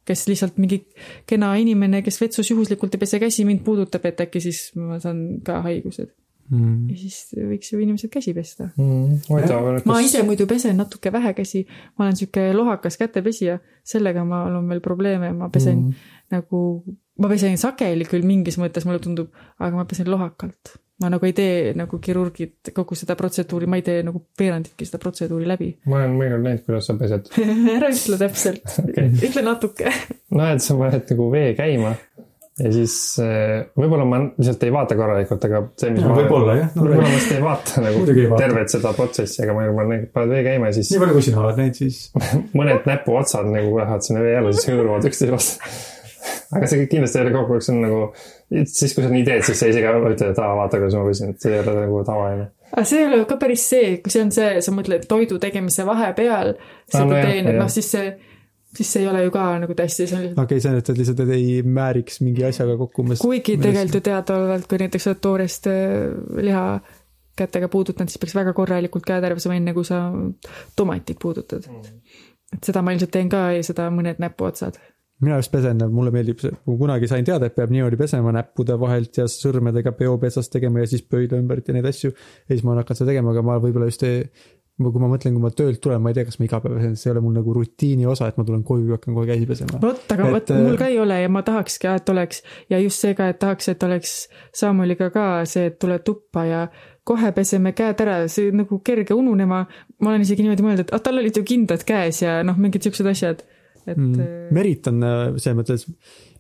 kes 0.06 0.26
lihtsalt 0.28 0.58
mingi 0.58 0.82
kena 1.26 1.52
inimene, 1.60 2.02
kes 2.02 2.20
vetsus 2.20 2.50
juhuslikult 2.50 2.94
ei 2.94 3.02
pese 3.02 3.20
käsi, 3.22 3.46
mind 3.46 3.62
puudutab, 3.66 4.04
et 4.08 4.20
äkki 4.24 4.42
siis 4.42 4.64
ma 4.78 4.98
saan 5.02 5.40
ka 5.46 5.60
haigused. 5.66 6.10
Mm. 6.50 6.90
ja 6.90 6.96
siis 6.98 7.32
võiks 7.36 7.70
ju 7.72 7.78
inimesed 7.80 8.10
käsi 8.12 8.34
pesta. 8.36 8.68
huvitav, 8.76 9.68
ma 9.88 10.00
ise 10.04 10.20
muidu 10.26 10.46
pesen 10.50 10.76
natuke 10.80 11.12
vähe 11.14 11.32
käsi, 11.38 11.62
ma 11.96 12.06
olen 12.06 12.18
sihuke 12.18 12.50
lohakas 12.56 12.98
kätepesija, 13.00 13.58
sellega 13.86 14.24
ma 14.28 14.44
olen 14.50 14.68
veel 14.68 14.82
probleeme, 14.84 15.32
ma 15.36 15.48
pesen 15.52 15.86
mm. 15.86 16.12
nagu, 16.34 16.62
ma 17.22 17.32
pesen 17.32 17.56
sageli 17.60 18.08
küll 18.08 18.26
mingis 18.28 18.58
mõttes, 18.60 18.84
mulle 18.88 19.00
tundub, 19.02 19.32
aga 19.62 19.78
ma 19.78 19.86
pesen 19.88 20.10
lohakalt. 20.12 20.76
ma 21.02 21.08
nagu 21.10 21.26
ei 21.26 21.32
tee 21.34 21.72
nagu 21.74 21.98
kirurgid 21.98 22.68
kogu 22.76 22.94
seda 22.94 23.16
protseduuri, 23.18 23.66
ma 23.66 23.80
ei 23.80 23.82
tee 23.82 24.04
nagu 24.06 24.20
veeranditki 24.38 24.86
seda 24.86 25.00
protseduuri 25.02 25.48
läbi. 25.48 25.70
ma 25.90 26.02
olen 26.02 26.18
mõnikord 26.18 26.44
näinud, 26.50 26.66
kuidas 26.68 26.90
sa 26.90 26.98
pesed. 27.00 27.32
ära 27.78 27.90
ütle 27.94 28.20
täpselt 28.20 28.76
okay., 28.84 29.08
ütle 29.30 29.46
natuke. 29.46 29.94
no 30.36 30.52
et 30.52 30.62
sa 30.62 30.76
paned 30.78 31.14
nagu 31.14 31.30
vee 31.32 31.54
käima 31.58 31.96
ja 32.62 32.72
siis 32.74 32.96
eh, 33.22 33.62
võib-olla 33.78 34.04
ma 34.08 34.20
lihtsalt 34.24 34.66
ei 34.66 34.74
vaata 34.74 34.96
korralikult, 34.98 35.46
aga 35.48 35.62
see, 35.80 35.94
mis 35.94 36.04
ma. 36.06 36.16
võib-olla 36.18 36.58
jah 36.58 36.68
no,. 36.76 36.84
võib-olla 36.84 37.06
ma 37.06 37.14
lihtsalt 37.14 37.36
ei 37.36 37.46
vaata 37.46 37.84
nagu 37.86 38.02
ei 38.04 38.26
vaata. 38.30 38.42
tervet 38.44 38.74
seda 38.74 38.92
protsessi, 38.98 39.40
aga 39.44 39.56
ma 39.56 39.64
juba 39.66 39.86
näen- 39.88 40.04
paned 40.14 40.34
vee 40.36 40.44
käima 40.46 40.70
ja 40.70 40.76
siis 40.78 40.92
nii 40.92 41.02
palju, 41.02 41.16
kui 41.18 41.26
sina 41.28 41.42
oled 41.42 41.58
näinud, 41.62 41.80
siis 41.80 41.98
mõned 42.58 42.86
näpuotsad 42.88 43.50
nagu 43.50 43.74
lähevad 43.80 44.06
sinna 44.06 44.22
vee 44.24 44.38
alla, 44.38 44.54
siis 44.54 44.70
hõõruvad 44.70 45.10
üksteise 45.10 45.34
vastu. 45.34 45.74
aga 46.56 46.70
see 46.70 46.88
kindlasti 46.90 47.18
ei 47.18 47.26
ole 47.26 47.34
kogu 47.34 47.56
aeg, 47.56 47.66
see 47.66 47.74
on 47.74 47.84
nagu, 47.86 48.00
siis 48.70 48.94
kui 48.94 49.04
sa 49.04 49.12
nii 49.12 49.24
teed, 49.26 49.46
siis 49.48 49.62
sa 49.62 49.70
ise 49.70 49.82
ka 49.82 49.94
ütled, 49.98 50.26
et 50.28 50.42
aa, 50.42 50.56
vaata, 50.58 50.82
kuidas 50.82 50.98
ma 50.98 51.06
pesin, 51.08 51.32
et 51.34 51.44
see 51.46 51.54
ei 51.54 51.62
ole 51.64 51.78
nagu 51.80 52.02
tavaline. 52.06 52.50
aga 52.72 52.84
see 52.88 53.00
ei 53.02 53.08
ole 53.08 53.22
ka 53.30 53.38
päris 53.40 53.64
see, 53.74 53.94
kui 54.04 54.14
see 54.14 54.26
on 54.26 54.34
see, 54.34 54.52
sa 54.64 54.74
mõtled 54.74 55.08
toidu 55.10 55.40
tegemise 55.42 55.86
vahepeal 55.88 56.54
seda 56.86 57.08
no 57.08 57.18
jah, 57.18 57.26
teen, 57.26 57.50
et 57.50 57.58
noh, 57.58 57.72
siis 57.72 57.90
see, 57.96 58.12
siis 58.76 58.92
see 58.92 59.02
ei 59.04 59.08
ole 59.08 59.22
ju 59.26 59.32
ka 59.34 59.44
nagu 59.62 59.74
on 59.74 59.82
lihtsalt 59.82 60.14
okei 60.16 60.44
okay,, 60.44 60.60
see 60.60 60.72
on, 60.72 60.80
et 60.80 60.90
lihtsalt 60.98 61.22
et 61.24 61.32
ei 61.36 61.62
määriks 61.62 62.20
mingi 62.24 62.44
asjaga 62.48 62.76
kokku. 62.80 63.04
kuigi 63.20 63.56
tegelikult 63.60 64.00
ju 64.00 64.04
teadaolevalt, 64.08 64.68
kui 64.70 64.80
näiteks 64.82 65.08
oled 65.10 65.22
toorest 65.26 65.68
äh, 65.70 65.82
liha 66.40 66.64
kätega 67.36 67.68
puudutanud, 67.72 68.12
siis 68.12 68.20
peaks 68.20 68.36
väga 68.36 68.52
korralikult 68.56 69.04
käed 69.08 69.24
ära 69.24 69.36
pesema, 69.36 69.56
enne 69.56 69.74
kui 69.76 69.84
sa 69.88 70.06
tomatit 70.76 71.20
puudutad 71.20 71.68
mm.. 71.68 72.00
et 72.56 72.70
seda 72.70 72.84
ma 72.84 72.94
ilmselt 72.94 73.12
teen 73.12 73.30
ka, 73.32 73.50
seda 73.66 73.90
mõned 73.92 74.20
näpuotsad. 74.22 74.80
mina 75.22 75.38
just 75.40 75.52
pesen, 75.52 75.84
mulle 75.92 76.14
meeldib 76.14 76.40
see, 76.42 76.56
kui 76.64 76.80
kunagi 76.80 77.08
sain 77.10 77.28
teada, 77.28 77.48
et 77.48 77.56
peab 77.56 77.72
niimoodi 77.72 78.00
pesema 78.00 78.32
näppude 78.34 78.78
vahelt 78.80 79.20
ja 79.20 79.28
sõrmedega 79.30 79.92
peopesast 80.00 80.52
tegema 80.52 80.82
ja 80.82 80.90
siis 80.94 81.04
pöidla 81.04 81.40
ümbert 81.44 81.68
ja 81.68 81.76
neid 81.76 81.88
asju. 81.92 82.12
ja 82.12 82.54
siis 82.54 82.64
ma 82.64 82.72
olen 82.72 82.84
hakanud 82.84 83.02
seda 83.02 83.12
tegema, 83.12 83.36
aga 83.36 83.46
ma 83.46 83.60
võib-olla 83.62 83.92
just 83.92 84.04
ei, 84.08 84.24
kui 84.80 85.02
ma 85.02 85.08
mõtlen, 85.12 85.34
kui 85.36 85.42
ma 85.42 85.50
töölt 85.52 85.80
tulen, 85.84 86.00
ma 86.02 86.10
ei 86.10 86.16
tea, 86.16 86.24
kas 86.26 86.38
ma 86.40 86.46
iga 86.46 86.60
päev 86.64 86.78
see 86.96 87.08
ei 87.08 87.12
ole 87.12 87.22
mul 87.24 87.34
nagu 87.36 87.54
rutiini 87.54 88.06
osa, 88.08 88.30
et 88.30 88.38
ma 88.40 88.44
tulen 88.48 88.62
koju 88.66 88.88
ja 88.88 88.96
hakkan 88.96 89.14
kohe 89.14 89.28
käsi 89.28 89.48
pesema. 89.48 89.80
vot, 89.82 90.00
aga 90.14 90.28
Et, 90.28 90.32
vot 90.36 90.52
äh, 90.54 90.62
mul 90.64 90.78
ka 90.80 90.88
ei 90.88 90.98
ole 91.02 91.18
ja 91.20 91.28
ma 91.32 91.42
tahakski, 91.46 91.90
et 91.92 92.08
oleks 92.08 92.40
ja 92.72 92.80
just 92.80 93.04
see 93.04 93.14
ka, 93.18 93.28
et 93.32 93.38
tahaks, 93.42 93.68
et 93.68 93.84
oleks 93.86 94.14
Samueliga 94.56 95.10
ka 95.12 95.26
see, 95.48 95.68
et 95.70 95.78
tuled 95.82 96.04
tuppa 96.06 96.46
ja 96.48 96.62
kohe 97.04 97.32
peseme 97.36 97.74
käed 97.76 98.00
ära, 98.00 98.16
see 98.32 98.52
nagu 98.54 98.80
kerge 98.86 99.14
ununema. 99.14 99.66
ma 100.00 100.10
olen 100.10 100.24
isegi 100.24 100.46
niimoodi 100.46 100.64
mõelnud, 100.64 100.86
et 100.86 100.94
ah, 100.96 101.02
tal 101.04 101.20
olid 101.20 101.36
ju 101.36 101.44
kindad 101.46 101.84
käes 101.86 102.22
ja 102.24 102.40
noh, 102.46 102.56
mingid 102.58 102.88
siuksed 102.88 103.06
asjad, 103.12 103.44
et 103.86 103.96
mm. 103.96 104.12
mm.. 104.12 104.50
Merit 104.54 104.88
on 104.90 105.06
äh, 105.06 105.22
selles 105.42 105.56
mõttes, 105.58 105.86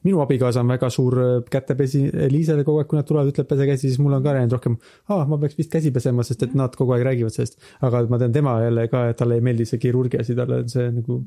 minu 0.06 0.20
abikaasa 0.22 0.62
on 0.62 0.72
väga 0.72 0.90
suur 0.92 1.16
äh, 1.22 1.32
kätepesi 1.50 2.04
Liisele 2.32 2.66
kogu 2.66 2.82
aeg, 2.82 2.90
kui 2.90 2.98
nad 2.98 3.08
tulevad, 3.08 3.32
ütleb 3.32 3.48
pese 3.50 3.68
käsi, 3.68 3.88
siis 3.88 4.02
mul 4.02 4.18
on 4.18 4.24
ka 4.24 4.34
läinud 4.36 4.54
rohkem, 4.56 4.76
aa, 5.12 5.24
ma 5.30 5.38
peaks 5.42 5.58
vist 5.58 5.72
käsi 5.72 5.92
pesema, 5.94 6.26
sest 6.26 6.46
et 6.46 6.54
nad 6.58 6.74
kogu 6.78 6.94
aeg 6.96 7.06
räägivad 7.08 7.34
sellest. 7.34 7.58
aga 7.80 8.04
ma 8.12 8.20
tean 8.22 8.34
tema 8.34 8.58
jälle 8.64 8.86
ka, 8.92 9.08
et 9.12 9.20
talle 9.20 9.38
ei 9.38 9.46
meeldi 9.48 9.66
see 9.68 9.82
kirurgia 9.82 10.22
asi, 10.22 10.36
talle 10.38 10.62
on 10.64 10.70
see 10.72 10.88
nagu, 10.94 11.18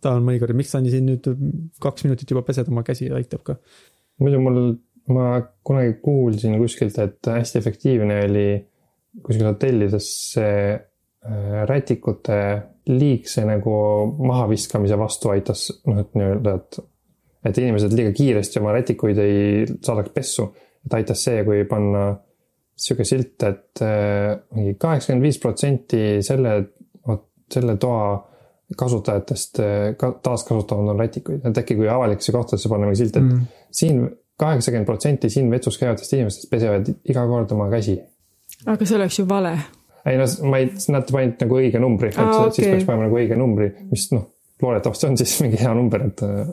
ta 0.00 0.14
on 0.16 0.26
mõnikord, 0.26 0.56
miks 0.56 0.74
sa 0.74 0.82
nii 0.82 0.94
siin 0.94 1.10
nüüd 1.10 1.26
kaks 1.82 2.06
minutit 2.06 2.30
juba 2.30 2.44
pesed 2.46 2.70
oma 2.72 2.86
käsi, 2.86 3.10
aitab 3.14 3.44
ka. 3.46 3.58
muidu 4.22 4.42
mul, 4.42 4.60
ma 5.10 5.30
kunagi 5.66 5.98
kuulsin 6.04 6.58
kuskilt, 6.60 6.98
et 7.02 7.32
hästi 7.34 7.58
efektiivne 7.60 8.22
oli 8.28 8.48
kuskil 9.24 9.48
hotellides 9.48 10.10
see 10.34 10.54
äh, 10.74 11.62
rätikute 11.68 12.36
liigse 12.90 13.44
nagu 13.46 13.74
mahaviskamise 14.26 14.98
vastu 14.98 15.30
aitas, 15.32 15.68
noh, 15.86 16.00
et 16.02 16.16
nii-öelda, 16.18 16.56
et 16.56 16.80
et 17.40 17.56
inimesed 17.56 17.94
liiga 17.96 18.12
kiiresti 18.12 18.60
oma 18.60 18.74
rätikuid 18.76 19.18
ei 19.22 19.62
saadaks 19.80 20.12
pessu, 20.12 20.50
et 20.84 20.96
aitas 20.98 21.22
see, 21.24 21.44
kui 21.46 21.62
panna 21.68 22.10
sihuke 22.80 23.04
silt, 23.08 23.36
et 23.48 23.82
äh, 23.84 24.34
mingi 24.56 24.74
kaheksakümmend 24.80 25.24
viis 25.24 25.38
protsenti 25.40 26.02
selle, 26.24 26.54
selle 27.52 27.76
toa 27.80 28.04
kasutajatest 28.76 29.60
äh, 29.64 29.72
ka 30.00 30.12
taaskasutavad 30.24 30.92
on 30.92 31.00
rätikuid, 31.00 31.44
et 31.48 31.62
äkki 31.62 31.76
kui 31.80 31.88
avalikesse 31.90 32.36
kohtadesse 32.36 32.70
panna 32.72 32.88
mingi 32.88 33.02
silt, 33.02 33.16
et 33.16 33.26
mm. 33.26 33.48
siin 33.80 34.04
kaheksakümmend 34.40 34.88
protsenti 34.88 35.32
siin 35.32 35.50
vetsus 35.52 35.76
käivatest 35.80 36.16
inimestest 36.16 36.48
pesevad 36.52 36.88
iga 36.88 37.26
kord 37.28 37.52
oma 37.56 37.68
käsi. 37.72 37.98
aga 38.66 38.86
see 38.86 39.00
oleks 39.00 39.20
ju 39.20 39.28
vale. 39.28 39.56
Ei 40.08 40.18
no 40.20 40.26
ma 40.48 40.60
ei, 40.62 40.70
nad 40.92 41.08
panid 41.10 41.40
nagu 41.44 41.56
õige 41.60 41.80
numbri, 41.82 42.12
et 42.12 42.20
Aa, 42.20 42.46
okay. 42.46 42.56
siis 42.56 42.68
peaks 42.68 42.86
panema 42.88 43.08
nagu 43.08 43.18
õige 43.20 43.38
numbri, 43.38 43.70
mis 43.90 44.06
noh, 44.14 44.28
loodetavasti 44.62 45.08
on 45.10 45.18
siis 45.20 45.34
mingi 45.44 45.60
hea 45.60 45.72
number, 45.76 46.06
et 46.08 46.22
äh, 46.26 46.44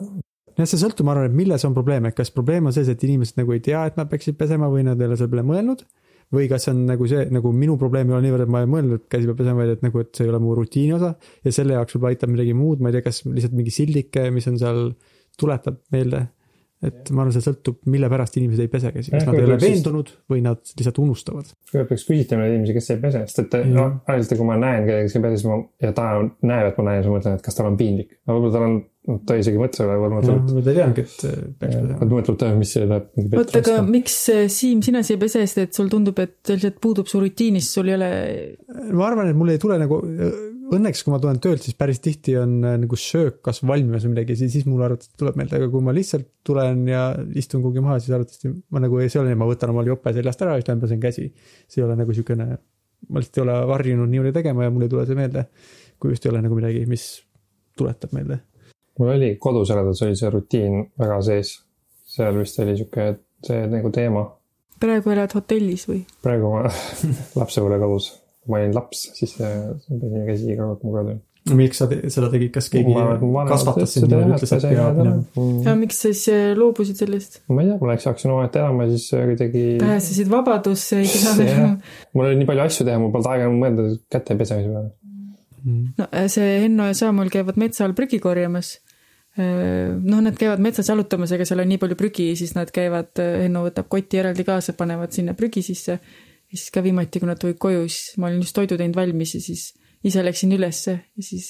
jah, 0.58 0.66
see 0.66 0.80
sõltub, 0.80 1.06
ma 1.06 1.14
arvan, 1.14 1.30
et 1.30 1.38
milles 1.38 1.64
on 1.68 1.76
probleem, 1.76 2.08
et 2.08 2.16
kas 2.18 2.32
probleem 2.34 2.68
on 2.68 2.74
selles, 2.74 2.90
et 2.92 3.06
inimesed 3.06 3.40
nagu 3.40 3.54
ei 3.54 3.62
tea, 3.64 3.84
et 3.88 3.98
nad 4.00 4.10
peaksid 4.10 4.38
pesema 4.38 4.70
või 4.72 4.84
nad 4.86 5.00
ei 5.00 5.10
ole 5.10 5.18
selle 5.18 5.32
peale 5.34 5.46
mõelnud. 5.48 5.86
või 6.28 6.44
kas 6.44 6.66
see 6.66 6.74
on 6.74 6.82
nagu 6.84 7.06
see, 7.08 7.22
nagu 7.32 7.50
minu 7.56 7.78
probleem 7.80 8.10
ei 8.10 8.14
ole 8.18 8.26
niivõrd, 8.26 8.44
et 8.44 8.50
ma 8.52 8.60
ei 8.60 8.68
mõelnud, 8.68 8.98
et 8.98 9.04
käsi 9.08 9.24
peab 9.30 9.38
pesema, 9.38 9.62
vaid 9.62 9.70
et 9.78 9.84
nagu, 9.86 10.02
et 10.04 10.10
see 10.12 10.26
ei 10.26 10.32
ole 10.32 10.40
mu 10.44 10.56
rutiini 10.58 10.92
osa 10.92 11.14
ja 11.16 11.52
selle 11.56 11.72
jaoks 11.72 11.96
võib-olla 11.96 12.10
aitab 12.12 12.34
midagi 12.34 12.52
muud, 12.58 12.82
ma 12.84 12.90
ei 12.90 12.98
tea, 12.98 13.04
kas 13.06 13.22
lihtsalt 13.24 13.54
mingi 13.56 13.72
sildike, 13.72 14.26
mis 14.34 14.48
on 14.50 14.58
seal, 14.60 14.82
tuletab 15.40 15.78
meelde. 15.94 16.26
Et 16.84 17.10
ma 17.10 17.24
arvan, 17.24 17.34
see 17.34 17.42
sõltub, 17.42 17.80
mille 17.90 18.10
pärast 18.10 18.36
inimesed 18.38 18.62
ei 18.62 18.70
pese 18.70 18.92
käsi, 18.94 19.10
kas 19.10 19.24
nad 19.26 19.38
ei 19.38 19.46
ole 19.48 19.56
veendunud 19.58 20.12
või 20.30 20.44
nad 20.44 20.60
lihtsalt 20.62 21.00
unustavad. 21.02 21.48
kõigepealt 21.70 21.90
peaks 21.90 22.04
küsitlema 22.06 22.44
neid 22.44 22.54
inimesi, 22.54 22.76
kes 22.76 22.92
ei 22.94 23.00
pese, 23.02 23.22
sest 23.26 23.40
et 23.42 23.56
noh, 23.72 23.96
aeg-ajalt 24.04 24.36
kui 24.38 24.46
ma 24.46 24.58
näen 24.60 24.86
kedagi, 24.86 25.08
kes 25.08 25.18
ei 25.18 25.24
pese, 25.24 25.40
siis 25.40 25.50
ma 25.50 25.58
ja 25.82 25.90
ta 25.96 26.06
näeb, 26.22 26.70
et 26.70 26.78
ma 26.78 26.86
näen, 26.86 27.02
siis 27.02 27.10
ma 27.10 27.16
mõtlen, 27.16 27.40
et 27.40 27.48
kas 27.48 27.58
tal 27.58 27.70
on 27.72 27.78
piinlik. 27.80 28.14
aga 28.22 28.36
võib-olla 28.36 28.54
tal 28.54 28.66
on, 28.68 28.76
ta 29.26 29.38
isegi 29.40 29.58
ei 29.58 29.62
mõtle 29.64 29.80
selle 29.80 29.88
peale, 29.90 30.02
võib-olla 30.04 30.20
mõtleb, 30.20 30.52
ma 30.54 30.62
ei 30.62 30.68
teadnagi, 30.68 31.06
et 31.06 31.24
äh, 31.26 31.40
peaks 31.62 31.78
pesema. 31.78 31.98
ta 31.98 32.10
mõtleb, 32.12 32.44
et 32.52 32.60
mis 32.62 32.74
see 32.76 32.84
läheb 32.84 33.08
mingi 33.18 33.40
oota, 33.42 33.64
aga 33.64 33.78
miks, 33.88 34.20
Siim, 34.58 34.84
sina 34.86 35.02
siia 35.02 35.18
ei 35.18 35.24
pese, 35.24 35.42
sest 35.46 35.64
et 35.64 35.80
sul 35.80 35.90
tundub, 35.90 36.22
et 36.22 36.54
lihtsalt 36.54 36.78
puudub 36.84 37.10
su 37.10 37.22
rutiinist, 37.22 37.74
sul 37.74 37.90
ei 37.90 37.98
ole 37.98 38.12
ma 38.94 39.10
arvan, 39.10 39.32
et 39.32 39.38
mul 39.38 39.50
ei 39.54 39.62
tule 39.62 39.80
nagu, 39.80 39.98
õnneks 40.74 41.02
kui 41.04 41.12
ma 41.12 41.18
tulen 41.22 41.38
töölt, 41.42 41.62
siis 41.64 41.76
päris 41.78 42.00
tihti 42.04 42.34
on 42.40 42.58
äh, 42.66 42.76
nagu 42.82 42.98
söök 43.00 43.40
kas 43.44 43.60
valmimas 43.66 44.04
või 44.06 44.14
midagi, 44.14 44.36
siis, 44.38 44.52
siis 44.54 44.66
mul 44.68 44.82
arvatavasti 44.84 45.18
tuleb 45.20 45.38
meelde, 45.40 45.60
aga 45.60 45.68
kui 45.72 45.84
ma 45.84 45.94
lihtsalt 45.96 46.28
tulen 46.46 46.82
ja 46.90 47.02
istun 47.38 47.62
kuhugi 47.64 47.82
maha, 47.84 47.98
siis 48.02 48.14
arvatavasti 48.16 48.52
ma 48.74 48.82
nagu 48.84 49.00
ei, 49.00 49.10
see 49.12 49.22
ole 49.22 49.32
nii, 49.32 49.40
ma 49.40 49.48
võtan 49.48 49.72
omal 49.72 49.88
jope 49.88 50.12
seljast 50.16 50.44
ära 50.44 50.56
ja 50.56 50.62
siis 50.62 50.70
lähen 50.70 50.82
pesen 50.84 51.02
käsi. 51.02 51.26
see 51.68 51.82
ei 51.82 51.86
ole 51.86 51.96
nagu 51.98 52.16
siukene, 52.16 52.48
ma 53.08 53.22
lihtsalt 53.22 53.40
ei 53.40 53.46
ole 53.46 53.56
harjunud 53.72 54.12
niimoodi 54.12 54.34
tegema 54.36 54.66
ja 54.66 54.74
mul 54.74 54.86
ei 54.86 54.92
tule 54.92 55.06
see 55.08 55.18
meelde. 55.18 55.46
kui 55.98 56.12
just 56.12 56.26
ei 56.26 56.32
ole 56.32 56.42
nagu 56.44 56.58
midagi, 56.58 56.84
mis 56.90 57.08
tuletab 57.78 58.12
meelde. 58.16 58.40
mul 58.98 59.14
oli 59.14 59.34
kodus 59.40 59.72
elades 59.74 60.02
oli 60.04 60.16
see 60.18 60.32
rutiin 60.34 60.80
väga 60.98 61.20
sees. 61.22 61.54
seal 62.04 62.36
vist 62.38 62.60
oli 62.64 62.76
sihuke, 62.76 63.10
see 63.46 63.66
nagu 63.72 63.92
teema. 63.94 64.26
praegu 64.80 65.16
elad 65.16 65.32
hotellis 65.38 65.88
või? 65.88 66.02
praegu 66.22 66.52
ma 66.52 66.66
lapsepõlve 67.40 67.80
kodus, 67.86 68.12
kui 68.12 68.17
ma 68.48 68.60
olin 68.60 68.74
laps, 68.76 69.08
siis 69.16 69.34
pesin 69.38 70.28
käsi 70.28 70.52
iga 70.54 70.66
kord 70.66 70.84
mugav 70.86 71.10
tööl. 71.10 71.20
miks 71.58 71.80
sa 71.80 71.86
te, 71.88 72.00
seda 72.12 72.28
tegid, 72.32 72.50
kas 72.52 72.68
keegi 72.72 72.92
kasvatas 73.48 73.94
sind 73.94 74.10
niimoodi, 74.10 74.36
ütles, 74.36 74.52
et 74.56 74.66
peab 74.66 74.98
minema? 74.98 75.52
aga 75.62 75.74
miks 75.78 76.00
sa 76.02 76.10
siis 76.10 76.24
äh, 76.32 76.50
loobusid 76.58 77.00
sellest? 77.00 77.40
ma 77.48 77.64
ei 77.64 77.70
tea, 77.70 77.78
ma 77.80 77.90
läks, 77.92 78.08
hakkasin 78.10 78.34
omaette 78.34 78.62
elama, 78.62 78.88
siis 78.90 79.06
äh, 79.16 79.24
kuidagi. 79.30 79.64
pääsesid 79.82 80.32
vabadusse, 80.32 81.00
ei 81.04 81.12
pidanud. 81.14 81.88
mul 82.16 82.30
oli 82.30 82.40
nii 82.42 82.50
palju 82.50 82.66
asju 82.66 82.88
teha, 82.88 83.00
mul 83.02 83.14
polnud 83.14 83.30
aega 83.32 83.48
enam 83.48 83.62
mõelda 83.62 83.88
käte 84.12 84.36
pesemise 84.42 84.74
peale. 84.74 84.92
no 86.02 86.10
äh, 86.10 86.28
see 86.32 86.60
Henno 86.66 86.90
ja 86.90 86.98
Saamul 86.98 87.32
käivad 87.32 87.60
metsa 87.60 87.86
all 87.86 87.96
prügi 87.98 88.20
korjamas. 88.24 88.78
noh, 89.38 90.18
nad 90.18 90.34
käivad 90.34 90.58
metsas 90.58 90.88
jalutamas, 90.90 91.30
ega 91.30 91.44
seal 91.46 91.62
on 91.62 91.68
nii 91.70 91.78
palju 91.78 91.96
prügi, 92.00 92.32
siis 92.36 92.56
nad 92.56 92.72
käivad, 92.74 93.12
Henno 93.22 93.62
võtab 93.68 93.86
koti 93.92 94.18
eraldi 94.18 94.42
kaasa, 94.48 94.74
panevad 94.74 95.14
sinna 95.14 95.36
prügi 95.38 95.62
sisse. 95.62 96.00
Ja 96.48 96.58
siis 96.58 96.72
ka 96.74 96.82
viimati, 96.84 97.20
kui 97.20 97.28
nad 97.28 97.40
tulid 97.40 97.58
koju, 97.60 97.86
siis 97.92 98.18
ma 98.20 98.30
olin 98.30 98.42
just 98.44 98.56
toidu 98.56 98.78
teinud 98.80 98.96
valmis 98.96 99.34
ja 99.36 99.40
siis 99.44 99.70
ise 100.06 100.24
läksin 100.24 100.52
ülesse 100.56 100.94
ja 100.98 101.24
siis 101.24 101.48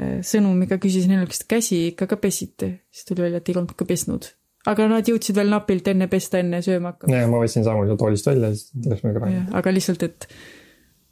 äh, 0.00 0.20
sõnumiga 0.26 0.80
küsisin 0.82 1.14
Hennult, 1.14 1.32
kas 1.32 1.42
te 1.42 1.48
käsi 1.50 1.80
ikka 1.90 2.08
ka 2.10 2.20
pesite, 2.20 2.70
siis 2.92 3.08
tuli 3.08 3.26
välja, 3.26 3.42
et 3.42 3.50
ei 3.50 3.58
olnud 3.58 3.74
ka 3.76 3.88
pesnud. 3.88 4.30
aga 4.70 4.86
nad 4.90 5.08
jõudsid 5.08 5.36
veel 5.36 5.52
napilt 5.52 5.88
enne 5.88 6.08
pesta, 6.12 6.40
enne 6.40 6.62
sööma 6.64 6.94
hakata. 6.94 7.12
ja 7.16 7.28
ma 7.30 7.42
võtsin 7.42 7.66
Samuel 7.66 7.96
toolist 8.00 8.28
välja, 8.28 8.54
siis 8.54 8.72
läksime 8.86 9.16
kraami. 9.16 9.42
aga 9.60 9.74
lihtsalt, 9.74 10.06
et 10.08 10.30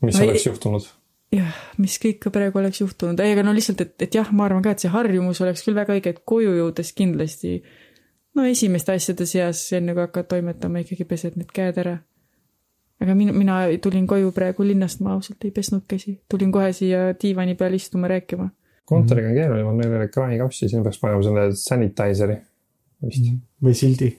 mis 0.04 0.16
Ai- 0.20 0.28
oleks 0.28 0.46
juhtunud? 0.46 0.88
jah, 1.34 1.58
mis 1.76 1.98
kõik 2.00 2.22
ka 2.24 2.32
praegu 2.32 2.60
oleks 2.62 2.80
juhtunud, 2.80 3.20
ei 3.20 3.34
aga 3.34 3.44
no 3.44 3.52
lihtsalt, 3.56 3.84
et, 3.84 3.96
et 4.06 4.16
jah, 4.20 4.32
ma 4.32 4.46
arvan 4.48 4.64
ka, 4.64 4.72
et 4.72 4.84
see 4.84 4.92
harjumus 4.92 5.42
oleks 5.44 5.66
küll 5.66 5.76
väga 5.76 5.96
õige, 5.96 6.14
et 6.14 6.24
koju 6.24 6.54
jõudes 6.56 6.94
kindlasti 6.96 7.58
no 8.38 8.46
esimeste 8.48 8.94
asjade 8.94 9.26
seas, 9.28 9.64
enne 9.76 9.94
kui 9.96 10.04
hakkad 10.04 10.28
toimetama, 10.30 10.84
ikkagi 10.84 11.06
pesed 11.08 11.38
need 11.38 11.50
käed 11.54 11.80
ära. 11.82 11.98
Aga 13.02 13.14
mina, 13.14 13.32
mina 13.32 13.58
tulin 13.82 14.06
koju 14.10 14.32
praegu 14.34 14.66
linnast, 14.66 15.02
ma 15.04 15.14
ausalt 15.16 15.44
ei 15.46 15.52
pesnud 15.54 15.84
käsi, 15.90 16.18
tulin 16.30 16.52
kohe 16.54 16.70
siia 16.76 17.12
diivani 17.22 17.54
peal 17.58 17.76
istuma 17.78 18.10
rääkima. 18.10 18.48
kontoriga 18.88 19.28
on 19.28 19.36
keeruline, 19.36 19.74
meil 19.76 19.92
ei 19.92 20.00
ole 20.00 20.08
kraanikaussi, 20.08 20.68
sinna 20.68 20.86
peaks 20.86 21.00
panema 21.02 21.22
selle 21.26 21.44
sanitizer'i 21.60 22.38
vist. 23.04 23.30
või 23.64 23.76
sildi, 23.76 24.10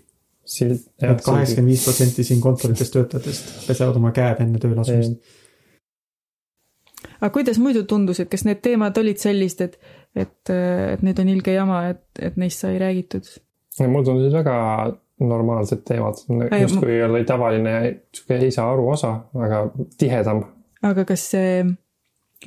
sild. 0.46 0.86
et 1.02 1.26
kaheksakümmend 1.26 1.74
viis 1.74 1.84
protsenti 1.88 2.24
siin 2.28 2.42
kontorites 2.44 2.94
töötajatest 2.94 3.68
pesevad 3.68 4.00
oma 4.00 4.14
käed 4.16 4.44
enne 4.46 4.62
tööle 4.62 4.86
asumist. 4.86 5.36
aga 7.20 7.32
kuidas 7.36 7.60
muidu 7.60 7.84
tundus, 7.90 8.22
et 8.24 8.32
kas 8.32 8.46
need 8.48 8.64
teemad 8.64 8.98
olid 9.02 9.20
sellised, 9.20 9.66
et, 9.68 9.78
et, 10.16 10.56
et 10.94 11.06
need 11.06 11.20
on 11.20 11.36
ilge 11.36 11.58
jama, 11.58 11.84
et, 11.96 12.04
et 12.22 12.40
neist 12.40 12.64
sai 12.64 12.80
räägitud? 12.80 13.28
mul 13.88 14.04
tundusid 14.04 14.36
väga 14.36 14.56
normaalsed 15.20 15.82
teemad, 15.88 16.22
justkui 16.62 17.02
oli 17.04 17.24
tavaline 17.28 17.74
sihuke 18.16 18.38
ei 18.46 18.52
saa 18.56 18.70
aru 18.74 18.90
osa, 18.94 19.12
aga 19.36 19.66
tihedam. 20.00 20.44
aga 20.84 21.04
kas 21.06 21.26
see 21.34 21.66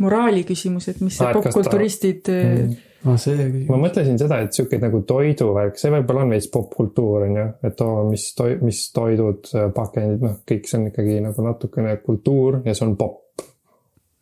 moraali 0.00 0.44
küsimus, 0.48 0.88
et 0.88 1.00
mis 1.04 1.18
et 1.20 1.26
kas 1.26 1.28
ta- 1.28 1.40
popkulturistid 1.42 2.30
mm. 2.32 2.70
aa, 3.04 3.16
see 3.20 3.48
ma 3.68 3.76
mõtlesin 3.82 4.16
seda, 4.20 4.38
et 4.46 4.56
sihuke 4.56 4.78
nagu 4.80 5.02
toiduvärk, 5.08 5.76
see 5.76 5.92
võib-olla 5.92 6.24
on 6.24 6.32
veits 6.32 6.48
popkultuur 6.54 7.26
on 7.28 7.36
ju, 7.36 7.46
et 7.68 7.80
oo, 7.84 8.06
mis 8.08 8.28
toi-, 8.38 8.56
mis 8.64 8.80
toidud, 8.96 9.50
pakendid, 9.76 10.22
noh, 10.24 10.38
kõik 10.48 10.68
see 10.70 10.78
on 10.80 10.86
ikkagi 10.92 11.18
nagu 11.24 11.44
natukene 11.44 11.96
kultuur 12.06 12.62
ja 12.64 12.74
see 12.74 12.88
on 12.88 12.96
popp, 13.00 13.18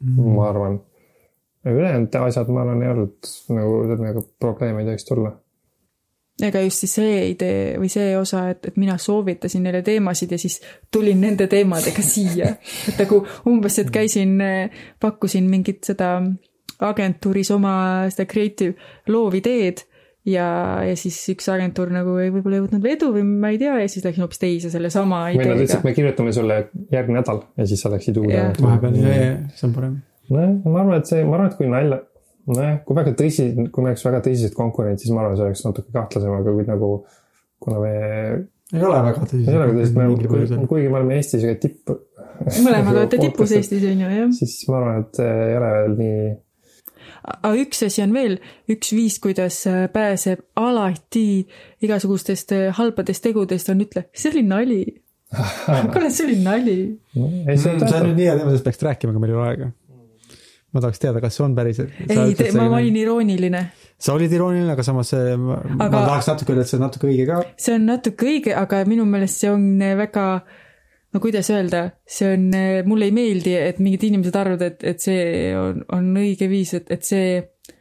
Mm. 0.01 0.31
ma 0.33 0.47
arvan. 0.49 0.79
ülejäänud 1.69 2.15
asjad, 2.23 2.49
ma 2.49 2.63
arvan, 2.63 2.83
ei 2.83 2.89
olnud 2.89 3.27
nagu 3.53 3.73
sellega 3.91 4.23
probleeme 4.41 4.81
ei 4.81 4.87
tohiks 4.87 5.05
tulla. 5.05 5.35
Ega 6.49 6.63
just 6.65 6.85
siis 6.85 6.95
see 6.99 7.17
idee 7.33 7.77
või 7.81 7.91
see 7.93 8.15
osa, 8.19 8.47
et, 8.55 8.71
et 8.71 8.79
mina 8.81 8.97
soovitasin 9.01 9.65
neile 9.67 9.83
teemasid 9.87 10.33
ja 10.35 10.39
siis 10.41 10.61
tulin 10.93 11.21
nende 11.21 11.47
teemadega 11.51 12.05
siia. 12.05 12.55
et 12.89 13.01
nagu 13.01 13.23
umbes, 13.51 13.79
et 13.83 13.93
käisin, 13.95 14.39
pakkusin 15.01 15.51
mingit 15.51 15.85
seda 15.93 16.17
agentuuris 16.81 17.51
oma 17.53 17.75
seda 18.13 18.27
creative 18.29 18.75
loovideed 19.13 19.85
ja, 20.29 20.47
ja 20.85 20.97
siis 20.99 21.17
üks 21.33 21.49
agentuur 21.53 21.93
nagu 21.93 22.17
ei, 22.21 22.31
võib-olla 22.33 22.59
ei 22.59 22.65
võtnud 22.67 22.85
vedu 22.85 23.11
või 23.15 23.25
ma 23.29 23.53
ei 23.55 23.61
tea 23.61 23.79
ja 23.83 23.89
siis 23.91 24.05
läksin 24.05 24.25
hoopis 24.25 24.43
teise 24.43 24.73
sellesama 24.73 25.23
või 25.31 25.41
nad 25.41 25.57
ütlesid, 25.57 25.65
ideega 25.65 25.81
et. 25.81 25.89
me 25.89 25.97
kirjutame 25.97 26.35
sulle 26.37 26.61
järgmine 26.93 27.21
nädal 27.21 27.43
ja 27.57 27.69
siis 27.71 27.85
sa 27.85 27.93
läksid 27.93 28.21
uude 28.21 28.45
vahepeal, 28.61 29.01
see 29.57 29.69
on 29.69 29.77
parem. 29.77 29.99
nojah, 30.29 30.55
ma 30.67 30.83
arvan, 30.83 30.97
et 31.01 31.13
see, 31.13 31.25
ma 31.25 31.39
arvan, 31.39 31.53
et 31.53 31.61
kui 31.61 31.71
nalja, 31.71 32.01
nojah, 32.49 32.79
kui 32.87 32.97
väga 32.99 33.15
tõsi, 33.19 33.49
kui 33.71 33.85
me 33.85 33.93
oleks 33.93 34.07
väga 34.07 34.23
tõsised 34.25 34.57
konkurendid, 34.57 35.03
siis 35.03 35.15
ma 35.15 35.25
arvan, 35.25 35.39
see 35.39 35.49
oleks 35.49 35.65
natuke 35.67 35.95
kahtlasem, 35.95 36.37
aga 36.39 36.55
kui 36.57 36.69
nagu, 36.69 36.93
kuna 37.61 37.81
me 37.83 37.95
ei 38.73 38.85
ole 38.87 39.01
väga 39.09 39.25
tõsised. 39.25 39.49
ei 39.49 39.59
ole 39.59 39.71
ka 39.71 39.79
tõsised, 39.79 39.99
me 40.61 40.69
kuigi 40.71 40.93
me 40.93 41.01
oleme 41.01 41.19
Eestis 41.21 41.47
ühe 41.47 41.57
tipp. 41.63 41.97
mõlemad 42.61 42.95
olete 42.95 43.21
tipus. 43.27 43.57
Eestis 43.57 43.85
on 43.91 44.07
ju, 44.07 44.15
jah. 44.21 44.31
siis 44.39 44.61
ma 44.71 44.81
arvan, 44.81 45.05
et 45.05 45.21
see 45.21 45.35
ei 45.49 45.59
ole 45.59 45.75
veel 45.77 45.99
nii, 46.01 46.31
aga 47.31 47.53
üks 47.61 47.85
asi 47.87 48.03
on 48.05 48.15
veel, 48.17 48.39
üks 48.71 48.95
viis, 48.97 49.19
kuidas 49.23 49.61
äh, 49.71 49.85
pääseb 49.93 50.43
alati 50.61 51.45
igasugustest 51.85 52.55
äh, 52.57 52.67
halbadest 52.77 53.25
tegudest 53.27 53.71
on 53.73 53.85
ütle, 53.85 54.07
see 54.13 54.33
oli 54.35 54.45
nali. 54.47 54.83
kuule, 55.93 56.11
see 56.11 56.27
oli 56.27 56.39
nali. 56.43 56.79
ei 57.15 57.59
see 57.61 57.75
on 57.75 57.83
tähendab, 57.83 58.09
nüüd 58.09 58.19
nii 58.19 58.27
hea 58.27 58.39
teema, 58.39 58.51
sellest 58.51 58.67
peaks 58.67 58.83
rääkima, 58.87 59.15
aga 59.15 59.23
meil 59.23 59.35
ei 59.35 59.39
ole 59.39 59.49
aega. 59.51 59.71
Ma 60.71 60.83
tahaks 60.83 61.03
teada, 61.03 61.21
kas 61.23 61.37
see 61.37 61.45
on 61.45 61.55
päriselt. 61.57 61.93
ei, 62.07 62.35
ma 62.55 62.69
olin 62.79 62.97
irooniline. 63.01 63.63
sa 63.99 64.15
olid 64.15 64.33
irooniline, 64.33 64.71
aga 64.73 64.87
samas 64.87 65.13
see, 65.15 65.37
ma, 65.41 65.59
aga... 65.59 65.91
ma 65.93 66.03
tahaks 66.07 66.31
natuke 66.31 66.55
öelda, 66.55 66.65
et 66.65 66.73
see 66.73 66.79
on 66.79 66.85
natuke 66.87 67.11
õige 67.11 67.29
ka. 67.29 67.39
see 67.67 67.77
on 67.77 67.87
natuke 67.91 68.29
õige, 68.31 68.57
aga 68.57 68.83
minu 68.89 69.07
meelest 69.11 69.45
see 69.45 69.53
on 69.53 69.65
äh, 69.83 69.95
väga, 69.99 70.27
no 71.15 71.23
kuidas 71.23 71.51
öelda, 71.55 71.85
see 72.19 72.35
on, 72.37 72.47
mulle 72.89 73.11
ei 73.11 73.17
meeldi, 73.17 73.57
et 73.59 73.81
mingid 73.83 74.07
inimesed 74.11 74.39
arvavad, 74.43 74.67
et, 74.69 74.85
et 74.93 75.09
see 75.09 75.25
on, 75.59 75.83
on 75.97 76.13
õige 76.23 76.51
viis, 76.53 76.75
et, 76.79 76.93
et 76.95 77.07
see, 77.07 77.41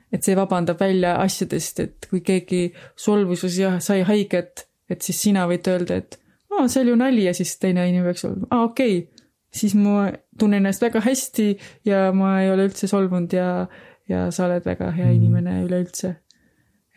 et 0.10 0.26
see 0.26 0.38
vabandab 0.40 0.82
välja 0.82 1.18
asjadest, 1.22 1.86
et 1.86 2.10
kui 2.10 2.24
keegi 2.26 2.66
solvus 2.98 3.46
jah, 3.54 3.78
sai 3.84 4.02
haiget, 4.08 4.66
et 4.90 5.06
siis 5.06 5.22
sina 5.28 5.46
võid 5.50 5.70
öelda, 5.70 6.02
et 6.02 6.18
aa, 6.50 6.66
see 6.66 6.82
oli 6.82 6.96
ju 6.96 7.00
nali 7.00 7.30
ja 7.30 7.38
siis 7.38 7.54
teine 7.62 7.86
inimene 7.86 8.10
peaks 8.10 8.26
olema, 8.26 8.50
aa 8.50 8.68
okei 8.72 9.00
okay., 9.04 9.19
siis 9.52 9.76
ma 9.76 10.10
tunnen 10.40 10.62
ennast 10.62 10.82
väga 10.82 11.02
hästi 11.06 11.50
ja 11.86 12.10
ma 12.16 12.40
ei 12.44 12.52
ole 12.54 12.70
üldse 12.70 12.88
solvunud 12.88 13.34
ja, 13.34 13.68
ja 14.10 14.28
sa 14.32 14.46
oled 14.48 14.66
väga 14.66 14.92
hea 14.96 15.12
inimene 15.16 15.64
üleüldse. 15.66 16.16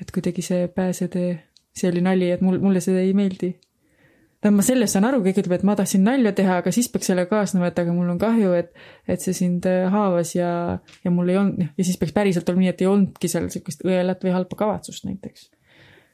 et 0.00 0.11
kuidagi 0.11 0.42
see 0.42 0.66
pääsetee, 0.68 1.34
see 1.76 1.90
oli 1.90 2.00
nali, 2.03 2.30
et 2.34 2.40
mul, 2.42 2.59
mulle 2.59 2.80
see 2.82 2.98
ei 3.00 3.12
meeldi 3.14 3.53
tähendab, 4.42 4.59
ma 4.59 4.64
sellest 4.66 4.96
saan 4.96 5.07
aru, 5.07 5.20
keegi 5.22 5.44
ütleb, 5.44 5.55
et 5.61 5.66
ma 5.66 5.76
tahtsin 5.78 6.03
nalja 6.03 6.32
teha, 6.34 6.57
aga 6.62 6.72
siis 6.74 6.88
peaks 6.90 7.07
sellega 7.12 7.30
kaasnema, 7.30 7.68
et 7.70 7.78
aga 7.78 7.92
mul 7.94 8.11
on 8.11 8.18
kahju, 8.18 8.55
et, 8.59 8.72
et 9.07 9.22
see 9.22 9.36
sind 9.36 9.68
äh, 9.70 9.84
haavas 9.92 10.34
ja, 10.34 10.78
ja 11.05 11.12
mul 11.14 11.30
ei 11.30 11.38
olnud, 11.38 11.61
ja 11.78 11.86
siis 11.86 12.00
peaks 12.00 12.14
päriselt 12.16 12.50
olema 12.50 12.64
nii, 12.64 12.72
et 12.72 12.82
ei 12.82 12.90
olnudki 12.90 13.30
seal 13.30 13.46
sihukest 13.53 13.86
õelat 13.86 14.26
või 14.26 14.34
halba 14.34 14.59
kavatsust 14.64 15.07
näiteks. 15.07 15.46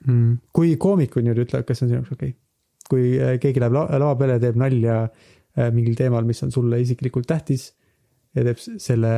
mm.. 0.05 0.37
kui 0.53 0.77
koomikud 0.77 1.25
nüüd 1.25 1.41
ütlevad, 1.47 1.65
kas 1.65 1.81
see 1.81 1.89
on 1.89 1.95
sinu 1.95 2.01
jaoks 2.03 2.13
okei 2.19 2.35
okay?? 2.35 2.39
kui 2.89 3.17
äh, 3.21 3.35
keegi 3.41 3.61
läheb 3.61 3.75
la- 3.77 3.89
lava 4.01 4.15
peale 4.21 4.37
ja 4.39 4.45
teeb 4.45 4.61
nalja 4.61 5.01
mingil 5.75 5.97
teemal, 5.99 6.27
mis 6.29 6.43
on 6.47 6.55
sulle 6.55 6.81
isiklikult 6.83 7.29
tähtis 7.29 7.73
ja 8.37 8.45
teeb 8.47 8.61
selle 8.61 9.15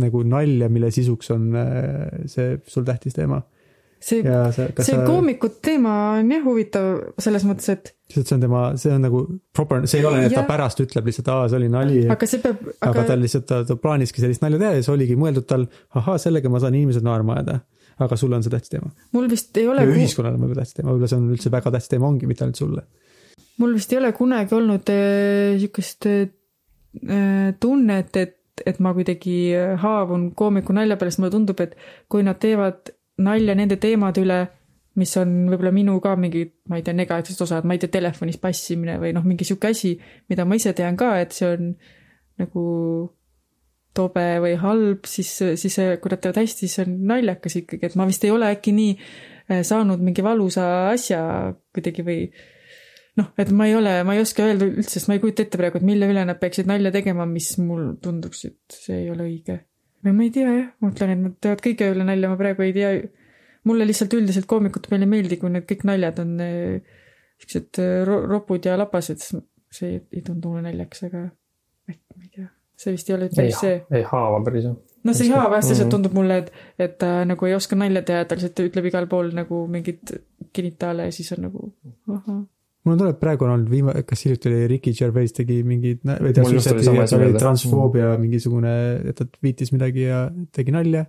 nagu 0.00 0.22
nalja, 0.26 0.68
mille 0.70 0.90
sisuks 0.94 1.32
on 1.34 1.48
äh, 1.58 2.26
see 2.30 2.58
sul 2.70 2.86
tähtis 2.86 3.16
teema 3.16 3.40
see, 4.00 4.20
ja 4.24 4.44
kas 4.48 4.88
see 4.88 4.96
sa, 4.96 5.04
koomiku 5.06 5.50
teema 5.62 5.94
on 6.18 6.30
jah 6.32 6.44
huvitav 6.44 6.86
selles 7.20 7.44
mõttes, 7.48 7.68
et 7.74 7.92
see 8.12 8.36
on 8.36 8.44
tema, 8.44 8.62
see 8.80 8.92
on 8.94 9.04
nagu 9.04 9.22
proper, 9.56 9.84
see 9.90 10.00
ei 10.00 10.08
ole 10.08 10.22
et 10.24 10.32
ta 10.32 10.40
Jah. 10.40 10.48
pärast 10.48 10.80
ütleb 10.84 11.10
lihtsalt, 11.10 11.28
aa, 11.32 11.50
see 11.50 11.60
oli 11.60 11.68
nali. 11.72 11.98
aga 12.12 12.30
see 12.30 12.42
peab, 12.44 12.62
aga 12.72 12.92
aga 12.92 13.04
tal 13.12 13.22
lihtsalt, 13.24 13.46
ta, 13.50 13.60
ta 13.68 13.76
plaaniski 13.80 14.24
sellist 14.24 14.44
nalja 14.44 14.62
teha 14.62 14.78
ja 14.78 14.86
see 14.86 14.94
oligi 14.94 15.18
mõeldud 15.20 15.48
tal, 15.50 15.68
ahhaa, 16.00 16.16
sellega 16.22 16.52
ma 16.52 16.62
saan 16.62 16.78
inimesed 16.80 17.06
naerma 17.06 17.38
ajada. 17.38 17.60
aga 18.00 18.16
sulle 18.16 18.38
on 18.38 18.46
see 18.46 18.54
tähtis 18.54 18.72
teema. 18.72 18.90
mul 19.16 19.28
vist 19.30 19.56
ei 19.60 19.68
ole. 19.68 19.84
ühiskonnale 19.92 20.38
on 20.38 20.46
võib-olla 20.46 20.64
tähtis 20.64 20.80
teema, 20.80 20.94
võib-olla 20.94 21.12
see 21.12 21.20
on 21.20 21.30
üldse 21.36 21.52
väga 21.52 21.74
tähtis 21.76 21.92
teema 21.92 22.08
ongi, 22.08 22.30
mitte 22.30 22.46
ainult 22.46 22.62
sulle. 22.62 22.86
Mul 23.58 23.74
vist 23.76 23.92
ei 23.92 23.98
ole 23.98 24.12
kunagi 24.16 24.54
olnud 24.56 24.92
niisugust 24.92 26.06
äh, 26.06 26.28
äh, 27.08 27.50
tunnet, 27.60 28.16
et, 28.16 28.64
et 28.66 28.80
ma 28.80 28.94
kuidagi 28.96 29.36
haavun 29.82 30.30
koomiku 30.36 30.76
nalja 30.76 30.98
pärast, 31.00 31.20
mulle 31.20 31.34
tundub, 31.34 31.60
et 31.64 31.76
kui 32.08 32.24
nad 32.26 32.40
teevad 32.40 32.92
nalja 33.20 33.56
nende 33.56 33.76
teemade 33.80 34.24
üle, 34.24 34.40
mis 35.00 35.12
on 35.20 35.32
võib-olla 35.52 35.72
minu 35.74 35.94
ka 36.02 36.16
mingi, 36.18 36.44
ma 36.68 36.80
ei 36.80 36.84
tea, 36.84 36.96
negatiivsed 36.96 37.44
osad, 37.46 37.68
ma 37.68 37.76
ei 37.76 37.82
tea, 37.82 37.92
telefonis 37.92 38.40
passimine 38.42 38.98
või 39.00 39.14
noh, 39.16 39.24
mingi 39.26 39.46
sihuke 39.48 39.70
asi, 39.70 39.94
mida 40.28 40.44
ma 40.48 40.58
ise 40.58 40.74
tean 40.76 40.98
ka, 41.00 41.14
et 41.22 41.36
see 41.36 41.48
on 41.48 41.72
nagu 42.40 42.64
tobe 43.96 44.26
või 44.42 44.54
halb, 44.60 45.06
siis, 45.10 45.30
siis 45.60 45.76
kui 46.00 46.12
nad 46.12 46.22
teevad 46.22 46.40
hästi, 46.40 46.66
siis 46.66 46.82
on 46.84 46.94
naljakas 47.10 47.58
ikkagi, 47.62 47.90
et 47.90 47.96
ma 47.98 48.06
vist 48.08 48.24
ei 48.26 48.32
ole 48.34 48.50
äkki 48.54 48.74
nii 48.76 49.62
saanud 49.66 50.02
mingi 50.04 50.22
valusa 50.22 50.64
asja 50.92 51.20
kuidagi 51.74 52.04
või 52.06 52.20
noh, 53.20 53.30
et 53.40 53.50
ma 53.54 53.68
ei 53.68 53.76
ole, 53.76 53.94
ma 54.06 54.16
ei 54.16 54.22
oska 54.24 54.46
öelda 54.48 54.68
üldse, 54.70 54.96
sest 54.96 55.10
ma 55.10 55.16
ei 55.16 55.22
kujuta 55.22 55.44
ette 55.44 55.60
praegu, 55.60 55.80
et 55.80 55.86
mille 55.86 56.08
üle 56.10 56.24
nad 56.26 56.40
peaksid 56.40 56.68
nalja 56.70 56.92
tegema, 56.94 57.26
mis 57.28 57.52
mul 57.62 57.94
tunduks, 58.02 58.46
et 58.48 58.80
see 58.86 59.04
ei 59.04 59.10
ole 59.12 59.26
õige. 59.28 59.60
või 60.06 60.16
ma 60.16 60.26
ei 60.26 60.34
tea 60.34 60.48
jah, 60.48 60.68
ma 60.80 60.88
mõtlen, 60.88 61.14
et 61.14 61.24
nad 61.26 61.40
teevad 61.44 61.64
kõige 61.64 61.90
üle 61.94 62.06
nalja, 62.08 62.32
ma 62.32 62.40
praegu 62.40 62.64
ei 62.64 62.76
tea 62.76 62.92
mulle 63.68 63.86
lihtsalt 63.88 64.14
üldiselt 64.16 64.48
koomikute 64.48 64.90
peale 64.90 65.06
ei 65.06 65.14
meeldi, 65.14 65.38
kui 65.40 65.52
need 65.52 65.66
kõik 65.68 65.82
naljad 65.88 66.22
on 66.22 66.36
eh, 66.44 67.00
siuksed 67.42 67.80
eh, 67.82 67.96
ro 68.08 68.22
ropud 68.28 68.68
ja 68.68 68.78
lapased, 68.80 69.20
see 69.20 69.90
ei, 69.90 69.98
ei 70.16 70.22
tundu 70.26 70.54
mulle 70.54 70.68
naljakas, 70.68 71.04
aga 71.10 71.26
äkki, 71.90 72.14
ma 72.16 72.24
ei 72.24 72.30
tea, 72.36 72.46
see 72.80 72.94
vist 72.96 73.10
ei 73.10 73.16
ole 73.18 73.28
päris 73.34 73.60
see. 73.60 73.82
ei 73.98 74.06
haava 74.12 74.40
päris 74.46 74.70
jah. 74.70 74.78
no 75.04 75.16
see 75.16 75.28
ei 75.28 75.34
haava 75.34 75.58
jah, 75.58 75.66
lihtsalt 75.66 75.86
mhm. 75.86 75.96
tundub 75.96 76.16
mulle, 76.16 76.40
et, 76.44 76.54
et 76.80 76.96
ta 77.02 77.12
nagu 77.28 77.50
ei 77.50 77.58
oska 77.58 77.76
nalja 77.78 78.04
teha, 78.06 78.24
ta 78.24 78.38
lihtsalt 78.38 78.64
ütleb 78.70 78.88
igal 78.92 79.10
pool 79.10 79.34
nagu 79.36 79.66
mingit 79.72 80.14
genitaale 80.56 81.10
ja 81.10 81.14
siis 81.14 81.30
on 81.36 81.46
nagu 81.48 81.68
ahah 82.08 82.40
mul 82.86 82.98
tuleb, 83.00 83.18
praegu 83.20 83.46
on 83.46 83.54
olnud 83.54 83.70
viima-, 83.72 83.94
kas 84.08 84.24
hiljuti 84.24 84.50
oli 84.50 84.66
Ricky 84.74 84.92
Gervais 84.96 85.34
tegi 85.36 85.60
mingid, 85.66 86.02
või 86.06 86.34
ta 86.36 86.44
oli 87.18 87.32
transfoobia 87.36 88.14
mingisugune, 88.20 88.74
et 89.10 89.18
ta 89.18 89.26
tweetis 89.28 89.74
midagi 89.74 90.06
ja 90.08 90.26
tegi 90.56 90.74
nalja 90.74 91.04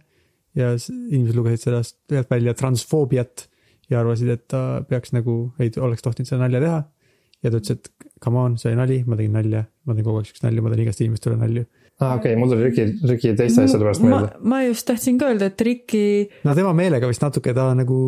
ja 0.57 0.73
inimesed 0.75 1.37
lugesid 1.37 1.67
sellest 1.67 2.31
välja 2.31 2.53
transfoobiat 2.57 3.45
ja 3.91 3.99
arvasid, 4.01 4.31
et 4.33 4.47
ta 4.51 4.81
peaks 4.87 5.13
nagu, 5.15 5.51
ei 5.59 5.71
oleks 5.79 6.03
tohtinud 6.03 6.29
seda 6.29 6.43
nalja 6.43 6.63
teha. 6.63 6.81
ja 7.41 7.49
ta 7.49 7.57
ütles, 7.57 7.79
et 7.79 8.09
come 8.21 8.37
on, 8.37 8.57
see 8.61 8.69
oli 8.69 8.77
nali, 8.77 8.97
ma 9.07 9.17
tegin 9.17 9.31
nalja, 9.33 9.63
ma 9.87 9.95
teen 9.97 10.05
kogu 10.05 10.19
aeg 10.19 10.27
siukest 10.29 10.43
nalja, 10.45 10.61
ma 10.61 10.73
teen 10.73 10.83
igast 10.83 11.01
inimestele 11.01 11.37
nalju. 11.39 11.63
aa 12.01 12.07
ah, 12.07 12.17
okei 12.19 12.33
okay,, 12.33 12.39
mul 12.39 12.51
tuli 12.51 12.67
Riki, 12.67 12.85
Riki 13.09 13.31
teiste 13.39 13.65
asjade 13.65 13.87
pärast 13.87 14.03
meelde. 14.05 14.29
ma 14.53 14.61
just 14.65 14.85
tahtsin 14.87 15.17
ka 15.21 15.31
öelda, 15.31 15.49
et 15.49 15.63
Riki. 15.65 16.03
no 16.45 16.55
tema 16.57 16.73
meelega 16.77 17.09
vist 17.09 17.23
natuke 17.23 17.55
ta 17.57 17.71
nagu, 17.77 18.01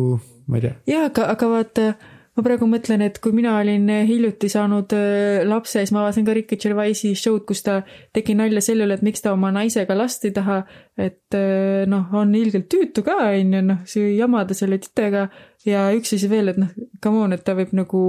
ma 0.46 0.60
ei 0.60 0.66
tea. 0.68 0.76
jaa, 0.92 1.08
aga, 1.10 1.26
aga 1.34 1.50
vaata 1.50 1.88
ma 2.34 2.42
praegu 2.42 2.66
mõtlen, 2.66 3.04
et 3.06 3.20
kui 3.22 3.34
mina 3.36 3.54
olin 3.60 3.86
hiljuti 4.08 4.48
saanud 4.50 4.94
äh, 4.96 5.42
lapse, 5.46 5.78
siis 5.78 5.92
ma 5.94 6.02
vaatasin 6.04 6.26
ka 6.26 6.34
Ricky 6.36 6.58
Gervaisi 6.60 7.14
show'd, 7.18 7.44
kus 7.48 7.62
ta 7.66 7.80
tegi 8.14 8.36
nalja 8.38 8.62
selle 8.64 8.88
üle, 8.88 8.98
et 8.98 9.04
miks 9.06 9.22
ta 9.24 9.34
oma 9.34 9.52
naisega 9.54 9.96
last 9.96 10.26
ei 10.26 10.34
taha. 10.34 10.62
et 10.98 11.34
äh, 11.34 11.84
noh, 11.90 12.10
on 12.14 12.34
ilgelt 12.38 12.68
tüütu 12.70 13.02
ka, 13.06 13.18
on 13.32 13.58
ju, 13.58 13.62
noh, 13.66 13.98
jamada 14.14 14.54
selle 14.54 14.78
titega 14.82 15.28
ja 15.66 15.88
üks 15.96 16.14
asi 16.14 16.30
veel, 16.30 16.52
et 16.52 16.60
noh, 16.60 16.70
come 17.02 17.24
on, 17.26 17.34
et 17.34 17.44
ta 17.46 17.56
võib 17.58 17.74
nagu 17.74 18.04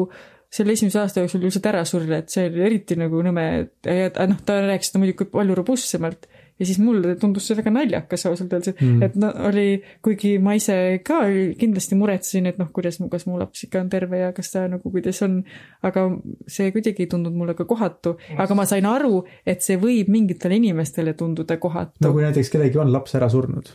selle 0.55 0.75
esimese 0.75 1.01
aasta 1.01 1.23
jooksul 1.23 1.43
lihtsalt 1.43 1.67
ära 1.69 1.83
surra, 1.87 2.21
et 2.21 2.31
see 2.31 2.47
oli 2.49 2.63
eriti 2.65 2.97
nagu 2.99 3.21
nõme, 3.25 3.45
et 3.85 4.19
noh, 4.29 4.41
ta 4.45 4.61
rääkis 4.63 4.91
seda 4.91 5.01
muidugi 5.01 5.27
palju 5.31 5.57
robustsemalt 5.57 6.29
ja 6.59 6.65
siis 6.65 6.79
mulle 6.79 7.15
tundus 7.19 7.47
see 7.49 7.57
väga 7.57 7.71
naljakas 7.73 8.25
ausalt 8.29 8.53
öeldes 8.55 8.75
mm., 8.75 9.01
et 9.03 9.15
no 9.19 9.31
oli, 9.49 9.81
kuigi 10.05 10.35
ma 10.43 10.55
ise 10.55 10.77
ka 11.05 11.21
kindlasti 11.59 11.97
muretsesin, 11.99 12.47
et 12.51 12.59
noh, 12.61 12.69
kuidas, 12.75 12.99
kas 13.11 13.27
mu 13.27 13.39
laps 13.39 13.65
ikka 13.67 13.81
on 13.83 13.89
terve 13.91 14.21
ja 14.21 14.31
kas 14.35 14.53
ta 14.53 14.63
nagu, 14.71 14.91
kuidas 14.93 15.19
on, 15.25 15.41
aga 15.85 16.05
see 16.47 16.71
kuidagi 16.75 17.05
ei 17.05 17.11
tundunud 17.11 17.41
mulle 17.41 17.57
ka 17.57 17.67
kohatu, 17.67 18.15
aga 18.39 18.57
ma 18.57 18.67
sain 18.69 18.87
aru, 18.87 19.25
et 19.45 19.65
see 19.65 19.79
võib 19.81 20.11
mingitele 20.13 20.59
inimestele 20.61 21.15
tunduda 21.19 21.59
kohatu. 21.61 21.99
no 22.05 22.13
kui 22.15 22.23
näiteks 22.23 22.53
kellelgi 22.53 22.79
on 22.81 22.93
laps 22.95 23.17
ära 23.19 23.29
surnud. 23.31 23.73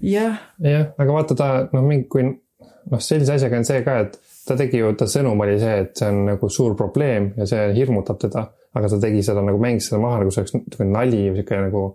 jah. 0.00 0.40
jah, 0.64 0.88
aga 0.96 1.18
vaata 1.20 1.36
ta 1.36 1.50
noh, 1.72 1.84
mingi, 1.84 2.08
kui 2.12 2.24
noh, 2.24 3.02
sellise 3.02 3.36
asjaga 3.36 3.60
on 3.60 3.68
see 3.68 3.84
ka, 3.84 3.98
et 4.06 4.16
ta 4.46 4.56
tegi 4.56 4.80
ju, 4.80 4.94
ta 4.96 5.08
sõnum 5.10 5.44
oli 5.44 5.58
see, 5.60 5.76
et 5.84 6.00
see 6.00 6.08
on 6.08 6.24
nagu 6.30 6.48
suur 6.52 6.78
probleem 6.78 7.34
ja 7.36 7.48
see 7.50 7.68
hirmutab 7.76 8.24
teda, 8.24 8.48
aga 8.76 8.90
ta 8.92 9.02
tegi 9.04 9.20
seda 9.26 9.44
nagu, 9.44 9.60
mängis 9.60 9.90
seda 9.90 10.00
maha 10.00 10.22
nagu 10.22 10.32
see 10.32 10.46
oleks 10.46 10.80
nali 10.80 11.26
või 11.28 11.40
sihuke 11.42 11.62
nagu 11.66 11.86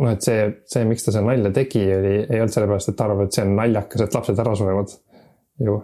noh, 0.00 0.12
et 0.12 0.24
see, 0.24 0.44
see, 0.72 0.84
miks 0.88 1.04
ta 1.06 1.12
seda 1.14 1.24
nalja 1.26 1.52
tegi, 1.54 1.82
oli, 1.94 2.14
ei 2.24 2.40
olnud 2.40 2.54
sellepärast, 2.54 2.92
et 2.92 2.98
ta 2.98 3.08
arvab, 3.08 3.26
et 3.26 3.36
see 3.36 3.44
on 3.44 3.56
naljakas, 3.58 4.04
et 4.06 4.16
lapsed 4.16 4.42
ära 4.44 4.54
surevad 4.58 4.94
ju. 5.62 5.78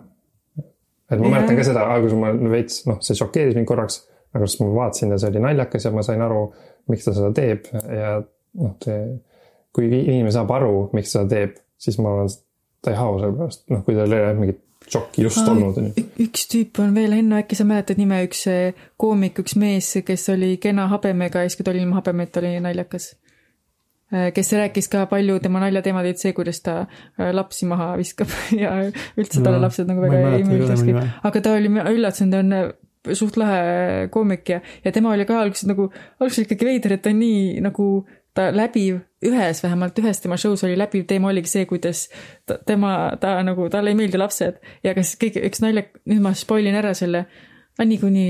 et 1.09 1.17
ma 1.17 1.25
yeah. 1.25 1.35
mäletan 1.35 1.59
ka 1.59 1.67
seda, 1.69 1.87
alguses 1.95 2.21
ma 2.21 2.33
veits, 2.53 2.83
noh, 2.89 3.01
see 3.05 3.19
šokeeris 3.19 3.57
mind 3.59 3.69
korraks, 3.69 4.03
aga 4.37 4.49
siis 4.49 4.63
ma 4.63 4.71
vaatasin 4.77 5.15
ja 5.15 5.21
see 5.21 5.33
oli 5.33 5.45
naljakas 5.45 5.89
ja 5.89 5.93
ma 5.95 6.05
sain 6.07 6.25
aru, 6.25 6.47
miks 6.93 7.09
ta 7.09 7.17
seda 7.17 7.33
teeb 7.37 7.69
ja 7.73 8.15
noh, 8.21 8.77
see, 8.85 9.03
kui 9.77 9.91
inimene 9.91 10.33
saab 10.35 10.53
aru, 10.57 10.89
miks 10.97 11.13
ta 11.13 11.23
seda 11.23 11.35
teeb, 11.35 11.61
siis 11.81 12.01
ma 12.01 12.15
arvan, 12.15 12.33
ta 12.85 12.95
ei 12.95 12.99
hao 13.01 13.21
selle 13.21 13.37
pärast, 13.37 13.69
noh, 13.73 13.85
kui 13.85 13.97
tal 13.99 14.17
ei 14.17 14.25
ole 14.25 14.35
mingit 14.41 14.65
šokki 14.89 15.25
just 15.27 15.41
Aa, 15.43 15.53
olnud, 15.53 15.79
on 15.81 15.89
ju. 15.91 16.05
üks 16.25 16.49
tüüp 16.49 16.79
on 16.81 16.93
veel, 16.97 17.13
Henno, 17.19 17.37
äkki 17.43 17.59
sa 17.59 17.67
mäletad 17.69 18.01
nime, 18.01 18.23
üks 18.25 18.47
koomik, 19.01 19.41
üks 19.43 19.57
mees, 19.61 19.91
kes 20.07 20.29
oli 20.33 20.55
kena 20.63 20.87
habemega 20.93 21.43
ja 21.45 21.51
siis, 21.51 21.59
kui 21.59 21.67
ta 21.67 21.75
oli 21.75 21.83
ilma 21.85 21.99
habemeta, 21.99 22.41
oli 22.41 22.57
naljakas 22.65 23.11
kes 24.35 24.53
rääkis 24.57 24.89
ka 24.89 25.05
palju 25.07 25.39
tema 25.45 25.61
naljateemad 25.61 26.07
olid 26.07 26.21
see, 26.21 26.33
kuidas 26.37 26.63
ta 26.65 26.81
äh, 26.81 27.33
lapsi 27.37 27.67
maha 27.69 27.91
viskab 28.01 28.31
ja 28.63 28.75
üldse 28.89 29.43
talle 29.43 29.59
no, 29.59 29.65
lapsed 29.67 29.89
nagu 29.91 30.05
väga 30.05 30.37
ei 30.37 30.45
meeldiski. 30.49 30.95
aga 30.97 31.43
ta 31.45 31.57
oli, 31.59 31.73
üllatasin, 31.73 32.31
ta 32.33 32.41
on 32.45 32.55
äh, 32.57 32.71
suht 33.19 33.37
lahe 33.41 34.09
koomik 34.13 34.49
ja, 34.55 34.63
ja 34.85 34.93
tema 34.93 35.13
oli 35.13 35.27
ka 35.29 35.43
alguses 35.43 35.69
nagu, 35.69 35.91
alguses 36.21 36.47
ikkagi 36.47 36.71
veider, 36.71 36.97
et 36.97 37.05
ta 37.05 37.13
on 37.13 37.21
nii 37.21 37.61
nagu 37.65 37.89
ta 38.39 38.49
läbiv, 38.55 39.01
ühes 39.29 39.61
vähemalt, 39.65 39.99
ühes 39.99 40.23
tema 40.23 40.39
show's 40.41 40.65
oli 40.67 40.79
läbiv 40.79 41.05
teema 41.11 41.33
oligi 41.33 41.51
see, 41.51 41.69
kuidas 41.69 42.07
ta, 42.47 42.59
tema, 42.67 42.95
ta 43.21 43.37
nagu, 43.45 43.69
talle 43.73 43.93
ei 43.93 43.99
meeldi 43.99 44.21
lapsed 44.21 44.61
ja 44.85 44.95
kas 44.97 45.17
keegi, 45.21 45.43
üks 45.49 45.61
nalja, 45.65 45.85
nüüd 46.09 46.23
ma 46.25 46.33
spoil 46.39 46.69
in 46.71 46.79
ära 46.79 46.95
selle 46.97 47.27
aga 47.79 47.87
niikuinii 47.87 48.29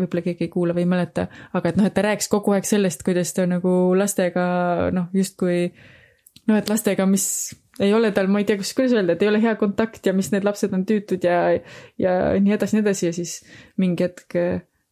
võib-olla 0.00 0.22
keegi 0.24 0.48
ei 0.48 0.52
kuula 0.52 0.74
või 0.74 0.82
ei 0.82 0.90
mäleta, 0.90 1.28
aga 1.54 1.70
et 1.70 1.78
noh, 1.78 1.86
et 1.86 1.94
ta 1.94 2.02
rääkis 2.04 2.26
kogu 2.30 2.56
aeg 2.56 2.66
sellest, 2.66 3.04
kuidas 3.06 3.30
ta 3.36 3.46
nagu 3.46 3.72
lastega 3.94 4.44
noh, 4.94 5.06
justkui 5.14 5.68
noh, 6.50 6.56
et 6.58 6.70
lastega, 6.70 7.06
mis 7.06 7.26
ei 7.80 7.92
ole 7.94 8.10
tal, 8.16 8.28
ma 8.32 8.42
ei 8.42 8.48
tea, 8.48 8.58
kus, 8.60 8.72
kuidas 8.76 8.96
öelda, 8.96 9.14
et 9.14 9.22
ei 9.22 9.30
ole 9.30 9.40
hea 9.42 9.54
kontakt 9.60 10.06
ja 10.06 10.14
mis 10.16 10.32
need 10.34 10.44
lapsed 10.46 10.74
on 10.76 10.82
tüütud 10.88 11.22
ja, 11.24 11.38
ja 12.02 12.16
nii 12.42 12.56
edasi, 12.56 12.76
nii 12.76 12.84
edasi. 12.84 13.06
Ja 13.06 13.14
siis 13.16 13.36
mingi 13.80 14.04
hetk 14.04 14.36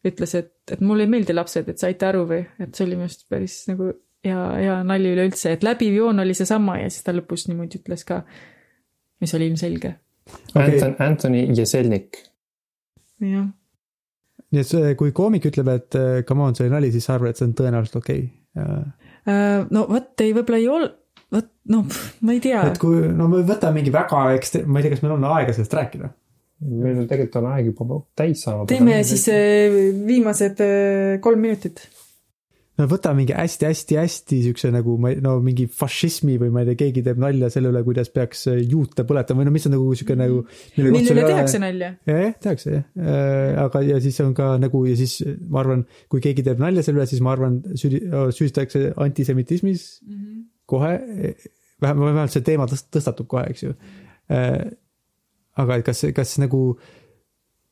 ütles, 0.08 0.34
et, 0.38 0.54
et 0.72 0.84
mulle 0.84 1.04
ei 1.04 1.12
meeldi 1.12 1.34
lapsed, 1.34 1.68
et 1.68 1.82
saite 1.82 2.06
aru 2.08 2.22
või, 2.30 2.44
et 2.62 2.70
see 2.72 2.86
oli 2.86 2.96
minu 2.96 3.08
arust 3.10 3.26
päris 3.28 3.58
nagu 3.68 3.90
hea, 4.24 4.40
hea 4.62 4.78
nali 4.86 5.12
üleüldse, 5.16 5.56
et 5.58 5.66
läbiv 5.66 5.98
joon 5.98 6.22
oli 6.22 6.38
seesama 6.38 6.78
ja 6.84 6.88
siis 6.92 7.04
ta 7.04 7.12
lõpus 7.16 7.48
niimoodi 7.50 7.82
ütles 7.82 8.06
ka, 8.08 8.22
mis 9.20 9.34
oli 9.36 9.50
ilmselge. 9.50 9.96
Okay.. 10.54 10.78
Anton, 10.78 10.96
Antoni 11.02 11.46
Jeselnik. 11.56 12.22
jah 13.24 13.48
nii 14.54 14.62
et 14.62 14.70
see, 14.70 14.94
kui 14.98 15.12
koomik 15.16 15.48
ütleb, 15.50 15.72
et 15.74 15.98
äh, 15.98 16.22
come 16.28 16.46
on, 16.46 16.56
see 16.56 16.66
oli 16.66 16.74
nali, 16.76 16.92
siis 16.94 17.08
sa 17.08 17.16
arvad, 17.16 17.34
et 17.34 17.40
see 17.40 17.48
on 17.48 17.58
tõenäoliselt 17.58 18.00
okei 18.00 18.24
okay. 18.24 18.32
Uh,? 19.28 19.66
no 19.74 19.84
vot, 19.90 20.14
ei, 20.24 20.32
võib-olla 20.36 20.60
ei 20.62 20.70
ol-, 20.72 20.88
vot 21.34 21.50
noh, 21.74 22.00
ma 22.24 22.36
ei 22.36 22.40
tea. 22.44 22.62
et 22.70 22.80
kui, 22.80 23.02
no 23.14 23.28
me 23.30 23.42
võtame 23.48 23.80
mingi 23.80 23.92
väga 23.94 24.24
ekstre-, 24.38 24.64
ma 24.64 24.80
ei 24.80 24.86
tea, 24.86 24.96
kas 24.96 25.04
meil 25.04 25.18
on 25.18 25.28
aega 25.34 25.54
sellest 25.56 25.76
rääkida. 25.78 26.10
meil 26.64 27.04
tegelikult 27.04 27.40
on 27.42 27.50
aeg 27.52 27.70
juba 27.70 28.00
täis 28.18 28.42
saanud. 28.46 28.70
teeme 28.72 29.02
siis 29.06 29.28
äh, 29.34 29.78
viimased 30.08 30.64
kolm 31.24 31.44
minutit 31.44 31.84
no 32.78 32.86
võta 32.90 33.12
mingi 33.16 33.34
hästi-hästi-hästi 33.34 34.38
siukse 34.46 34.70
nagu 34.74 34.94
ma 35.02 35.10
ei, 35.12 35.18
no 35.24 35.34
mingi 35.42 35.66
fašismi 35.80 36.36
või 36.40 36.52
ma 36.54 36.62
ei 36.62 36.70
tea, 36.70 36.78
keegi 36.84 37.02
teeb 37.06 37.20
nalja 37.22 37.50
selle 37.52 37.72
üle, 37.72 37.82
kuidas 37.86 38.10
peaks 38.14 38.44
äh, 38.52 38.60
juute 38.62 39.04
põletama 39.08 39.42
või 39.42 39.48
no 39.48 39.54
mis 39.56 39.66
on 39.68 39.74
nagu 39.74 39.88
siuke 39.98 40.16
nagu. 40.18 40.44
mille 40.76 41.02
üle 41.14 41.26
tehakse 41.26 41.60
nalja. 41.62 41.92
jah, 42.08 42.36
tehakse 42.44 42.74
jah 42.76 42.86
äh,, 43.02 43.58
aga, 43.64 43.82
ja 43.88 44.00
siis 44.04 44.18
on 44.24 44.34
ka 44.38 44.52
nagu 44.62 44.84
ja 44.86 44.96
siis 44.98 45.18
ma 45.48 45.62
arvan, 45.64 45.84
kui 46.12 46.22
keegi 46.24 46.46
teeb 46.46 46.62
nalja 46.62 46.86
selle 46.86 47.02
üle, 47.02 47.08
siis 47.10 47.24
ma 47.24 47.34
arvan, 47.34 47.60
süüdi-, 47.74 48.04
süüdistatakse 48.36 48.92
antisemitismis 48.96 49.88
mm 50.04 50.14
-hmm. 50.14 50.42
kohe. 50.66 50.94
vähemalt, 51.82 52.12
vähemalt 52.12 52.34
see 52.34 52.46
teema 52.46 52.70
tõst-, 52.70 52.90
tõstatub 52.94 53.26
kohe, 53.30 53.46
eks 53.50 53.66
ju 53.66 53.74
äh,. 54.30 54.58
aga 55.58 55.80
et 55.80 55.86
kas, 55.86 56.06
kas 56.14 56.38
nagu 56.38 56.78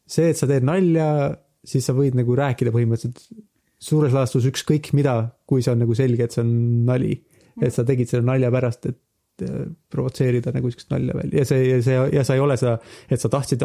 see, 0.06 0.30
et 0.30 0.38
sa 0.38 0.46
teed 0.50 0.66
nalja, 0.66 1.36
siis 1.66 1.86
sa 1.86 1.94
võid 1.94 2.18
nagu 2.18 2.34
rääkida 2.34 2.74
põhimõtteliselt 2.74 3.22
suures 3.82 4.14
laastus 4.14 4.46
ükskõik 4.48 4.92
mida, 4.96 5.16
kui 5.48 5.64
see 5.64 5.74
on 5.74 5.82
nagu 5.84 5.96
selge, 5.96 6.26
et 6.26 6.36
see 6.36 6.44
on 6.44 6.52
nali. 6.88 7.18
et 7.56 7.72
sa 7.72 7.86
tegid 7.88 8.10
selle 8.10 8.26
nalja 8.28 8.50
pärast, 8.52 8.84
et 8.90 9.44
äh, 9.46 9.62
provotseerida 9.92 10.52
nagu 10.52 10.68
sihukest 10.68 10.90
nalja 10.92 11.14
välja 11.16 11.40
ja 11.40 11.46
see, 11.48 11.62
ja 11.70 11.78
see 11.84 12.02
ja 12.12 12.24
sa 12.24 12.36
ei 12.36 12.42
ole 12.44 12.56
seda, 12.60 12.74
et 13.08 13.22
sa 13.22 13.30
tahtsid, 13.32 13.64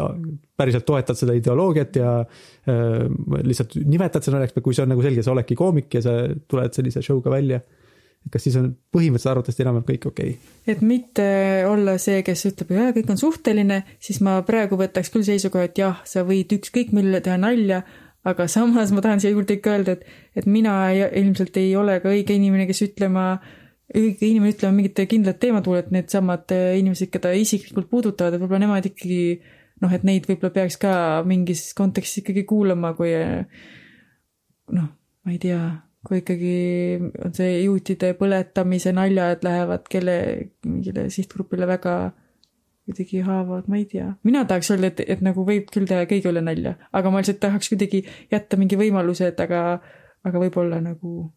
päriselt 0.56 0.86
toetad 0.88 1.18
seda 1.18 1.36
ideoloogiat 1.36 1.98
ja 2.00 2.14
äh, 2.22 3.04
lihtsalt 3.44 3.76
nimetad 3.84 4.24
seda 4.24 4.38
naljaks, 4.38 4.56
kui 4.64 4.76
see 4.76 4.86
on 4.86 4.94
nagu 4.94 5.04
selge, 5.04 5.24
sa 5.24 5.34
oledki 5.34 5.58
koomik 5.58 5.92
ja 5.98 6.04
sa 6.04 6.16
tuled 6.48 6.72
sellise 6.76 7.04
show'ga 7.04 7.32
välja. 7.32 7.60
kas 8.32 8.44
siis 8.46 8.56
on 8.56 8.70
põhimõtteliselt 8.94 9.32
arvatavasti 9.32 9.64
enam-vähem 9.64 9.88
kõik 9.88 10.08
okei 10.08 10.32
okay.? 10.36 10.72
et 10.72 10.80
mitte 10.86 11.26
olla 11.68 11.98
see, 12.00 12.22
kes 12.24 12.46
ütleb, 12.52 12.70
et 12.72 12.96
kõik 13.00 13.12
on 13.12 13.20
suhteline, 13.20 13.82
siis 14.00 14.22
ma 14.24 14.38
praegu 14.46 14.78
võtaks 14.80 15.12
küll 15.12 15.26
seisukoha, 15.26 15.68
et 15.68 15.84
jah, 15.84 16.00
sa 16.08 16.24
võid 16.24 16.52
ükskõik 16.56 16.94
millele 16.96 17.20
teha 17.20 17.36
nalja, 17.36 17.82
aga 18.28 18.46
samas 18.50 18.92
ma 18.94 19.02
tahan 19.04 19.22
siia 19.22 19.32
juurde 19.34 19.56
ikka 19.58 19.74
öelda, 19.76 19.96
et, 19.96 20.06
et 20.38 20.46
mina 20.46 20.76
ei, 20.92 21.02
ilmselt 21.22 21.56
ei 21.60 21.74
ole 21.76 21.98
ka 22.02 22.12
õige 22.12 22.36
inimene, 22.36 22.68
kes 22.68 22.84
ütlema, 22.86 23.26
õige 23.92 24.28
inimene 24.28 24.54
ütlema 24.54 24.76
mingite 24.78 25.08
kindlat 25.10 25.40
teemat 25.42 25.66
puhul, 25.66 25.80
et 25.82 25.90
needsamad 25.94 26.54
inimesed, 26.54 27.10
keda 27.12 27.34
isiklikult 27.38 27.90
puudutavad, 27.90 28.36
et 28.36 28.42
võib-olla 28.44 28.64
nemad 28.66 28.90
ikkagi 28.92 29.22
noh, 29.82 29.94
et 29.94 30.04
neid 30.06 30.28
võib-olla 30.30 30.54
peaks 30.54 30.78
ka 30.80 30.94
mingis 31.26 31.70
kontekstis 31.78 32.22
ikkagi 32.22 32.46
kuulama, 32.48 32.94
kui 32.98 33.10
noh, 34.72 34.92
ma 35.26 35.34
ei 35.34 35.40
tea 35.42 35.62
kui 36.06 36.18
ikkagi 36.18 36.54
on 37.22 37.34
see 37.36 37.60
juutide 37.62 38.12
põletamise 38.18 38.90
naljad 38.94 39.44
lähevad 39.46 39.86
kelle, 39.90 40.16
mingile 40.66 41.06
sihtgrupile 41.14 41.68
väga 41.70 41.94
kuidagi 42.92 43.22
haavavad, 43.26 43.68
ma 43.72 43.80
ei 43.80 43.86
tea. 43.90 44.12
mina 44.28 44.44
tahaks 44.48 44.72
öelda, 44.74 44.92
et, 44.92 45.04
et 45.16 45.22
nagu 45.24 45.44
võib 45.48 45.68
küll 45.72 45.88
teha 45.90 46.06
kõige 46.10 46.30
üle 46.30 46.44
nalja, 46.44 46.76
aga 46.92 47.12
ma 47.12 47.22
lihtsalt 47.22 47.40
tahaks 47.42 47.72
kuidagi 47.72 48.04
jätta 48.32 48.60
mingi 48.60 48.78
võimaluse, 48.80 49.32
et 49.32 49.40
aga, 49.42 49.62
aga 50.28 50.44
võib-olla 50.44 50.80
nagu 50.84 51.30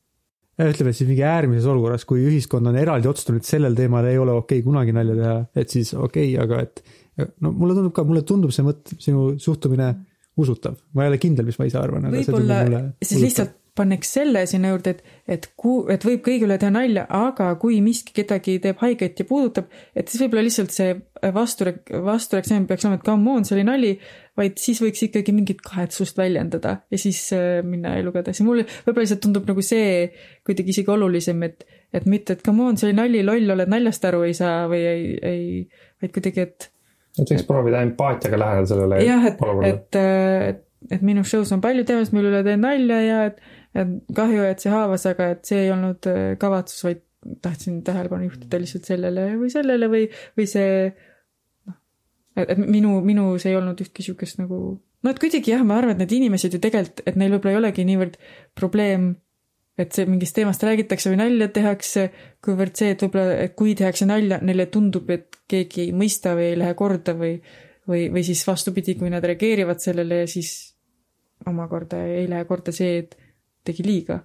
ütleme 0.55 0.93
siis 0.95 1.09
mingi 1.09 1.23
äärmises 1.27 1.65
olukorras, 1.67 2.05
kui 2.07 2.21
ühiskond 2.29 2.69
on 2.69 2.77
eraldi 2.79 3.09
otsustanud, 3.11 3.43
et 3.43 3.49
sellel 3.49 3.75
teemal 3.75 4.07
ei 4.07 4.19
ole 4.21 4.35
okei 4.37 4.61
okay 4.61 4.67
kunagi 4.67 4.95
nalja 4.95 5.17
teha, 5.19 5.35
et 5.63 5.73
siis 5.73 5.91
okei 5.97 6.29
okay,, 6.35 6.45
aga 6.45 6.61
et 6.63 7.33
no 7.43 7.51
mulle 7.51 7.75
tundub 7.75 7.95
ka, 7.95 8.05
mulle 8.07 8.23
tundub 8.27 8.53
see 8.55 8.63
mõte, 8.67 8.95
sinu 9.03 9.33
suhtumine 9.41 9.91
usutav, 10.39 10.77
ma 10.95 11.05
ei 11.05 11.13
ole 11.13 11.19
kindel, 11.19 11.47
mis 11.47 11.59
ma 11.59 11.67
ise 11.67 11.79
arvan. 11.79 12.07
võib-olla 12.11 12.81
siis 13.03 13.21
lihtsalt 13.23 13.55
panneks 13.75 14.13
selle 14.17 14.45
sinna 14.47 14.71
juurde, 14.71 14.95
et, 14.95 15.15
et 15.35 15.47
ku-, 15.59 15.85
et 15.91 16.03
võib 16.07 16.21
kõigi 16.25 16.47
üle 16.47 16.57
teha 16.61 16.71
nalja, 16.71 17.03
aga 17.11 17.49
kui 17.59 17.81
miski 17.83 18.13
kedagi 18.15 18.57
teeb 18.63 18.79
haiget 18.83 19.19
ja 19.19 19.27
puudutab, 19.27 19.67
et 19.95 20.07
siis 20.07 20.23
võib-olla 20.23 20.45
lihtsalt 20.47 20.75
see 20.75 20.93
vasture-, 21.35 21.75
vastureaktsioon 22.05 22.67
peaks 22.69 22.85
olema, 22.87 22.99
et 23.01 23.07
come 23.07 23.33
on, 23.33 23.47
see 23.47 23.57
oli 23.57 23.65
nali, 23.67 23.91
vaid 24.39 24.59
siis 24.61 24.79
võiks 24.83 25.03
ikkagi 25.07 25.35
mingit 25.35 25.63
kahetsust 25.65 26.19
väljendada 26.19 26.77
ja 26.91 26.99
siis 27.01 27.21
äh, 27.35 27.59
minna 27.67 27.95
eluga 27.99 28.23
edasi. 28.23 28.45
mulle 28.47 28.67
võib-olla 28.67 29.07
lihtsalt 29.07 29.23
tundub 29.25 29.49
nagu 29.49 29.65
see 29.65 30.05
kuidagi 30.47 30.75
isegi 30.75 30.93
olulisem, 30.95 31.43
et, 31.47 31.67
et 31.95 32.07
mitte, 32.09 32.37
et 32.37 32.45
come 32.45 32.69
on, 32.69 32.79
see 32.79 32.91
oli 32.91 32.99
nali, 33.01 33.25
loll, 33.27 33.51
oled 33.57 33.71
naljast 33.71 34.07
aru 34.07 34.23
ei 34.29 34.37
saa 34.37 34.69
või 34.71 34.85
ei, 34.87 35.11
ei, 35.19 35.83
vaid 36.03 36.15
kuidagi, 36.15 36.47
et 36.47 36.71
et 37.15 37.31
võiks 37.31 37.45
proovida 37.47 37.81
empaatiaga 37.85 38.39
läheneda 38.39 38.71
sellele 38.71 39.03
jah, 39.05 39.27
et, 39.29 39.43
et, 39.69 39.99
et, 39.99 40.63
et 40.91 41.05
minu 41.05 41.23
show's 41.27 41.51
on 41.55 41.63
palju 41.63 41.85
teemasid, 41.87 42.15
mille 42.15 42.31
üle 42.31 42.41
teen 42.47 42.63
nalja 42.65 42.99
ja 43.03 43.21
et 43.29 43.39
kahju, 43.75 44.45
et 44.47 44.63
see 44.63 44.71
haavas, 44.71 45.05
aga 45.09 45.33
et 45.35 45.49
see 45.49 45.65
ei 45.65 45.73
olnud 45.73 46.07
äh, 46.11 46.21
kavatsus, 46.39 46.85
vaid 46.87 47.03
tahtsin 47.41 47.81
tähelepanu 47.83 48.29
juhtida 48.29 48.59
lihtsalt 48.61 48.87
sellele 48.87 49.27
või 49.39 49.49
sellele 49.51 49.89
või, 49.89 50.05
või 50.37 50.47
see 50.49 50.69
noh, 51.65 51.77
et, 52.37 52.57
minu, 52.61 52.99
minu 53.05 53.31
see 53.41 53.51
ei 53.53 53.59
olnud 53.59 53.81
ühtki 53.81 54.05
sihukest 54.05 54.39
nagu, 54.41 54.59
no 54.77 55.13
et 55.13 55.21
kuidagi 55.21 55.55
jah, 55.55 55.65
ma 55.65 55.79
arvan, 55.79 55.95
et 55.95 56.03
need 56.05 56.15
inimesed 56.19 56.55
ju 56.55 56.61
tegelikult, 56.61 57.03
et 57.09 57.17
neil 57.19 57.33
võib-olla 57.35 57.55
ei 57.55 57.61
olegi 57.63 57.87
niivõrd 57.89 58.19
probleem, 58.57 59.09
et 59.81 59.97
see 59.97 60.07
mingist 60.07 60.37
teemast 60.37 60.63
räägitakse 60.63 61.11
või 61.11 61.19
nalja 61.23 61.49
tehakse, 61.57 62.05
kuivõrd 62.45 62.77
see, 62.79 62.93
et 62.93 63.03
võib-olla, 63.03 63.41
et 63.47 63.57
kui 63.59 63.75
tehakse 63.75 64.07
nalja, 64.07 64.39
neile 64.45 64.69
tundub, 64.71 65.09
et 65.11 65.41
keegi 65.51 65.87
ei 65.87 65.97
mõista 65.97 66.37
või 66.37 66.51
ei 66.53 66.61
lähe 66.61 66.77
korda 66.77 67.17
või, 67.17 67.35
või, 67.89 68.07
või 68.13 68.23
siis 68.27 68.45
vastupidi, 68.47 68.95
kui 69.01 69.11
nad 69.11 69.25
reageerivad 69.25 69.83
sellele 69.83 70.23
ja 70.23 70.31
siis 70.31 70.53
omakorda 71.49 72.05
ei 72.07 72.29
lähe 72.29 72.45
korda 72.47 72.71
see, 72.75 73.01
et 73.03 73.17
tegi 73.65 73.85
liiga. 73.85 74.21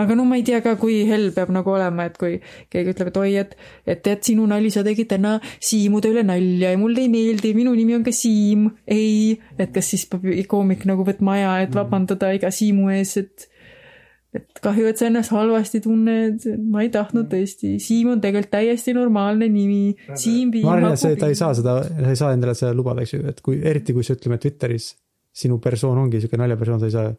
aga 0.00 0.14
no 0.14 0.22
ma 0.24 0.36
ei 0.38 0.44
tea 0.46 0.60
ka, 0.62 0.76
kui 0.78 1.00
hell 1.08 1.32
peab 1.34 1.50
nagu 1.50 1.72
olema, 1.74 2.04
et 2.06 2.18
kui 2.18 2.36
keegi 2.70 2.92
ütleb, 2.92 3.08
et 3.10 3.16
oi, 3.18 3.30
et, 3.42 3.56
et 3.90 4.02
tead, 4.04 4.22
sinu 4.28 4.46
nali, 4.46 4.70
sa 4.70 4.84
tegid 4.86 5.08
täna 5.10 5.38
Siimude 5.58 6.12
üle 6.12 6.22
nalja 6.22 6.70
ja 6.70 6.78
mulle 6.78 7.02
ei 7.02 7.10
meeldi, 7.10 7.50
minu 7.58 7.74
nimi 7.74 7.96
on 7.98 8.06
ka 8.06 8.14
Siim. 8.14 8.68
ei, 8.86 9.34
et 9.58 9.74
kas 9.74 9.90
siis 9.90 10.06
peab 10.10 10.28
koomik 10.50 10.86
nagu 10.86 11.06
võtma 11.08 11.34
aja, 11.40 11.56
et 11.66 11.74
vabandada 11.74 12.30
iga 12.36 12.52
Siimu 12.54 12.92
ees, 12.94 13.16
et 13.18 13.50
et 14.30 14.60
kahju, 14.62 14.86
et 14.86 15.00
sa 15.00 15.08
ennast 15.10 15.32
halvasti 15.34 15.80
tunned, 15.82 16.44
ma 16.70 16.84
ei 16.84 16.90
tahtnud 16.94 17.26
tõesti, 17.32 17.74
Siim 17.82 18.12
on 18.12 18.20
tegelikult 18.22 18.52
täiesti 18.54 18.94
normaalne 18.94 19.48
nimi, 19.50 19.96
Siim 20.14 20.52
Viim. 20.54 20.68
ma 20.68 20.76
arvan, 20.76 20.94
et 20.94 21.02
see, 21.02 21.16
ta 21.18 21.30
ei 21.32 21.38
saa 21.38 21.50
seda, 21.58 21.80
ta 21.82 22.12
ei 22.12 22.18
saa 22.18 22.30
endale 22.36 22.54
seda 22.58 22.70
lubada, 22.76 23.02
eks 23.02 23.16
ju, 23.16 23.24
et 23.32 23.40
kui, 23.42 23.58
eriti 23.72 23.96
kui 23.96 24.06
sa 24.06 24.14
ütleme 24.14 24.38
Twitteris, 24.42 24.92
sinu 25.42 25.58
persoon 25.62 25.98
ongi 25.98 26.22
sihuke 26.22 26.38
naljapersoon, 26.38 26.82
sa 26.82 26.90
ei 26.90 26.94
saa 26.94 27.10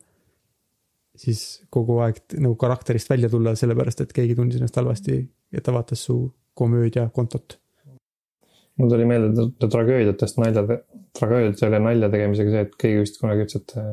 siis 1.22 1.42
kogu 1.74 2.00
aeg 2.06 2.22
nagu 2.40 2.56
karakterist 2.60 3.10
välja 3.12 3.30
tulla, 3.30 3.54
sellepärast 3.58 4.06
et 4.06 4.14
keegi 4.16 4.38
tundis 4.38 4.60
ennast 4.60 4.78
halvasti 4.80 5.18
ja 5.54 5.62
ta 5.64 5.74
vaatas 5.76 6.06
su 6.08 6.16
komöödiakontot. 6.58 7.60
mul 8.80 8.90
tuli 8.90 9.06
meelde 9.06 9.68
tragöödiatest 9.68 10.38
naljade, 10.42 10.80
tragöödiatele 11.20 11.80
nalja 11.80 12.10
tegemisega 12.10 12.54
see, 12.54 12.64
et 12.66 12.80
keegi 12.84 13.04
vist 13.04 13.20
kunagi 13.22 13.46
ütles, 13.46 13.62
et 13.62 13.76
äh, 13.78 13.92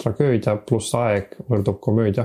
tragöödia 0.00 0.56
pluss 0.68 0.94
aeg 0.96 1.36
võrdub 1.50 1.80
komöödia. 1.84 2.24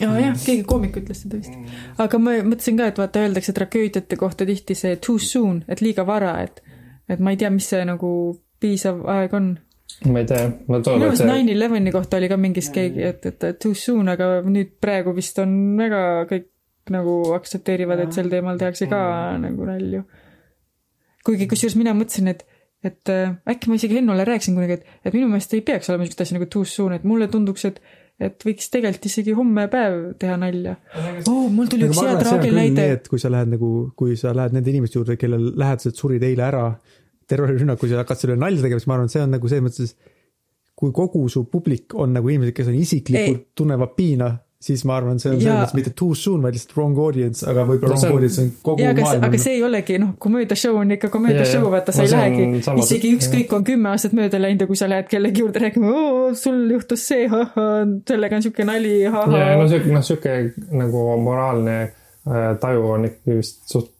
ja, 0.00 0.12
jah, 0.20 0.36
keegi 0.44 0.62
koomik 0.68 1.00
ütles 1.00 1.24
seda 1.24 1.40
vist. 1.40 1.56
aga 1.98 2.20
ma 2.22 2.36
mõtlesin 2.46 2.78
ka, 2.78 2.90
et 2.92 3.00
vaata, 3.02 3.24
öeldakse 3.26 3.56
tragöödiate 3.56 4.20
kohta 4.20 4.46
tihti 4.46 4.78
see 4.78 4.96
too 4.96 5.18
soon, 5.18 5.64
et 5.68 5.82
liiga 5.82 6.06
vara, 6.06 6.36
et, 6.44 6.62
et 7.08 7.18
ma 7.18 7.34
ei 7.34 7.40
tea, 7.40 7.50
mis 7.50 7.68
see 7.72 7.82
nagu 7.88 8.10
piisav 8.60 9.02
aeg 9.16 9.34
on 9.36 9.54
ma 10.04 10.20
ei 10.20 10.28
tea, 10.28 10.48
ma 10.68 10.80
toon. 10.84 11.00
minu 11.00 11.08
arust 11.10 11.24
nine 11.24 11.54
eleveni 11.54 11.92
kohta 11.94 12.18
oli 12.20 12.28
ka 12.28 12.36
mingis 12.40 12.68
keegi, 12.74 13.02
et, 13.10 13.24
et 13.30 13.46
too 13.62 13.74
soon, 13.74 14.10
aga 14.12 14.42
nüüd 14.44 14.76
praegu 14.82 15.14
vist 15.16 15.38
on 15.42 15.56
väga 15.78 16.02
kõik 16.30 16.50
nagu 16.92 17.16
aktsepteerivad, 17.34 18.04
et 18.04 18.14
sel 18.14 18.28
teemal 18.30 18.60
tehakse 18.60 18.86
ka 18.90 19.00
mm. 19.00 19.46
nagu 19.48 19.70
nalju. 19.70 20.02
kuigi 21.26 21.48
kusjuures 21.50 21.78
mina 21.80 21.96
mõtlesin, 21.96 22.30
et, 22.30 22.44
et 22.86 23.10
äh, 23.10 23.32
äkki 23.50 23.72
ma 23.72 23.78
isegi 23.80 23.98
Hennule 23.98 24.26
rääkisin 24.28 24.58
kunagi, 24.58 24.78
et, 24.78 24.98
et 25.02 25.16
minu 25.16 25.30
meelest 25.32 25.56
ei 25.56 25.64
peaks 25.66 25.90
olema 25.90 26.04
niisugust 26.04 26.26
asja 26.26 26.38
nagu 26.38 26.50
too 26.52 26.68
soon, 26.68 26.94
et 26.94 27.08
mulle 27.08 27.30
tunduks, 27.32 27.66
et 27.70 27.80
et 28.16 28.46
võiks 28.48 28.70
tegelikult 28.72 29.10
isegi 29.10 29.34
homme 29.36 29.66
päev 29.68 29.96
teha 30.20 30.38
nalja. 30.40 30.76
oh, 31.28 31.50
mul 31.52 31.66
tuli 31.68 31.88
üks 31.90 32.00
hea 32.00 32.14
traagil 32.20 32.54
näide. 32.56 32.86
kui 33.10 33.20
sa 33.20 33.28
lähed 33.32 33.50
nagu, 33.52 33.72
kui 33.98 34.16
sa 34.16 34.32
lähed 34.36 34.56
nende 34.56 34.72
inimeste 34.72 34.96
juurde, 35.00 35.18
kellel 35.20 35.50
lähedased 35.58 35.98
surid 36.00 36.24
eile 36.24 36.46
ära 36.46 36.64
terrorirünnaku, 37.30 37.90
sa 37.90 38.02
hakkad 38.02 38.22
selle 38.22 38.38
nalja 38.40 38.64
tegema, 38.64 38.82
siis 38.82 38.90
ma 38.90 38.98
arvan, 38.98 39.10
et 39.10 39.16
see 39.16 39.24
on 39.24 39.36
nagu 39.36 39.50
selles 39.50 39.66
mõttes, 39.66 39.94
kui 40.76 40.92
kogu 40.94 41.26
su 41.32 41.46
publik 41.50 41.94
on 41.96 42.12
nagu 42.16 42.28
inimesed, 42.32 42.54
kes 42.56 42.68
on 42.70 42.76
isiklikult, 42.76 43.46
tunnevad 43.56 43.94
piina, 43.96 44.34
siis 44.66 44.82
ma 44.88 44.96
arvan, 44.96 45.18
see 45.20 45.30
on 45.30 45.40
selles 45.40 45.56
mõttes 45.58 45.76
mitte 45.76 45.92
too 45.96 46.16
soon, 46.16 46.42
vaid 46.44 46.56
lihtsalt 46.56 46.74
wrong 46.76 46.98
audience, 47.00 47.44
aga 47.48 47.64
võib-olla 47.68 47.96
wrong 47.96 48.08
on... 48.08 48.18
audience 48.18 48.42
on 48.42 48.50
kogu 48.64 48.84
ja, 48.84 48.92
maailm. 48.96 49.26
aga 49.28 49.40
see 49.40 49.56
ei 49.58 49.64
olegi, 49.66 49.98
noh, 50.02 50.12
komöödiashow 50.22 50.78
on 50.80 50.94
ikka 50.96 51.10
komöödiashow, 51.12 51.66
vaata, 51.72 51.94
sa 51.96 52.06
ei 52.06 52.12
lähegi, 52.12 52.62
isegi 52.84 53.12
ükskõik, 53.18 53.56
on 53.56 53.66
kümme 53.68 53.92
aastat 53.92 54.16
mööda 54.16 54.40
läinud 54.42 54.64
ja 54.64 54.70
kui 54.70 54.80
sa 54.80 54.88
lähed 54.90 55.10
kellegi 55.12 55.44
juurde 55.44 55.64
rääkima, 55.64 55.92
sul 56.40 56.62
juhtus 56.72 57.04
see, 57.08 57.28
sellega 58.12 58.40
on 58.40 58.46
sihuke 58.46 58.68
nali, 58.68 58.96
ahah. 59.10 59.36
ja 59.36 59.52
no 59.60 59.68
sihuke, 59.70 59.92
noh, 59.96 60.06
sihuke 60.08 60.38
nagu 60.76 61.04
moraalne 61.24 61.76
äh, 61.82 62.48
taju 62.62 62.88
on 62.96 63.10
ikkagi 63.10 63.40
vist 63.42 63.62
suht 63.70 63.95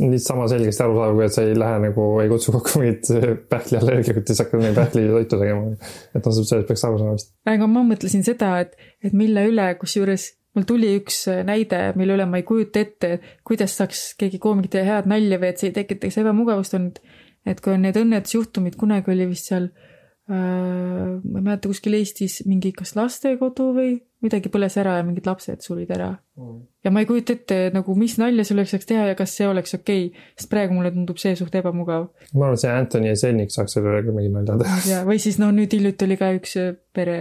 niisama 0.00 0.46
selgesti 0.50 0.84
arusaadav, 0.84 1.16
kui 1.16 1.24
et 1.26 1.34
sa 1.36 1.44
ei 1.46 1.56
lähe 1.58 1.78
nagu, 1.86 2.06
ei 2.22 2.30
kutsu 2.30 2.54
kokku 2.54 2.82
mingit 2.82 3.10
pähkliallergikut 3.52 4.22
ja 4.22 4.34
siis 4.34 4.44
hakkad 4.44 4.62
mingi 4.62 4.76
pähklitoitu 4.78 5.40
tegema. 5.40 5.90
et 6.14 6.28
noh, 6.28 6.36
sellest 6.36 6.68
peaks 6.70 6.84
aru 6.88 7.00
saama 7.00 7.16
vist. 7.18 7.34
aga 7.54 7.68
ma 7.70 7.84
mõtlesin 7.88 8.26
seda, 8.26 8.54
et, 8.64 8.76
et 9.04 9.16
mille 9.16 9.46
üle, 9.50 9.68
kusjuures 9.80 10.28
mul 10.56 10.68
tuli 10.68 10.92
üks 10.98 11.24
näide, 11.48 11.84
mille 11.96 12.18
üle 12.18 12.26
ma 12.28 12.40
ei 12.40 12.46
kujuta 12.48 12.82
ette, 12.84 13.14
kuidas 13.48 13.76
saaks 13.78 14.12
keegi 14.20 14.40
koomik 14.42 14.70
teha 14.72 14.98
head 14.98 15.08
nalja 15.10 15.40
või 15.40 15.52
et 15.52 15.62
see 15.62 15.72
ei 15.72 15.78
tekitaks 15.80 16.20
ebamugavustunnet. 16.24 17.00
et 17.46 17.60
kui 17.60 17.74
on 17.74 17.82
need 17.86 17.96
õnnetusjuhtumid, 17.98 18.76
kunagi 18.78 19.10
oli 19.14 19.30
vist 19.32 19.48
seal 19.50 19.70
äh, 19.70 19.88
ma 20.30 21.40
ei 21.40 21.42
mäleta, 21.42 21.68
kuskil 21.68 21.96
Eestis 21.98 22.42
mingi 22.46 22.70
kas 22.76 22.94
lastekodu 22.94 23.72
või 23.74 23.94
midagi 24.22 24.52
põles 24.54 24.76
ära 24.78 24.94
ja 25.00 25.06
mingid 25.06 25.26
lapsed 25.26 25.64
surid 25.64 25.90
ära 25.90 26.12
mm. 26.38 26.58
ja 26.86 26.92
ma 26.94 27.02
ei 27.02 27.08
kujuta 27.08 27.34
ette 27.34 27.58
nagu, 27.74 27.96
mis 27.98 28.14
nalja 28.22 28.44
selleks 28.46 28.76
saaks 28.76 28.86
teha 28.88 29.08
ja 29.10 29.16
kas 29.18 29.34
see 29.38 29.48
oleks 29.50 29.74
okei 29.78 30.04
okay., 30.08 30.28
sest 30.38 30.50
praegu 30.52 30.76
mulle 30.76 30.92
tundub 30.94 31.18
see 31.18 31.34
suht 31.38 31.56
ebamugav. 31.58 32.06
ma 32.36 32.46
arvan, 32.46 32.60
see 32.62 32.70
Anthony 32.70 33.10
Jeselnik 33.10 33.50
saaks 33.54 33.74
selle 33.76 33.90
üle 33.90 34.04
ka 34.06 34.14
mingi 34.14 34.30
nalja 34.36 34.60
teha. 34.62 35.00
või 35.08 35.18
siis 35.22 35.40
no 35.42 35.50
nüüd 35.54 35.74
hiljuti 35.74 36.06
oli 36.06 36.20
ka 36.20 36.30
üks 36.38 36.54
äh, 36.62 36.70
pere 36.94 37.18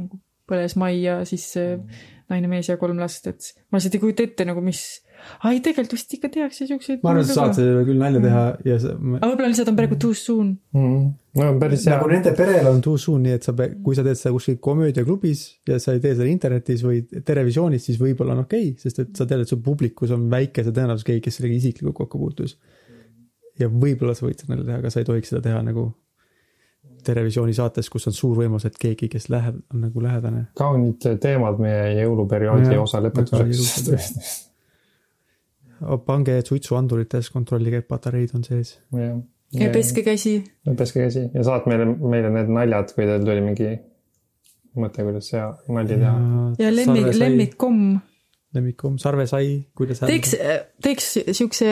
nagu 0.00 0.18
põles 0.50 0.74
majja, 0.80 1.20
siis 1.30 1.46
mm. 1.54 2.02
naine, 2.32 2.50
mees 2.50 2.70
ja 2.70 2.78
kolm 2.80 2.98
last, 2.98 3.30
et 3.30 3.52
ma 3.70 3.78
lihtsalt 3.78 4.00
ei 4.00 4.02
kujuta 4.02 4.26
ette 4.26 4.48
nagu, 4.48 4.64
mis 4.64 4.82
ai, 5.46 5.60
tegelikult 5.64 5.94
vist 5.96 6.14
ikka 6.16 6.30
tehakse 6.32 6.66
siukseid. 6.68 7.00
ma 7.04 7.12
arvan, 7.12 7.24
et 7.24 7.30
sa 7.30 7.36
saad 7.38 7.56
selle 7.58 7.84
küll 7.88 8.00
nalja 8.00 8.22
teha 8.24 8.42
mm. 8.50 8.68
ja 8.68 8.78
sa. 8.82 8.94
aga 8.96 9.30
võib-olla 9.30 9.50
lihtsalt 9.52 9.70
on 9.72 9.78
praegu 9.78 9.98
too 10.04 10.16
soon 10.18 10.50
mm.. 10.76 11.06
no 11.40 11.48
päris 11.62 11.86
hea. 11.86 11.94
nagu 11.94 12.10
nende 12.10 12.34
perel 12.38 12.70
on 12.72 12.82
too 12.84 12.96
soon, 13.00 13.22
nii 13.26 13.38
et 13.38 13.48
sa, 13.48 13.54
kui 13.84 13.98
sa 13.98 14.04
teed 14.06 14.20
seda 14.20 14.34
kuskil 14.36 14.58
komöödiaklubis 14.64 15.46
ja 15.70 15.78
sa 15.82 15.96
ei 15.96 16.02
tee 16.04 16.16
seda 16.16 16.28
internetis 16.30 16.84
või 16.86 17.02
televisioonis, 17.26 17.86
siis 17.88 18.00
võib-olla 18.02 18.36
on 18.36 18.44
okei 18.44 18.72
okay,, 18.72 18.82
sest 18.82 19.02
et 19.04 19.14
sa 19.16 19.28
tead, 19.30 19.46
et 19.46 19.52
su 19.52 19.60
publikus 19.64 20.12
on 20.16 20.28
väike 20.32 20.66
see 20.66 20.76
tõenäosus 20.76 21.06
keegi, 21.08 21.24
kes 21.28 21.40
sellega 21.40 21.58
isiklikult 21.60 21.98
kokku 22.02 22.20
puutus. 22.20 22.58
ja 23.60 23.70
võib-olla 23.72 24.16
sa 24.16 24.28
võid 24.28 24.42
seda 24.42 24.54
nalja 24.54 24.70
teha, 24.70 24.84
aga 24.84 24.94
sa 24.94 25.02
ei 25.02 25.10
tohiks 25.10 25.34
seda 25.34 25.44
teha 25.48 25.64
nagu 25.66 25.90
Terevisiooni 27.04 27.54
saates, 27.56 27.88
kus 27.88 28.06
on 28.10 28.12
suur 28.16 28.36
võimalus, 28.36 28.66
et 28.68 28.76
keegi, 28.80 29.08
kes 29.08 29.30
läheb, 29.32 29.56
on 29.72 29.84
nagu 29.86 30.02
lähedane. 30.04 30.42
kaunid 30.58 31.06
teemad 31.22 31.60
meie 31.62 31.94
jõuluperioodi 32.02 32.76
osa 32.80 33.00
lõpetuseks. 33.04 34.46
pange 36.06 36.40
suitsuandurites, 36.46 37.30
kontrollige, 37.32 37.82
et 37.82 37.88
patareid 37.88 38.34
on 38.36 38.44
sees. 38.44 38.78
jah. 38.96 39.20
ja 39.52 39.70
peske 39.72 40.04
käsi. 40.06 40.36
peske 40.76 41.06
käsi 41.06 41.28
ja 41.34 41.44
saat 41.46 41.66
meile, 41.70 41.86
meile 41.86 42.32
need 42.34 42.52
naljad, 42.52 42.92
kui 42.94 43.06
teil 43.08 43.24
tuli 43.24 43.44
mingi 43.44 43.72
mõte, 44.78 45.04
kuidas 45.06 45.30
see 45.32 45.42
nalja 45.74 45.96
teha. 45.96 46.14
ja 46.60 46.72
lemmik, 46.74 47.10
lemmikkomm. 47.16 47.98
lemmikkomm, 48.54 48.98
sarvesai, 49.02 49.48
kuidas 49.78 50.02
teeks, 50.04 50.36
teeks 50.82 51.12
siukse, 51.38 51.70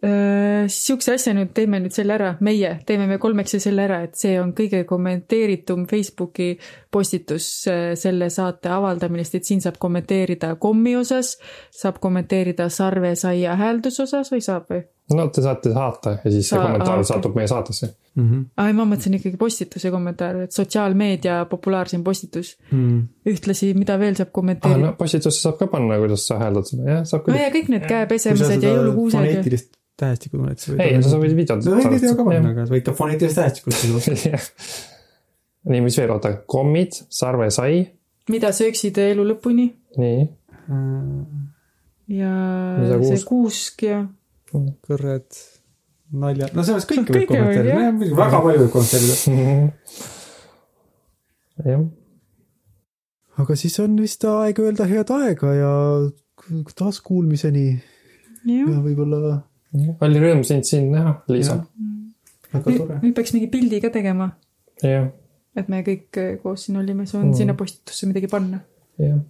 siukse 0.00 1.12
asja 1.12 1.34
nüüd, 1.36 1.50
teeme 1.52 1.80
nüüd 1.82 1.92
selle 1.92 2.14
ära, 2.16 2.30
meie 2.40 2.70
teeme 2.88 3.04
me 3.10 3.18
kolmekesi 3.20 3.60
selle 3.60 3.84
ära, 3.84 3.98
et 4.06 4.16
see 4.16 4.38
on 4.40 4.54
kõige 4.56 4.84
kommenteeritum 4.88 5.84
Facebooki 5.90 6.54
postitus 6.92 7.50
äh, 7.68 7.92
selle 8.00 8.30
saate 8.32 8.72
avaldamine, 8.72 9.26
sest 9.26 9.40
et 9.40 9.50
siin 9.50 9.60
saab 9.64 9.76
kommenteerida 9.82 10.54
kommi 10.62 10.96
osas, 10.96 11.34
saab 11.74 12.00
kommenteerida 12.00 12.70
sarvesaia 12.72 13.58
häälduse 13.60 14.06
osas 14.06 14.32
või 14.32 14.44
saab 14.46 14.72
või? 14.72 14.86
No 15.16 15.26
te 15.34 15.42
saate 15.44 15.72
saata 15.74 16.12
ja 16.24 16.32
siis 16.32 16.48
see 16.50 16.58
Aa, 16.58 16.66
kommentaar 16.66 17.00
aa, 17.02 17.08
satub 17.08 17.34
meie 17.38 17.48
saatesse. 17.50 17.90
mm. 18.14 18.28
-hmm. 18.28 18.44
aa, 18.56 18.72
ma 18.78 18.86
mõtlesin 18.92 19.16
ikkagi 19.18 19.40
postituse 19.40 19.90
kommentaar, 19.94 20.42
et 20.46 20.56
sotsiaalmeedia 20.56 21.40
populaarsim 21.50 22.04
postitus. 22.06 22.56
Mm. 22.70 23.02
ühtlasi, 23.32 23.72
mida 23.78 23.98
veel 23.98 24.16
saab 24.18 24.30
aa, 24.30 24.36
kommenteerida 24.38 24.86
no 24.86 24.94
postitusse 24.98 25.42
saab 25.42 25.58
ka 25.60 25.70
panna, 25.74 25.98
kuidas 26.02 26.26
sa 26.30 26.38
hääldad 26.42 26.70
seda, 26.70 26.88
jah, 26.94 27.04
saab 27.04 27.26
no 27.26 27.32
küll. 27.32 27.42
ja 27.42 27.52
kõik 27.56 27.74
need 27.74 27.86
käepesemised 27.90 28.66
ja 28.66 28.74
jõulukuused 28.76 29.18
ja 29.18 29.26
foneetilist 29.26 29.76
tähestikku 30.00 30.38
tunned. 30.38 30.80
ei, 30.80 31.02
sa 31.04 31.20
võid 31.20 31.36
videot 31.36 31.64
sa 31.64 31.76
võid 31.76 31.94
video 31.96 32.16
ka 32.16 32.26
panna, 32.30 32.54
aga 32.54 32.66
võid 32.70 32.86
ka 32.86 32.96
foneetilist 32.96 33.40
tähestikku. 33.40 33.74
Jah. 34.30 34.48
nii, 35.70 35.82
mis 35.84 35.98
veel, 36.00 36.14
oota, 36.14 36.34
kommid, 36.50 36.96
sarvesai, 37.12 37.82
mida 38.32 38.52
sööksid 38.56 38.98
elu 39.02 39.26
lõpuni 39.32 39.68
nii, 40.00 40.24
ja 42.16 42.32
Mida 42.80 43.00
see 43.04 43.22
kuusk 43.26 43.84
ja 43.86 44.00
kõrred, 44.52 45.28
naljad, 46.10 46.54
no 46.56 46.64
sellest 46.66 46.90
kõike 46.90 47.14
võib 47.14 47.30
kommenteerida 47.30 48.16
väga 48.18 48.40
palju 48.46 48.64
võib 48.64 48.72
kommenteerida. 48.74 49.14
jah, 51.70 51.84
aga 53.42 53.58
siis 53.60 53.78
on 53.82 53.96
vist 54.00 54.24
aeg 54.28 54.60
öelda 54.62 54.88
head 54.90 55.14
aega 55.16 55.54
ja 55.54 55.72
taaskuulmiseni 56.76 57.66
jah 57.70 58.68
ja 58.72 58.82
võib-olla 58.82 59.38
oli 60.02 60.22
rõõm 60.22 60.44
sind 60.46 60.66
siin 60.66 60.90
näha, 60.92 61.20
Liisa. 61.30 61.60
väga 62.50 62.64
nüüd, 62.64 62.80
tore. 62.82 63.00
nüüd 63.04 63.14
peaks 63.16 63.34
mingi 63.36 63.50
pildi 63.52 63.82
ka 63.84 63.92
tegema, 63.94 64.32
jah, 64.82 65.10
et 65.58 65.68
me 65.70 65.82
kõik 65.86 66.18
äh, 66.18 66.32
koos 66.42 66.66
siin 66.66 66.80
olime, 66.80 67.06
see 67.06 67.18
on 67.18 67.28
Mm. 67.28 67.30
mm. 67.30 67.38
sinna 67.38 67.54
postitusse 67.58 68.08
midagi 68.10 68.30
panna. 68.32 68.64
jah, 68.98 69.20